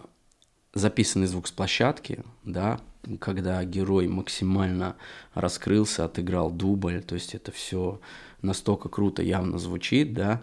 записанный 0.74 1.26
звук 1.26 1.48
с 1.48 1.50
площадки, 1.50 2.24
да, 2.44 2.78
когда 3.18 3.64
герой 3.64 4.06
максимально 4.06 4.94
раскрылся, 5.34 6.04
отыграл 6.04 6.52
дубль, 6.52 7.02
то 7.02 7.16
есть 7.16 7.34
это 7.34 7.50
все 7.50 8.00
настолько 8.42 8.88
круто 8.88 9.22
явно 9.22 9.58
звучит, 9.58 10.14
да, 10.14 10.40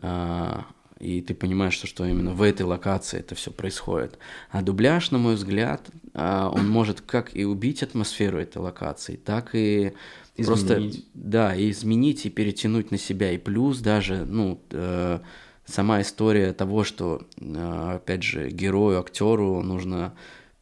э, 0.00 0.60
и 1.00 1.20
ты 1.20 1.34
понимаешь, 1.34 1.74
что, 1.74 1.88
что 1.88 2.06
именно 2.06 2.32
в 2.32 2.42
этой 2.42 2.62
локации 2.62 3.18
это 3.18 3.34
все 3.34 3.50
происходит. 3.50 4.18
А 4.52 4.62
дубляж, 4.62 5.10
на 5.10 5.18
мой 5.18 5.34
взгляд, 5.34 5.90
э, 6.14 6.48
он 6.52 6.68
может 6.68 7.00
как 7.00 7.34
и 7.36 7.44
убить 7.44 7.82
атмосферу 7.82 8.38
этой 8.38 8.58
локации, 8.58 9.16
так 9.16 9.56
и 9.56 9.94
изменить. 10.36 10.46
просто 10.46 10.82
да, 11.14 11.56
и 11.56 11.72
изменить 11.72 12.24
и 12.24 12.30
перетянуть 12.30 12.92
на 12.92 12.98
себя. 12.98 13.32
И 13.32 13.38
плюс 13.38 13.80
даже, 13.80 14.24
ну, 14.24 14.62
э, 14.70 15.18
сама 15.64 16.00
история 16.00 16.52
того, 16.52 16.84
что, 16.84 17.22
э, 17.38 17.92
опять 17.96 18.22
же, 18.22 18.50
герою, 18.50 19.00
актеру 19.00 19.62
нужно 19.62 20.14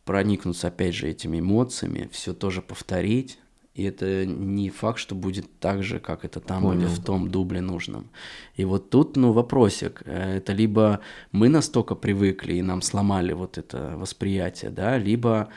проникнуться, 0.04 0.68
опять 0.68 0.94
же, 0.94 1.08
этими 1.08 1.40
эмоциями, 1.40 2.08
все 2.12 2.34
тоже 2.34 2.62
повторить. 2.62 3.38
И 3.74 3.84
это 3.84 4.26
не 4.26 4.68
факт, 4.68 4.98
что 4.98 5.14
будет 5.14 5.46
так 5.60 5.82
же, 5.82 6.00
как 6.00 6.24
это 6.24 6.40
там 6.40 6.62
Понял. 6.62 6.80
или 6.80 6.86
в 6.88 7.02
том 7.02 7.30
дубле 7.30 7.60
нужном. 7.60 8.10
И 8.56 8.64
вот 8.64 8.90
тут, 8.90 9.16
ну, 9.16 9.32
вопросик. 9.32 10.02
Э, 10.04 10.36
это 10.36 10.52
либо 10.52 11.00
мы 11.32 11.48
настолько 11.48 11.94
привыкли 11.94 12.54
и 12.54 12.62
нам 12.62 12.82
сломали 12.82 13.32
вот 13.32 13.58
это 13.58 13.94
восприятие, 13.96 14.70
да, 14.70 14.98
либо 14.98 15.48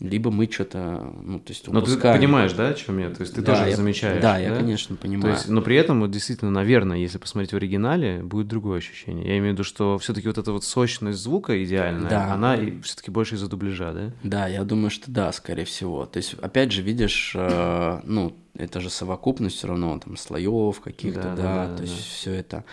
либо 0.00 0.30
мы 0.30 0.48
что-то, 0.50 1.12
ну, 1.22 1.40
то 1.40 1.50
есть 1.50 1.66
упускаем. 1.66 1.90
Но 1.90 1.96
ты 1.96 2.18
понимаешь, 2.18 2.52
да, 2.52 2.68
о 2.68 2.74
чем 2.74 2.98
я? 2.98 3.10
То 3.10 3.22
есть 3.22 3.34
ты 3.34 3.42
да, 3.42 3.54
тоже 3.54 3.70
я, 3.70 3.76
замечаешь. 3.76 4.22
Да, 4.22 4.34
да, 4.34 4.38
я, 4.38 4.54
конечно, 4.54 4.94
понимаю. 4.94 5.22
То 5.22 5.30
есть, 5.30 5.48
но 5.48 5.60
при 5.60 5.76
этом, 5.76 6.00
вот 6.00 6.10
действительно, 6.12 6.52
наверное, 6.52 6.98
если 6.98 7.18
посмотреть 7.18 7.52
в 7.52 7.56
оригинале, 7.56 8.22
будет 8.22 8.46
другое 8.46 8.78
ощущение. 8.78 9.26
Я 9.26 9.38
имею 9.38 9.50
в 9.50 9.54
виду, 9.54 9.64
что 9.64 9.98
все-таки 9.98 10.28
вот 10.28 10.38
эта 10.38 10.52
вот 10.52 10.64
сочность 10.64 11.18
звука 11.18 11.62
идеальная, 11.64 12.08
да. 12.08 12.32
она 12.32 12.56
все-таки 12.82 13.10
больше 13.10 13.34
из-за 13.34 13.48
дубляжа, 13.48 13.92
да? 13.92 14.12
Да, 14.22 14.46
я 14.46 14.62
думаю, 14.62 14.90
что 14.90 15.10
да, 15.10 15.32
скорее 15.32 15.64
всего. 15.64 16.06
То 16.06 16.18
есть, 16.18 16.34
опять 16.34 16.70
же, 16.70 16.82
видишь, 16.82 17.32
э, 17.34 18.00
ну, 18.04 18.36
это 18.54 18.80
же 18.80 18.90
совокупность 18.90 19.56
все 19.56 19.66
равно, 19.66 19.98
там, 19.98 20.16
слоев 20.16 20.80
каких-то, 20.80 21.22
да, 21.22 21.34
да, 21.34 21.42
да, 21.42 21.66
да 21.66 21.76
то 21.76 21.82
да, 21.82 21.82
есть 21.82 22.04
все 22.04 22.34
это. 22.34 22.64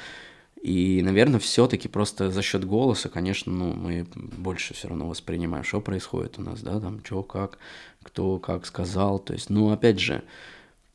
И, 0.65 1.03
наверное, 1.03 1.39
все-таки 1.39 1.87
просто 1.87 2.31
за 2.31 2.41
счет 2.41 2.65
голоса, 2.65 3.07
конечно, 3.07 3.51
ну, 3.51 3.73
мы 3.75 4.07
больше 4.15 4.73
все 4.73 4.87
равно 4.87 5.07
воспринимаем, 5.07 5.63
что 5.63 5.79
происходит 5.79 6.39
у 6.39 6.41
нас, 6.41 6.61
да, 6.61 6.79
там, 6.79 7.05
что, 7.05 7.21
как, 7.21 7.59
кто, 8.01 8.39
как 8.39 8.65
сказал. 8.65 9.19
То 9.19 9.33
есть, 9.33 9.51
ну, 9.51 9.69
опять 9.69 9.99
же, 9.99 10.23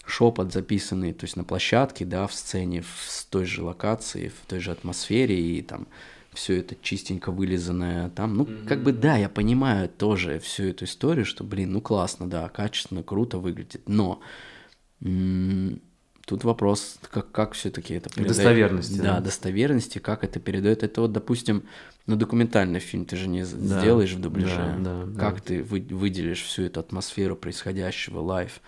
шепот 0.04 0.52
записанный, 0.52 1.12
то 1.12 1.24
есть 1.24 1.36
на 1.36 1.44
площадке, 1.44 2.04
да, 2.04 2.26
в 2.26 2.34
сцене, 2.34 2.82
в 2.82 3.26
той 3.30 3.44
же 3.44 3.62
локации, 3.62 4.32
в 4.42 4.48
той 4.48 4.58
же 4.58 4.72
атмосфере, 4.72 5.40
и 5.40 5.62
там 5.62 5.86
все 6.32 6.56
это 6.58 6.74
чистенько 6.82 7.30
вылизанное 7.30 8.10
там. 8.10 8.36
Ну, 8.36 8.46
mm-hmm. 8.46 8.66
как 8.66 8.82
бы 8.82 8.90
да, 8.92 9.16
я 9.18 9.28
понимаю 9.28 9.88
тоже 9.88 10.40
всю 10.40 10.64
эту 10.64 10.86
историю, 10.86 11.24
что, 11.24 11.44
блин, 11.44 11.74
ну 11.74 11.80
классно, 11.80 12.28
да, 12.28 12.48
качественно, 12.48 13.04
круто 13.04 13.38
выглядит, 13.38 13.82
но 13.88 14.20
м- 15.00 15.80
Тут 16.30 16.44
вопрос, 16.44 17.00
как, 17.10 17.32
как 17.32 17.54
все-таки 17.54 17.94
это 17.94 18.08
передает. 18.08 18.36
Достоверности. 18.36 18.98
Да, 18.98 19.16
да, 19.16 19.20
достоверности, 19.20 19.98
как 19.98 20.22
это 20.22 20.38
передает. 20.38 20.84
Это 20.84 21.00
вот, 21.00 21.10
допустим, 21.10 21.64
на 22.06 22.14
документальный 22.14 22.78
фильм 22.78 23.04
ты 23.04 23.16
же 23.16 23.26
не 23.26 23.42
да, 23.42 23.80
сделаешь 23.80 24.12
в 24.12 24.20
дубляже. 24.20 24.76
Да, 24.78 25.06
да, 25.06 25.20
как 25.20 25.34
да. 25.34 25.40
ты 25.46 25.64
вы, 25.64 25.80
выделишь 25.90 26.44
всю 26.44 26.62
эту 26.62 26.78
атмосферу 26.78 27.34
происходящего 27.34 28.20
лайв. 28.20 28.60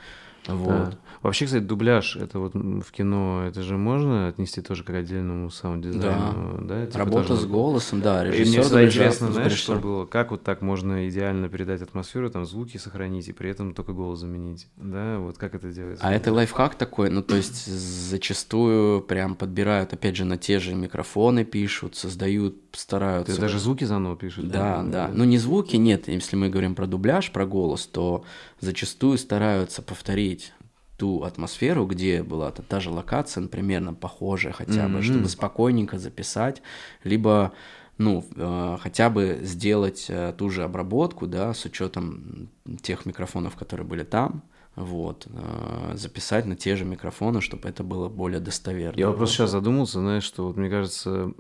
Вот. 0.49 0.69
Да. 0.69 0.99
Вообще, 1.23 1.47
кстати, 1.47 1.63
дубляж 1.63 2.17
это 2.17 2.41
вот 2.41 2.55
в 2.55 2.91
кино, 2.91 3.45
это 3.47 3.63
же 3.63 3.77
можно 3.77 4.27
отнести 4.27 4.61
тоже 4.61 4.83
к 4.83 4.91
отдельному 4.91 5.51
саунд-дизайну, 5.51 6.59
да? 6.63 6.81
да? 6.81 6.87
Типа 6.87 6.99
Работа 6.99 7.29
тоже... 7.29 7.43
с 7.43 7.47
голосом, 7.47 8.01
да, 8.01 8.25
режиссер. 8.25 8.45
И 8.45 8.49
мне 8.49 8.63
всегда 8.63 8.85
интересно, 8.85 9.31
знаешь, 9.31 9.53
что 9.53 9.77
было, 9.77 10.05
как 10.05 10.33
вот 10.33 10.43
так 10.43 10.63
можно 10.63 11.09
идеально 11.09 11.49
передать 11.49 11.81
атмосферу, 11.83 12.29
там 12.29 12.45
звуки 12.45 12.77
сохранить 12.77 13.29
и 13.29 13.33
при 13.33 13.51
этом 13.51 13.73
только 13.73 13.93
голос 13.93 14.19
заменить, 14.19 14.67
да? 14.77 15.19
Вот 15.21 15.39
как 15.39 15.55
это 15.55 15.71
делается? 15.71 16.05
А 16.05 16.13
это 16.13 16.33
лайфхак 16.33 16.75
такой, 16.75 17.09
ну 17.09 17.23
то 17.23 17.37
есть 17.37 17.67
зачастую 17.67 19.01
прям 19.03 19.37
подбирают, 19.37 19.93
опять 19.93 20.17
же, 20.17 20.25
на 20.25 20.39
те 20.39 20.59
же 20.59 20.75
микрофоны 20.75 21.45
пишут, 21.45 21.95
создают, 21.95 22.57
стараются. 22.77 23.35
Ты 23.35 23.41
даже 23.41 23.59
звуки 23.59 23.85
заново 23.85 24.17
пишут? 24.17 24.49
Да, 24.49 24.83
да, 24.83 25.07
да. 25.07 25.11
Ну 25.13 25.25
не 25.25 25.39
звуки, 25.39 25.77
нет, 25.77 26.09
если 26.09 26.37
мы 26.37 26.49
говорим 26.49 26.75
про 26.75 26.87
дубляж, 26.87 27.31
про 27.31 27.47
голос, 27.47 27.87
то 27.87 28.25
зачастую 28.61 29.19
стараются 29.19 29.83
повторить 29.83 30.53
ту 30.97 31.23
атмосферу, 31.25 31.87
где 31.87 32.23
была 32.23 32.51
та, 32.51 32.63
та 32.63 32.81
же 32.81 32.91
локация, 32.91 33.47
примерно 33.49 33.95
похожая 33.95 34.53
хотя 34.53 34.89
бы, 34.89 34.99
mm-hmm. 34.99 35.03
чтобы 35.03 35.29
спокойненько 35.29 35.99
записать, 35.99 36.63
либо 37.03 37.53
ну, 37.99 38.25
э, 38.37 38.79
хотя 38.81 39.11
бы 39.11 39.41
сделать 39.43 40.07
э, 40.09 40.33
ту 40.37 40.51
же 40.51 40.65
обработку, 40.65 41.27
да, 41.27 41.55
с 41.55 41.65
учетом 41.65 42.49
тех 42.83 43.07
микрофонов, 43.07 43.57
которые 43.57 43.87
были 43.87 44.03
там, 44.03 44.43
вот, 44.77 45.27
э, 45.29 45.97
записать 45.97 46.47
на 46.47 46.57
те 46.57 46.77
же 46.77 46.85
микрофоны, 46.85 47.41
чтобы 47.41 47.69
это 47.69 47.85
было 47.85 48.09
более 48.09 48.41
достоверно. 48.41 48.99
Я 48.99 49.11
просто 49.11 49.37
сейчас 49.37 49.51
задумался, 49.51 50.01
знаешь, 50.01 50.25
что 50.25 50.47
вот 50.47 50.57
мне 50.57 50.71
кажется, 50.71 51.33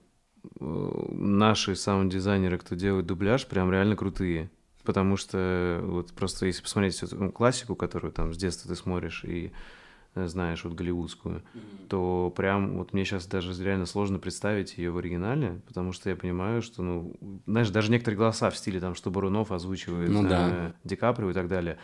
наши 0.61 1.77
саунд-дизайнеры, 1.77 2.59
кто 2.59 2.75
делает 2.75 3.07
дубляж, 3.07 3.47
прям 3.47 3.71
реально 3.71 3.97
крутые. 3.97 4.51
Потому 4.85 5.17
что 5.17 5.81
вот 5.85 6.13
просто 6.13 6.47
если 6.47 6.63
посмотреть 6.63 7.03
эту 7.03 7.31
классику, 7.31 7.77
которую 7.77 8.13
там 8.13 8.35
с 8.35 8.37
детства 8.37 8.69
ты 8.69 8.75
смотришь 8.75 9.25
и 9.25 9.53
Э, 10.15 10.27
знаешь, 10.29 10.63
вот 10.65 10.75
голливудскую, 10.75 11.37
mm-hmm. 11.37 11.89
то 11.89 12.33
прям 12.37 12.77
вот 12.77 12.93
мне 12.93 13.05
сейчас 13.07 13.27
даже 13.27 13.65
реально 13.65 13.87
сложно 13.87 14.19
представить 14.19 14.77
ее 14.77 14.91
в 14.91 14.99
оригинале, 14.99 15.63
потому 15.67 15.93
что 15.93 16.11
я 16.11 16.17
понимаю, 16.17 16.61
что, 16.61 16.83
ну, 16.83 17.15
знаешь, 17.47 17.71
даже 17.71 17.91
некоторые 17.91 18.19
голоса 18.19 18.51
в 18.51 18.57
стиле 18.57 18.79
там, 18.79 18.95
что 18.95 19.11
Барунов 19.11 19.53
озвучивает 19.53 20.11
ну, 20.11 20.29
да. 20.29 20.49
э, 20.53 20.73
Ди 20.85 20.97
Каприо 20.97 21.31
и 21.31 21.33
так 21.33 21.49
далее, 21.49 21.79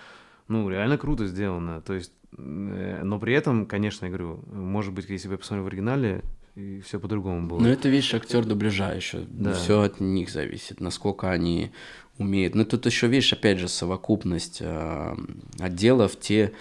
ну, 0.47 0.69
реально 0.69 0.99
круто 0.99 1.27
сделано, 1.27 1.81
то 1.81 1.95
есть, 1.95 2.13
э, 2.37 3.01
но 3.03 3.19
при 3.19 3.33
этом, 3.33 3.65
конечно, 3.65 4.05
я 4.05 4.11
говорю, 4.11 4.45
может 4.53 4.93
быть, 4.93 5.09
если 5.09 5.29
бы 5.29 5.35
я 5.35 5.39
посмотрел 5.39 5.65
в 5.65 5.69
оригинале, 5.69 6.23
и 6.59 6.81
все 6.81 6.99
по-другому 6.99 7.47
было. 7.47 7.61
Но 7.61 7.69
это, 7.69 7.89
видишь, 7.89 8.15
актер 8.15 8.45
дубляжа 8.45 8.93
еще. 8.93 9.21
Да. 9.29 9.55
Все 9.55 9.83
от 9.83 10.01
них 10.01 10.29
зависит, 10.29 10.81
насколько 10.81 11.31
они 11.31 11.71
умеют. 12.19 12.57
Но 12.57 12.65
тут 12.65 12.85
еще, 12.87 13.07
видишь, 13.07 13.33
опять 13.33 13.59
же, 13.59 13.69
совокупность 13.69 14.59
э, 14.61 15.17
отделов, 15.61 16.19
те, 16.19 16.53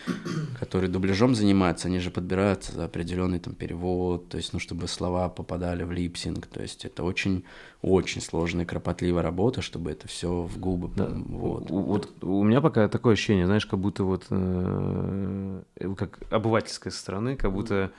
которые 0.59 0.91
дубляжом 0.91 1.33
занимаются, 1.33 1.87
они 1.87 1.97
же 1.97 2.11
подбирают 2.11 2.69
определенный 2.77 3.39
там 3.39 3.55
перевод, 3.55 4.29
то 4.29 4.37
есть, 4.37 4.53
ну, 4.53 4.59
чтобы 4.59 4.87
слова 4.87 5.29
попадали 5.29 5.83
в 5.83 5.91
липсинг, 5.91 6.45
то 6.45 6.61
есть 6.61 6.85
это 6.85 7.03
очень, 7.03 7.43
очень 7.81 8.21
сложная, 8.21 8.65
кропотливая 8.65 9.23
работа, 9.23 9.63
чтобы 9.63 9.89
это 9.89 10.07
все 10.07 10.43
в 10.43 10.59
губы. 10.59 10.91
Да. 10.95 11.07
Вот. 11.07 11.71
У, 11.71 11.81
вот 11.81 12.23
у 12.23 12.43
меня 12.43 12.61
пока 12.61 12.87
такое 12.87 13.13
ощущение, 13.13 13.47
знаешь, 13.47 13.65
как 13.65 13.79
будто 13.79 14.03
вот, 14.03 14.27
э, 14.29 15.61
как 15.97 16.19
обывательской 16.29 16.91
стороны, 16.91 17.35
как 17.35 17.51
будто 17.51 17.73
э, 17.75 17.89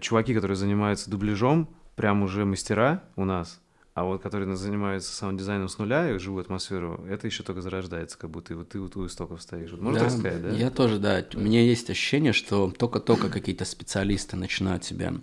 чуваки, 0.00 0.34
которые 0.34 0.56
занимаются 0.56 1.10
дубляжом, 1.10 1.68
прям 1.96 2.22
уже 2.22 2.44
мастера 2.44 3.04
у 3.16 3.24
нас– 3.24 3.60
а 3.98 4.04
вот 4.04 4.22
которые 4.22 4.54
занимаются 4.54 5.12
саунд-дизайном 5.12 5.68
с 5.68 5.76
нуля 5.78 6.08
и 6.08 6.18
живую 6.18 6.42
атмосферу, 6.42 7.04
это 7.10 7.26
еще 7.26 7.42
только 7.42 7.62
зарождается, 7.62 8.16
как 8.16 8.30
будто 8.30 8.52
и 8.52 8.56
вот 8.56 8.68
ты 8.68 8.78
вот 8.78 8.94
у 8.96 9.04
истоков 9.04 9.42
стоишь. 9.42 9.72
Можно 9.72 9.98
да, 9.98 10.04
так 10.04 10.10
сказать, 10.16 10.40
да? 10.40 10.50
Я 10.50 10.70
тоже, 10.70 11.00
да. 11.00 11.24
У 11.34 11.40
меня 11.40 11.62
есть 11.62 11.90
ощущение, 11.90 12.32
что 12.32 12.70
только-только 12.70 13.28
какие-то 13.28 13.64
специалисты 13.64 14.36
начинают 14.36 14.84
себя 14.84 15.14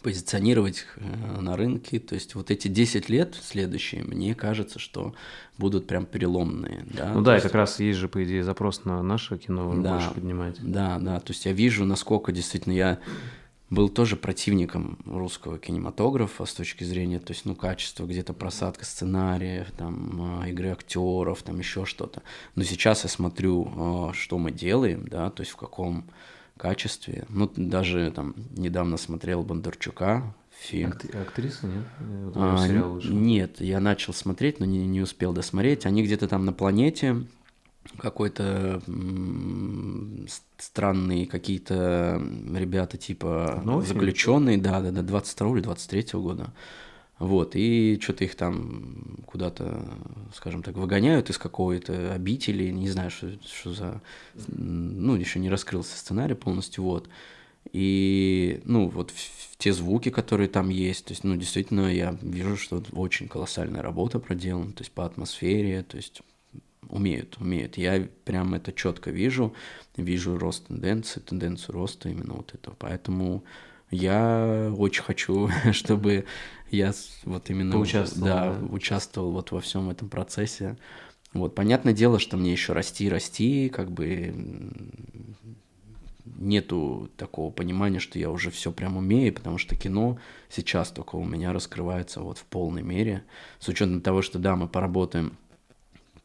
позиционировать 0.00 0.86
э, 0.96 1.40
на 1.40 1.54
рынке. 1.54 2.00
То 2.00 2.14
есть 2.14 2.34
вот 2.34 2.50
эти 2.50 2.68
10 2.68 3.10
лет 3.10 3.38
следующие, 3.42 4.04
мне 4.04 4.34
кажется, 4.34 4.78
что 4.78 5.14
будут 5.58 5.86
прям 5.86 6.06
переломные. 6.06 6.86
Да? 6.86 7.12
Ну 7.12 7.20
да, 7.20 7.34
есть... 7.34 7.44
и 7.44 7.48
как 7.48 7.56
раз 7.56 7.78
есть 7.78 7.98
же, 7.98 8.08
по 8.08 8.24
идее, 8.24 8.42
запрос 8.42 8.86
на 8.86 9.02
наше 9.02 9.36
кино 9.36 9.74
да, 9.82 9.92
больше 9.92 10.14
поднимать. 10.14 10.56
Да, 10.62 10.98
да. 10.98 11.20
То 11.20 11.32
есть 11.32 11.44
я 11.44 11.52
вижу, 11.52 11.84
насколько 11.84 12.32
действительно 12.32 12.72
я 12.72 13.00
был 13.70 13.88
тоже 13.88 14.16
противником 14.16 14.98
русского 15.04 15.58
кинематографа 15.58 16.44
с 16.44 16.54
точки 16.54 16.84
зрения, 16.84 17.18
то 17.18 17.32
есть, 17.32 17.44
ну, 17.44 17.54
качества, 17.54 18.06
где-то 18.06 18.32
просадка 18.32 18.84
сценариев, 18.84 19.70
там, 19.76 20.40
а, 20.40 20.48
игры 20.48 20.70
актеров, 20.70 21.42
там, 21.42 21.58
еще 21.58 21.84
что-то. 21.84 22.22
Но 22.54 22.62
сейчас 22.62 23.04
я 23.04 23.10
смотрю, 23.10 23.70
а, 23.76 24.12
что 24.14 24.38
мы 24.38 24.52
делаем, 24.52 25.06
да, 25.08 25.30
то 25.30 25.42
есть 25.42 25.52
в 25.52 25.56
каком 25.56 26.04
качестве. 26.56 27.24
Ну, 27.28 27.50
даже 27.56 28.10
там 28.10 28.34
недавно 28.56 28.96
смотрел 28.96 29.42
Бондарчука, 29.42 30.34
фильм. 30.58 30.90
Акт- 30.90 31.14
актриса, 31.14 31.66
нет? 31.66 31.84
А, 32.34 32.66
нет, 33.04 33.60
я 33.60 33.80
начал 33.80 34.12
смотреть, 34.12 34.60
но 34.60 34.66
не, 34.66 34.86
не 34.86 35.00
успел 35.00 35.32
досмотреть. 35.32 35.86
Они 35.86 36.02
где-то 36.02 36.26
там 36.26 36.44
на 36.44 36.52
планете, 36.52 37.24
какой-то 37.96 38.82
странные 40.58 41.26
какие-то 41.26 42.22
ребята 42.54 42.96
типа 42.96 43.62
Новый 43.64 43.86
заключенные, 43.86 44.58
да, 44.58 44.80
да, 44.80 44.90
да, 44.90 45.02
22 45.02 45.50
или 45.56 45.60
23 45.62 46.20
года. 46.20 46.52
Вот, 47.18 47.56
и 47.56 47.98
что-то 48.00 48.22
их 48.24 48.36
там 48.36 49.18
куда-то, 49.26 49.82
скажем 50.36 50.62
так, 50.62 50.76
выгоняют 50.76 51.30
из 51.30 51.38
какой-то 51.38 52.12
обители, 52.14 52.70
не 52.70 52.88
знаю, 52.88 53.10
что, 53.10 53.32
что 53.44 53.72
за... 53.72 54.00
Ну, 54.46 55.16
еще 55.16 55.40
не 55.40 55.50
раскрылся 55.50 55.98
сценарий 55.98 56.34
полностью, 56.34 56.84
вот. 56.84 57.08
И, 57.72 58.60
ну, 58.64 58.88
вот 58.88 59.12
те 59.58 59.72
звуки, 59.72 60.10
которые 60.10 60.48
там 60.48 60.68
есть, 60.68 61.06
то 61.06 61.12
есть, 61.12 61.24
ну, 61.24 61.34
действительно, 61.34 61.92
я 61.92 62.16
вижу, 62.22 62.56
что 62.56 62.84
очень 62.92 63.26
колоссальная 63.26 63.82
работа 63.82 64.20
проделана, 64.20 64.70
то 64.70 64.82
есть 64.82 64.92
по 64.92 65.04
атмосфере, 65.04 65.82
то 65.82 65.96
есть 65.96 66.22
умеют, 66.88 67.36
умеют. 67.38 67.76
Я 67.76 68.08
прям 68.24 68.54
это 68.54 68.72
четко 68.72 69.10
вижу, 69.10 69.54
вижу 69.96 70.38
рост 70.38 70.66
тенденции, 70.66 71.20
тенденцию 71.20 71.74
роста 71.74 72.08
именно 72.08 72.34
вот 72.34 72.54
этого. 72.54 72.74
Поэтому 72.78 73.44
я 73.90 74.72
очень 74.76 75.02
хочу, 75.02 75.50
чтобы 75.72 76.24
я 76.70 76.92
вот 77.24 77.50
именно 77.50 77.72
Поучаствовал, 77.72 78.26
да, 78.26 78.54
да, 78.54 78.66
участвовал 78.66 79.32
вот 79.32 79.52
во 79.52 79.60
всем 79.60 79.90
этом 79.90 80.08
процессе. 80.08 80.76
Вот, 81.32 81.54
понятное 81.54 81.92
дело, 81.92 82.18
что 82.18 82.36
мне 82.36 82.52
еще 82.52 82.72
расти, 82.72 83.08
расти, 83.08 83.68
как 83.68 83.90
бы 83.90 84.34
нету 86.24 87.10
такого 87.16 87.50
понимания, 87.50 87.98
что 87.98 88.18
я 88.18 88.30
уже 88.30 88.50
все 88.50 88.72
прям 88.72 88.96
умею, 88.96 89.32
потому 89.34 89.58
что 89.58 89.76
кино 89.76 90.18
сейчас 90.48 90.90
только 90.90 91.16
у 91.16 91.24
меня 91.24 91.52
раскрывается 91.52 92.20
вот 92.20 92.38
в 92.38 92.44
полной 92.44 92.82
мере, 92.82 93.24
с 93.58 93.68
учетом 93.68 94.00
того, 94.00 94.22
что 94.22 94.38
да, 94.38 94.56
мы 94.56 94.68
поработаем 94.68 95.36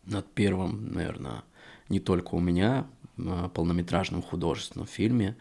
над 0.05 0.25
первым, 0.33 0.93
наверное, 0.93 1.43
не 1.89 1.99
только 1.99 2.35
у 2.35 2.39
меня, 2.39 2.87
а, 3.17 3.49
полнометражном 3.49 4.21
художественном 4.21 4.87
фильме, 4.87 5.35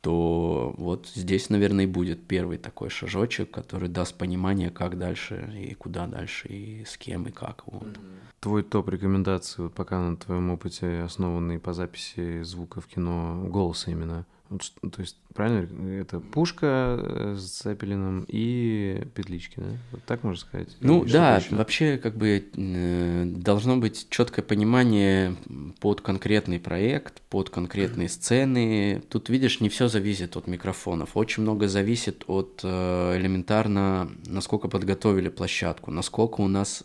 то 0.00 0.74
вот 0.78 1.08
здесь, 1.14 1.50
наверное, 1.50 1.84
и 1.84 1.88
будет 1.88 2.26
первый 2.26 2.56
такой 2.56 2.88
шажочек, 2.88 3.50
который 3.50 3.88
даст 3.88 4.16
понимание, 4.16 4.70
как 4.70 4.98
дальше 4.98 5.52
и 5.54 5.74
куда 5.74 6.06
дальше, 6.06 6.48
и 6.48 6.84
с 6.86 6.96
кем, 6.96 7.26
и 7.26 7.30
как. 7.30 7.64
Вот. 7.66 7.98
Твой 8.40 8.62
топ 8.62 8.88
рекомендаций, 8.88 9.64
вот 9.64 9.74
пока 9.74 10.00
на 10.00 10.16
твоем 10.16 10.50
опыте, 10.50 11.02
основанный 11.02 11.58
по 11.58 11.74
записи 11.74 12.42
звука 12.42 12.80
в 12.80 12.86
кино, 12.86 13.44
голоса 13.48 13.90
именно– 13.90 14.26
то 14.58 15.00
есть, 15.00 15.16
правильно, 15.32 15.88
это 16.00 16.18
пушка 16.18 16.98
э, 17.00 17.36
с 17.38 17.50
Цепелином 17.50 18.24
и 18.26 19.06
петлички, 19.14 19.54
да? 19.58 19.76
Вот 19.92 20.02
так 20.04 20.24
можно 20.24 20.40
сказать? 20.40 20.76
Ну 20.80 21.04
Или 21.04 21.12
да, 21.12 21.40
вообще 21.50 21.98
как 21.98 22.16
бы 22.16 22.44
э, 22.52 23.24
должно 23.26 23.76
быть 23.76 24.08
четкое 24.10 24.44
понимание 24.44 25.36
под 25.78 26.00
конкретный 26.00 26.58
проект, 26.58 27.22
под 27.30 27.50
конкретные 27.50 28.08
сцены. 28.08 29.04
Тут, 29.08 29.28
видишь, 29.28 29.60
не 29.60 29.68
все 29.68 29.86
зависит 29.86 30.36
от 30.36 30.48
микрофонов. 30.48 31.16
Очень 31.16 31.44
много 31.44 31.68
зависит 31.68 32.24
от 32.26 32.60
э, 32.64 33.18
элементарно, 33.18 34.10
насколько 34.26 34.66
подготовили 34.66 35.28
площадку, 35.28 35.92
насколько 35.92 36.40
у 36.40 36.48
нас 36.48 36.82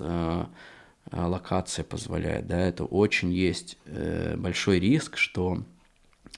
локация 1.11 1.85
позволяет. 1.85 2.47
Да? 2.47 2.59
Это 2.59 2.83
очень 2.83 3.31
есть 3.31 3.77
большой 4.37 4.79
риск, 4.79 5.17
что 5.17 5.63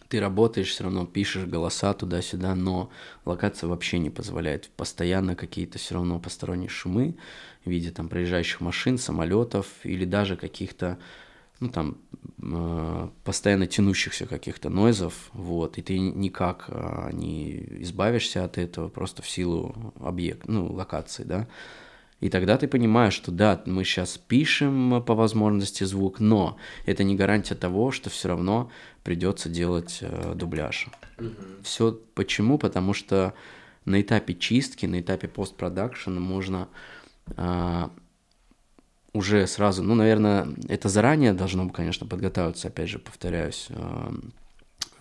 ты 0.10 0.20
работаешь, 0.20 0.70
все 0.70 0.84
равно 0.84 1.06
пишешь 1.06 1.46
голоса 1.46 1.94
туда-сюда, 1.94 2.56
но 2.56 2.90
локация 3.26 3.68
вообще 3.68 4.00
не 4.00 4.10
позволяет. 4.10 4.70
Постоянно 4.76 5.36
какие-то 5.36 5.78
все 5.78 5.96
равно 5.96 6.20
посторонние 6.20 6.70
шумы 6.70 7.16
в 7.66 7.70
виде 7.70 7.92
там 7.92 8.10
проезжающих 8.10 8.62
машин, 8.62 8.98
самолетов 8.98 9.68
или 9.84 10.06
даже 10.06 10.38
каких-то 10.38 10.98
ну 11.60 11.70
там 11.70 11.98
э, 12.42 13.10
постоянно 13.24 13.68
тянущихся 13.68 14.28
каких-то 14.28 14.70
нойзов, 14.70 15.30
вот, 15.34 15.78
и 15.78 15.82
ты 15.82 15.98
никак 15.98 16.66
э, 16.68 17.10
не 17.14 17.82
избавишься 17.82 18.44
от 18.44 18.58
этого 18.58 18.90
просто 18.90 19.22
в 19.24 19.30
силу 19.30 19.94
объекта, 20.00 20.52
ну, 20.52 20.72
локации, 20.72 21.24
да, 21.24 21.48
и 22.20 22.30
тогда 22.30 22.58
ты 22.58 22.68
понимаешь, 22.68 23.14
что 23.14 23.32
да, 23.32 23.62
мы 23.66 23.84
сейчас 23.84 24.18
пишем 24.18 25.04
по 25.04 25.14
возможности 25.14 25.84
звук, 25.84 26.20
но 26.20 26.58
это 26.86 27.04
не 27.04 27.16
гарантия 27.16 27.56
того, 27.56 27.92
что 27.92 28.10
все 28.10 28.30
равно 28.30 28.72
придется 29.04 29.50
делать 29.50 30.00
э, 30.02 30.34
дубляж. 30.36 30.88
Угу. 31.20 31.32
Все 31.64 32.00
почему? 32.16 32.58
Потому 32.58 32.94
что 32.94 33.34
на 33.86 34.02
этапе 34.02 34.34
чистки, 34.34 34.88
на 34.88 35.00
этапе 35.00 35.28
постпродакшена 35.28 36.20
можно 36.20 36.70
э, 37.36 37.88
уже 39.14 39.46
сразу, 39.46 39.84
ну, 39.84 39.94
наверное, 39.94 40.48
это 40.68 40.90
заранее 40.90 41.34
должно, 41.34 41.70
конечно, 41.70 42.08
подготавливаться, 42.08 42.68
опять 42.68 42.90
же, 42.90 43.00
повторяюсь, 43.00 43.68
э, 43.70 44.12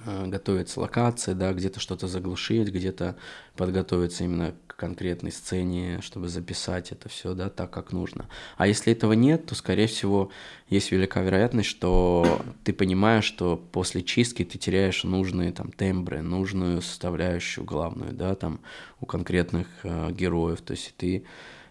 э, 0.05 0.27
готовится 0.27 0.81
локация, 0.81 1.35
да, 1.35 1.53
где-то 1.55 1.81
что-то 1.81 2.09
заглушить, 2.09 2.69
где-то 2.69 3.17
подготовиться 3.57 4.25
именно 4.25 4.55
конкретной 4.77 5.33
сцене, 5.33 6.01
чтобы 6.03 6.29
записать 6.29 6.93
это 6.93 7.09
все, 7.09 7.35
да, 7.35 7.49
так, 7.49 7.71
как 7.71 7.93
нужно. 7.93 8.29
А 8.57 8.67
если 8.67 8.93
этого 8.93 9.15
нет, 9.15 9.47
то, 9.47 9.55
скорее 9.55 9.87
всего, 9.87 10.31
есть 10.69 10.93
велика 10.93 11.23
вероятность, 11.23 11.69
что 11.69 12.43
ты 12.63 12.73
понимаешь, 12.73 13.25
что 13.25 13.57
после 13.57 14.03
чистки 14.03 14.45
ты 14.45 14.59
теряешь 14.59 15.05
нужные 15.05 15.53
там 15.53 15.73
тембры, 15.73 16.21
нужную 16.21 16.83
составляющую 16.83 17.65
главную, 17.65 18.13
да, 18.13 18.35
там 18.35 18.61
у 19.01 19.07
конкретных 19.07 19.67
э, 19.83 20.13
героев, 20.13 20.61
то 20.61 20.73
есть 20.73 20.95
ты 20.97 21.25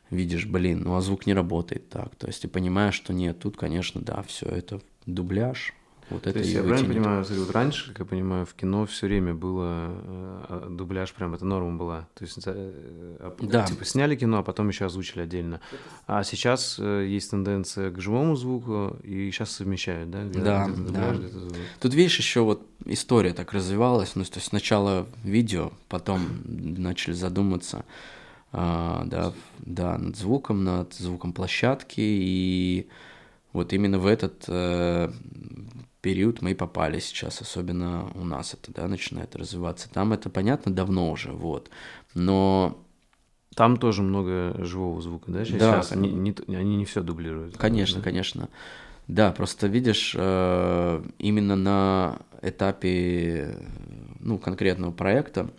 видишь, 0.10 0.46
блин, 0.46 0.82
ну 0.84 0.96
а 0.96 1.02
звук 1.02 1.26
не 1.26 1.34
работает 1.34 1.90
так, 1.90 2.16
то 2.16 2.28
есть 2.28 2.42
ты 2.42 2.48
понимаешь, 2.48 2.96
что 2.96 3.14
нет, 3.14 3.40
тут, 3.40 3.56
конечно, 3.56 4.02
да, 4.02 4.24
все 4.24 4.48
это 4.48 4.82
дубляж, 5.06 5.74
вот 6.10 6.24
То 6.24 6.30
это 6.30 6.40
есть 6.40 6.52
я 6.52 6.64
правильно 6.64 6.88
понимаю, 6.88 7.26
вот 7.28 7.52
раньше, 7.52 7.90
как 7.90 8.00
я 8.00 8.06
понимаю, 8.06 8.46
в 8.46 8.54
кино 8.54 8.86
все 8.86 9.08
время 9.08 9.34
было 9.34 9.90
э, 10.50 10.68
дубляж, 10.70 11.12
прям 11.14 11.34
это 11.34 11.46
норма 11.46 11.78
была. 11.78 12.08
То 12.14 12.26
есть 12.26 12.40
э, 12.46 13.32
да. 13.42 13.64
типа 13.64 13.86
сняли 13.86 14.16
кино, 14.16 14.40
а 14.40 14.44
потом 14.44 14.70
еще 14.70 14.86
озвучили 14.86 15.22
отдельно. 15.22 15.62
А 16.06 16.24
сейчас 16.24 16.78
э, 16.80 17.06
есть 17.08 17.32
тенденция 17.32 17.90
к 17.90 18.00
живому 18.00 18.36
звуку, 18.36 18.98
и 19.04 19.32
сейчас 19.32 19.52
совмещают, 19.52 20.12
да? 20.12 20.24
Где, 20.24 20.40
да, 20.40 20.68
где 20.68 20.82
дубляж, 20.84 21.18
да. 21.18 21.28
Где 21.28 21.60
Тут 21.80 21.94
видишь, 21.96 22.18
еще 22.20 22.42
вот 22.42 22.62
история 22.86 23.34
так 23.34 23.54
развивалась. 23.54 24.16
Ну, 24.16 24.24
то 24.26 24.36
есть 24.36 24.48
сначала 24.48 25.08
видео, 25.24 25.72
потом 25.90 26.22
начали 26.46 27.14
задуматься 27.14 27.84
а, 28.52 29.04
да, 29.06 29.34
да, 29.60 29.98
над 29.98 30.16
звуком, 30.16 30.64
над 30.64 30.94
звуком 30.94 31.34
площадки, 31.34 32.00
и 32.00 32.88
вот 33.52 33.74
именно 33.74 34.00
в 34.00 34.06
этот 34.06 34.46
э, 34.48 35.12
период 36.06 36.44
мы 36.44 36.52
и 36.52 36.54
попали 36.54 37.00
сейчас, 37.00 37.42
особенно 37.42 38.12
у 38.14 38.24
нас 38.24 38.54
это, 38.54 38.72
да, 38.72 38.88
начинает 38.88 39.36
развиваться. 39.36 39.90
Там 39.92 40.14
это 40.14 40.30
понятно 40.30 40.72
давно 40.72 41.10
уже, 41.10 41.32
вот, 41.32 41.72
но... 42.14 42.78
Там 43.56 43.78
тоже 43.78 44.04
много 44.04 44.54
живого 44.64 45.02
звука, 45.02 45.32
да, 45.32 45.44
сейчас? 45.46 45.90
Да. 45.90 45.96
Они 45.96 46.12
не, 46.12 46.36
они 46.56 46.76
не 46.76 46.86
все 46.86 47.02
дублируют. 47.02 47.58
Конечно, 47.58 47.98
да? 47.98 48.04
конечно. 48.04 48.50
Да, 49.08 49.32
просто 49.32 49.66
видишь, 49.66 50.14
э, 50.16 51.04
именно 51.18 51.56
на 51.56 52.20
этапе, 52.44 53.58
ну, 54.20 54.38
конкретного 54.38 54.92
проекта, 54.92 55.50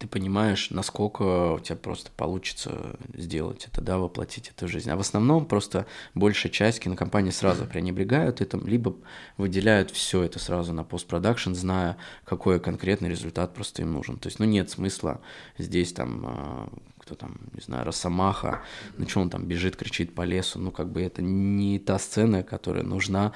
ты 0.00 0.06
понимаешь, 0.08 0.70
насколько 0.70 1.52
у 1.52 1.60
тебя 1.60 1.76
просто 1.76 2.10
получится 2.16 2.96
сделать 3.12 3.68
это, 3.70 3.82
да, 3.82 3.98
воплотить 3.98 4.48
это 4.48 4.66
в 4.66 4.70
жизнь. 4.70 4.90
А 4.90 4.96
в 4.96 5.00
основном 5.00 5.44
просто 5.44 5.84
большая 6.14 6.50
часть 6.50 6.80
кинокомпаний 6.80 7.32
сразу 7.32 7.66
пренебрегают 7.66 8.40
этим, 8.40 8.66
либо 8.66 8.96
выделяют 9.36 9.90
все 9.90 10.22
это 10.22 10.38
сразу 10.38 10.72
на 10.72 10.84
постпродакшн, 10.84 11.52
зная, 11.52 11.98
какой 12.24 12.60
конкретный 12.60 13.10
результат 13.10 13.52
просто 13.52 13.82
им 13.82 13.92
нужен. 13.92 14.16
То 14.16 14.28
есть, 14.28 14.38
ну, 14.38 14.46
нет 14.46 14.70
смысла 14.70 15.20
здесь 15.58 15.92
там 15.92 16.24
а, 16.26 16.72
кто 17.10 17.14
там, 17.14 17.36
не 17.54 17.60
знаю, 17.60 17.84
Росомаха, 17.84 18.62
ну 18.96 19.08
что 19.08 19.20
он 19.20 19.30
там 19.30 19.44
бежит, 19.44 19.76
кричит 19.76 20.14
по 20.14 20.22
лесу, 20.22 20.60
ну 20.60 20.70
как 20.70 20.92
бы 20.92 21.02
это 21.02 21.22
не 21.22 21.78
та 21.78 21.98
сцена, 21.98 22.42
которая 22.42 22.84
нужна, 22.84 23.32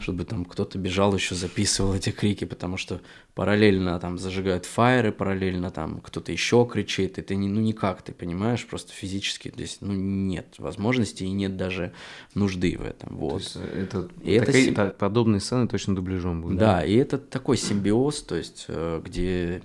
чтобы 0.00 0.24
там 0.24 0.44
кто-то 0.44 0.78
бежал 0.78 1.14
еще 1.14 1.34
записывал 1.34 1.94
эти 1.94 2.10
крики, 2.10 2.44
потому 2.44 2.76
что 2.76 3.00
параллельно 3.38 4.00
там 4.00 4.18
зажигают 4.18 4.64
фаеры, 4.64 5.12
параллельно 5.12 5.70
там 5.70 6.00
кто-то 6.00 6.32
еще 6.32 6.68
кричит, 6.68 7.18
и 7.18 7.22
ты 7.22 7.36
не, 7.36 7.48
ну 7.48 7.60
никак, 7.60 8.02
ты 8.02 8.12
понимаешь, 8.12 8.66
просто 8.66 8.92
физически 8.92 9.52
здесь, 9.54 9.78
ну 9.80 9.92
нет 9.92 10.56
возможности 10.58 11.22
и 11.22 11.30
нет 11.30 11.56
даже 11.56 11.92
нужды 12.34 12.76
в 12.76 12.84
этом, 12.84 13.16
вот. 13.16 13.44
То 13.52 13.60
есть 13.60 13.74
это, 13.76 14.08
и 14.24 14.40
такая, 14.40 14.70
это 14.72 14.86
подобные 14.98 15.38
сцены 15.38 15.68
точно 15.68 15.94
дубляжом 15.94 16.42
будут. 16.42 16.58
Да, 16.58 16.78
да, 16.78 16.84
и 16.84 16.96
это 16.96 17.16
такой 17.16 17.56
симбиоз, 17.56 18.22
то 18.22 18.34
есть 18.34 18.64
э, 18.66 19.00
где 19.04 19.62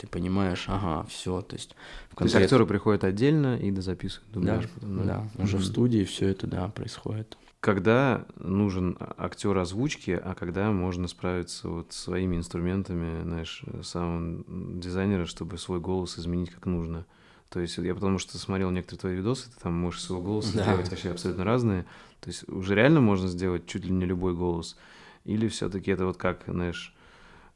ты 0.00 0.08
понимаешь, 0.08 0.64
ага, 0.66 1.06
все, 1.08 1.42
то 1.42 1.54
есть 1.54 1.76
Конкрет... 2.16 2.16
То 2.16 2.24
есть 2.24 2.34
актеры 2.34 2.66
приходят 2.66 3.04
отдельно 3.04 3.56
и 3.56 3.70
дозаписывают 3.70 4.32
дубляж. 4.32 4.64
Да, 4.64 4.70
потом, 4.74 5.06
да? 5.06 5.28
да. 5.32 5.44
уже 5.44 5.58
mm-hmm. 5.58 5.60
в 5.60 5.64
студии 5.64 6.04
все 6.04 6.26
это, 6.26 6.48
да, 6.48 6.66
происходит. 6.66 7.38
Когда 7.62 8.26
нужен 8.36 8.98
актер 9.16 9.56
озвучки, 9.56 10.10
а 10.10 10.34
когда 10.34 10.70
можно 10.70 11.08
справиться 11.08 11.68
вот 11.68 11.92
своими 11.94 12.36
инструментами, 12.36 13.22
знаешь, 13.22 13.62
саунд-дизайнера, 13.82 15.24
чтобы 15.24 15.56
свой 15.56 15.80
голос 15.80 16.18
изменить 16.18 16.50
как 16.50 16.66
нужно? 16.66 17.06
То 17.48 17.60
есть 17.60 17.78
я 17.78 17.94
потому 17.94 18.18
что 18.18 18.36
смотрел 18.36 18.70
некоторые 18.70 19.00
твои 19.00 19.14
видосы, 19.16 19.50
ты 19.50 19.60
там 19.60 19.74
можешь 19.74 20.02
свой 20.02 20.20
голос 20.20 20.50
да. 20.52 20.64
делать 20.64 20.90
вообще 20.90 21.12
абсолютно 21.12 21.44
разные. 21.44 21.86
То 22.20 22.28
есть 22.28 22.48
уже 22.48 22.74
реально 22.74 23.00
можно 23.00 23.28
сделать 23.28 23.66
чуть 23.66 23.84
ли 23.84 23.92
не 23.92 24.04
любой 24.04 24.34
голос. 24.34 24.76
Или 25.24 25.48
все-таки 25.48 25.90
это 25.92 26.04
вот 26.04 26.16
как, 26.16 26.42
знаешь, 26.46 26.94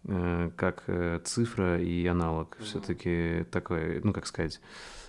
Э, 0.08 0.50
как 0.56 0.84
э, 0.86 1.20
цифра 1.24 1.80
и 1.80 2.06
аналог. 2.06 2.56
Mm-hmm. 2.58 2.64
Все-таки 2.64 3.44
такой, 3.50 4.00
ну 4.04 4.12
как 4.12 4.26
сказать, 4.26 4.60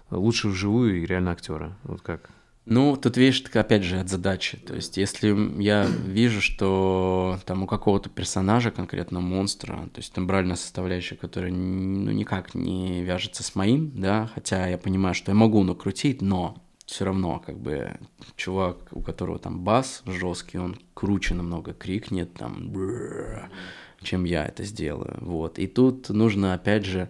лучше 0.10 0.48
вживую 0.48 1.02
и 1.02 1.06
реально 1.06 1.32
актера. 1.32 1.78
Вот 1.84 2.02
как. 2.02 2.30
Ну, 2.69 2.98
тут 2.98 3.15
видишь, 3.15 3.44
опять 3.53 3.84
же, 3.84 3.98
от 3.98 4.10
задачи. 4.10 4.57
То 4.57 4.76
есть, 4.76 4.98
если 4.98 5.34
я 5.61 5.85
вижу, 5.85 6.41
что 6.41 7.39
там 7.45 7.64
у 7.64 7.65
какого-то 7.65 8.10
персонажа, 8.10 8.72
конкретно 8.72 9.22
монстра, 9.22 9.88
то 9.94 9.99
есть 9.99 10.11
тембральная 10.11 10.57
составляющая, 10.57 11.15
которая 11.15 11.52
ну, 11.53 12.11
никак 12.11 12.56
не 12.56 13.03
вяжется 13.03 13.41
с 13.41 13.56
моим, 13.56 13.94
да, 13.95 14.30
хотя 14.35 14.68
я 14.68 14.77
понимаю, 14.77 15.15
что 15.15 15.31
я 15.31 15.35
могу 15.35 15.64
накрутить, 15.64 16.22
но 16.22 16.61
все 16.85 17.06
равно, 17.06 17.41
как 17.45 17.57
бы, 17.57 17.98
чувак, 18.35 18.77
у 18.91 19.02
которого 19.02 19.39
там 19.39 19.61
бас 19.61 20.03
жесткий, 20.06 20.57
он 20.57 20.77
круче 20.94 21.35
намного 21.35 21.73
крикнет, 21.73 22.34
там, 22.34 22.73
чем 24.02 24.26
я 24.26 24.45
это 24.45 24.65
сделаю. 24.65 25.18
Вот. 25.22 25.57
И 25.57 25.68
тут 25.68 26.10
нужно, 26.10 26.53
опять 26.53 26.85
же, 26.85 27.10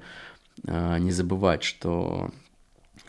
не 0.64 1.12
забывать, 1.12 1.64
что 1.64 2.30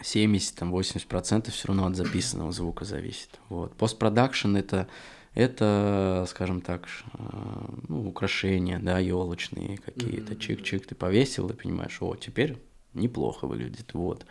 70-80% 0.01 1.51
все 1.51 1.69
равно 1.69 1.87
от 1.87 1.97
записанного 1.97 2.53
звука 2.53 2.85
зависит. 2.85 3.31
Вот. 3.49 3.75
Постпродакшн 3.75 4.57
это, 4.57 4.89
это, 5.35 6.27
скажем 6.29 6.61
так, 6.61 6.89
а, 7.13 7.75
ну, 7.89 8.09
украшения, 8.09 8.79
да, 8.79 8.99
елочные 8.99 9.79
какие-то. 9.79 10.35
Чик-чик 10.35 10.87
ты 10.87 10.95
повесил 10.95 11.49
и 11.49 11.55
понимаешь, 11.55 11.99
о, 12.01 12.17
теперь 12.17 12.57
неплохо 12.95 13.47
выглядит. 13.47 13.95
Вот. 13.95 14.27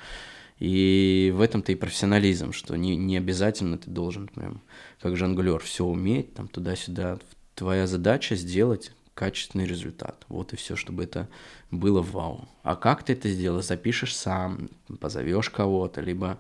И 0.60 1.32
в 1.36 1.42
этом-то 1.42 1.72
и 1.72 1.76
профессионализм, 1.76 2.52
что 2.52 2.76
не, 2.76 2.96
не 2.96 3.18
обязательно 3.18 3.78
ты 3.78 3.92
должен 3.92 4.28
прям 4.28 4.62
как 5.00 5.16
жонглер 5.16 5.60
все 5.60 5.86
уметь, 5.86 6.34
там 6.34 6.48
туда-сюда. 6.48 7.20
Твоя 7.54 7.88
задача 7.88 8.36
сделать 8.36 8.92
качественный 9.18 9.66
результат. 9.66 10.26
Вот 10.30 10.54
и 10.54 10.56
все, 10.56 10.76
чтобы 10.76 11.04
это 11.04 11.28
было 11.72 12.04
вау. 12.04 12.48
А 12.62 12.76
как 12.76 13.04
ты 13.04 13.14
это 13.14 13.30
сделаешь? 13.30 13.66
Запишешь 13.66 14.16
сам, 14.16 14.70
позовешь 15.00 15.50
кого-то, 15.50 16.02
либо 16.02 16.38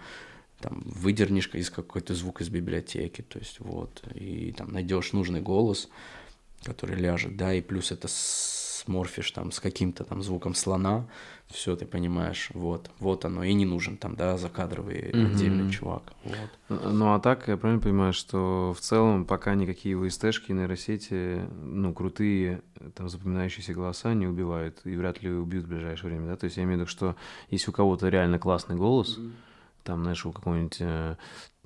там 0.59 0.83
выдернешь 0.85 1.49
из 1.53 1.71
какой-то 1.71 2.13
звук 2.13 2.41
из 2.41 2.49
библиотеки, 2.49 3.23
то 3.23 3.39
есть 3.39 3.59
вот, 3.59 4.03
и 4.13 4.51
там 4.51 4.71
найдешь 4.71 5.13
нужный 5.13 5.41
голос, 5.41 5.89
который 6.63 6.97
ляжет, 6.97 7.35
да, 7.35 7.53
и 7.53 7.61
плюс 7.61 7.91
это 7.91 8.07
сморфишь 8.07 9.31
там 9.31 9.51
с 9.51 9.59
каким-то 9.59 10.03
там 10.03 10.21
звуком 10.21 10.53
слона, 10.53 11.07
все 11.49 11.76
ты 11.76 11.86
понимаешь, 11.86 12.49
вот, 12.53 12.90
вот 12.99 13.26
оно, 13.26 13.44
и 13.44 13.53
не 13.53 13.65
нужен 13.65 13.98
там, 13.98 14.15
да, 14.15 14.38
закадровый 14.38 14.98
mm-hmm. 14.98 15.26
отдельный 15.26 15.72
чувак, 15.72 16.03
вот. 16.24 16.84
Ну, 16.84 17.14
а 17.14 17.19
так, 17.19 17.48
я 17.48 17.57
правильно 17.57 17.82
понимаю, 17.82 18.14
что 18.14 18.74
в 18.78 18.82
целом 18.82 19.26
пока 19.26 19.56
никакие 19.56 19.98
ВСТшки, 19.98 20.52
нейросети, 20.52 21.48
ну, 21.61 21.94
крутые, 21.94 22.61
там, 22.95 23.07
запоминающиеся 23.07 23.74
голоса 23.74 24.14
не 24.14 24.28
убивают, 24.28 24.82
и 24.84 24.95
вряд 24.95 25.22
ли 25.22 25.32
убьют 25.32 25.65
в 25.65 25.69
ближайшее 25.69 26.11
время, 26.11 26.28
да, 26.28 26.36
то 26.36 26.45
есть 26.45 26.57
я 26.57 26.64
имею 26.64 26.78
в 26.78 26.82
виду, 26.82 26.90
что 26.90 27.15
если 27.49 27.69
у 27.69 27.74
кого-то 27.74 28.10
реально 28.10 28.40
классный 28.40 28.76
голос, 28.76 29.18
mm-hmm. 29.18 29.32
там, 29.84 30.02
знаешь, 30.02 30.26
у 30.26 30.34
какого-нибудь 30.34 30.78
э, 30.82 31.15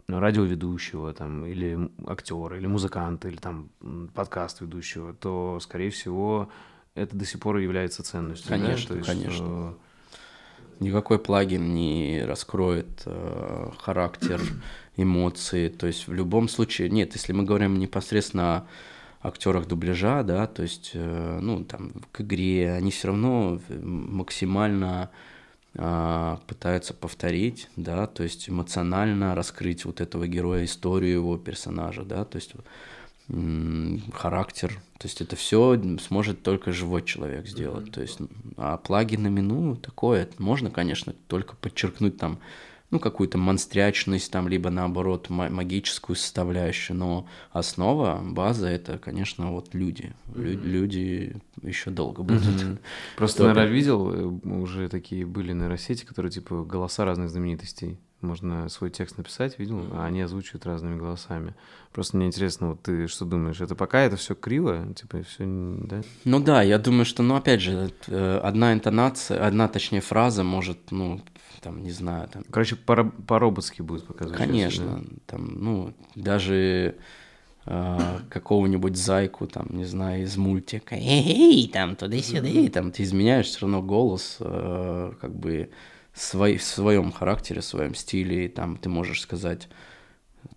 радиоведущего, 0.07 1.13
там, 1.13 1.45
или 1.45 1.89
актера, 2.05 2.57
или 2.57 2.67
музыканта, 2.67 3.27
или 3.29 3.37
там 3.37 3.69
подкаст 4.13 4.61
ведущего, 4.61 5.13
то, 5.13 5.59
скорее 5.59 5.89
всего, 5.89 6.49
это 6.95 7.15
до 7.15 7.25
сих 7.25 7.39
пор 7.39 7.57
является 7.57 8.03
ценностью. 8.03 8.49
Конечно, 8.49 8.95
да? 8.95 9.03
конечно. 9.03 9.35
Что... 9.35 9.77
Никакой 10.79 11.19
плагин 11.19 11.73
не 11.73 12.23
раскроет 12.25 13.03
э, 13.05 13.69
характер, 13.77 14.41
эмоции. 14.97 15.69
То 15.69 15.87
есть 15.87 16.07
в 16.07 16.13
любом 16.13 16.49
случае, 16.49 16.89
нет, 16.89 17.13
если 17.13 17.33
мы 17.33 17.43
говорим 17.43 17.77
непосредственно 17.79 18.57
о 18.57 19.27
актерах 19.27 19.67
дубляжа, 19.67 20.23
да, 20.23 20.47
то 20.47 20.63
есть, 20.63 20.91
э, 20.93 21.39
ну, 21.41 21.63
там, 21.63 21.93
к 22.11 22.21
игре, 22.21 22.73
они 22.73 22.91
все 22.91 23.09
равно 23.09 23.61
максимально 23.69 25.11
э, 25.75 26.37
пытаются 26.47 26.93
повторить, 26.93 27.69
да, 27.75 28.07
то 28.07 28.23
есть 28.23 28.49
эмоционально 28.49 29.35
раскрыть 29.35 29.85
вот 29.85 30.01
этого 30.01 30.27
героя, 30.27 30.65
историю 30.65 31.13
его 31.13 31.37
персонажа, 31.37 32.03
да, 32.03 32.25
то 32.25 32.37
есть 32.37 32.53
характер. 34.13 34.81
То 34.97 35.07
есть 35.07 35.21
это 35.21 35.35
все 35.35 35.81
сможет 35.99 36.43
только 36.43 36.71
живой 36.71 37.03
человек 37.03 37.47
сделать. 37.47 37.91
То 37.91 38.01
есть, 38.01 38.19
а 38.57 38.77
плагинами, 38.77 39.41
ну, 39.41 39.75
такое, 39.75 40.29
можно, 40.37 40.69
конечно, 40.69 41.13
только 41.27 41.55
подчеркнуть 41.55 42.17
там 42.17 42.39
ну, 42.91 42.99
какую-то 42.99 43.37
монстрячность, 43.37 44.29
там, 44.31 44.49
либо 44.49 44.69
наоборот 44.69 45.29
магическую 45.29 46.17
составляющую, 46.17 46.95
но 46.97 47.25
основа, 47.51 48.19
база 48.21 48.67
это, 48.67 48.97
конечно, 48.97 49.51
вот 49.51 49.73
люди. 49.73 50.13
Mm-hmm. 50.27 50.63
Люди 50.63 51.35
еще 51.63 51.89
долго 51.89 52.21
будут. 52.21 52.43
Mm-hmm. 52.43 52.79
Просто, 53.15 53.43
наверное, 53.43 53.67
видел, 53.67 54.13
э, 54.13 54.25
уже 54.25 54.89
такие 54.89 55.25
были 55.25 55.53
нейросети, 55.53 56.03
которые 56.03 56.33
типа 56.33 56.63
голоса 56.63 57.05
разных 57.05 57.29
знаменитостей. 57.29 57.97
Можно 58.21 58.69
свой 58.69 58.91
текст 58.91 59.17
написать, 59.17 59.57
видел, 59.57 59.85
а 59.93 60.05
они 60.05 60.21
озвучивают 60.21 60.65
разными 60.65 60.97
голосами. 60.97 61.55
Просто 61.91 62.17
мне 62.17 62.27
интересно, 62.27 62.69
вот 62.69 62.83
ты 62.83 63.07
что 63.07 63.25
думаешь, 63.25 63.59
это 63.61 63.75
пока 63.75 64.01
это 64.01 64.15
все 64.15 64.35
криво, 64.35 64.93
типа 64.95 65.23
все, 65.23 65.43
да? 65.45 66.01
Ну 66.23 66.39
да, 66.39 66.61
я 66.61 66.77
думаю, 66.77 67.05
что, 67.05 67.23
ну 67.23 67.35
опять 67.35 67.61
же, 67.61 67.91
э, 68.07 68.39
одна 68.43 68.73
интонация, 68.73 69.45
одна 69.45 69.67
точнее 69.67 70.01
фраза 70.01 70.43
может, 70.43 70.91
ну 70.91 71.21
там, 71.61 71.83
не 71.83 71.91
знаю, 71.91 72.27
там. 72.27 72.43
Короче, 72.49 72.75
по-роботски 72.75 73.81
будет 73.81 74.05
показывать. 74.05 74.37
Конечно, 74.37 75.01
да? 75.03 75.17
там, 75.27 75.53
ну 75.59 75.93
даже 76.15 76.95
э, 77.65 78.19
какого-нибудь 78.29 78.97
зайку, 78.97 79.47
там, 79.47 79.67
не 79.71 79.85
знаю, 79.85 80.23
из 80.23 80.37
мультика, 80.37 80.95
эй, 80.95 81.69
там, 81.71 81.95
туда-сюда, 81.95 82.69
там 82.71 82.91
ты 82.91 83.03
изменяешь 83.03 83.47
все 83.47 83.61
равно 83.61 83.81
голос, 83.81 84.37
э, 84.39 85.13
как 85.19 85.35
бы 85.35 85.69
свой, 86.13 86.57
в 86.57 86.63
своем 86.63 87.11
характере, 87.11 87.61
в 87.61 87.65
своем 87.65 87.95
стиле, 87.95 88.45
и 88.45 88.47
там 88.47 88.77
ты 88.77 88.89
можешь 88.89 89.21
сказать 89.21 89.67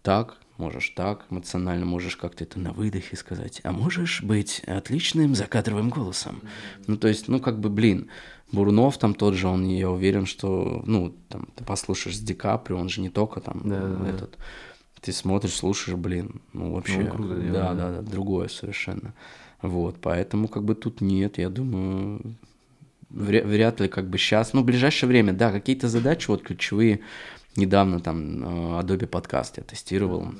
так, 0.02 0.38
можешь 0.56 0.90
так, 0.90 1.26
эмоционально 1.30 1.84
можешь 1.84 2.16
как-то 2.16 2.44
это 2.44 2.58
на 2.58 2.72
выдохе 2.72 3.16
сказать, 3.16 3.60
а 3.64 3.72
можешь 3.72 4.22
быть 4.22 4.62
отличным 4.66 5.34
закадровым 5.34 5.90
голосом. 5.90 6.40
Ну, 6.86 6.96
то 6.96 7.08
есть, 7.08 7.28
ну, 7.28 7.40
как 7.40 7.58
бы, 7.58 7.68
блин, 7.68 8.08
Бурунов 8.52 8.98
там 8.98 9.14
тот 9.14 9.34
же, 9.34 9.48
он, 9.48 9.66
я 9.66 9.90
уверен, 9.90 10.26
что, 10.26 10.82
ну, 10.86 11.14
там, 11.28 11.48
ты 11.56 11.64
послушаешь 11.64 12.16
с 12.16 12.20
Ди 12.20 12.34
Каприо, 12.34 12.78
он 12.78 12.88
же 12.88 13.00
не 13.00 13.10
только 13.10 13.40
там 13.40 13.62
да, 13.64 14.08
этот, 14.08 14.32
да. 14.32 15.00
ты 15.00 15.12
смотришь, 15.12 15.54
слушаешь, 15.54 15.98
блин, 15.98 16.40
ну, 16.52 16.72
вообще, 16.72 17.00
ну, 17.00 17.10
круто, 17.10 17.34
да, 17.34 17.74
да, 17.74 17.90
да, 17.90 18.02
другое 18.02 18.48
совершенно. 18.48 19.14
Вот, 19.60 19.96
поэтому, 20.00 20.46
как 20.48 20.64
бы, 20.64 20.74
тут 20.74 21.00
нет, 21.00 21.38
я 21.38 21.48
думаю, 21.48 22.36
вряд 23.14 23.80
ли, 23.80 23.88
как 23.88 24.08
бы, 24.08 24.18
сейчас, 24.18 24.52
ну, 24.52 24.62
в 24.62 24.64
ближайшее 24.64 25.08
время, 25.08 25.32
да, 25.32 25.52
какие-то 25.52 25.88
задачи, 25.88 26.28
вот, 26.28 26.42
ключевые, 26.42 27.00
недавно 27.56 28.00
там 28.00 28.78
э, 28.78 28.80
Adobe 28.80 29.06
подкаст 29.06 29.58
я 29.58 29.62
тестировал, 29.62 30.34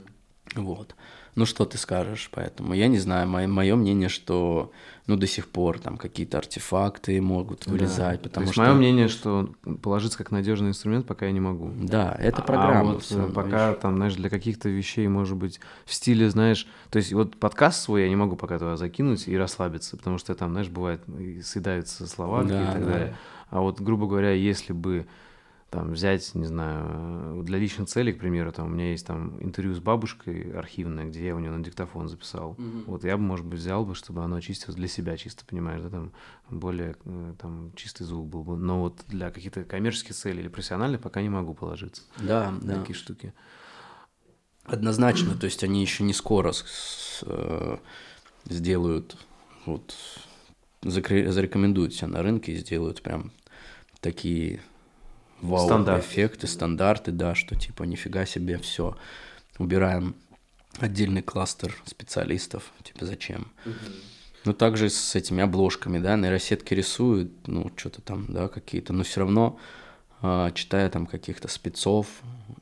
вот, 0.54 0.94
ну, 1.34 1.46
что 1.46 1.64
ты 1.64 1.78
скажешь, 1.78 2.28
поэтому 2.32 2.74
я 2.74 2.88
не 2.88 2.98
знаю, 2.98 3.28
мое, 3.28 3.46
мое 3.46 3.76
мнение, 3.76 4.08
что 4.08 4.72
ну, 5.06 5.16
до 5.16 5.26
сих 5.26 5.48
пор 5.48 5.78
там 5.78 5.98
какие-то 5.98 6.38
артефакты 6.38 7.20
могут 7.20 7.66
вылезать, 7.66 8.22
да. 8.22 8.28
потому 8.28 8.46
То 8.46 8.48
есть 8.48 8.52
что... 8.54 8.62
мое 8.62 8.72
мнение, 8.72 9.08
что 9.08 9.50
положиться 9.82 10.16
как 10.16 10.30
надежный 10.30 10.68
инструмент 10.68 11.06
пока 11.06 11.26
я 11.26 11.32
не 11.32 11.40
могу. 11.40 11.70
Да, 11.76 12.16
это 12.18 12.40
а 12.40 12.44
программа. 12.44 12.90
А 12.90 12.92
вот 12.94 13.02
все, 13.02 13.28
пока 13.28 13.68
видишь? 13.68 13.82
там, 13.82 13.96
знаешь, 13.96 14.14
для 14.14 14.30
каких-то 14.30 14.70
вещей, 14.70 15.06
может 15.08 15.36
быть, 15.36 15.60
в 15.84 15.92
стиле, 15.92 16.30
знаешь, 16.30 16.66
то 16.90 16.96
есть 16.96 17.12
вот 17.12 17.36
подкаст 17.36 17.82
свой 17.82 18.02
я 18.02 18.08
не 18.08 18.16
могу 18.16 18.36
пока 18.36 18.58
туда 18.58 18.76
закинуть 18.76 19.28
и 19.28 19.36
расслабиться, 19.36 19.98
потому 19.98 20.16
что 20.16 20.34
там, 20.34 20.52
знаешь, 20.52 20.68
бывает, 20.68 21.02
съедаются 21.42 22.06
слова 22.06 22.42
да, 22.42 22.62
и 22.62 22.66
так 22.72 22.84
да. 22.84 22.90
далее. 22.90 23.16
А 23.50 23.60
вот, 23.60 23.80
грубо 23.80 24.06
говоря, 24.06 24.32
если 24.32 24.72
бы 24.72 25.06
там 25.74 25.90
взять, 25.90 26.34
не 26.36 26.44
знаю, 26.44 27.42
для 27.42 27.58
личных 27.58 27.88
целей, 27.88 28.12
к 28.12 28.20
примеру, 28.20 28.52
там 28.52 28.66
у 28.66 28.68
меня 28.68 28.92
есть 28.92 29.04
там 29.04 29.42
интервью 29.42 29.74
с 29.74 29.80
бабушкой 29.80 30.52
архивное, 30.52 31.06
где 31.06 31.26
я 31.26 31.34
у 31.34 31.40
нее 31.40 31.50
на 31.50 31.64
диктофон 31.64 32.08
записал. 32.08 32.54
Mm-hmm. 32.54 32.84
Вот 32.86 33.02
я 33.02 33.16
бы, 33.16 33.24
может 33.24 33.44
быть, 33.44 33.58
взял 33.58 33.84
бы, 33.84 33.96
чтобы 33.96 34.22
оно 34.22 34.40
чистилось 34.40 34.76
для 34.76 34.86
себя 34.86 35.16
чисто, 35.16 35.44
понимаешь, 35.44 35.82
да, 35.82 35.90
там 35.90 36.12
более 36.48 36.94
э, 37.04 37.34
там 37.40 37.72
чистый 37.74 38.04
звук 38.04 38.28
был 38.28 38.44
бы. 38.44 38.56
Но 38.56 38.82
вот 38.82 39.00
для 39.08 39.32
каких-то 39.32 39.64
коммерческих 39.64 40.14
целей 40.14 40.42
или 40.42 40.48
профессиональных 40.48 41.00
пока 41.00 41.20
не 41.22 41.28
могу 41.28 41.54
положиться. 41.54 42.02
Да, 42.18 42.54
да. 42.62 42.78
Такие 42.78 42.94
штуки. 42.94 43.32
Однозначно, 44.62 45.34
то 45.34 45.46
есть 45.46 45.64
они 45.64 45.82
еще 45.82 46.04
не 46.04 46.12
скоро 46.12 46.52
с, 46.52 46.62
с, 46.62 47.24
э, 47.26 47.78
сделают, 48.44 49.16
вот, 49.66 49.92
зарекомендуют 50.82 51.94
себя 51.94 52.08
на 52.08 52.22
рынке 52.22 52.52
и 52.52 52.56
сделают 52.56 53.02
прям 53.02 53.32
такие 54.00 54.60
вау 55.44 55.66
Стандарт. 55.66 56.04
эффекты, 56.04 56.46
стандарты, 56.46 57.12
да, 57.12 57.34
что 57.34 57.54
типа 57.56 57.84
нифига 57.84 58.26
себе 58.26 58.58
все. 58.58 58.96
Убираем 59.58 60.14
отдельный 60.78 61.22
кластер 61.22 61.74
специалистов, 61.84 62.72
типа 62.82 63.06
зачем? 63.06 63.52
Угу. 63.64 63.74
Ну, 64.44 64.52
также 64.52 64.90
с 64.90 65.14
этими 65.14 65.42
обложками, 65.42 65.98
да, 65.98 66.16
нейросетки 66.16 66.74
рисуют, 66.74 67.32
ну, 67.46 67.70
что-то 67.76 68.02
там, 68.02 68.26
да, 68.28 68.48
какие-то, 68.48 68.92
но 68.92 69.02
все 69.02 69.20
равно, 69.20 69.58
э, 70.22 70.50
читая 70.54 70.90
там 70.90 71.06
каких-то 71.06 71.48
спецов, 71.48 72.08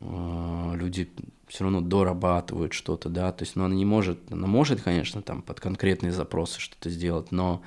э, 0.00 0.72
люди 0.76 1.10
все 1.48 1.64
равно 1.64 1.80
дорабатывают 1.80 2.72
что-то, 2.72 3.08
да, 3.08 3.32
то 3.32 3.42
есть, 3.42 3.56
ну, 3.56 3.64
она 3.64 3.74
не 3.74 3.84
может, 3.84 4.20
она 4.30 4.46
может, 4.46 4.80
конечно, 4.80 5.22
там 5.22 5.42
под 5.42 5.58
конкретные 5.58 6.12
запросы 6.12 6.60
что-то 6.60 6.88
сделать, 6.88 7.32
но 7.32 7.62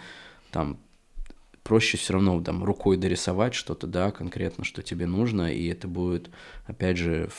там 0.49 0.77
проще 1.65 1.97
все 1.97 2.13
равно 2.13 2.39
там 2.41 2.63
рукой 2.63 2.95
дорисовать 2.95 3.55
что-то, 3.55 3.87
да, 3.87 4.11
конкретно, 4.11 4.63
что 4.63 4.83
тебе 4.83 5.07
нужно, 5.07 5.51
и 5.51 5.67
это 5.67 5.87
будет, 5.87 6.29
опять 6.67 6.97
же, 6.97 7.29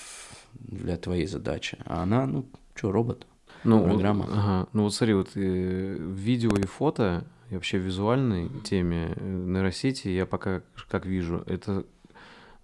для 0.55 0.97
твоей 0.97 1.27
задачи. 1.27 1.79
А 1.87 2.03
она, 2.03 2.27
ну, 2.27 2.45
что, 2.75 2.91
робот, 2.91 3.27
ну, 3.63 3.85
программа. 3.85 4.25
Вот, 4.27 4.35
ага. 4.37 4.67
Ну 4.73 4.83
вот 4.83 4.95
смотри, 4.95 5.15
вот 5.15 5.31
э, 5.37 5.97
видео 5.99 6.57
и 6.57 6.67
фото, 6.67 7.25
и 7.51 7.55
вообще 7.55 7.79
визуальной 7.79 8.51
теме 8.65 9.15
э, 9.15 9.25
нейросети 9.25 10.09
я 10.09 10.27
пока 10.27 10.63
как 10.89 11.07
вижу, 11.07 11.45
это 11.47 11.87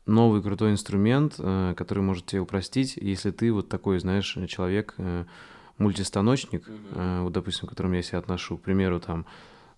новый 0.05 0.43
крутой 0.43 0.72
инструмент, 0.72 1.36
э, 1.39 1.74
который 1.76 2.02
может 2.02 2.26
тебе 2.26 2.40
упростить, 2.40 2.97
если 2.97 3.30
ты 3.30 3.52
вот 3.52 3.68
такой, 3.68 4.01
знаешь, 4.01 4.36
человек, 4.48 4.94
э, 4.98 5.26
мультистаночник, 5.78 6.64
э, 6.68 7.20
вот, 7.22 7.32
допустим, 7.32 7.68
к 7.68 7.70
которому 7.70 7.94
я 7.94 8.02
себя 8.02 8.18
отношу, 8.18 8.59
к 8.59 8.62
примеру, 8.62 8.98
там, 8.98 9.26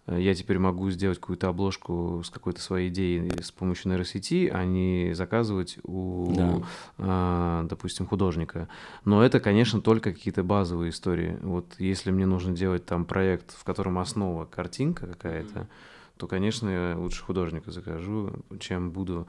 я 0.07 0.35
теперь 0.35 0.59
могу 0.59 0.91
сделать 0.91 1.19
какую-то 1.19 1.49
обложку 1.49 2.23
с 2.25 2.29
какой-то 2.29 2.61
своей 2.61 2.91
идеей 2.91 3.43
с 3.43 3.51
помощью 3.51 3.91
нейросети, 3.91 4.51
а 4.53 4.65
не 4.65 5.15
заказывать 5.15 5.79
у, 5.83 6.35
да. 6.37 6.63
э, 6.99 7.67
допустим, 7.69 8.07
художника. 8.07 8.69
Но 9.07 9.25
это, 9.25 9.41
конечно, 9.41 9.81
только 9.81 10.13
какие-то 10.13 10.43
базовые 10.43 10.91
истории. 10.91 11.39
Вот 11.41 11.77
если 11.79 12.11
мне 12.11 12.27
нужно 12.27 12.55
делать 12.55 12.85
там 12.85 13.07
проект, 13.07 13.53
в 13.57 13.65
котором 13.65 13.99
основа 13.99 14.45
картинка 14.45 15.07
какая-то, 15.07 15.61
mm-hmm. 15.61 16.19
то, 16.19 16.27
конечно, 16.27 16.69
я 16.69 16.99
лучше 16.99 17.25
художника 17.25 17.71
закажу, 17.71 18.31
чем 18.61 18.91
буду 18.91 19.27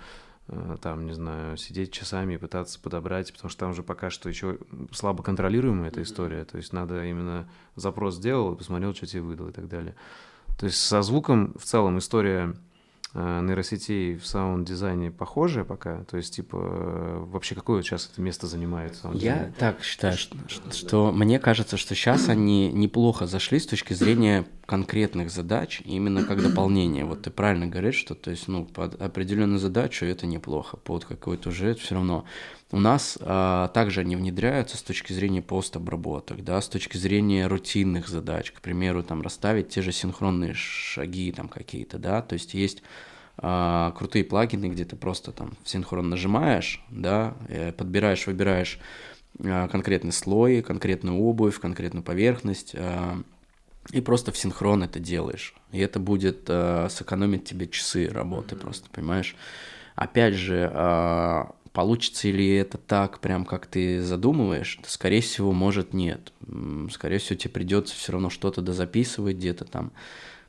э, 0.49 0.75
там, 0.81 1.05
не 1.05 1.13
знаю, 1.13 1.55
сидеть 1.55 1.93
часами 1.93 2.33
и 2.33 2.37
пытаться 2.37 2.81
подобрать, 2.81 3.31
потому 3.31 3.49
что 3.49 3.61
там 3.61 3.73
же 3.73 3.81
пока 3.81 4.09
что 4.09 4.27
еще 4.27 4.57
слабо 4.91 5.23
контролируемая 5.23 5.87
эта 5.87 6.01
история, 6.01 6.43
то 6.43 6.57
есть 6.57 6.73
надо 6.73 7.05
именно 7.05 7.47
запрос 7.77 8.15
сделал 8.15 8.53
и 8.53 8.57
посмотрел, 8.57 8.93
что 8.93 9.05
тебе 9.05 9.21
выдал 9.21 9.47
и 9.47 9.53
так 9.53 9.69
далее. 9.69 9.95
То 10.57 10.67
есть 10.67 10.77
со 10.77 11.01
звуком 11.01 11.53
в 11.59 11.65
целом 11.65 11.99
история 11.99 12.55
э, 13.13 13.41
нейросетей 13.41 14.17
в 14.17 14.25
саунд-дизайне 14.25 15.11
похожая 15.11 15.63
пока? 15.63 16.03
То 16.05 16.17
есть, 16.17 16.35
типа, 16.35 16.57
э, 16.59 17.23
вообще 17.27 17.55
какое 17.55 17.81
сейчас 17.81 18.09
это 18.11 18.21
место 18.21 18.47
занимает? 18.47 18.97
Я 19.13 19.51
так 19.57 19.83
считаю, 19.83 20.17
что, 20.17 20.37
что 20.71 21.11
мне 21.11 21.39
кажется, 21.39 21.77
что 21.77 21.95
сейчас 21.95 22.29
они 22.29 22.71
неплохо 22.71 23.27
зашли 23.27 23.59
с 23.59 23.67
точки 23.67 23.93
зрения 23.93 24.45
конкретных 24.65 25.29
задач, 25.29 25.81
именно 25.85 26.23
как 26.23 26.41
дополнение. 26.41 27.05
Вот 27.05 27.23
ты 27.23 27.31
правильно 27.31 27.67
говоришь, 27.67 27.95
что, 27.95 28.15
то 28.15 28.31
есть, 28.31 28.47
ну, 28.47 28.65
под 28.65 29.01
определенную 29.01 29.59
задачу 29.59 30.05
это 30.05 30.25
неплохо, 30.25 30.77
под 30.77 31.05
какой-то 31.05 31.49
уже 31.49 31.69
это 31.69 31.81
все 31.81 31.95
равно 31.95 32.25
у 32.71 32.79
нас 32.79 33.17
а, 33.21 33.67
также 33.69 34.01
они 34.01 34.15
внедряются 34.15 34.77
с 34.77 34.81
точки 34.81 35.13
зрения 35.13 35.41
постобработок, 35.41 36.43
да, 36.43 36.59
с 36.59 36.67
точки 36.67 36.97
зрения 36.97 37.47
рутинных 37.47 38.07
задач, 38.07 38.51
к 38.51 38.61
примеру, 38.61 39.03
там 39.03 39.21
расставить 39.21 39.69
те 39.69 39.81
же 39.81 39.91
синхронные 39.91 40.53
шаги 40.55 41.31
там 41.31 41.47
какие-то, 41.47 41.99
да, 41.99 42.21
то 42.21 42.33
есть 42.33 42.53
есть 42.53 42.81
а, 43.37 43.91
крутые 43.91 44.25
плагины, 44.25 44.67
где 44.67 44.85
ты 44.85 44.95
просто 44.95 45.31
там 45.31 45.53
синхрон 45.63 46.09
нажимаешь, 46.09 46.83
да, 46.89 47.35
э, 47.49 47.71
подбираешь, 47.71 48.25
выбираешь 48.27 48.79
а, 49.43 49.67
конкретный 49.67 50.11
слой, 50.11 50.61
конкретную 50.61 51.19
обувь, 51.19 51.59
конкретную 51.59 52.03
поверхность, 52.03 52.73
а, 52.75 53.21
и 53.91 54.01
просто 54.01 54.31
в 54.31 54.37
синхрон 54.37 54.83
это 54.83 54.99
делаешь. 54.99 55.53
И 55.71 55.79
это 55.79 55.99
будет 55.99 56.45
а, 56.47 56.87
сэкономить 56.89 57.45
тебе 57.45 57.67
часы 57.67 58.09
работы, 58.09 58.55
mm-hmm. 58.55 58.59
просто, 58.59 58.89
понимаешь? 58.89 59.35
Опять 59.95 60.33
же, 60.33 60.69
а, 60.73 61.51
Получится 61.75 62.29
ли 62.29 62.55
это 62.55 62.77
так, 62.77 63.19
прям 63.19 63.43
как 63.43 63.65
ты 63.65 64.01
задумываешь? 64.01 64.79
Да, 64.81 64.87
скорее 64.87 65.19
всего, 65.19 65.51
может, 65.51 65.93
нет. 65.93 66.31
Скорее 66.89 67.17
всего, 67.17 67.37
тебе 67.37 67.51
придется 67.51 67.93
все 67.93 68.13
равно 68.13 68.29
что-то 68.29 68.61
дозаписывать, 68.61 69.35
где-то 69.35 69.65
там 69.65 69.91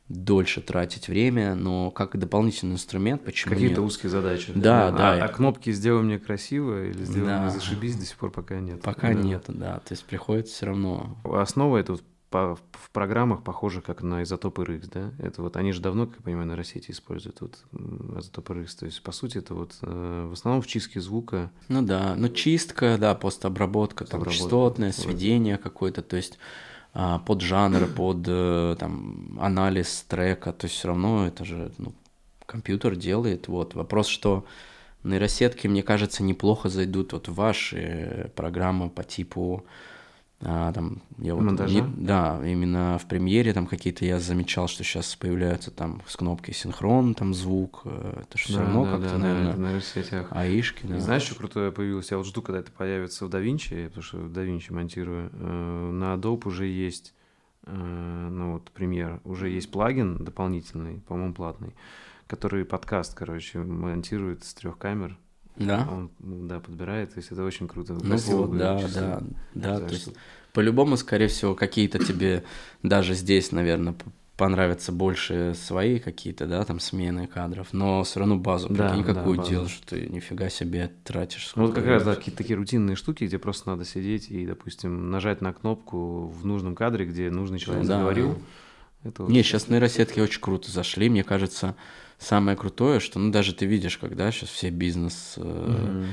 дольше 0.08 0.60
тратить 0.60 1.08
время, 1.08 1.56
но 1.56 1.90
как 1.90 2.16
дополнительный 2.16 2.74
инструмент, 2.74 3.24
почему 3.24 3.54
Какие-то 3.54 3.82
узкие 3.82 4.08
задачи. 4.08 4.52
Да, 4.54 4.92
да. 4.92 5.14
А, 5.14 5.24
а 5.24 5.28
кнопки 5.28 5.72
«сделай 5.72 6.00
мне 6.04 6.20
красиво» 6.20 6.86
или 6.86 7.04
«сделай 7.04 7.26
да. 7.26 7.42
мне 7.42 7.50
зашибись» 7.50 7.96
до 7.96 8.04
сих 8.04 8.16
пор 8.16 8.30
пока 8.30 8.60
нет. 8.60 8.82
Пока 8.82 9.08
да. 9.08 9.14
нет, 9.14 9.42
да. 9.48 9.80
То 9.80 9.94
есть 9.94 10.04
приходится 10.04 10.54
все 10.54 10.66
равно... 10.66 11.16
Основа 11.24 11.78
это 11.78 11.92
вот 11.92 12.04
по, 12.36 12.58
в 12.72 12.90
программах 12.90 13.42
похожих 13.42 13.84
как 13.84 14.02
на 14.02 14.22
изотоп 14.22 14.58
RX, 14.58 14.90
да? 14.92 15.10
Это 15.18 15.40
вот 15.40 15.56
они 15.56 15.72
же 15.72 15.80
давно, 15.80 16.06
как 16.06 16.16
я 16.16 16.22
понимаю, 16.22 16.46
на 16.46 16.56
России 16.56 16.82
используют 16.88 17.40
вот 17.40 17.58
изотоп 18.18 18.50
RX. 18.50 18.78
То 18.78 18.86
есть, 18.86 19.02
по 19.02 19.10
сути, 19.10 19.38
это 19.38 19.54
вот 19.54 19.74
э, 19.80 20.26
в 20.28 20.34
основном 20.34 20.60
в 20.60 20.66
чистке 20.66 21.00
звука. 21.00 21.50
Ну 21.68 21.80
да, 21.80 22.14
ну 22.14 22.28
чистка, 22.28 22.98
да, 23.00 23.14
постобработка, 23.14 24.04
там 24.04 24.22
частотное, 24.26 24.92
сведение 24.92 25.56
какое-то, 25.56 26.02
то 26.02 26.16
есть 26.16 26.38
а, 26.92 27.20
под 27.20 27.40
жанр, 27.40 27.86
под 27.96 28.24
э, 28.26 28.76
там 28.78 29.38
анализ 29.40 30.04
трека, 30.06 30.52
то 30.52 30.66
есть 30.66 30.76
все 30.76 30.88
равно 30.88 31.26
это 31.26 31.46
же 31.46 31.72
ну, 31.78 31.94
компьютер 32.44 32.96
делает. 32.96 33.48
Вот 33.48 33.74
вопрос, 33.74 34.08
что 34.08 34.44
нейросетки, 35.04 35.68
мне 35.68 35.82
кажется, 35.82 36.22
неплохо 36.22 36.68
зайдут 36.68 37.14
вот 37.14 37.28
в 37.28 37.34
ваши 37.34 38.30
программы 38.36 38.90
по 38.90 39.04
типу 39.04 39.64
а, 40.48 40.72
там, 40.72 41.02
я 41.18 41.34
вот 41.34 41.42
Монтажа? 41.42 41.80
Не, 41.80 42.06
да, 42.06 42.40
именно 42.46 42.98
в 43.02 43.06
премьере 43.06 43.52
там 43.52 43.66
какие-то 43.66 44.04
я 44.04 44.20
замечал, 44.20 44.68
что 44.68 44.84
сейчас 44.84 45.16
появляются 45.16 45.72
там 45.72 46.02
с 46.06 46.16
кнопкой 46.16 46.54
синхрон, 46.54 47.16
там 47.16 47.34
звук, 47.34 47.80
э, 47.84 48.22
это 48.22 48.38
же 48.38 48.44
все 48.44 48.58
да, 48.58 48.60
равно 48.60 48.84
да, 48.84 48.90
как-то, 48.92 49.08
да, 49.08 49.18
наверное, 49.18 49.56
на 49.56 49.66
нейросетях. 49.70 50.28
аишки, 50.30 50.86
да. 50.86 51.00
Знаешь, 51.00 51.22
что 51.22 51.34
крутое 51.34 51.72
появилось? 51.72 52.12
Я 52.12 52.18
вот 52.18 52.26
жду, 52.26 52.42
когда 52.42 52.60
это 52.60 52.70
появится 52.70 53.26
в 53.26 53.28
DaVinci, 53.28 53.86
потому 53.86 54.02
что 54.04 54.18
в 54.18 54.30
DaVinci 54.30 54.72
монтирую. 54.72 55.30
Э, 55.32 55.90
на 55.90 56.14
Adobe 56.14 56.46
уже 56.46 56.66
есть, 56.66 57.12
э, 57.64 58.28
ну 58.30 58.52
вот, 58.52 58.70
пример, 58.70 59.20
уже 59.24 59.48
есть 59.48 59.72
плагин 59.72 60.22
дополнительный, 60.24 61.00
по-моему, 61.08 61.34
платный, 61.34 61.74
который 62.28 62.64
подкаст, 62.64 63.14
короче, 63.14 63.58
монтирует 63.58 64.44
с 64.44 64.54
трех 64.54 64.78
камер, 64.78 65.18
да? 65.56 65.88
Он, 65.90 66.10
да, 66.18 66.60
подбирает, 66.60 67.14
то 67.14 67.18
есть 67.18 67.32
это 67.32 67.44
очень 67.44 67.68
круто. 67.68 67.94
Ну 67.94 68.00
Красиво 68.00 68.46
вот, 68.46 68.58
да, 68.58 68.80
да, 68.94 69.22
да, 69.54 69.80
то 69.80 69.92
есть 69.92 70.10
по-любому, 70.52 70.96
скорее 70.96 71.28
всего, 71.28 71.54
какие-то 71.54 71.98
тебе 71.98 72.42
даже 72.82 73.14
здесь, 73.14 73.52
наверное, 73.52 73.94
понравятся 74.36 74.92
больше 74.92 75.54
свои 75.54 75.98
какие-то, 75.98 76.46
да, 76.46 76.64
там 76.64 76.78
смены 76.78 77.26
кадров, 77.26 77.68
но 77.72 78.04
все 78.04 78.20
равно 78.20 78.36
базу, 78.36 78.68
да, 78.68 78.88
прикинь, 78.88 79.04
какую 79.04 79.38
да, 79.38 79.44
делаешь, 79.44 79.70
что 79.70 79.88
ты 79.88 80.08
нифига 80.08 80.48
себе 80.50 80.92
тратишь. 81.04 81.52
Ну, 81.56 81.66
вот 81.66 81.74
как 81.74 81.86
раз, 81.86 82.04
да, 82.04 82.14
какие-то 82.14 82.38
такие 82.38 82.56
рутинные 82.56 82.96
штуки, 82.96 83.24
где 83.24 83.38
просто 83.38 83.70
надо 83.70 83.84
сидеть 83.84 84.30
и, 84.30 84.46
допустим, 84.46 85.10
нажать 85.10 85.40
на 85.40 85.52
кнопку 85.52 86.26
в 86.26 86.44
нужном 86.44 86.74
кадре, 86.74 87.06
где 87.06 87.30
нужный 87.30 87.58
человек 87.58 87.86
да. 87.86 87.96
заговорил. 87.96 88.38
Это 89.04 89.22
Не, 89.24 89.42
сейчас 89.42 89.68
нейросетки 89.68 90.20
очень 90.20 90.40
круто 90.40 90.70
зашли, 90.70 91.08
мне 91.08 91.24
кажется, 91.24 91.76
самое 92.18 92.56
крутое, 92.56 93.00
что, 93.00 93.18
ну, 93.18 93.30
даже 93.30 93.54
ты 93.54 93.66
видишь, 93.66 93.98
когда 93.98 94.30
сейчас 94.30 94.50
все 94.50 94.70
бизнес 94.70 95.34
э, 95.36 96.04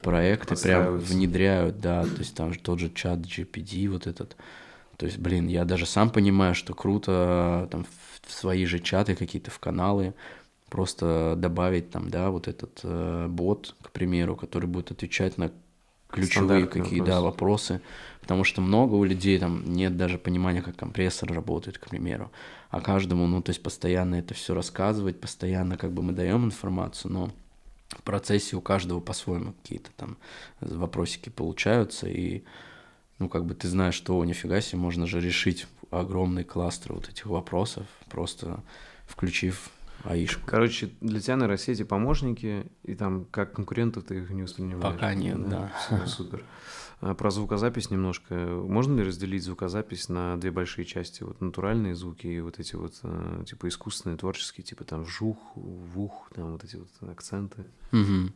проекты 0.00 0.56
прям 0.56 0.98
внедряют, 0.98 1.80
да, 1.80 2.04
то 2.04 2.18
есть 2.18 2.34
там 2.34 2.52
же 2.52 2.60
тот 2.60 2.78
же 2.78 2.90
чат 2.90 3.20
GPD 3.20 3.88
вот 3.88 4.06
этот, 4.06 4.36
то 4.96 5.06
есть, 5.06 5.18
блин, 5.18 5.46
я 5.46 5.64
даже 5.64 5.86
сам 5.86 6.10
понимаю, 6.10 6.54
что 6.54 6.74
круто 6.74 7.68
там 7.70 7.86
в 8.26 8.32
свои 8.32 8.66
же 8.66 8.78
чаты 8.78 9.14
какие-то, 9.14 9.50
в 9.50 9.58
каналы, 9.58 10.14
просто 10.68 11.34
добавить 11.36 11.90
там, 11.90 12.10
да, 12.10 12.30
вот 12.30 12.46
этот 12.46 12.80
э, 12.82 13.26
бот, 13.28 13.74
к 13.82 13.90
примеру, 13.90 14.36
который 14.36 14.66
будет 14.66 14.90
отвечать 14.90 15.38
на 15.38 15.50
ключевые 16.10 16.66
какие, 16.66 17.00
да, 17.00 17.20
вопросы, 17.20 17.80
потому 18.20 18.44
что 18.44 18.60
много 18.60 18.94
у 18.94 19.04
людей 19.04 19.38
там 19.38 19.72
нет 19.72 19.96
даже 19.96 20.18
понимания, 20.18 20.62
как 20.62 20.76
компрессор 20.76 21.32
работает, 21.32 21.78
к 21.78 21.88
примеру, 21.88 22.30
а 22.70 22.80
каждому, 22.80 23.26
ну, 23.26 23.42
то 23.42 23.50
есть 23.50 23.62
постоянно 23.62 24.16
это 24.16 24.34
все 24.34 24.54
рассказывать, 24.54 25.20
постоянно 25.20 25.76
как 25.76 25.92
бы 25.92 26.02
мы 26.02 26.12
даем 26.12 26.44
информацию, 26.44 27.12
но 27.12 27.30
в 27.88 28.02
процессе 28.02 28.56
у 28.56 28.60
каждого 28.60 29.00
по-своему 29.00 29.54
какие-то 29.62 29.90
там 29.96 30.18
вопросики 30.60 31.30
получаются, 31.30 32.08
и 32.08 32.44
ну, 33.18 33.28
как 33.28 33.46
бы 33.46 33.54
ты 33.54 33.68
знаешь, 33.68 33.94
что, 33.94 34.22
нифига 34.24 34.60
себе, 34.60 34.78
можно 34.78 35.06
же 35.06 35.20
решить 35.20 35.66
огромный 35.90 36.44
кластер 36.44 36.92
вот 36.92 37.08
этих 37.08 37.26
вопросов, 37.26 37.86
просто 38.10 38.62
включив 39.06 39.70
аишку. 40.04 40.42
Короче, 40.46 40.90
для 41.00 41.20
тебя 41.20 41.36
нейросети 41.36 41.82
помощники, 41.82 42.66
и 42.84 42.94
там 42.94 43.24
как 43.30 43.54
конкурентов 43.54 44.04
ты 44.04 44.18
их 44.18 44.30
не 44.30 44.42
воспринимаешь? 44.42 44.82
Пока 44.82 45.14
нет, 45.14 45.42
да. 45.48 45.72
да. 45.90 45.98
Все, 45.98 46.06
супер. 46.06 46.44
А 47.00 47.14
про 47.14 47.30
звукозапись 47.30 47.90
немножко. 47.90 48.34
Можно 48.34 48.98
ли 48.98 49.04
разделить 49.04 49.44
звукозапись 49.44 50.08
на 50.08 50.36
две 50.36 50.50
большие 50.50 50.84
части? 50.84 51.22
Вот 51.22 51.40
натуральные 51.40 51.94
звуки 51.94 52.26
и 52.26 52.40
вот 52.40 52.58
эти 52.58 52.74
вот 52.74 52.94
э, 53.04 53.44
типа 53.46 53.68
искусственные, 53.68 54.16
творческие, 54.16 54.64
типа 54.64 54.82
там 54.82 55.06
жух, 55.06 55.38
вух, 55.54 56.28
там 56.34 56.52
вот 56.52 56.64
эти 56.64 56.74
вот 56.74 56.88
акценты. 57.08 57.64
Угу. 57.92 58.32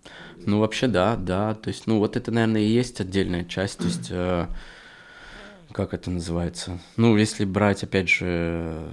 Ну 0.46 0.60
вообще 0.60 0.86
да, 0.86 1.16
да. 1.16 1.54
То 1.54 1.68
есть, 1.68 1.88
ну 1.88 1.98
вот 1.98 2.16
это, 2.16 2.30
наверное, 2.30 2.60
и 2.60 2.68
есть 2.68 3.00
отдельная 3.00 3.44
часть. 3.44 3.78
То 3.78 3.84
есть 3.84 4.08
э, 4.10 4.46
как 5.72 5.94
это 5.94 6.10
называется? 6.10 6.78
Ну, 6.96 7.16
если 7.16 7.44
брать, 7.44 7.82
опять 7.82 8.08
же, 8.08 8.90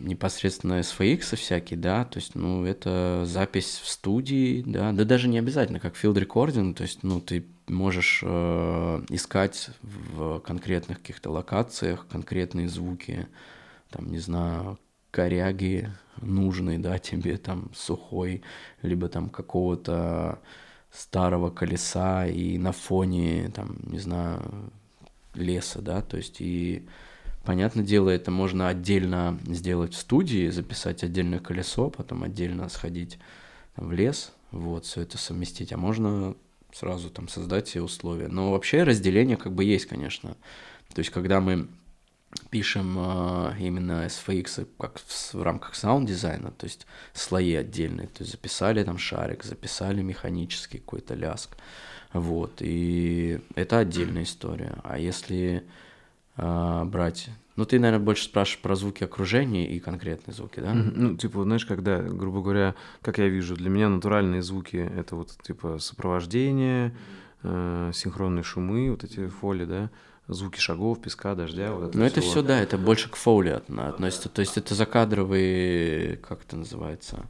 непосредственно 0.00 0.80
SFX 0.80 1.36
всякие, 1.36 1.78
да, 1.78 2.04
то 2.04 2.18
есть, 2.18 2.34
ну, 2.34 2.64
это 2.64 3.24
запись 3.26 3.80
в 3.82 3.88
студии, 3.88 4.62
да, 4.66 4.92
да 4.92 5.04
даже 5.04 5.28
не 5.28 5.38
обязательно, 5.38 5.80
как 5.80 5.94
field 5.94 6.14
recording, 6.14 6.74
то 6.74 6.82
есть, 6.82 7.02
ну, 7.02 7.20
ты 7.20 7.44
можешь 7.68 8.20
э, 8.24 9.04
искать 9.08 9.70
в 9.82 10.40
конкретных 10.40 10.98
каких-то 10.98 11.30
локациях 11.30 12.06
конкретные 12.08 12.68
звуки, 12.68 13.26
там, 13.90 14.10
не 14.10 14.18
знаю, 14.18 14.78
коряги 15.10 15.90
нужные, 16.20 16.78
да, 16.78 16.98
тебе 16.98 17.36
там 17.36 17.70
сухой, 17.74 18.42
либо 18.82 19.08
там 19.08 19.30
какого-то 19.30 20.40
старого 20.90 21.50
колеса 21.50 22.26
и 22.26 22.58
на 22.58 22.72
фоне, 22.72 23.50
там, 23.54 23.76
не 23.84 23.98
знаю, 23.98 24.72
леса, 25.34 25.80
да, 25.80 26.02
то 26.02 26.16
есть 26.16 26.40
и 26.40 26.86
Понятное 27.44 27.84
дело, 27.84 28.08
это 28.08 28.30
можно 28.30 28.68
отдельно 28.68 29.38
сделать 29.46 29.92
в 29.92 29.98
студии, 29.98 30.48
записать 30.48 31.04
отдельное 31.04 31.40
колесо, 31.40 31.90
потом 31.90 32.22
отдельно 32.22 32.70
сходить 32.70 33.18
в 33.76 33.92
лес, 33.92 34.32
вот, 34.50 34.86
все 34.86 35.02
это 35.02 35.18
совместить, 35.18 35.70
а 35.72 35.76
можно 35.76 36.36
сразу 36.72 37.10
там 37.10 37.28
создать 37.28 37.68
все 37.68 37.82
условия. 37.82 38.28
Но 38.28 38.50
вообще 38.50 38.82
разделение 38.82 39.36
как 39.36 39.52
бы 39.52 39.62
есть, 39.62 39.84
конечно. 39.84 40.36
То 40.94 41.00
есть, 41.00 41.10
когда 41.10 41.40
мы 41.40 41.68
пишем 42.48 42.96
э, 42.98 43.56
именно 43.60 44.06
SFX 44.06 44.66
как 44.78 44.98
в, 44.98 45.34
в 45.34 45.42
рамках 45.42 45.74
саунд-дизайна, 45.74 46.50
то 46.50 46.64
есть 46.64 46.86
слои 47.12 47.54
отдельные, 47.54 48.08
то 48.08 48.22
есть 48.22 48.32
записали 48.32 48.82
там 48.84 48.96
шарик, 48.96 49.44
записали 49.44 50.00
механический 50.00 50.78
какой-то 50.78 51.14
ляск, 51.14 51.56
вот, 52.14 52.52
и 52.60 53.40
это 53.56 53.78
отдельная 53.78 54.22
история. 54.22 54.78
А 54.84 54.98
если 54.98 55.64
э, 56.36 56.84
брать... 56.84 57.28
Ну, 57.56 57.64
ты, 57.64 57.78
наверное, 57.80 58.04
больше 58.04 58.24
спрашиваешь 58.24 58.62
про 58.62 58.76
звуки 58.76 59.02
окружения 59.04 59.68
и 59.68 59.80
конкретные 59.80 60.34
звуки, 60.34 60.60
да? 60.60 60.72
Ну, 60.74 61.16
типа, 61.16 61.42
знаешь, 61.42 61.66
когда, 61.66 62.00
грубо 62.00 62.40
говоря, 62.40 62.76
как 63.02 63.18
я 63.18 63.28
вижу, 63.28 63.56
для 63.56 63.68
меня 63.68 63.88
натуральные 63.88 64.42
звуки— 64.42 64.76
это 64.96 65.16
вот, 65.16 65.36
типа, 65.42 65.78
сопровождение, 65.78 66.96
э, 67.42 67.90
синхронные 67.92 68.44
шумы, 68.44 68.92
вот 68.92 69.02
эти 69.02 69.26
фоли, 69.26 69.64
да, 69.64 69.90
звуки 70.28 70.60
шагов, 70.60 71.00
песка, 71.00 71.34
дождя. 71.34 71.72
Вот 71.72 71.90
это 71.90 71.98
ну, 71.98 72.04
это 72.04 72.20
все, 72.20 72.42
да, 72.42 72.60
это 72.60 72.78
больше 72.78 73.10
к 73.10 73.16
фоли 73.16 73.60
относится. 73.76 74.28
То 74.28 74.40
есть 74.40 74.56
это 74.56 74.74
закадровые, 74.74 76.16
как 76.18 76.44
это 76.44 76.56
называется, 76.56 77.26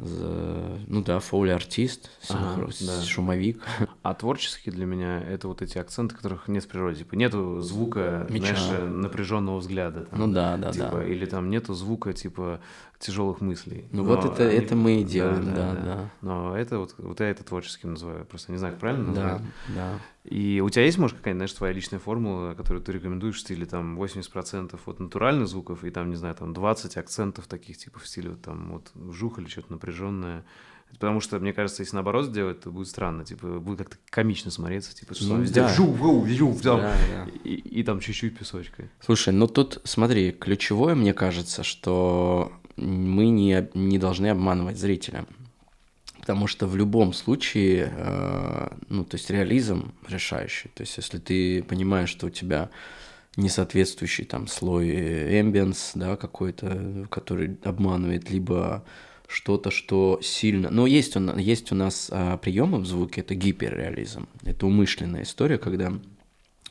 ну 0.00 1.02
да, 1.02 1.18
фоули-артист, 1.18 2.10
ага, 2.28 2.68
да. 2.80 3.02
шумовик. 3.02 3.62
А 4.02 4.14
творческий 4.14 4.70
для 4.70 4.86
меня 4.86 5.20
это 5.20 5.48
вот 5.48 5.60
эти 5.60 5.76
акценты, 5.76 6.14
которых 6.14 6.48
нет 6.48 6.64
в 6.64 6.68
природе. 6.68 7.00
Типа 7.00 7.14
нету 7.14 7.60
звука, 7.60 8.26
Меча. 8.30 8.54
знаешь, 8.54 8.82
напряженного 8.90 9.58
взгляда. 9.58 10.04
Там, 10.04 10.18
ну 10.20 10.32
да, 10.32 10.56
да, 10.56 10.72
типа, 10.72 10.90
да. 10.92 11.04
Или 11.04 11.26
там 11.26 11.50
нету 11.50 11.74
звука, 11.74 12.12
типа, 12.12 12.60
тяжелых 12.98 13.40
мыслей. 13.40 13.86
Ну 13.92 14.02
Но 14.02 14.16
вот 14.16 14.24
это, 14.24 14.48
они... 14.48 14.56
это 14.56 14.74
мы 14.74 15.00
и 15.00 15.04
делаем, 15.04 15.44
да, 15.44 15.54
да, 15.54 15.74
да, 15.74 15.82
да. 15.82 16.10
Но 16.20 16.56
это 16.56 16.78
вот, 16.78 16.94
вот 16.98 17.20
я 17.20 17.30
это 17.30 17.44
творческим 17.44 17.92
называю. 17.92 18.24
Просто 18.24 18.50
не 18.50 18.58
знаю, 18.58 18.74
как 18.74 18.80
правильно 18.80 19.08
назвать. 19.08 19.42
Да, 19.68 19.74
да. 19.74 19.98
И 20.24 20.60
у 20.60 20.68
тебя 20.68 20.84
есть, 20.84 20.98
может, 20.98 21.16
какая-нибудь, 21.16 21.38
знаешь, 21.38 21.52
твоя 21.52 21.72
личная 21.72 22.00
формула, 22.00 22.54
которую 22.54 22.82
ты 22.82 22.92
рекомендуешь 22.92 23.36
в 23.36 23.40
стиле 23.40 23.66
там 23.66 24.00
80% 24.00 24.78
вот 24.84 25.00
натуральных 25.00 25.48
звуков 25.48 25.84
и 25.84 25.90
там, 25.90 26.10
не 26.10 26.16
знаю, 26.16 26.34
там 26.34 26.52
20 26.52 26.96
акцентов 26.96 27.46
таких, 27.46 27.78
типа 27.78 28.00
в 28.00 28.06
стиле 28.06 28.30
вот, 28.30 28.42
там 28.42 28.72
вот 28.72 28.90
вжух 28.94 29.38
или 29.38 29.46
что-то 29.46 29.72
напряженное. 29.72 30.44
Потому 30.90 31.20
что, 31.20 31.38
мне 31.38 31.52
кажется, 31.52 31.82
если 31.82 31.96
наоборот 31.96 32.26
сделать, 32.26 32.60
то 32.60 32.70
будет 32.70 32.88
странно. 32.88 33.24
Типа, 33.24 33.60
будет 33.60 33.78
как-то 33.78 33.96
комично 34.08 34.50
смотреться. 34.50 34.96
Типа, 34.96 35.14
что 35.14 35.36
ну, 35.36 35.46
да. 35.52 35.68
жу, 35.68 35.94
жу, 35.96 36.26
жу, 36.26 36.58
там, 36.62 36.80
да, 36.80 36.96
да. 37.10 37.26
И, 37.44 37.54
и 37.54 37.82
там 37.82 38.00
чуть-чуть 38.00 38.38
песочка. 38.38 38.88
Слушай, 39.00 39.34
ну 39.34 39.46
тут, 39.46 39.80
смотри, 39.84 40.32
ключевое, 40.32 40.94
мне 40.94 41.12
кажется, 41.12 41.62
что 41.62 42.52
мы 42.78 43.28
не, 43.28 43.68
не 43.74 43.98
должны 43.98 44.28
обманывать 44.28 44.78
зрителя. 44.78 45.24
Потому 46.20 46.46
что 46.46 46.66
в 46.66 46.76
любом 46.76 47.12
случае, 47.12 47.92
э, 47.96 48.68
ну, 48.88 49.04
то 49.04 49.16
есть 49.16 49.30
реализм 49.30 49.92
решающий. 50.08 50.68
То 50.74 50.82
есть 50.82 50.96
если 50.96 51.18
ты 51.18 51.62
понимаешь, 51.62 52.10
что 52.10 52.26
у 52.26 52.30
тебя 52.30 52.70
несоответствующий 53.36 54.24
там 54.24 54.46
слой 54.46 54.90
эмбиенс, 55.40 55.92
да, 55.94 56.16
какой-то, 56.16 57.06
который 57.10 57.56
обманывает, 57.62 58.30
либо 58.30 58.84
что-то, 59.28 59.70
что 59.70 60.18
сильно... 60.22 60.70
Но 60.70 60.86
есть 60.86 61.16
у, 61.16 61.38
есть 61.38 61.70
у 61.70 61.74
нас 61.74 62.08
а, 62.10 62.36
приемы 62.38 62.78
в 62.78 62.86
звуке, 62.86 63.20
это 63.20 63.34
гиперреализм. 63.34 64.28
Это 64.42 64.66
умышленная 64.66 65.22
история, 65.22 65.58
когда 65.58 65.92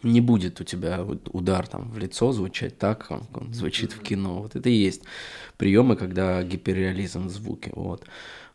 не 0.03 0.21
будет 0.21 0.61
у 0.61 0.63
тебя 0.63 1.03
удар 1.03 1.67
там 1.67 1.89
в 1.89 1.97
лицо 1.97 2.31
звучать 2.31 2.77
так, 2.77 3.07
он, 3.09 3.23
он 3.33 3.53
звучит 3.53 3.93
в 3.93 4.01
кино. 4.01 4.41
Вот 4.41 4.55
это 4.55 4.69
и 4.69 4.73
есть 4.73 5.03
приемы, 5.57 5.95
когда 5.95 6.43
гиперреализм 6.43 7.27
в 7.27 7.31
звуке. 7.31 7.71
Вот. 7.75 8.05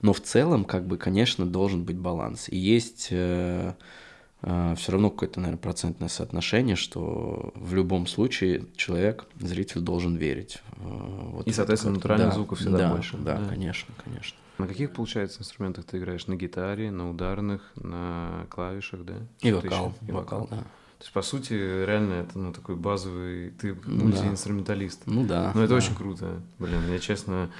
Но 0.00 0.12
в 0.12 0.20
целом, 0.20 0.64
как 0.64 0.86
бы, 0.86 0.96
конечно, 0.96 1.46
должен 1.46 1.84
быть 1.84 1.96
баланс. 1.96 2.48
И 2.48 2.56
есть 2.56 3.08
э, 3.10 3.74
э, 4.42 4.74
все 4.76 4.92
равно 4.92 5.10
какое-то, 5.10 5.40
наверное, 5.40 5.60
процентное 5.60 6.08
соотношение, 6.08 6.76
что 6.76 7.52
в 7.54 7.74
любом 7.74 8.06
случае 8.06 8.66
человек, 8.76 9.26
зритель 9.40 9.80
должен 9.80 10.16
верить. 10.16 10.60
Э, 10.76 11.30
вот 11.32 11.46
и, 11.46 11.52
соответственно, 11.52 11.94
натуральных 11.94 12.28
да, 12.28 12.34
звуков 12.34 12.58
всегда 12.58 12.78
да, 12.78 12.90
больше. 12.92 13.16
Да, 13.18 13.38
да, 13.38 13.48
конечно, 13.48 13.94
конечно. 14.04 14.36
На 14.58 14.66
каких, 14.66 14.92
получается, 14.92 15.40
инструментах 15.40 15.84
ты 15.86 15.98
играешь? 15.98 16.26
На 16.26 16.36
гитаре, 16.36 16.90
на 16.90 17.10
ударных, 17.10 17.72
на 17.76 18.46
клавишах, 18.50 19.04
да? 19.04 19.14
И 19.40 19.52
вокал, 19.52 19.94
и 20.06 20.12
вокал, 20.12 20.48
да. 20.50 20.64
То 21.02 21.06
есть, 21.06 21.14
по 21.14 21.22
сути, 21.22 21.52
реально 21.54 22.14
это 22.14 22.38
ну, 22.38 22.52
такой 22.52 22.76
базовый, 22.76 23.50
ты 23.60 23.76
ну, 23.86 24.04
мультиинструменталист. 24.04 25.02
Ну 25.06 25.26
да. 25.26 25.50
Но 25.52 25.62
это 25.64 25.70
да. 25.70 25.78
очень 25.78 25.96
круто. 25.96 26.40
Блин, 26.60 26.80
я 26.92 27.00
честно, 27.00 27.50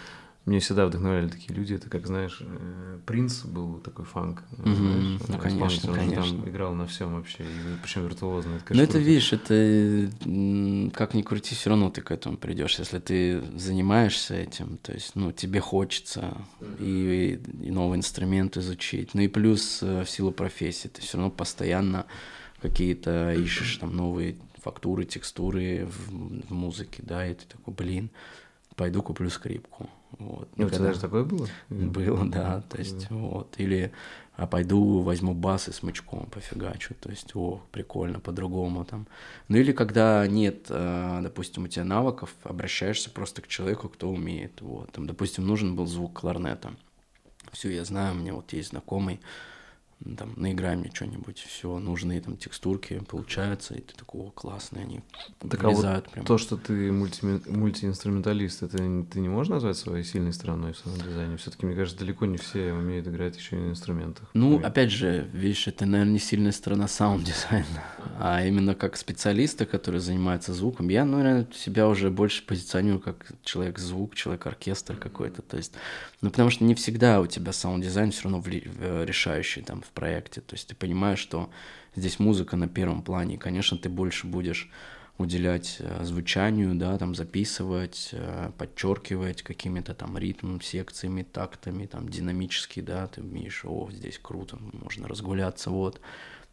мне 0.44 0.60
всегда 0.60 0.86
вдохновляли 0.86 1.27
такие 1.27 1.52
люди. 1.52 1.74
Это 1.74 1.90
как, 1.90 2.06
знаешь, 2.06 2.39
э, 2.40 2.98
Принц 3.05 3.44
был 3.44 3.78
такой 3.78 4.05
фанк. 4.05 4.44
Знаешь, 4.59 5.20
ну, 5.27 5.39
конечно, 5.39 5.90
он 5.90 5.98
конечно. 5.98 6.23
там 6.23 6.48
играл 6.48 6.73
на 6.73 6.86
всем 6.86 7.14
вообще, 7.16 7.43
и, 7.43 7.82
причем 7.82 8.05
виртуозно. 8.05 8.60
Это, 8.64 8.74
ну, 8.74 8.81
это, 8.81 8.98
видишь, 8.98 9.32
это 9.32 10.09
как 10.94 11.14
ни 11.14 11.23
крути, 11.23 11.56
все 11.56 11.70
равно 11.70 11.90
ты 11.90 12.01
к 12.01 12.12
этому 12.12 12.36
придешь. 12.36 12.78
Если 12.78 13.01
ты 13.01 13.43
занимаешься 13.56 14.36
этим, 14.36 14.78
то 14.78 14.93
есть, 14.93 15.16
ну, 15.16 15.32
тебе 15.32 15.59
хочется 15.59 16.36
и, 16.78 17.40
и 17.60 17.70
новый 17.73 17.98
инструмент 17.98 18.56
изучить. 18.56 19.14
Ну 19.14 19.23
и 19.23 19.27
плюс 19.27 19.82
э, 19.82 20.05
в 20.05 20.09
силу 20.09 20.31
профессии 20.31 20.86
ты 20.86 21.02
все 21.02 21.19
равно 21.19 21.32
постоянно 21.32 22.06
какие-то 22.62 23.34
ищешь 23.34 23.76
там 23.78 23.94
новые 23.97 24.36
фактуры, 24.62 25.05
текстуры 25.05 25.86
в, 25.86 26.48
в 26.48 26.52
музыке, 26.52 27.02
да, 27.05 27.26
и 27.26 27.34
ты 27.34 27.44
такой, 27.47 27.74
блин, 27.74 28.10
пойду 28.76 29.02
куплю 29.02 29.28
скрипку. 29.28 29.90
Вот. 30.18 30.48
И 30.56 30.64
у 30.64 30.68
тебя 30.68 30.86
даже 30.86 31.01
такое 31.01 31.24
было? 31.24 31.48
Было, 31.68 32.24
да, 32.26 32.62
то 32.68 32.78
есть, 32.78 33.10
вот, 33.10 33.55
или 33.59 33.93
а 34.36 34.47
пойду 34.47 35.01
возьму 35.01 35.34
бас 35.34 35.68
и 35.68 35.72
смычком 35.72 36.26
пофигачу, 36.26 36.94
то 36.94 37.10
есть, 37.10 37.36
о, 37.36 37.60
прикольно, 37.70 38.18
по-другому 38.18 38.84
там. 38.84 39.06
Ну 39.48 39.59
или 39.59 39.72
когда 39.72 40.26
нет, 40.26 40.66
а, 40.70 41.20
допустим, 41.20 41.64
у 41.64 41.68
тебя 41.68 41.84
навыков, 41.84 42.34
обращаешься 42.43 43.10
просто 43.10 43.43
к 43.43 43.48
человеку, 43.48 43.89
кто 43.89 44.10
умеет, 44.10 44.60
вот, 44.60 44.90
там, 44.93 45.06
допустим, 45.06 45.47
нужен 45.47 45.76
был 45.76 45.86
звук 45.86 46.20
кларнета. 46.20 46.74
Все, 47.52 47.70
я 47.70 47.84
знаю, 47.84 48.14
у 48.14 48.18
меня 48.18 48.32
вот 48.32 48.52
есть 48.52 48.70
знакомый, 48.70 49.20
там, 50.16 50.33
наиграй 50.37 50.77
мне 50.77 50.91
что-нибудь, 50.93 51.39
все, 51.39 51.79
нужные 51.79 52.20
там 52.20 52.37
текстурки 52.37 53.01
получаются, 53.09 53.74
и 53.74 53.81
ты 53.81 53.95
такой, 53.95 54.23
о, 54.23 54.31
классные, 54.31 54.85
они 54.85 55.01
так 55.39 55.62
влезают 55.62 56.07
а 56.07 56.09
вот 56.09 56.11
прям. 56.11 56.27
то, 56.27 56.39
что 56.39 56.57
ты 56.57 56.91
мульти 56.93 57.24
мультиинструменталист, 57.49 58.62
это 58.65 58.79
ты 58.79 59.20
не 59.20 59.29
можешь 59.29 59.51
назвать 59.51 59.77
своей 59.77 60.05
сильной 60.05 60.33
стороной 60.33 60.73
в 60.73 60.79
саунд-дизайне? 60.78 61.36
Все-таки, 61.37 61.66
мне 61.66 61.77
кажется, 61.77 61.99
далеко 61.99 62.27
не 62.27 62.37
все 62.37 62.73
умеют 62.73 63.07
играть 63.07 63.37
еще 63.37 63.57
и 63.57 63.61
на 63.61 63.70
инструментах. 63.70 64.29
Ну, 64.35 64.61
и... 64.61 64.62
опять 64.62 64.91
же, 64.91 65.29
видишь, 65.33 65.69
это, 65.69 65.87
наверное, 65.87 66.15
не 66.15 66.19
сильная 66.19 66.53
сторона 66.53 66.89
саунд-дизайна, 66.89 67.85
а 68.19 68.45
именно 68.45 68.74
как 68.74 68.97
специалиста, 68.97 69.66
который 69.66 70.01
занимается 70.01 70.53
звуком. 70.53 70.89
Я, 70.89 71.05
ну, 71.05 71.19
наверное, 71.19 71.47
себя 71.55 71.89
уже 71.89 72.11
больше 72.11 72.45
позиционирую 72.45 73.01
как 73.01 73.33
человек-звук, 73.45 74.15
человек-оркестр 74.15 74.97
какой-то, 74.97 75.43
то 75.43 75.57
есть, 75.57 75.73
ну, 76.20 76.31
потому 76.31 76.51
что 76.51 76.65
не 76.65 76.74
всегда 76.74 77.20
у 77.20 77.27
тебя 77.27 77.53
саунд-дизайн 77.53 78.11
все 78.11 78.24
равно 78.24 78.41
вли- 78.41 79.05
решающий 79.05 79.62
там 79.62 79.83
в 79.83 79.91
проекте. 79.93 80.40
То 80.40 80.55
есть 80.55 80.69
ты 80.69 80.74
понимаешь, 80.74 81.19
что 81.19 81.51
здесь 81.94 82.19
музыка 82.19 82.56
на 82.56 82.69
первом 82.69 83.02
плане, 83.02 83.35
и, 83.35 83.39
конечно, 83.39 83.78
ты 83.78 83.89
больше 83.89 84.27
будешь 84.27 84.70
уделять 85.19 85.77
э, 85.78 86.05
звучанию, 86.05 86.74
да, 86.74 86.98
там 86.98 87.14
записывать, 87.14 88.10
э, 88.12 88.51
подчеркивать 88.56 89.43
какими-то 89.43 89.94
там 89.94 90.19
ритмом, 90.19 90.60
секциями, 90.60 91.23
тактами, 91.23 91.86
там 91.86 92.09
динамически, 92.09 92.81
да, 92.81 93.06
ты 93.06 93.20
умеешь, 93.20 93.64
о, 93.64 93.90
здесь 93.90 94.19
круто, 94.19 94.59
можно 94.73 95.09
разгуляться, 95.09 95.70
вот. 95.70 96.01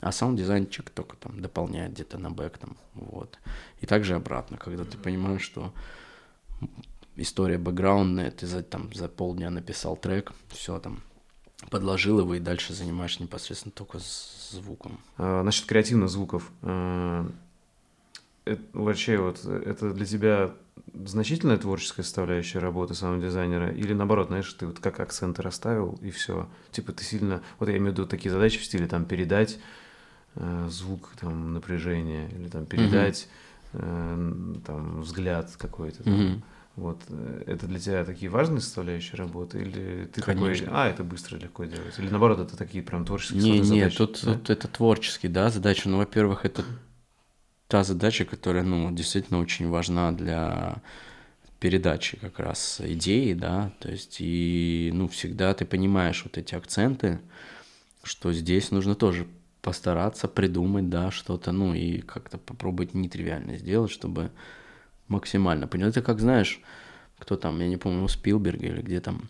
А 0.01 0.11
саунд-дизайнчик 0.11 0.89
только 0.89 1.17
там 1.17 1.41
дополняет 1.41 1.93
где-то 1.93 2.17
на 2.17 2.29
back 2.29 2.57
там, 2.57 2.77
вот. 2.93 3.39
И 3.81 3.85
также 3.85 4.15
обратно, 4.15 4.57
когда 4.57 4.85
ты 4.85 4.97
понимаешь, 4.97 5.41
что 5.41 5.73
история 7.15 7.57
бэкграундная, 7.57 8.31
ты 8.31 8.47
за, 8.47 8.63
там, 8.63 8.93
за 8.93 9.09
полдня 9.09 9.49
написал 9.49 9.97
трек, 9.97 10.31
все 10.49 10.79
там, 10.79 11.01
подложил 11.69 12.19
его 12.19 12.35
и 12.35 12.39
дальше 12.39 12.73
занимаешься 12.73 13.23
непосредственно 13.23 13.71
только 13.71 13.99
с 13.99 14.51
звуком. 14.51 14.99
А, 15.17 15.43
насчет 15.43 15.65
креативных 15.65 16.09
звуков. 16.09 16.51
Это, 18.45 18.63
вообще 18.73 19.17
вот 19.17 19.45
это 19.45 19.93
для 19.93 20.05
тебя 20.05 20.51
значительная 21.05 21.57
творческая 21.57 22.01
составляющая 22.01 22.59
работы 22.59 22.95
самого 22.95 23.21
дизайнера 23.21 23.69
или 23.69 23.93
наоборот, 23.93 24.27
знаешь, 24.27 24.51
ты 24.53 24.65
вот 24.65 24.79
как 24.79 24.99
акценты 24.99 25.41
расставил 25.43 25.99
и 26.01 26.09
все. 26.09 26.49
Типа 26.71 26.91
ты 26.91 27.03
сильно, 27.03 27.43
вот 27.59 27.69
я 27.69 27.77
имею 27.77 27.91
в 27.91 27.97
виду 27.97 28.07
такие 28.07 28.31
задачи 28.31 28.57
в 28.59 28.65
стиле 28.65 28.87
там 28.87 29.05
передать 29.05 29.59
э, 30.35 30.67
звук 30.69 31.11
там 31.19 31.53
напряжения 31.53 32.27
или 32.29 32.47
там 32.47 32.65
передать 32.65 33.27
mm-hmm. 33.73 34.57
э, 34.57 34.65
там 34.65 35.01
взгляд 35.01 35.51
какой-то. 35.57 36.03
Там. 36.03 36.13
Mm-hmm 36.13 36.41
вот 36.79 37.01
э, 37.09 37.43
это 37.45 37.67
для 37.67 37.79
тебя 37.79 38.05
такие 38.05 38.29
важные 38.29 38.61
составляющие 38.61 39.15
работы, 39.15 39.59
или 39.59 40.05
ты 40.13 40.21
Конечно. 40.21 40.65
такой, 40.65 40.75
а, 40.75 40.87
это 40.87 41.03
быстро, 41.03 41.37
легко 41.37 41.65
делать, 41.65 41.97
или 41.99 42.09
наоборот, 42.09 42.39
это 42.39 42.57
такие 42.57 42.83
прям 42.83 43.05
творческие 43.05 43.41
не, 43.41 43.63
задачи? 43.63 43.83
Нет, 43.83 43.97
тут, 43.97 44.19
да? 44.23 44.33
тут 44.33 44.49
это 44.49 44.67
творческие, 44.67 45.31
да, 45.31 45.49
задачи. 45.49 45.87
Ну, 45.87 45.97
во-первых, 45.97 46.45
это 46.45 46.63
та 47.67 47.83
задача, 47.83 48.25
которая, 48.25 48.63
ну, 48.63 48.91
действительно 48.91 49.39
очень 49.39 49.69
важна 49.69 50.11
для 50.11 50.81
передачи 51.59 52.17
как 52.17 52.39
раз 52.39 52.81
идеи, 52.83 53.33
да, 53.33 53.73
то 53.79 53.89
есть 53.89 54.17
и, 54.19 54.91
ну, 54.93 55.07
всегда 55.07 55.53
ты 55.53 55.65
понимаешь 55.65 56.23
вот 56.23 56.37
эти 56.37 56.55
акценты, 56.55 57.19
что 58.03 58.31
здесь 58.31 58.71
нужно 58.71 58.95
тоже 58.95 59.27
постараться 59.61 60.27
придумать, 60.27 60.89
да, 60.89 61.11
что-то, 61.11 61.51
ну, 61.51 61.73
и 61.73 61.99
как-то 61.99 62.37
попробовать 62.37 62.93
нетривиально 62.93 63.57
сделать, 63.57 63.91
чтобы 63.91 64.31
максимально 65.09 65.67
понял. 65.67 65.87
Это 65.87 66.01
как, 66.01 66.19
знаешь, 66.19 66.61
кто 67.17 67.35
там, 67.35 67.59
я 67.59 67.67
не 67.67 67.77
помню, 67.77 68.03
у 68.03 68.07
Спилберга 68.07 68.67
или 68.67 68.81
где 68.81 69.01
там, 69.01 69.29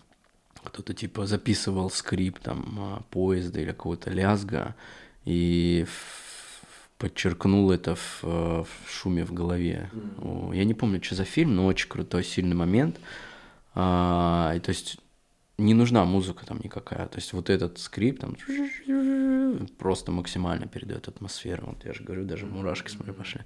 кто-то 0.63 0.93
типа 0.93 1.25
записывал 1.25 1.89
скрипт 1.89 2.43
там 2.43 2.75
а, 2.77 3.01
поезда 3.09 3.61
или 3.61 3.71
какого-то 3.71 4.11
лязга 4.11 4.75
и 5.25 5.85
подчеркнул 6.97 7.71
это 7.71 7.95
в, 7.95 8.23
в 8.23 8.67
шуме 8.87 9.23
в 9.23 9.33
голове. 9.33 9.89
Mm-hmm. 9.93 10.55
Я 10.55 10.65
не 10.65 10.73
помню, 10.73 11.01
что 11.01 11.15
за 11.15 11.23
фильм, 11.23 11.55
но 11.55 11.65
очень 11.65 11.87
крутой, 11.87 12.23
сильный 12.23 12.55
момент. 12.55 12.99
А, 13.73 14.53
и, 14.55 14.59
то 14.59 14.69
есть 14.69 14.99
не 15.57 15.73
нужна 15.73 16.05
музыка 16.05 16.45
там 16.45 16.59
никакая. 16.63 17.07
То 17.07 17.17
есть 17.17 17.33
вот 17.33 17.49
этот 17.49 17.79
скрипт 17.79 18.21
там 18.21 18.35
просто 19.77 20.11
максимально 20.11 20.67
передает 20.67 21.07
атмосферу. 21.07 21.67
Вот 21.67 21.85
я 21.85 21.93
же 21.93 22.03
говорю, 22.03 22.25
даже 22.25 22.45
мурашки, 22.45 22.89
смотри, 22.89 23.13
пошли. 23.13 23.41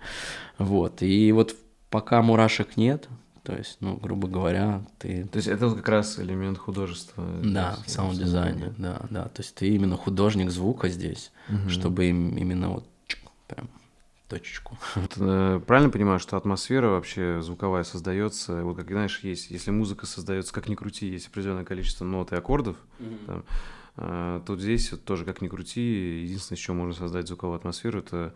Вот. 0.57 1.01
И 1.01 1.31
вот 1.31 1.55
пока 1.93 2.23
мурашек 2.23 2.75
нет, 2.75 3.07
то 3.43 3.55
есть, 3.55 3.77
ну, 3.79 3.97
грубо 3.97 4.27
говоря, 4.27 4.83
ты... 4.97 5.25
То 5.25 5.37
есть 5.37 5.47
это 5.47 5.67
вот 5.67 5.77
как 5.77 5.89
раз 5.89 6.17
элемент 6.17 6.57
художества. 6.57 7.23
Да, 7.43 7.77
в 7.85 7.89
саунд-дизайне, 7.89 8.73
да, 8.79 9.01
да. 9.11 9.25
То 9.25 9.43
есть 9.43 9.53
ты 9.53 9.67
именно 9.67 9.95
художник 9.95 10.49
звука 10.49 10.89
здесь, 10.89 11.31
угу. 11.49 11.69
чтобы 11.69 12.05
им 12.05 12.35
именно 12.35 12.69
вот 12.69 12.87
прям 13.47 13.69
точечку. 14.27 14.75
Вот, 14.95 15.13
э, 15.17 15.61
правильно 15.67 15.91
понимаю, 15.91 16.17
что 16.17 16.35
атмосфера 16.35 16.87
вообще 16.87 17.43
звуковая 17.43 17.83
создается, 17.83 18.63
вот 18.63 18.75
как 18.77 18.87
знаешь, 18.87 19.19
есть, 19.19 19.51
если 19.51 19.69
музыка 19.69 20.07
создается, 20.07 20.51
как 20.51 20.67
ни 20.67 20.73
крути, 20.73 21.05
есть 21.09 21.27
определенное 21.27 21.63
количество 21.63 22.05
нот 22.05 22.31
и 22.31 22.35
аккордов, 22.35 22.77
угу. 22.99 23.17
там, 23.27 23.43
э, 23.97 24.41
тут 24.47 24.61
здесь 24.61 24.91
вот, 24.91 25.03
тоже 25.03 25.25
как 25.25 25.43
ни 25.43 25.47
крути, 25.47 26.23
единственное, 26.23 26.57
с 26.57 26.61
чем 26.61 26.77
можно 26.77 26.95
создать 26.95 27.27
звуковую 27.27 27.57
атмосферу, 27.57 27.99
это 27.99 28.33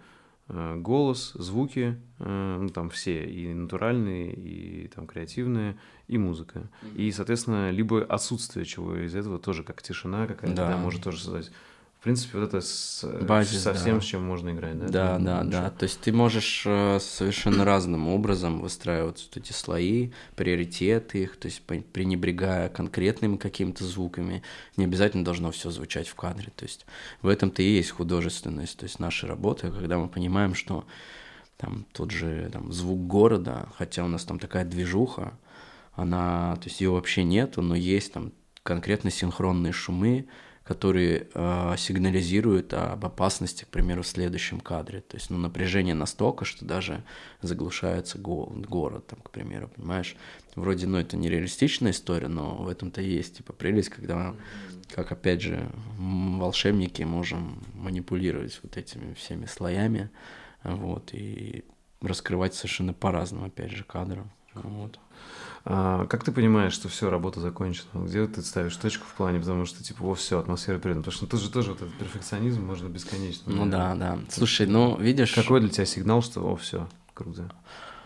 голос, 0.49 1.33
звуки, 1.33 1.97
э, 2.19 2.57
ну, 2.61 2.69
там 2.69 2.89
все, 2.89 3.25
и 3.25 3.53
натуральные, 3.53 4.33
и 4.33 4.87
там 4.87 5.05
креативные, 5.05 5.77
и 6.07 6.17
музыка. 6.17 6.69
Mm-hmm. 6.81 6.95
И, 6.95 7.11
соответственно, 7.11 7.71
либо 7.71 8.03
отсутствие 8.03 8.65
чего 8.65 8.95
из 8.95 9.15
этого 9.15 9.39
тоже, 9.39 9.63
как 9.63 9.81
тишина 9.81 10.25
какая-то, 10.25 10.55
да. 10.55 10.69
Да, 10.69 10.77
может 10.77 11.03
тоже 11.03 11.21
создать 11.21 11.51
в 11.99 12.03
принципе, 12.03 12.37
вот 12.37 12.49
это 12.49 12.61
с, 12.61 13.03
Базис, 13.21 13.63
совсем 13.63 13.95
да. 13.95 14.01
с 14.01 14.05
чем 14.05 14.23
можно 14.23 14.51
играть, 14.51 14.77
да? 14.79 14.87
Да, 14.87 15.17
да, 15.17 15.43
да. 15.43 15.61
да. 15.61 15.69
То 15.71 15.83
есть 15.83 15.99
ты 15.99 16.11
можешь 16.11 16.61
э, 16.65 16.99
совершенно 17.01 17.65
разным 17.65 18.07
образом 18.07 18.61
выстраивать 18.61 19.27
вот 19.27 19.43
эти 19.43 19.51
слои, 19.51 20.11
приоритеты 20.35 21.23
их, 21.23 21.37
то 21.37 21.47
есть 21.47 21.63
пренебрегая 21.63 22.69
конкретными 22.69 23.37
какими-то 23.37 23.83
звуками. 23.83 24.43
Не 24.77 24.85
обязательно 24.85 25.25
должно 25.25 25.49
все 25.49 25.71
звучать 25.71 26.07
в 26.07 26.13
кадре. 26.13 26.51
То 26.55 26.65
есть 26.65 26.85
в 27.23 27.27
этом-то 27.27 27.63
и 27.63 27.77
есть 27.77 27.89
художественность. 27.89 28.77
То 28.77 28.83
есть 28.83 28.99
наша 28.99 29.25
работа, 29.25 29.71
когда 29.71 29.97
мы 29.97 30.07
понимаем, 30.07 30.53
что 30.53 30.85
там 31.57 31.87
тот 31.93 32.11
же 32.11 32.49
там, 32.53 32.71
звук 32.71 33.07
города, 33.07 33.69
хотя 33.75 34.05
у 34.05 34.07
нас 34.07 34.23
там 34.23 34.37
такая 34.37 34.65
движуха, 34.65 35.33
она, 35.95 36.55
то 36.57 36.69
есть 36.69 36.79
ее 36.79 36.91
вообще 36.91 37.23
нету, 37.23 37.63
но 37.63 37.73
есть 37.73 38.13
там 38.13 38.33
конкретно 38.61 39.09
синхронные 39.09 39.73
шумы, 39.73 40.27
которые 40.67 41.29
э, 41.33 41.75
сигнализируют 41.77 42.73
об 42.73 43.05
опасности, 43.05 43.63
к 43.63 43.69
примеру, 43.69 44.01
в 44.01 44.07
следующем 44.07 44.59
кадре. 44.59 44.99
То 44.99 45.15
есть, 45.15 45.29
ну, 45.29 45.37
напряжение 45.37 45.95
настолько, 45.95 46.43
что 46.43 46.65
даже 46.65 47.05
заглушается 47.41 48.17
го- 48.17 48.51
город, 48.67 49.07
там, 49.07 49.19
к 49.21 49.29
примеру, 49.29 49.69
понимаешь? 49.73 50.17
Вроде, 50.55 50.85
ну, 50.85 50.97
это 50.97 51.15
не 51.15 51.29
реалистичная 51.29 51.91
история, 51.91 52.27
но 52.27 52.55
в 52.55 52.67
этом-то 52.67 53.01
есть, 53.01 53.37
типа, 53.37 53.53
прелесть, 53.53 53.89
когда, 53.89 54.35
как, 54.93 55.13
опять 55.13 55.41
же, 55.41 55.69
волшебники 55.97 57.03
можем 57.03 57.63
манипулировать 57.73 58.59
вот 58.61 58.75
этими 58.75 59.13
всеми 59.13 59.45
слоями, 59.45 60.09
вот, 60.63 61.13
и 61.13 61.63
раскрывать 62.01 62.55
совершенно 62.55 62.93
по-разному, 62.93 63.45
опять 63.45 63.71
же, 63.71 63.85
кадры, 63.85 64.25
вот. 64.53 64.99
А, 65.69 66.07
как 66.07 66.23
ты 66.23 66.31
понимаешь, 66.31 66.71
что 66.71 66.87
все, 66.87 67.09
работа 67.09 67.41
закончена? 67.41 68.05
Где 68.05 68.25
ты 68.25 68.41
ставишь 68.41 68.77
точку 68.77 69.05
в 69.05 69.13
плане, 69.15 69.39
потому 69.39 69.65
что, 69.65 69.83
типа, 69.83 70.01
во, 70.01 70.15
все, 70.15 70.39
атмосфера 70.39 70.79
передана? 70.79 71.01
Потому 71.01 71.17
что 71.17 71.27
тут 71.27 71.41
же 71.41 71.51
тоже 71.51 71.71
вот 71.71 71.81
этот 71.81 71.93
перфекционизм 71.95 72.63
можно 72.63 72.87
бесконечно. 72.87 73.51
Ну 73.51 73.65
да, 73.65 73.93
да. 73.95 74.17
Слушай, 74.29 74.65
ну, 74.65 74.97
видишь... 74.97 75.33
Какой 75.33 75.59
для 75.59 75.67
тебя 75.67 75.85
сигнал, 75.85 76.21
что, 76.21 76.39
о, 76.39 76.55
все, 76.55 76.87
круто, 77.13 77.51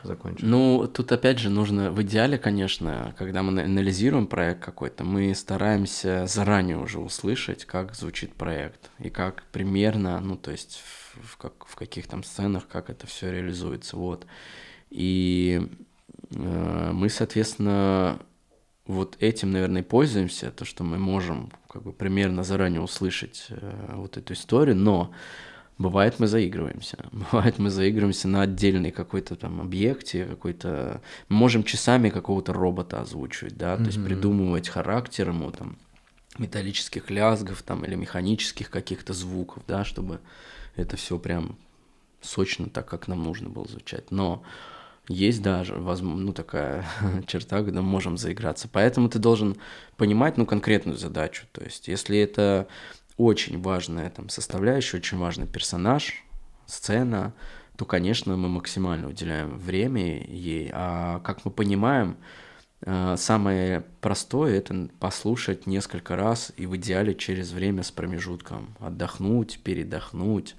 закончено? 0.02 0.50
Ну, 0.50 0.88
тут 0.88 1.12
опять 1.12 1.38
же 1.38 1.52
нужно, 1.52 1.92
в 1.92 2.02
идеале, 2.02 2.40
конечно, 2.40 3.14
когда 3.16 3.44
мы 3.44 3.62
анализируем 3.62 4.26
проект 4.26 4.66
какой-то, 4.66 5.04
мы 5.04 5.36
стараемся 5.36 6.26
заранее 6.26 6.80
уже 6.80 6.98
услышать, 6.98 7.66
как 7.66 7.94
звучит 7.94 8.34
проект, 8.34 8.90
и 8.98 9.12
как 9.12 9.44
примерно, 9.52 10.20
ну, 10.20 10.36
то 10.36 10.50
есть 10.50 10.82
в, 11.22 11.38
как, 11.38 11.68
в 11.68 11.76
каких 11.76 12.08
там 12.08 12.24
сценах, 12.24 12.68
как 12.68 12.90
это 12.90 13.06
все 13.06 13.32
реализуется, 13.32 13.98
вот. 13.98 14.26
И 14.90 15.70
мы, 16.32 17.10
соответственно, 17.10 18.20
вот 18.88 19.18
этим, 19.20 19.52
наверное, 19.52 19.84
пользуемся, 19.84 20.52
то, 20.52 20.66
что 20.66 20.84
мы 20.84 20.98
можем 20.98 21.52
как 21.70 21.84
бы 21.84 21.94
примерно 21.94 22.44
заранее 22.44 22.82
услышать 22.82 23.48
э, 23.50 23.94
вот 23.96 24.18
эту 24.18 24.34
историю, 24.34 24.76
но 24.76 25.14
бывает 25.78 26.20
мы 26.20 26.28
заигрываемся, 26.28 26.98
бывает 27.12 27.60
мы 27.60 27.70
заигрываемся 27.70 28.28
на 28.28 28.42
отдельный 28.42 28.92
какой-то 28.92 29.36
там 29.36 29.62
объекте, 29.62 30.26
какой-то... 30.26 31.02
Мы 31.30 31.38
можем 31.38 31.64
часами 31.64 32.10
какого-то 32.10 32.54
робота 32.54 33.02
озвучивать, 33.02 33.58
да, 33.58 33.74
mm-hmm. 33.74 33.78
то 33.78 33.86
есть 33.86 34.04
придумывать 34.04 34.70
характер 34.70 35.30
ему 35.30 35.52
там 35.52 35.78
металлических 36.38 37.10
лязгов 37.10 37.62
там 37.62 37.86
или 37.86 37.96
механических 37.96 38.70
каких-то 38.70 39.14
звуков, 39.14 39.64
да, 39.68 39.84
чтобы 39.84 40.20
это 40.76 40.98
все 40.98 41.20
прям 41.20 41.58
сочно 42.22 42.70
так, 42.70 42.88
как 42.88 43.08
нам 43.08 43.24
нужно 43.24 43.50
было 43.50 43.68
звучать. 43.68 44.12
Но 44.12 44.44
есть 45.12 45.42
даже, 45.42 45.76
возможно, 45.76 46.22
ну, 46.22 46.34
такая 46.34 46.86
черта, 47.28 47.64
когда 47.64 47.82
мы 47.82 47.90
можем 47.90 48.18
заиграться. 48.18 48.68
Поэтому 48.72 49.10
ты 49.10 49.20
должен 49.20 49.58
понимать, 49.98 50.38
ну, 50.38 50.46
конкретную 50.46 50.98
задачу. 50.98 51.46
То 51.52 51.64
есть, 51.64 51.88
если 51.88 52.18
это 52.18 52.68
очень 53.18 53.62
важная 53.62 54.10
там 54.10 54.30
составляющая, 54.30 54.98
очень 54.98 55.18
важный 55.18 55.48
персонаж, 55.48 56.24
сцена, 56.66 57.34
то, 57.78 57.86
конечно, 57.86 58.36
мы 58.38 58.50
максимально 58.50 59.08
уделяем 59.10 59.58
время 59.58 60.24
ей. 60.26 60.70
А 60.74 61.20
как 61.20 61.46
мы 61.46 61.52
понимаем, 61.52 62.18
э, 62.82 63.16
самое 63.18 63.84
простое 64.02 64.58
это 64.58 64.90
послушать 65.00 65.68
несколько 65.68 66.16
раз 66.16 66.52
и 66.58 66.66
в 66.66 66.76
идеале 66.78 67.16
через 67.16 67.52
время 67.52 67.84
с 67.84 67.92
промежутком 67.92 68.76
отдохнуть, 68.80 69.60
передохнуть, 69.64 70.56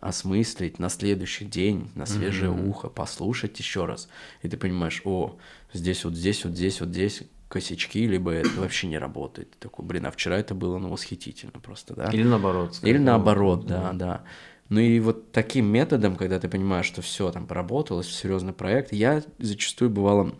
осмыслить 0.00 0.78
на 0.78 0.88
следующий 0.88 1.44
день, 1.44 1.90
на 1.94 2.06
свежее 2.06 2.50
mm-hmm. 2.50 2.68
ухо, 2.68 2.88
послушать 2.88 3.58
еще 3.58 3.84
раз. 3.84 4.08
И 4.42 4.48
ты 4.48 4.56
понимаешь, 4.56 5.02
о, 5.04 5.38
здесь 5.72 6.04
вот 6.04 6.14
здесь, 6.14 6.44
вот 6.44 6.54
здесь, 6.54 6.80
вот 6.80 6.90
здесь 6.90 7.22
косячки, 7.48 8.06
либо 8.06 8.30
это 8.30 8.50
вообще 8.60 8.86
не 8.86 8.98
работает. 8.98 9.50
Ты 9.50 9.58
такой, 9.58 9.84
блин, 9.84 10.06
а 10.06 10.10
вчера 10.10 10.38
это 10.38 10.54
было, 10.54 10.78
ну, 10.78 10.88
восхитительно 10.88 11.60
просто, 11.60 11.94
да? 11.94 12.10
Или 12.10 12.22
наоборот. 12.22 12.78
Или 12.82 12.98
наоборот, 12.98 13.66
да, 13.66 13.92
да, 13.92 13.92
да. 13.92 14.24
Ну 14.68 14.78
и 14.78 15.00
вот 15.00 15.32
таким 15.32 15.66
методом, 15.66 16.14
когда 16.14 16.38
ты 16.38 16.48
понимаешь, 16.48 16.86
что 16.86 17.02
все 17.02 17.30
там 17.32 17.46
поработалось, 17.46 18.08
серьезный 18.08 18.52
проект, 18.52 18.92
я 18.92 19.22
зачастую 19.38 19.90
бывало 19.90 20.32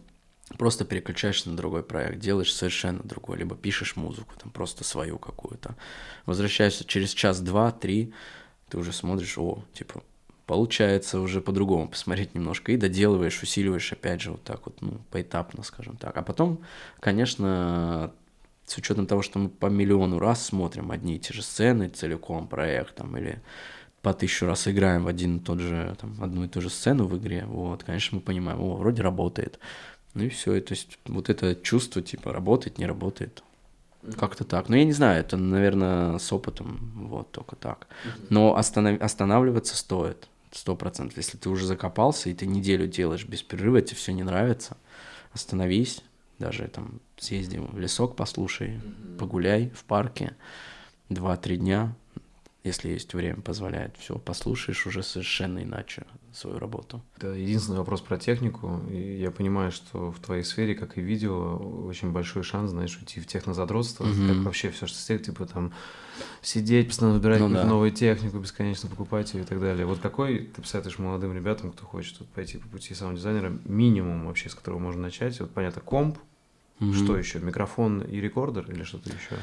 просто 0.57 0.85
переключаешься 0.85 1.51
на 1.51 1.57
другой 1.57 1.83
проект, 1.83 2.19
делаешь 2.21 2.53
совершенно 2.53 3.03
другой, 3.03 3.39
либо 3.39 3.57
пишешь 3.57 3.97
музыку, 3.97 4.35
там 4.41 4.51
просто 4.51 4.85
свою 4.85 5.19
какую-то. 5.19 5.77
Возвращаешься 6.27 6.85
через 6.85 7.13
час, 7.13 7.41
два, 7.41 7.73
три, 7.73 8.13
ты 8.71 8.79
уже 8.79 8.93
смотришь, 8.93 9.37
о, 9.39 9.63
типа, 9.75 10.03
получается 10.47 11.21
уже 11.21 11.41
по-другому 11.41 11.89
посмотреть 11.89 12.35
немножко 12.35 12.73
и 12.73 12.77
доделываешь, 12.77 13.43
усиливаешь 13.43 13.93
опять 13.93 14.21
же 14.21 14.33
вот 14.33 14.43
так 14.43 14.65
вот, 14.67 14.81
ну, 14.81 14.99
поэтапно, 15.11 15.63
скажем 15.63 15.97
так. 15.97 16.17
А 16.17 16.23
потом, 16.23 16.61
конечно, 16.99 18.13
с 18.67 18.77
учетом 18.77 19.07
того, 19.07 19.23
что 19.23 19.39
мы 19.39 19.49
по 19.49 19.67
миллиону 19.67 20.19
раз 20.19 20.47
смотрим 20.47 20.91
одни 20.91 21.17
и 21.17 21.19
те 21.19 21.35
же 21.35 21.43
сцены 21.43 21.89
целиком 21.89 22.49
проектом 22.49 23.17
или 23.17 23.41
по 24.03 24.15
тысячу 24.15 24.47
раз 24.47 24.67
играем 24.67 25.05
в 25.05 25.09
один 25.09 25.37
и 25.37 25.41
тот 25.41 25.61
же, 25.61 25.97
там, 26.01 26.17
одну 26.23 26.45
и 26.45 26.49
ту 26.49 26.61
же 26.61 26.71
сцену 26.71 27.07
в 27.07 27.19
игре, 27.19 27.45
вот, 27.47 27.85
конечно, 27.85 28.17
мы 28.17 28.23
понимаем, 28.23 28.61
о, 28.61 28.77
вроде 28.77 29.03
работает. 29.03 29.59
Ну 30.15 30.25
и 30.25 30.29
все, 30.29 30.61
то 30.61 30.73
есть 30.73 30.99
вот 31.07 31.31
это 31.31 31.55
чувство, 31.55 32.03
типа, 32.03 32.33
работает, 32.33 32.79
не 32.79 32.87
работает, 32.87 33.43
как-то 34.19 34.45
так. 34.45 34.69
Ну, 34.69 34.77
я 34.77 34.85
не 34.85 34.93
знаю, 34.93 35.21
это, 35.21 35.37
наверное, 35.37 36.19
с 36.19 36.33
опытом, 36.33 36.93
вот, 36.95 37.31
только 37.31 37.57
так. 37.57 37.87
Но 38.29 38.57
останов... 38.57 39.01
останавливаться 39.01 39.77
стоит, 39.77 40.29
сто 40.53 40.77
процентов. 40.77 41.17
Если 41.17 41.37
ты 41.37 41.49
уже 41.49 41.67
закопался, 41.67 42.31
и 42.31 42.35
ты 42.35 42.47
неделю 42.47 42.87
делаешь 42.87 43.27
без 43.27 43.43
перерыва, 43.43 43.83
тебе 43.83 43.97
все 43.97 44.13
не 44.13 44.23
нравится, 44.23 44.77
остановись, 45.33 46.03
даже 46.39 46.67
там 46.69 47.01
съезди 47.19 47.59
в 47.59 47.79
лесок, 47.79 48.17
послушай, 48.17 48.81
погуляй 49.19 49.71
в 49.71 49.85
парке 49.85 50.35
два-три 51.09 51.57
дня, 51.59 51.95
если 52.63 52.91
есть 52.91 53.15
время, 53.15 53.41
позволяет. 53.41 53.97
Все, 53.97 54.19
послушаешь 54.19 54.87
уже 54.87 55.03
совершенно 55.03 55.63
иначе 55.63 56.05
свою 56.33 56.59
работу. 56.59 57.03
Это 57.17 57.29
единственный 57.29 57.79
вопрос 57.79 58.03
про 58.03 58.19
технику. 58.19 58.83
И 58.91 59.19
я 59.19 59.31
понимаю, 59.31 59.73
что 59.73 60.13
в 60.13 60.21
твоей 60.21 60.45
сфере, 60.45 60.75
как 60.75 60.99
и 60.99 61.01
видео, 61.01 61.57
очень 61.87 62.13
большой 62.13 62.43
шанс, 62.43 62.71
знаешь, 62.71 62.97
уйти 62.99 63.21
в 63.21 63.27
технозадротство. 63.27 64.05
Mm-hmm. 64.05 64.29
Как 64.29 64.37
вообще 64.45 64.71
все, 64.71 64.87
что 64.87 64.99
с 64.99 65.07
тех, 65.07 65.23
типа 65.23 65.47
там 65.47 65.73
сидеть, 66.43 66.89
постоянно 66.89 67.17
выбирать 67.17 67.41
ну, 67.41 67.49
да. 67.49 67.65
новую 67.65 67.93
технику, 67.93 68.39
бесконечно 68.39 68.91
покупать 68.91 69.33
ее 69.33 69.43
и 69.43 69.47
так 69.47 69.59
далее. 69.59 69.87
Вот 69.87 70.01
какой 70.01 70.41
ты 70.41 70.61
посоветуешь 70.61 70.99
молодым 70.99 71.35
ребятам, 71.35 71.73
кто 71.73 71.87
хочет 71.87 72.21
вот, 72.21 72.29
пойти 72.29 72.59
по 72.59 72.69
пути 72.69 72.95
саунд-дизайнера, 72.95 73.59
минимум 73.65 74.27
вообще, 74.27 74.51
с 74.51 74.55
которого 74.55 74.79
можно 74.79 75.01
начать? 75.01 75.41
Вот 75.41 75.51
понятно, 75.51 75.81
комп, 75.81 76.19
mm-hmm. 76.81 76.93
что 76.93 77.17
еще? 77.17 77.39
Микрофон 77.39 78.03
и 78.03 78.21
рекордер 78.21 78.71
или 78.71 78.83
что-то 78.83 79.09
еще? 79.09 79.37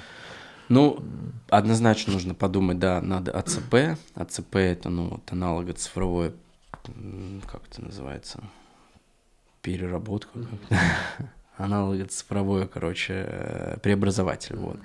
Ну, 0.69 1.03
однозначно 1.49 2.14
нужно 2.14 2.34
подумать, 2.34 2.80
да, 2.80 3.02
надо 3.02 3.31
АЦП. 3.31 3.98
АЦП 4.15 4.56
это, 4.56 4.89
ну, 4.89 5.10
вот 5.10 5.31
аналога 5.31 5.73
цифровое, 5.73 6.34
как 7.52 7.61
это 7.72 7.84
называется, 7.84 8.44
переработка, 9.61 10.39
mm-hmm. 10.39 10.77
аналого-цифровое, 11.58 12.68
короче, 12.68 13.26
э, 13.27 13.77
преобразователь, 13.81 14.56
вот. 14.56 14.77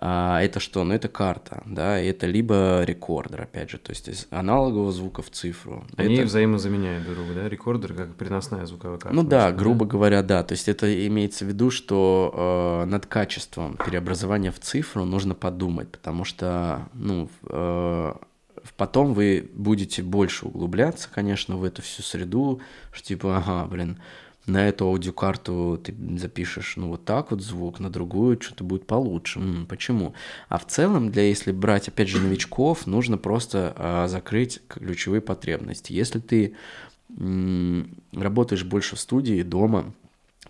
А, 0.00 0.42
это 0.42 0.58
что? 0.58 0.82
Ну, 0.82 0.92
это 0.92 1.08
карта, 1.08 1.62
да, 1.66 1.98
это 1.98 2.26
либо 2.26 2.82
рекордер, 2.84 3.42
опять 3.42 3.70
же, 3.70 3.78
то 3.78 3.90
есть 3.90 4.08
из 4.08 4.26
аналогового 4.30 4.90
звука 4.90 5.22
в 5.22 5.30
цифру. 5.30 5.84
Они 5.96 6.16
это... 6.16 6.26
взаимозаменяют 6.26 7.04
друг 7.04 7.16
друга, 7.16 7.34
да? 7.34 7.48
Рекордер 7.48 7.94
как 7.94 8.14
переносная 8.16 8.66
звуковая 8.66 8.98
карта. 8.98 9.14
Ну 9.14 9.22
да, 9.22 9.50
да, 9.50 9.52
грубо 9.52 9.86
говоря, 9.86 10.22
да. 10.22 10.42
То 10.42 10.52
есть 10.52 10.68
это 10.68 11.06
имеется 11.06 11.44
в 11.44 11.48
виду, 11.48 11.70
что 11.70 12.82
э, 12.84 12.90
над 12.90 13.06
качеством 13.06 13.76
преобразования 13.76 14.50
в 14.50 14.58
цифру 14.58 15.04
нужно 15.04 15.34
подумать, 15.34 15.88
потому 15.90 16.24
что, 16.24 16.88
ну, 16.94 17.30
э, 17.48 18.14
потом 18.76 19.14
вы 19.14 19.48
будете 19.54 20.02
больше 20.02 20.46
углубляться, 20.46 21.08
конечно, 21.12 21.56
в 21.56 21.64
эту 21.64 21.82
всю 21.82 22.02
среду, 22.02 22.60
что 22.92 23.06
типа, 23.06 23.38
ага, 23.38 23.66
блин, 23.66 23.98
на 24.46 24.68
эту 24.68 24.86
аудиокарту 24.86 25.80
ты 25.82 25.94
запишешь, 26.18 26.76
ну, 26.76 26.88
вот 26.88 27.04
так 27.04 27.30
вот 27.30 27.40
звук, 27.40 27.80
на 27.80 27.90
другую 27.90 28.40
что-то 28.40 28.64
будет 28.64 28.86
получше. 28.86 29.38
М-м, 29.38 29.66
почему? 29.66 30.14
А 30.48 30.58
в 30.58 30.66
целом, 30.66 31.10
для 31.10 31.22
если 31.22 31.52
брать, 31.52 31.88
опять 31.88 32.08
же, 32.08 32.20
новичков, 32.20 32.86
нужно 32.86 33.16
просто 33.16 33.74
а, 33.76 34.08
закрыть 34.08 34.60
ключевые 34.68 35.20
потребности. 35.20 35.92
Если 35.92 36.18
ты 36.18 36.54
м- 37.16 37.96
работаешь 38.12 38.64
больше 38.64 38.96
в 38.96 39.00
студии, 39.00 39.42
дома, 39.42 39.94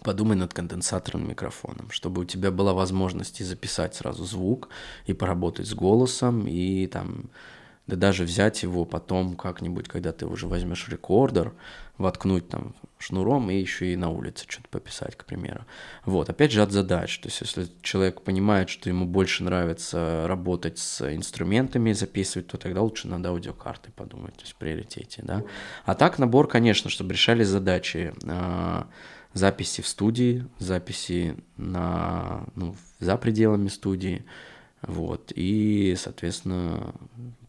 подумай 0.03 0.37
над 0.37 0.53
конденсаторным 0.53 1.29
микрофоном, 1.29 1.91
чтобы 1.91 2.23
у 2.23 2.25
тебя 2.25 2.51
была 2.51 2.75
возможность 2.75 3.41
и 3.41 3.45
записать 3.45 3.95
сразу 3.95 4.25
звук, 4.25 4.69
и 5.07 5.13
поработать 5.13 5.67
с 5.67 5.75
голосом, 5.75 6.47
и 6.47 6.87
там 6.89 7.31
да 7.87 7.97
даже 7.97 8.25
взять 8.25 8.63
его 8.63 8.85
потом 8.85 9.37
как-нибудь, 9.37 9.89
когда 9.89 10.13
ты 10.13 10.27
уже 10.27 10.47
возьмешь 10.47 10.89
рекордер, 10.89 11.53
воткнуть 11.99 12.49
там 12.49 12.75
шнуром 12.99 13.51
и 13.51 13.57
еще 13.57 13.93
и 13.93 13.97
на 13.97 14.09
улице 14.09 14.47
что-то 14.49 14.69
пописать, 14.69 15.17
к 15.17 15.25
примеру. 15.27 15.65
Вот, 16.05 16.31
опять 16.31 16.51
же 16.51 16.63
от 16.63 16.73
задач. 16.73 17.19
То 17.19 17.29
есть, 17.29 17.41
если 17.43 17.67
человек 17.83 18.23
понимает, 18.23 18.69
что 18.69 18.89
ему 18.89 19.05
больше 19.05 19.45
нравится 19.45 20.25
работать 20.27 20.79
с 20.79 21.15
инструментами, 21.15 21.93
записывать, 21.93 22.49
то 22.49 22.57
тогда 22.57 22.81
лучше 22.81 23.07
над 23.07 23.25
аудиокартой 23.27 23.93
подумать, 23.93 24.35
то 24.35 24.43
есть 24.43 24.55
в 24.55 24.57
приоритете, 24.57 25.23
да. 25.23 25.45
А 25.85 25.95
так 25.95 26.19
набор, 26.19 26.49
конечно, 26.49 26.89
чтобы 26.91 27.13
решали 27.13 27.45
задачи 27.45 28.15
э, 28.25 28.83
записи 29.35 29.83
в 29.83 29.87
студии, 29.87 30.47
записи 30.59 31.37
на, 31.57 32.47
ну, 32.55 32.75
за 32.99 33.17
пределами 33.19 33.69
студии, 33.69 34.25
Вот, 34.87 35.33
и, 35.35 35.95
соответственно, 35.97 36.95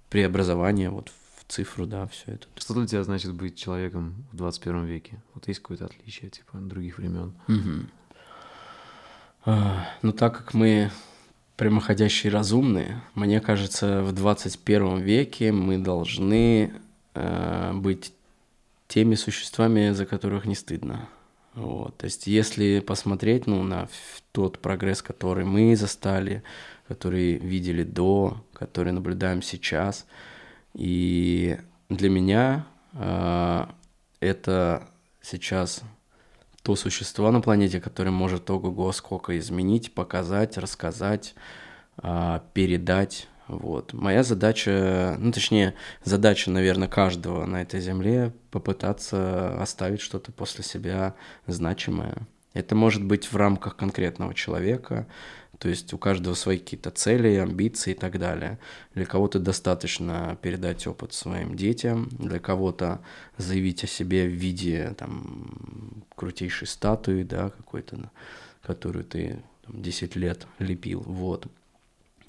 преобразование 0.09 0.89
вот 0.89 1.11
в 1.37 1.51
цифру, 1.51 1.85
да, 1.85 2.07
все 2.07 2.33
это. 2.33 2.47
Что 2.57 2.73
для 2.73 2.87
тебя 2.87 3.03
значит 3.03 3.33
быть 3.33 3.57
человеком 3.57 4.25
в 4.31 4.37
21 4.37 4.85
веке? 4.85 5.21
Вот 5.33 5.47
есть 5.47 5.59
какое-то 5.59 5.85
отличие, 5.85 6.29
типа, 6.29 6.57
от 6.57 6.67
других 6.67 6.97
времен? 6.97 7.33
Угу. 7.47 7.87
А, 9.45 9.87
ну, 10.01 10.11
так 10.11 10.37
как 10.37 10.53
мы 10.53 10.91
прямоходящие 11.55 12.31
разумные, 12.31 13.01
мне 13.13 13.39
кажется, 13.39 14.01
в 14.01 14.11
21 14.11 14.99
веке 14.99 15.51
мы 15.51 15.77
должны 15.77 16.73
э, 17.13 17.73
быть 17.73 18.11
теми 18.87 19.15
существами, 19.15 19.91
за 19.91 20.05
которых 20.05 20.45
не 20.45 20.55
стыдно. 20.55 21.07
Вот. 21.53 21.97
То 21.97 22.05
есть, 22.05 22.27
если 22.27 22.79
посмотреть 22.79 23.47
ну, 23.47 23.63
на 23.63 23.87
тот 24.31 24.59
прогресс, 24.59 25.01
который 25.01 25.45
мы 25.45 25.75
застали, 25.75 26.43
который 26.87 27.37
видели 27.37 27.83
до, 27.83 28.43
который 28.53 28.91
наблюдаем 28.91 29.41
сейчас, 29.41 30.05
и 30.73 31.57
для 31.89 32.09
меня 32.09 32.67
э, 32.93 33.65
это 34.19 34.87
сейчас 35.21 35.81
то 36.61 36.75
существо 36.75 37.31
на 37.31 37.41
планете, 37.41 37.79
которое 37.79 38.11
может 38.11 38.49
ого-го 38.49 38.91
сколько 38.91 39.37
изменить, 39.37 39.93
показать, 39.93 40.57
рассказать, 40.57 41.35
э, 42.01 42.39
передать 42.53 43.27
вот. 43.47 43.93
Моя 43.93 44.23
задача, 44.23 45.15
ну 45.19 45.31
точнее, 45.31 45.75
задача, 46.03 46.49
наверное, 46.49 46.87
каждого 46.87 47.45
на 47.45 47.61
этой 47.61 47.79
земле 47.79 48.33
попытаться 48.49 49.61
оставить 49.61 50.01
что-то 50.01 50.31
после 50.31 50.63
себя 50.63 51.13
значимое. 51.45 52.27
Это 52.53 52.73
может 52.73 53.03
быть 53.03 53.31
в 53.31 53.35
рамках 53.35 53.75
конкретного 53.75 54.33
человека, 54.33 55.07
то 55.59 55.69
есть 55.69 55.93
у 55.93 55.97
каждого 55.97 56.33
свои 56.33 56.57
какие-то 56.57 56.91
цели, 56.91 57.35
амбиции 57.35 57.91
и 57.91 57.95
так 57.95 58.19
далее. 58.19 58.59
Для 58.93 59.05
кого-то 59.05 59.39
достаточно 59.39 60.37
передать 60.41 60.85
опыт 60.87 61.13
своим 61.13 61.55
детям, 61.55 62.09
для 62.11 62.39
кого-то 62.39 63.01
заявить 63.37 63.83
о 63.83 63.87
себе 63.87 64.25
в 64.25 64.31
виде 64.31 64.93
там, 64.97 66.03
крутейшей 66.15 66.67
статуи, 66.67 67.23
да, 67.23 67.49
какой-то, 67.49 68.11
которую 68.61 69.05
ты 69.05 69.41
там, 69.65 69.81
10 69.81 70.15
лет 70.15 70.45
лепил. 70.59 71.01
Вот. 71.01 71.47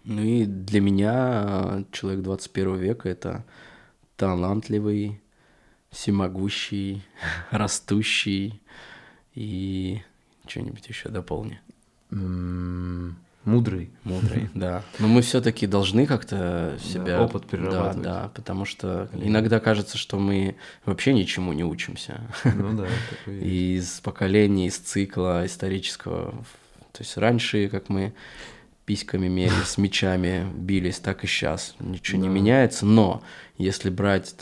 Ну 0.04 0.22
и 0.22 0.44
для 0.44 0.80
меня 0.80 1.84
человек 1.90 2.22
21 2.22 2.76
века 2.76 3.08
это 3.08 3.44
талантливый, 4.16 5.20
всемогущий, 5.90 7.02
растущий 7.50 8.60
и 9.34 10.00
что-нибудь 10.46 10.88
еще 10.88 11.08
дополни. 11.08 11.60
Мудрый. 12.10 13.90
Мудрый, 14.02 14.50
да. 14.54 14.82
Но 14.98 15.06
мы 15.06 15.22
все-таки 15.22 15.68
должны 15.68 16.06
как-то 16.06 16.76
себя... 16.82 17.18
Да, 17.18 17.22
опыт 17.22 17.46
перерабатывать. 17.46 18.02
Да, 18.02 18.22
да, 18.22 18.28
потому 18.34 18.64
что 18.64 19.08
иногда 19.14 19.60
кажется, 19.60 19.96
что 19.96 20.18
мы 20.18 20.56
вообще 20.84 21.14
ничему 21.14 21.52
не 21.52 21.64
учимся. 21.64 22.20
Ну 22.44 22.76
да. 22.76 22.88
Из 23.32 24.00
поколений, 24.00 24.66
из 24.66 24.78
цикла 24.78 25.46
исторического. 25.46 26.32
То 26.90 27.02
есть 27.02 27.16
раньше, 27.16 27.68
как 27.68 27.88
мы 27.88 28.14
письками 28.84 29.28
мерили, 29.28 29.62
с 29.64 29.78
мечами 29.78 30.44
бились, 30.52 30.98
так 30.98 31.22
и 31.22 31.28
сейчас. 31.28 31.76
Ничего 31.78 32.20
да. 32.20 32.28
не 32.28 32.34
меняется, 32.34 32.84
но 32.84 33.22
если 33.58 33.90
брать 33.90 34.34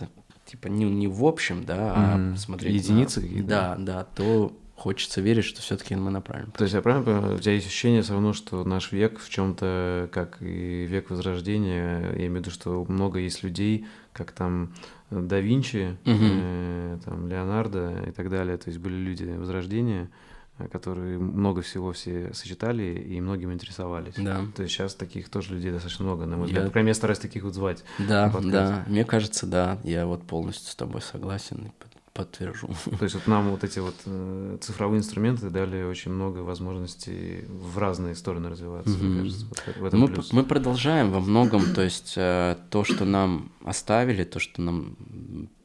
типа 0.46 0.68
не, 0.68 0.84
не 0.84 1.08
в 1.08 1.26
общем, 1.26 1.64
да, 1.64 1.92
а 1.94 2.16
mm-hmm. 2.16 2.36
смотреть 2.36 2.74
единицы 2.74 3.20
на... 3.20 3.26
какие-то. 3.26 3.48
Да, 3.48 3.76
да, 3.78 4.06
то 4.16 4.56
хочется 4.74 5.20
верить, 5.20 5.44
что 5.44 5.60
все-таки 5.62 5.94
мы 5.94 6.10
на 6.10 6.20
правильном. 6.20 6.52
То 6.52 6.64
есть 6.64 6.74
я 6.74 6.82
правильно 6.82 7.04
понимаю, 7.04 7.36
у 7.36 7.38
тебя 7.38 7.52
есть 7.54 7.66
ощущение 7.66 8.02
все 8.02 8.12
равно, 8.12 8.32
что 8.32 8.64
наш 8.64 8.92
век 8.92 9.18
в 9.18 9.28
чем-то, 9.28 10.08
как 10.12 10.42
и 10.42 10.86
век 10.86 11.10
Возрождения, 11.10 12.00
я 12.12 12.26
имею 12.26 12.32
в 12.32 12.36
виду, 12.38 12.50
что 12.50 12.84
много 12.88 13.18
есть 13.18 13.42
людей, 13.42 13.86
как 14.12 14.32
там 14.32 14.74
да 15.10 15.40
Винчи, 15.40 15.96
угу. 16.04 16.18
э, 16.20 16.98
там 17.04 17.28
Леонардо 17.28 18.04
и 18.08 18.10
так 18.10 18.30
далее, 18.30 18.56
то 18.56 18.68
есть 18.68 18.80
были 18.80 18.96
люди 18.96 19.24
Возрождения, 19.24 20.10
Э, 20.56 20.68
которые 20.68 21.18
много 21.18 21.62
всего 21.62 21.92
все 21.92 22.32
сочетали 22.32 22.84
и 22.84 23.20
многим 23.20 23.52
интересовались. 23.52 24.14
Да. 24.16 24.40
То 24.54 24.62
есть 24.62 24.74
сейчас 24.74 24.94
таких 24.94 25.28
тоже 25.28 25.54
людей 25.54 25.72
достаточно 25.72 26.04
много, 26.04 26.26
на 26.26 26.36
мой 26.36 26.46
взгляд. 26.46 26.62
Я... 26.62 26.68
По 26.68 26.72
крайней 26.72 26.86
мере, 26.86 26.94
стараюсь 26.94 27.18
таких 27.18 27.42
вот 27.42 27.54
звать. 27.54 27.82
Да, 27.98 28.32
да. 28.40 28.84
Мне 28.86 29.04
кажется, 29.04 29.46
да. 29.46 29.78
Я 29.82 30.06
вот 30.06 30.22
полностью 30.22 30.70
с 30.70 30.76
тобой 30.76 31.02
согласен 31.02 31.72
подтвержу. 32.14 32.68
То 32.98 33.02
есть 33.02 33.16
вот 33.16 33.26
нам 33.26 33.50
вот 33.50 33.64
эти 33.64 33.80
вот 33.80 33.96
э, 34.06 34.58
цифровые 34.60 35.00
инструменты 35.00 35.50
дали 35.50 35.82
очень 35.82 36.12
много 36.12 36.38
возможностей 36.38 37.44
в 37.48 37.76
разные 37.76 38.14
стороны 38.14 38.48
развиваться, 38.48 38.90
mm-hmm. 38.90 39.02
мне 39.02 39.18
кажется. 39.22 39.46
Вот 39.46 39.76
в 39.76 39.84
этом 39.84 40.00
мы, 40.00 40.08
плюс. 40.08 40.32
мы 40.32 40.44
продолжаем 40.44 41.10
во 41.10 41.20
многом, 41.20 41.74
то 41.74 41.82
есть 41.82 42.14
э, 42.16 42.56
то, 42.70 42.84
что 42.84 43.04
нам 43.04 43.52
оставили, 43.64 44.24
то, 44.24 44.38
что 44.38 44.62
нам 44.62 44.96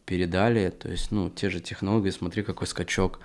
передали, 0.06 0.70
то 0.72 0.90
есть, 0.90 1.12
ну, 1.12 1.30
те 1.30 1.52
же 1.52 1.60
технологии, 1.60 2.10
смотри, 2.10 2.42
какой 2.42 2.66
скачок 2.66 3.20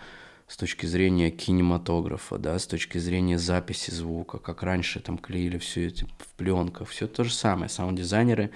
с 0.46 0.58
точки 0.58 0.84
зрения 0.84 1.30
кинематографа, 1.30 2.36
да, 2.36 2.58
с 2.58 2.66
точки 2.66 2.98
зрения 2.98 3.38
записи 3.38 3.90
звука, 3.90 4.38
как 4.38 4.62
раньше 4.62 5.00
там 5.00 5.16
клеили 5.16 5.56
все 5.56 5.88
это 5.88 6.06
в 6.18 6.34
пленках, 6.36 6.88
все 6.88 7.06
то 7.06 7.24
же 7.24 7.32
самое. 7.32 7.70
Саунд-дизайнеры 7.70 8.50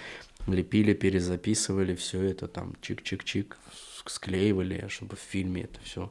лепили, 0.46 0.92
перезаписывали 0.92 1.94
все 1.94 2.22
это 2.22 2.48
там 2.48 2.74
чик-чик-чик, 2.82 3.54
склеивали, 4.10 4.86
чтобы 4.88 5.16
в 5.16 5.20
фильме 5.20 5.62
это 5.62 5.80
все 5.82 6.10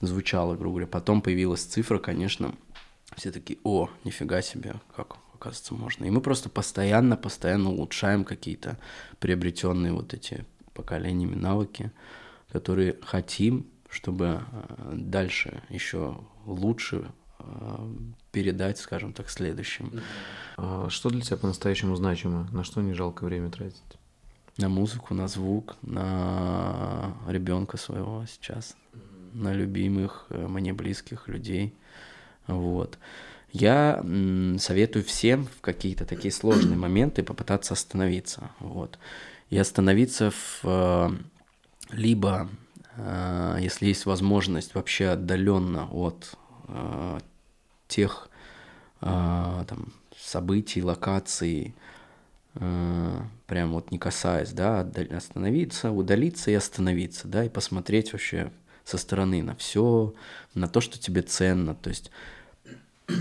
звучало, 0.00 0.56
грубо 0.56 0.76
говоря. 0.78 0.86
Потом 0.86 1.22
появилась 1.22 1.62
цифра, 1.62 1.98
конечно, 1.98 2.54
все 3.16 3.30
такие, 3.32 3.58
о, 3.64 3.88
нифига 4.04 4.42
себе, 4.42 4.74
как 4.94 5.16
оказывается 5.34 5.74
можно. 5.74 6.04
И 6.04 6.10
мы 6.10 6.20
просто 6.20 6.48
постоянно, 6.48 7.16
постоянно 7.16 7.70
улучшаем 7.70 8.24
какие-то 8.24 8.78
приобретенные 9.18 9.92
вот 9.92 10.14
эти 10.14 10.44
поколениями 10.74 11.34
навыки, 11.34 11.90
которые 12.52 12.96
хотим 13.02 13.66
чтобы 13.90 14.40
э, 14.52 14.92
дальше 14.94 15.62
еще 15.68 16.16
лучше 16.46 17.10
э, 17.38 17.88
передать, 18.30 18.78
скажем 18.78 19.12
так, 19.12 19.28
следующим. 19.28 20.00
А 20.56 20.88
что 20.88 21.10
для 21.10 21.20
тебя 21.20 21.36
по-настоящему 21.36 21.96
значимо? 21.96 22.48
На 22.52 22.64
что 22.64 22.80
не 22.80 22.94
жалко 22.94 23.24
время 23.24 23.50
тратить? 23.50 23.82
На 24.56 24.68
музыку, 24.68 25.14
на 25.14 25.28
звук, 25.28 25.76
на 25.82 27.14
ребенка 27.28 27.76
своего 27.76 28.24
сейчас, 28.26 28.76
на 29.32 29.52
любимых, 29.52 30.26
э, 30.30 30.46
мне 30.46 30.72
близких 30.72 31.28
людей. 31.28 31.74
Вот. 32.46 32.98
Я 33.52 34.04
советую 34.58 35.04
всем 35.04 35.46
в 35.46 35.60
какие-то 35.60 36.04
такие 36.04 36.32
сложные 36.32 36.76
моменты 36.86 37.22
попытаться 37.22 37.74
остановиться. 37.74 38.50
Вот. 38.58 38.98
И 39.48 39.58
остановиться 39.58 40.30
в 40.62 41.14
либо 41.90 42.48
Э, 42.96 43.56
если 43.60 43.86
есть 43.86 44.06
возможность 44.06 44.74
вообще 44.74 45.08
отдаленно 45.08 45.88
от 45.90 46.34
э, 46.68 47.18
тех 47.88 48.28
э, 49.00 49.64
там, 49.66 49.92
событий, 50.16 50.82
локаций, 50.82 51.74
прям 52.54 53.72
вот 53.72 53.90
не 53.90 53.98
касаясь, 53.98 54.52
да, 54.52 54.80
остановиться, 55.10 55.90
удалиться 55.90 56.50
и 56.50 56.54
остановиться, 56.54 57.28
да, 57.28 57.44
и 57.44 57.48
посмотреть 57.48 58.12
вообще 58.12 58.50
со 58.84 58.98
стороны 58.98 59.42
на 59.42 59.54
все, 59.54 60.14
на 60.54 60.66
то, 60.66 60.80
что 60.80 60.98
тебе 60.98 61.22
ценно. 61.22 61.74
То 61.74 61.90
есть 61.90 62.10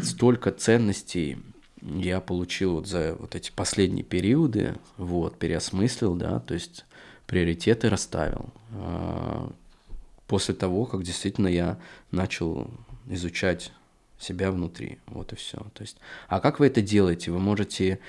столько 0.04 0.52
ценностей 0.52 1.38
я 1.82 2.22
получил 2.22 2.74
вот 2.76 2.88
за 2.88 3.16
вот 3.20 3.36
эти 3.36 3.52
последние 3.52 4.04
периоды, 4.04 4.76
вот, 4.98 5.38
переосмыслил, 5.38 6.16
да, 6.16 6.40
то 6.40 6.54
есть 6.54 6.86
приоритеты 7.28 7.90
расставил 7.90 8.50
после 10.28 10.54
того, 10.56 10.86
как 10.86 11.04
действительно 11.04 11.48
я 11.48 11.78
начал 12.12 12.70
изучать 13.08 13.72
себя 14.20 14.52
внутри. 14.52 15.00
Вот 15.08 15.32
и 15.34 15.36
все. 15.36 15.58
То 15.74 15.82
есть, 15.82 15.98
а 16.28 16.40
как 16.40 16.60
вы 16.60 16.68
это 16.68 16.82
делаете? 16.82 17.32
Вы 17.32 17.40
можете 17.40 18.00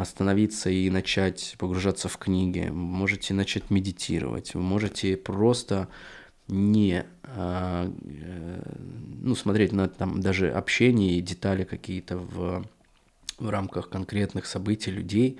остановиться 0.00 0.70
и 0.70 0.90
начать 0.90 1.54
погружаться 1.58 2.08
в 2.08 2.16
книги, 2.16 2.68
можете 2.70 3.34
начать 3.34 3.70
медитировать, 3.70 4.54
вы 4.54 4.60
можете 4.60 5.16
просто 5.16 5.88
не 6.48 7.04
а, 7.22 7.92
э, 8.02 8.62
ну, 9.22 9.34
смотреть 9.34 9.72
на 9.72 9.88
там 9.88 10.20
даже 10.20 10.50
общение 10.50 11.18
и 11.18 11.20
детали 11.20 11.64
какие-то 11.64 12.18
в, 12.18 12.66
в 13.38 13.48
рамках 13.48 13.88
конкретных 13.88 14.46
событий 14.46 14.90
людей, 14.90 15.38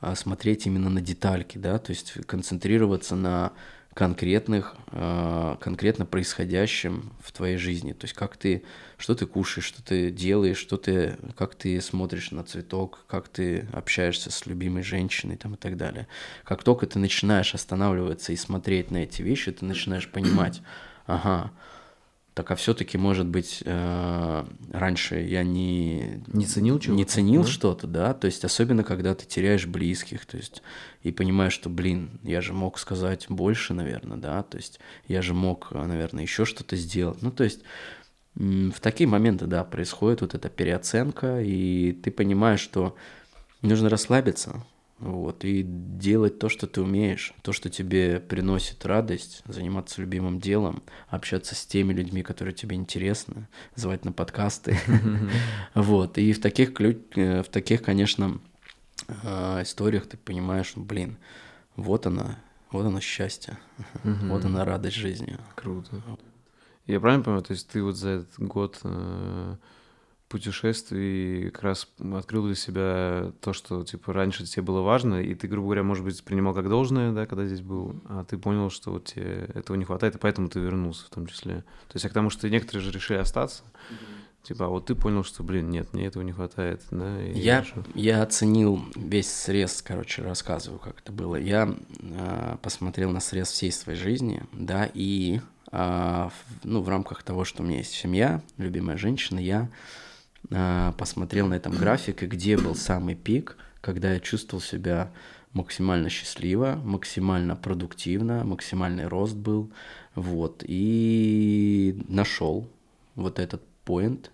а 0.00 0.14
смотреть 0.14 0.66
именно 0.66 0.90
на 0.90 1.00
детальки, 1.00 1.58
да, 1.58 1.78
то 1.78 1.90
есть 1.90 2.14
концентрироваться 2.26 3.16
на 3.16 3.52
конкретных, 3.94 4.76
э, 4.92 5.56
конкретно 5.60 6.06
происходящим 6.06 7.12
в 7.20 7.32
твоей 7.32 7.56
жизни. 7.56 7.92
То 7.92 8.04
есть 8.04 8.14
как 8.14 8.36
ты, 8.36 8.62
что 8.98 9.14
ты 9.14 9.26
кушаешь, 9.26 9.64
что 9.64 9.82
ты 9.82 10.10
делаешь, 10.10 10.58
что 10.58 10.76
ты, 10.76 11.16
как 11.36 11.54
ты 11.54 11.80
смотришь 11.80 12.32
на 12.32 12.42
цветок, 12.42 13.04
как 13.06 13.28
ты 13.28 13.66
общаешься 13.72 14.30
с 14.30 14.44
любимой 14.44 14.82
женщиной 14.82 15.36
там, 15.36 15.54
и 15.54 15.56
так 15.56 15.76
далее. 15.76 16.08
Как 16.44 16.64
только 16.64 16.86
ты 16.86 16.98
начинаешь 16.98 17.54
останавливаться 17.54 18.32
и 18.32 18.36
смотреть 18.36 18.90
на 18.90 18.98
эти 18.98 19.22
вещи, 19.22 19.52
ты 19.52 19.64
начинаешь 19.64 20.08
понимать, 20.12 20.60
ага, 21.06 21.52
так 22.38 22.52
а 22.52 22.54
все-таки, 22.54 22.96
может 22.96 23.26
быть, 23.26 23.64
э, 23.64 24.44
раньше 24.72 25.16
я 25.16 25.42
не... 25.42 26.22
Не 26.28 26.46
ценил 26.46 26.78
чего 26.78 26.94
Не 26.94 27.04
ценил 27.04 27.42
да? 27.42 27.48
что-то, 27.48 27.88
да, 27.88 28.14
то 28.14 28.26
есть 28.26 28.44
особенно, 28.44 28.84
когда 28.84 29.16
ты 29.16 29.26
теряешь 29.26 29.66
близких, 29.66 30.24
то 30.24 30.36
есть 30.36 30.62
и 31.02 31.10
понимаешь, 31.10 31.52
что, 31.52 31.68
блин, 31.68 32.20
я 32.22 32.40
же 32.40 32.52
мог 32.52 32.78
сказать 32.78 33.26
больше, 33.28 33.74
наверное, 33.74 34.18
да, 34.18 34.44
то 34.44 34.56
есть 34.56 34.78
я 35.08 35.20
же 35.20 35.34
мог, 35.34 35.72
наверное, 35.72 36.22
еще 36.22 36.44
что-то 36.44 36.76
сделать. 36.76 37.22
Ну, 37.22 37.32
то 37.32 37.42
есть 37.42 37.62
в 38.38 38.80
такие 38.80 39.08
моменты, 39.08 39.46
да, 39.46 39.64
происходит 39.64 40.20
вот 40.20 40.34
эта 40.34 40.48
переоценка, 40.48 41.40
и 41.42 41.92
ты 41.92 42.12
понимаешь, 42.12 42.60
что 42.60 42.94
нужно 43.62 43.88
расслабиться, 43.88 44.64
вот, 45.00 45.44
и 45.44 45.64
делать 45.64 46.38
то, 46.38 46.48
что 46.48 46.68
ты 46.68 46.80
умеешь, 46.80 47.34
то, 47.42 47.52
что 47.52 47.68
тебе 47.68 48.20
приносит 48.20 48.86
радость, 48.86 49.42
заниматься 49.46 50.00
любимым 50.00 50.38
делом, 50.38 50.84
общаться 51.08 51.56
с 51.56 51.66
теми 51.66 51.92
людьми, 51.92 52.22
которые 52.22 52.54
тебе 52.54 52.76
интересны, 52.76 53.48
звать 53.74 54.04
на 54.04 54.12
подкасты. 54.12 54.78
Вот, 55.74 56.16
и 56.18 56.32
в 56.32 56.40
таких, 56.40 56.80
э, 56.80 57.42
в 57.42 57.48
таких, 57.48 57.82
конечно, 57.82 58.40
э, 59.08 59.62
историях 59.62 60.06
ты 60.06 60.16
понимаешь, 60.16 60.74
блин, 60.76 61.16
вот 61.74 62.06
она, 62.06 62.38
вот 62.70 62.86
оно 62.86 63.00
счастье, 63.00 63.58
вот 64.04 64.44
она 64.44 64.64
радость 64.64 64.96
жизни. 64.96 65.38
Круто. 65.56 66.02
Я 66.88 67.00
правильно 67.00 67.22
понимаю, 67.22 67.44
то 67.44 67.52
есть 67.52 67.68
ты 67.68 67.82
вот 67.82 67.96
за 67.96 68.08
этот 68.08 68.38
год 68.38 68.80
э, 68.82 69.56
путешествий 70.28 71.50
как 71.50 71.62
раз 71.62 71.88
открыл 72.14 72.46
для 72.46 72.54
себя 72.54 73.32
то, 73.42 73.52
что, 73.52 73.84
типа, 73.84 74.14
раньше 74.14 74.44
тебе 74.44 74.62
было 74.62 74.80
важно, 74.80 75.20
и 75.20 75.34
ты, 75.34 75.48
грубо 75.48 75.66
говоря, 75.66 75.82
может 75.82 76.02
быть, 76.02 76.22
принимал 76.24 76.54
как 76.54 76.68
должное, 76.68 77.12
да, 77.12 77.26
когда 77.26 77.46
здесь 77.46 77.60
был, 77.60 78.00
а 78.08 78.24
ты 78.24 78.38
понял, 78.38 78.70
что 78.70 78.92
вот 78.92 79.04
тебе 79.04 79.50
этого 79.54 79.76
не 79.76 79.84
хватает, 79.84 80.16
и 80.16 80.18
поэтому 80.18 80.48
ты 80.48 80.60
вернулся 80.60 81.06
в 81.06 81.10
том 81.10 81.26
числе. 81.26 81.56
То 81.88 81.94
есть, 81.94 82.06
а 82.06 82.08
к 82.08 82.12
тому, 82.12 82.30
что 82.30 82.48
некоторые 82.48 82.82
же 82.82 82.90
решили 82.90 83.18
остаться, 83.18 83.64
mm-hmm. 83.64 84.48
типа, 84.48 84.64
а 84.64 84.68
вот 84.68 84.86
ты 84.86 84.94
понял, 84.94 85.24
что, 85.24 85.42
блин, 85.42 85.68
нет, 85.70 85.92
мне 85.92 86.06
этого 86.06 86.22
не 86.22 86.32
хватает, 86.32 86.82
да? 86.90 87.20
я, 87.20 87.66
я 87.94 88.22
оценил 88.22 88.82
весь 88.96 89.30
срез, 89.30 89.82
короче, 89.82 90.22
рассказываю, 90.22 90.78
как 90.78 91.00
это 91.00 91.12
было. 91.12 91.36
Я 91.36 91.74
э, 92.00 92.56
посмотрел 92.62 93.10
на 93.12 93.20
срез 93.20 93.48
всей 93.48 93.72
своей 93.72 93.98
жизни, 93.98 94.42
да, 94.52 94.90
и, 94.92 95.40
э, 95.72 96.30
ну, 96.64 96.82
в 96.82 96.88
рамках 96.88 97.22
того, 97.22 97.44
что 97.44 97.62
у 97.62 97.66
меня 97.66 97.78
есть 97.78 97.92
семья, 97.92 98.42
любимая 98.56 98.96
женщина, 98.96 99.38
я 99.38 99.68
а, 100.50 100.92
посмотрел 100.92 101.46
на 101.48 101.54
этом 101.54 101.72
графике, 101.72 102.26
где 102.26 102.56
был 102.56 102.74
самый 102.74 103.14
пик, 103.14 103.56
когда 103.80 104.12
я 104.12 104.20
чувствовал 104.20 104.62
себя 104.62 105.10
максимально 105.52 106.08
счастливо, 106.08 106.80
максимально 106.84 107.56
продуктивно, 107.56 108.44
максимальный 108.44 109.06
рост 109.06 109.34
был, 109.34 109.70
вот, 110.14 110.62
и 110.66 112.00
нашел 112.08 112.68
вот 113.14 113.38
этот 113.38 113.62
поинт, 113.84 114.30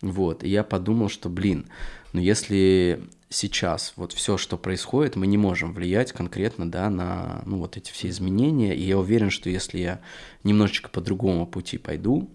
вот, 0.00 0.42
и 0.42 0.48
я 0.48 0.64
подумал, 0.64 1.08
что, 1.08 1.28
блин, 1.28 1.66
ну 2.12 2.20
если 2.20 3.02
сейчас 3.28 3.92
вот 3.96 4.12
все, 4.12 4.36
что 4.38 4.56
происходит, 4.56 5.16
мы 5.16 5.26
не 5.26 5.36
можем 5.36 5.72
влиять 5.72 6.12
конкретно, 6.12 6.70
да, 6.70 6.90
на, 6.90 7.42
ну, 7.46 7.58
вот 7.58 7.76
эти 7.76 7.90
все 7.90 8.08
изменения, 8.08 8.74
и 8.74 8.82
я 8.82 8.98
уверен, 8.98 9.30
что 9.30 9.50
если 9.50 9.78
я 9.78 10.00
немножечко 10.44 10.88
по 10.88 11.00
другому 11.00 11.46
пути 11.46 11.78
пойду, 11.78 12.30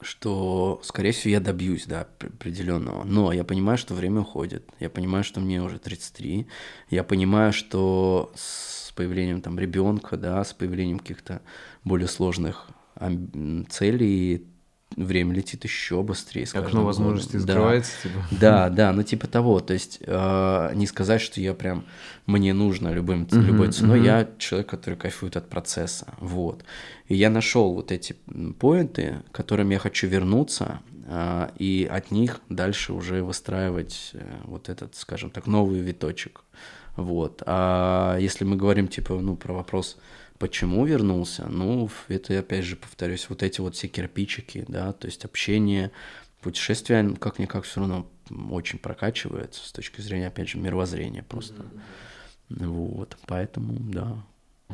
что, 0.00 0.80
скорее 0.82 1.12
всего, 1.12 1.32
я 1.32 1.40
добьюсь, 1.40 1.86
да, 1.86 2.06
определенного. 2.20 3.04
Но 3.04 3.32
я 3.32 3.44
понимаю, 3.44 3.78
что 3.78 3.94
время 3.94 4.20
уходит. 4.20 4.64
Я 4.80 4.90
понимаю, 4.90 5.24
что 5.24 5.40
мне 5.40 5.62
уже 5.62 5.78
33. 5.78 6.46
Я 6.90 7.04
понимаю, 7.04 7.52
что 7.52 8.32
с 8.34 8.92
появлением 8.92 9.40
там 9.40 9.58
ребенка, 9.58 10.16
да, 10.16 10.44
с 10.44 10.52
появлением 10.52 10.98
каких-то 10.98 11.42
более 11.84 12.08
сложных 12.08 12.68
целей 13.70 14.46
время 14.96 15.34
летит 15.34 15.64
еще 15.64 16.02
быстрее. 16.02 16.46
Окно 16.54 16.84
возможностей 16.84 17.38
закрывается, 17.38 17.92
да. 18.02 18.08
типа. 18.08 18.26
Да, 18.40 18.68
да, 18.70 18.92
ну 18.92 19.02
типа 19.02 19.26
того. 19.26 19.60
То 19.60 19.72
есть 19.72 19.98
э, 20.00 20.70
не 20.74 20.86
сказать, 20.86 21.20
что 21.20 21.40
я 21.40 21.54
прям 21.54 21.84
мне 22.26 22.52
нужно 22.52 22.92
любым, 22.92 23.24
uh-huh, 23.24 23.42
любой 23.42 23.72
ценой. 23.72 24.00
Uh-huh. 24.00 24.04
Я 24.04 24.28
человек, 24.38 24.68
который 24.68 24.94
кайфует 24.94 25.36
от 25.36 25.48
процесса. 25.48 26.14
Вот. 26.20 26.64
И 27.08 27.14
я 27.14 27.30
нашел 27.30 27.74
вот 27.74 27.92
эти 27.92 28.16
поинты, 28.58 29.22
к 29.30 29.34
которым 29.34 29.70
я 29.70 29.78
хочу 29.78 30.06
вернуться, 30.06 30.80
э, 31.06 31.48
и 31.58 31.88
от 31.90 32.10
них 32.10 32.40
дальше 32.48 32.92
уже 32.92 33.22
выстраивать 33.22 34.10
э, 34.14 34.24
вот 34.44 34.68
этот, 34.68 34.94
скажем 34.96 35.30
так, 35.30 35.46
новый 35.46 35.80
виточек. 35.80 36.42
Вот. 36.96 37.42
А 37.46 38.16
если 38.18 38.44
мы 38.44 38.56
говорим, 38.56 38.88
типа, 38.88 39.14
ну, 39.14 39.36
про 39.36 39.52
вопрос 39.52 39.98
Почему 40.38 40.84
вернулся? 40.84 41.46
Ну, 41.48 41.88
это, 42.08 42.38
опять 42.38 42.64
же, 42.64 42.76
повторюсь, 42.76 43.28
вот 43.28 43.42
эти 43.42 43.60
вот 43.60 43.76
все 43.76 43.88
кирпичики, 43.88 44.64
да, 44.68 44.92
то 44.92 45.06
есть 45.06 45.24
общение, 45.24 45.92
путешествие, 46.40 47.14
как-никак 47.18 47.64
все 47.64 47.80
равно 47.80 48.10
очень 48.50 48.78
прокачивается 48.78 49.66
с 49.66 49.72
точки 49.72 50.00
зрения, 50.00 50.28
опять 50.28 50.48
же, 50.48 50.58
мировоззрения 50.58 51.22
просто. 51.22 51.62
Mm-hmm. 52.50 52.66
Вот, 52.66 53.16
поэтому, 53.26 53.74
да, 53.78 54.24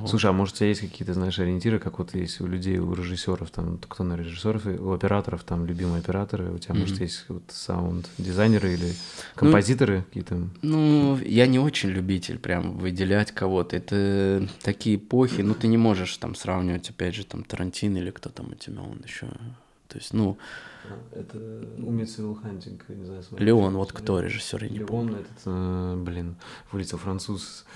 Слушай, 0.07 0.31
а 0.31 0.33
может 0.33 0.55
у 0.55 0.59
тебя 0.59 0.69
есть 0.69 0.81
какие-то, 0.81 1.15
знаешь, 1.15 1.39
ориентиры, 1.39 1.79
как 1.79 1.99
вот 1.99 2.15
есть 2.15 2.41
у 2.41 2.47
людей, 2.47 2.79
у 2.79 2.95
режиссеров, 2.95 3.51
там, 3.51 3.79
кто 3.79 4.05
на 4.05 4.15
режиссеров, 4.17 4.65
у 4.67 4.93
операторов, 4.93 5.43
там, 5.43 5.67
любимые 5.67 5.99
операторы, 5.99 6.53
у 6.53 6.59
тебя, 6.59 6.75
может, 6.75 7.01
есть 7.01 7.25
вот 7.29 7.43
саунд-дизайнеры 7.49 8.75
или 8.75 8.93
композиторы 9.35 9.99
ну, 9.99 10.05
какие-то? 10.05 10.49
Ну, 10.63 11.19
я 11.19 11.47
не 11.47 11.59
очень 11.59 11.91
любитель 11.91 12.39
прям 12.39 12.79
выделять 12.79 13.33
кого-то. 13.33 13.77
Это 13.77 14.49
такие 14.63 14.97
эпохи, 14.97 15.43
ну, 15.43 15.55
ты 15.55 15.67
не 15.67 15.77
можешь 15.77 16.17
там 16.17 16.35
сравнивать, 16.35 16.89
опять 16.91 17.15
же, 17.15 17.27
там, 17.27 17.43
Тарантино 17.43 17.99
или 17.99 18.11
кто 18.11 18.31
там 18.31 18.53
у 18.53 18.55
тебя, 18.55 18.81
он 18.81 19.03
еще... 19.05 19.27
То 19.89 19.99
есть, 19.99 20.15
ну... 20.15 20.39
Это 21.13 21.37
умец 21.79 22.17
Вилл 22.17 22.37
Хантинг, 22.37 22.89
не 22.89 23.05
знаю, 23.05 23.23
смотрю. 23.23 23.45
Леон, 23.45 23.77
вот 23.77 23.93
кто 23.93 24.21
режиссер, 24.21 24.65
я 24.65 24.71
не 24.71 24.79
Леон, 24.79 24.89
помню. 24.89 25.17
этот, 25.17 25.43
э, 25.45 25.97
блин, 25.99 26.37
вылетел 26.73 26.97
француз 26.97 27.67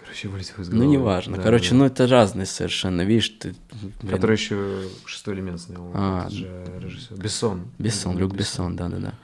Короче, 0.00 0.28
вылетел 0.28 0.62
из 0.62 0.68
головы. 0.70 0.86
Ну, 0.86 0.90
неважно. 0.90 1.36
Да, 1.36 1.42
Короче, 1.42 1.70
да. 1.70 1.76
ну 1.76 1.84
это 1.84 2.06
разные 2.06 2.46
совершенно. 2.46 3.02
Видишь, 3.02 3.28
ты... 3.28 3.54
Блин. 4.00 4.14
Который 4.14 4.32
еще 4.32 4.88
шестой 5.04 5.34
элемент 5.34 5.60
снял. 5.60 5.90
А, 5.94 6.28
же 6.30 6.48
режиссер. 6.80 7.16
Бессон. 7.16 7.70
Бессон, 7.78 8.16
Люк 8.16 8.34
Бессон, 8.34 8.76
да-да-да. 8.76 9.14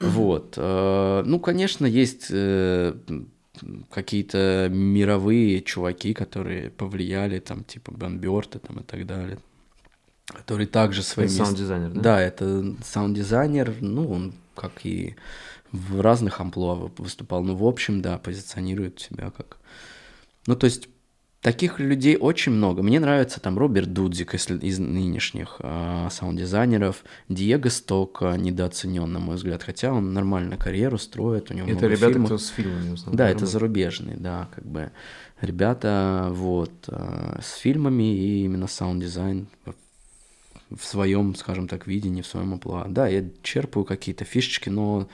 Вот. 0.00 0.54
Э, 0.58 1.22
ну, 1.24 1.40
конечно, 1.40 1.86
есть 1.86 2.26
э, 2.30 2.94
какие-то 3.90 4.68
мировые 4.70 5.62
чуваки, 5.62 6.12
которые 6.12 6.70
повлияли, 6.70 7.38
там, 7.38 7.64
типа 7.64 7.90
Бен 7.90 8.18
Бёрта 8.18 8.58
там 8.58 8.80
и 8.80 8.82
так 8.82 9.06
далее. 9.06 9.38
Который 10.26 10.66
также 10.66 11.02
своим... 11.02 11.30
Саунд-дизайнер, 11.30 11.90
да? 11.92 12.00
Да, 12.00 12.20
это 12.20 12.76
саунд-дизайнер, 12.84 13.76
ну, 13.80 14.10
он 14.10 14.34
как 14.54 14.84
и 14.84 15.16
в 15.72 16.00
разных 16.00 16.40
амплуа 16.40 16.90
выступал, 16.98 17.42
но 17.42 17.54
в 17.56 17.64
общем, 17.64 18.02
да, 18.02 18.18
позиционирует 18.18 19.00
себя 19.00 19.30
как 19.30 19.57
ну, 20.48 20.56
то 20.56 20.64
есть 20.64 20.88
таких 21.42 21.78
людей 21.78 22.16
очень 22.16 22.52
много. 22.52 22.82
Мне 22.82 22.98
нравится 23.00 23.38
там 23.38 23.58
Роберт 23.58 23.92
Дудзик 23.92 24.32
из, 24.32 24.48
из 24.48 24.78
нынешних 24.78 25.56
э, 25.58 26.08
саунд-дизайнеров, 26.10 27.04
Диего 27.28 27.68
Стока, 27.68 28.34
недооценен, 28.38 29.12
на 29.12 29.18
мой 29.18 29.36
взгляд, 29.36 29.62
хотя 29.62 29.92
он 29.92 30.14
нормально 30.14 30.56
карьеру 30.56 30.96
строит, 30.96 31.50
у 31.50 31.54
него 31.54 31.68
Это 31.68 31.86
ребята, 31.86 32.12
фильмов. 32.12 32.28
кто 32.28 32.38
с 32.38 32.48
фильмами 32.48 32.96
в 32.96 33.14
Да, 33.14 33.28
это 33.28 33.44
зарубежные, 33.44 34.16
да, 34.16 34.48
как 34.54 34.64
бы 34.64 34.90
ребята, 35.42 36.28
вот, 36.30 36.72
э, 36.88 37.40
с 37.42 37.56
фильмами 37.56 38.16
и 38.16 38.44
именно 38.44 38.68
саунд-дизайн 38.68 39.48
в 40.74 40.82
своем, 40.82 41.34
скажем 41.34 41.68
так, 41.68 41.86
видении, 41.86 42.22
в 42.22 42.26
своем 42.26 42.54
амплуа. 42.54 42.86
Да, 42.88 43.06
я 43.06 43.22
черпаю 43.42 43.84
какие-то 43.84 44.24
фишечки, 44.24 44.70
но 44.70 45.08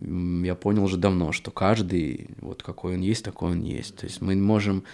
я 0.00 0.54
понял 0.54 0.84
уже 0.84 0.96
давно, 0.96 1.32
что 1.32 1.50
каждый, 1.50 2.28
вот 2.40 2.62
какой 2.62 2.94
он 2.94 3.00
есть, 3.00 3.24
такой 3.24 3.52
он 3.52 3.62
есть. 3.62 3.96
То 3.96 4.06
есть 4.06 4.20
мы 4.20 4.34
можем 4.36 4.84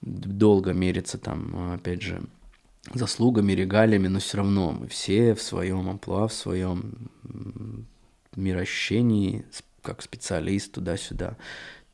долго 0.00 0.72
мериться 0.72 1.18
там, 1.18 1.74
опять 1.74 2.02
же, 2.02 2.22
заслугами, 2.92 3.52
регалиями, 3.52 4.08
но 4.08 4.18
все 4.18 4.38
равно 4.38 4.72
мы 4.72 4.88
все 4.88 5.34
в 5.34 5.42
своем 5.42 5.88
амплуа, 5.88 6.28
в 6.28 6.32
своем 6.32 7.10
мироощущении, 8.34 9.44
как 9.82 10.02
специалист 10.02 10.72
туда-сюда 10.72 11.36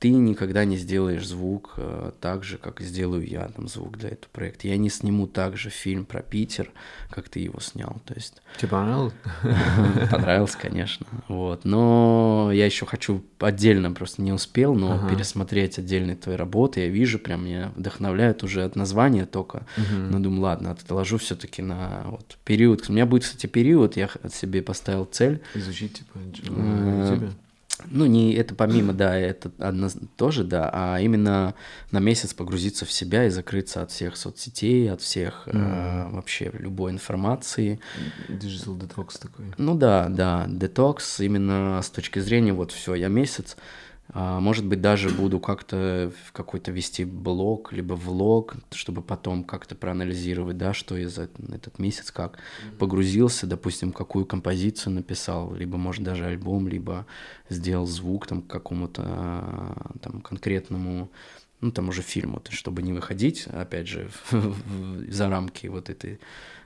ты 0.07 0.13
никогда 0.13 0.65
не 0.65 0.77
сделаешь 0.77 1.27
звук 1.27 1.75
э, 1.79 2.13
так 2.21 2.45
же, 2.45 2.59
как 2.59 2.81
сделаю 2.81 3.27
я 3.27 3.49
там 3.49 3.67
звук 3.67 3.99
для 3.99 4.11
этого 4.11 4.31
проекта. 4.31 4.69
Я 4.69 4.77
не 4.77 4.89
сниму 4.89 5.27
также 5.27 5.69
фильм 5.69 6.05
про 6.05 6.23
Питер, 6.23 6.71
как 7.11 7.29
ты 7.29 7.41
его 7.41 7.59
снял. 7.59 8.01
То 8.05 8.15
есть... 8.15 8.41
Тебе 8.57 8.69
понравилось? 8.69 9.15
Понравился, 10.13 10.59
конечно. 10.59 11.07
Вот. 11.27 11.65
Но 11.65 12.51
я 12.53 12.67
еще 12.67 12.87
хочу 12.87 13.25
отдельно, 13.41 13.91
просто 13.91 14.23
не 14.23 14.33
успел, 14.33 14.77
но 14.77 14.93
ага. 14.93 15.09
пересмотреть 15.11 15.81
отдельные 15.81 16.15
твои 16.15 16.37
работы. 16.37 16.83
Я 16.83 16.89
вижу, 16.89 17.19
прям 17.19 17.45
меня 17.45 17.73
вдохновляют 17.75 18.45
уже 18.45 18.63
от 18.63 18.77
названия 18.77 19.27
только. 19.27 19.67
Угу. 19.77 19.97
Но 20.11 20.21
думаю, 20.21 20.43
ладно, 20.43 20.71
отложу 20.71 21.19
все-таки 21.19 21.63
на 21.63 22.05
вот 22.07 22.39
период. 22.45 22.89
У 22.89 22.93
меня 22.93 23.07
будет, 23.07 23.25
кстати, 23.25 23.49
период, 23.49 23.97
я 23.97 24.09
себе 24.33 24.63
поставил 24.63 25.05
цель. 25.05 25.43
Изучить, 25.55 25.95
типа, 25.95 26.19
э? 26.47 27.31
Ну, 27.91 28.07
не 28.07 28.35
это 28.35 28.55
помимо, 28.55 28.93
да, 28.93 29.17
это 29.17 29.51
одно, 29.59 29.89
тоже, 30.17 30.45
да, 30.45 30.71
а 30.73 31.01
именно 31.01 31.55
на 31.91 31.99
месяц 31.99 32.35
погрузиться 32.35 32.85
в 32.85 32.93
себя 32.93 33.27
и 33.27 33.31
закрыться 33.31 33.83
от 33.83 33.91
всех 33.91 34.17
соцсетей, 34.17 34.91
от 34.91 35.01
всех 35.01 35.47
mm. 35.47 35.53
э, 35.53 36.11
вообще 36.11 36.51
любой 36.59 36.93
информации. 36.93 37.81
Digital 38.29 38.79
detox 38.79 39.19
такой. 39.21 39.47
Ну 39.59 39.75
да, 39.75 40.09
да, 40.09 40.47
детокс 40.49 41.21
именно 41.21 41.81
с 41.83 41.91
точки 41.91 42.19
зрения 42.19 42.53
вот 42.53 42.73
все, 42.73 42.95
я 42.95 43.09
месяц 43.09 43.57
может 44.15 44.65
быть, 44.67 44.81
даже 44.81 45.11
буду 45.11 45.41
как-то 45.41 46.13
в 46.27 46.33
какой-то 46.33 46.71
вести 46.71 47.05
блог, 47.05 47.73
либо 47.73 47.95
влог, 47.95 48.55
чтобы 48.71 49.03
потом 49.03 49.45
как-то 49.45 49.75
проанализировать, 49.75 50.57
да, 50.57 50.73
что 50.73 50.97
я 50.97 51.09
за 51.09 51.29
этот 51.53 51.79
месяц 51.79 52.11
как 52.11 52.39
погрузился, 52.79 53.47
допустим, 53.47 53.93
какую 53.93 54.25
композицию 54.25 54.95
написал, 54.95 55.55
либо, 55.55 55.77
может, 55.77 56.05
даже 56.05 56.25
альбом, 56.25 56.69
либо 56.69 57.07
сделал 57.49 57.87
звук 57.87 58.27
там 58.27 58.43
к 58.43 58.47
какому-то 58.47 59.03
а, 59.05 59.91
там 60.01 60.21
конкретному 60.21 61.11
ну, 61.61 61.71
там 61.73 61.89
уже 61.89 62.03
фильму, 62.03 62.43
чтобы 62.51 62.83
не 62.83 62.93
выходить, 62.93 63.47
опять 63.47 63.89
же, 63.89 64.11
за 65.09 65.29
рамки 65.29 65.67
вот 65.67 65.91
этой 65.91 66.21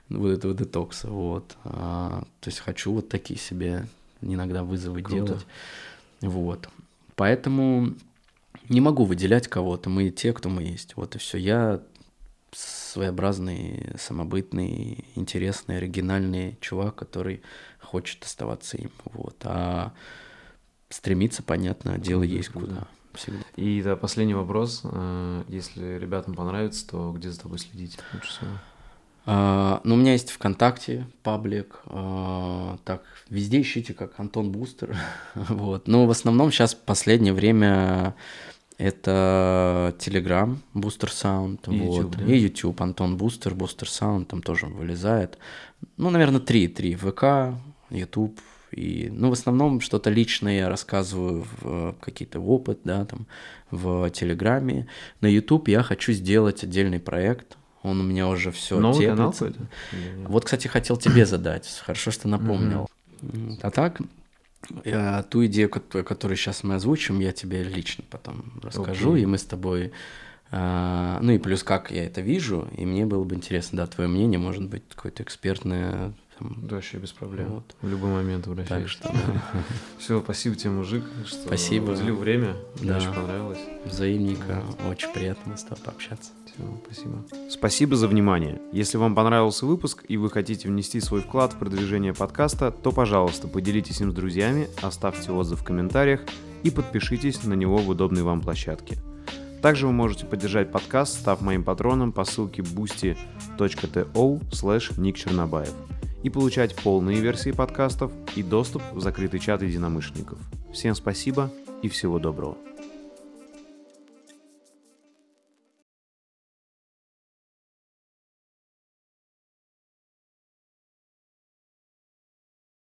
вот 0.09 0.31
этого 0.31 0.53
детокса, 0.53 1.07
вот. 1.07 1.55
А, 1.63 2.23
то 2.41 2.49
есть 2.49 2.59
хочу 2.59 2.91
вот 2.93 3.09
такие 3.09 3.39
себе 3.39 3.87
иногда 4.21 4.63
вызовы 4.63 5.01
Круто. 5.01 5.25
делать, 5.25 5.45
вот. 6.21 6.69
Поэтому 7.15 7.93
не 8.69 8.81
могу 8.81 9.05
выделять 9.05 9.47
кого-то. 9.47 9.89
Мы 9.89 10.09
те, 10.09 10.33
кто 10.33 10.49
мы 10.49 10.63
есть. 10.63 10.95
Вот 10.95 11.15
и 11.15 11.19
все. 11.19 11.37
Я 11.37 11.81
своеобразный, 12.51 13.93
самобытный, 13.97 15.05
интересный, 15.15 15.77
оригинальный 15.77 16.57
чувак, 16.59 16.95
который 16.95 17.41
хочет 17.79 18.23
оставаться 18.23 18.77
им. 18.77 18.91
Вот. 19.05 19.37
А 19.43 19.93
стремиться, 20.89 21.43
понятно, 21.43 21.97
дело 21.97 22.23
есть 22.23 22.49
куда. 22.49 22.87
Всегда. 23.13 23.43
И 23.57 23.81
да, 23.81 23.95
последний 23.97 24.33
вопрос. 24.33 24.81
Э, 24.83 25.43
если 25.49 25.97
ребятам 25.97 26.33
понравится, 26.33 26.87
то 26.87 27.11
где 27.11 27.29
за 27.29 27.41
тобой 27.41 27.59
следить 27.59 27.97
лучше 28.13 28.29
всего? 28.29 28.51
Uh, 29.23 29.79
ну, 29.83 29.93
у 29.93 29.97
меня 29.99 30.13
есть 30.13 30.31
ВКонтакте 30.31 31.05
паблик, 31.21 31.81
uh, 31.85 32.79
так, 32.85 33.03
везде 33.29 33.61
ищите 33.61 33.93
как 33.93 34.19
Антон 34.19 34.51
Бустер, 34.51 34.97
вот, 35.35 35.87
но 35.87 36.07
в 36.07 36.09
основном 36.09 36.51
сейчас 36.51 36.73
последнее 36.73 37.31
время 37.31 38.15
это 38.79 39.95
Telegram, 39.99 40.57
Бустер 40.73 41.11
Саунд, 41.11 41.67
и 41.67 41.79
вот, 41.81 41.97
YouTube, 41.97 42.15
да? 42.17 42.25
и 42.25 42.39
YouTube, 42.39 42.81
Антон 42.81 43.15
Бустер, 43.15 43.53
Бустер 43.53 43.87
Саунд, 43.87 44.27
там 44.27 44.41
тоже 44.41 44.65
вылезает, 44.65 45.37
ну, 45.97 46.09
наверное, 46.09 46.39
три, 46.39 46.67
три, 46.67 46.95
ВК, 46.95 47.53
YouTube, 47.91 48.39
и, 48.71 49.09
ну, 49.11 49.29
в 49.29 49.33
основном 49.33 49.81
что-то 49.81 50.09
личное 50.09 50.57
я 50.57 50.69
рассказываю 50.69 51.45
в 51.59 51.95
какие-то 51.99 52.39
опыт, 52.39 52.79
да, 52.85 53.05
там, 53.05 53.27
в 53.69 54.09
Телеграме. 54.09 54.87
На 55.19 55.27
YouTube 55.27 55.67
я 55.67 55.83
хочу 55.83 56.13
сделать 56.13 56.63
отдельный 56.63 56.99
проект, 56.99 57.57
он 57.83 57.99
у 57.99 58.03
меня 58.03 58.27
уже 58.27 58.51
все 58.51 58.79
Новый 58.79 59.07
канал 59.07 59.31
какой-то? 59.31 59.59
Вот, 60.25 60.45
кстати, 60.45 60.67
хотел 60.67 60.97
тебе 60.97 61.25
задать. 61.25 61.81
Хорошо, 61.85 62.11
что 62.11 62.27
напомнил. 62.27 62.89
Mm-hmm. 63.21 63.59
А 63.61 63.71
так, 63.71 64.01
я, 64.85 65.23
ту 65.23 65.45
идею, 65.45 65.69
которую 65.69 66.37
сейчас 66.37 66.63
мы 66.63 66.75
озвучим, 66.75 67.19
я 67.19 67.31
тебе 67.31 67.63
лично 67.63 68.03
потом 68.09 68.59
расскажу, 68.61 69.15
okay. 69.15 69.21
и 69.21 69.25
мы 69.25 69.37
с 69.37 69.43
тобой... 69.43 69.91
А, 70.53 71.19
ну 71.21 71.31
и 71.31 71.37
плюс 71.37 71.63
как 71.63 71.91
я 71.91 72.05
это 72.05 72.19
вижу, 72.19 72.67
и 72.75 72.85
мне 72.85 73.05
было 73.05 73.23
бы 73.23 73.35
интересно, 73.35 73.77
да, 73.77 73.87
твое 73.87 74.09
мнение, 74.09 74.37
может 74.37 74.67
быть, 74.67 74.83
какое-то 74.89 75.23
экспертное 75.23 76.13
там... 76.37 76.67
Да, 76.67 76.75
вообще 76.75 76.97
без 76.97 77.11
проблем. 77.11 77.47
Вот. 77.47 77.75
В 77.81 77.89
любой 77.89 78.11
момент 78.11 78.47
обращаешься. 78.47 79.01
Так 79.01 79.13
что, 79.13 79.23
да. 79.27 79.63
Все, 79.97 80.21
спасибо 80.21 80.55
тебе, 80.55 80.71
мужик, 80.71 81.05
что 81.25 81.37
спасибо. 81.37 81.91
уделил 81.91 82.17
время. 82.17 82.55
Да. 82.75 82.83
Мне 82.83 82.95
очень 82.97 83.13
понравилось. 83.13 83.59
Взаимненько. 83.85 84.63
Вот. 84.79 84.91
Очень 84.91 85.13
приятно 85.13 85.55
с 85.55 85.63
тобой 85.63 85.83
пообщаться. 85.85 86.31
Спасибо. 86.85 87.25
Спасибо 87.49 87.95
за 87.95 88.07
внимание. 88.07 88.61
Если 88.71 88.97
вам 88.97 89.15
понравился 89.15 89.65
выпуск 89.65 90.03
и 90.07 90.17
вы 90.17 90.29
хотите 90.29 90.67
внести 90.67 90.99
свой 90.99 91.21
вклад 91.21 91.53
в 91.53 91.57
продвижение 91.57 92.13
подкаста, 92.13 92.71
то, 92.71 92.91
пожалуйста, 92.91 93.47
поделитесь 93.47 94.01
им 94.01 94.11
с 94.11 94.15
друзьями, 94.15 94.67
оставьте 94.81 95.31
отзыв 95.31 95.61
в 95.61 95.63
комментариях 95.63 96.21
и 96.63 96.69
подпишитесь 96.69 97.43
на 97.43 97.53
него 97.53 97.77
в 97.77 97.89
удобной 97.89 98.23
вам 98.23 98.41
площадке. 98.41 98.97
Также 99.61 99.85
вы 99.85 99.93
можете 99.93 100.25
поддержать 100.25 100.71
подкаст, 100.71 101.19
став 101.19 101.41
моим 101.41 101.63
патроном 101.63 102.11
по 102.11 102.23
ссылке 102.23 102.63
boosty.to 102.63 104.49
slash 104.49 104.99
Ник 104.99 105.17
Чернобаев 105.17 105.73
и 106.23 106.29
получать 106.29 106.75
полные 106.75 107.19
версии 107.19 107.51
подкастов 107.51 108.11
и 108.35 108.43
доступ 108.43 108.81
в 108.93 109.01
закрытый 109.01 109.39
чат 109.39 109.61
единомышленников. 109.61 110.39
Всем 110.73 110.95
спасибо 110.95 111.51
и 111.81 111.89
всего 111.89 112.19
доброго. 112.19 112.57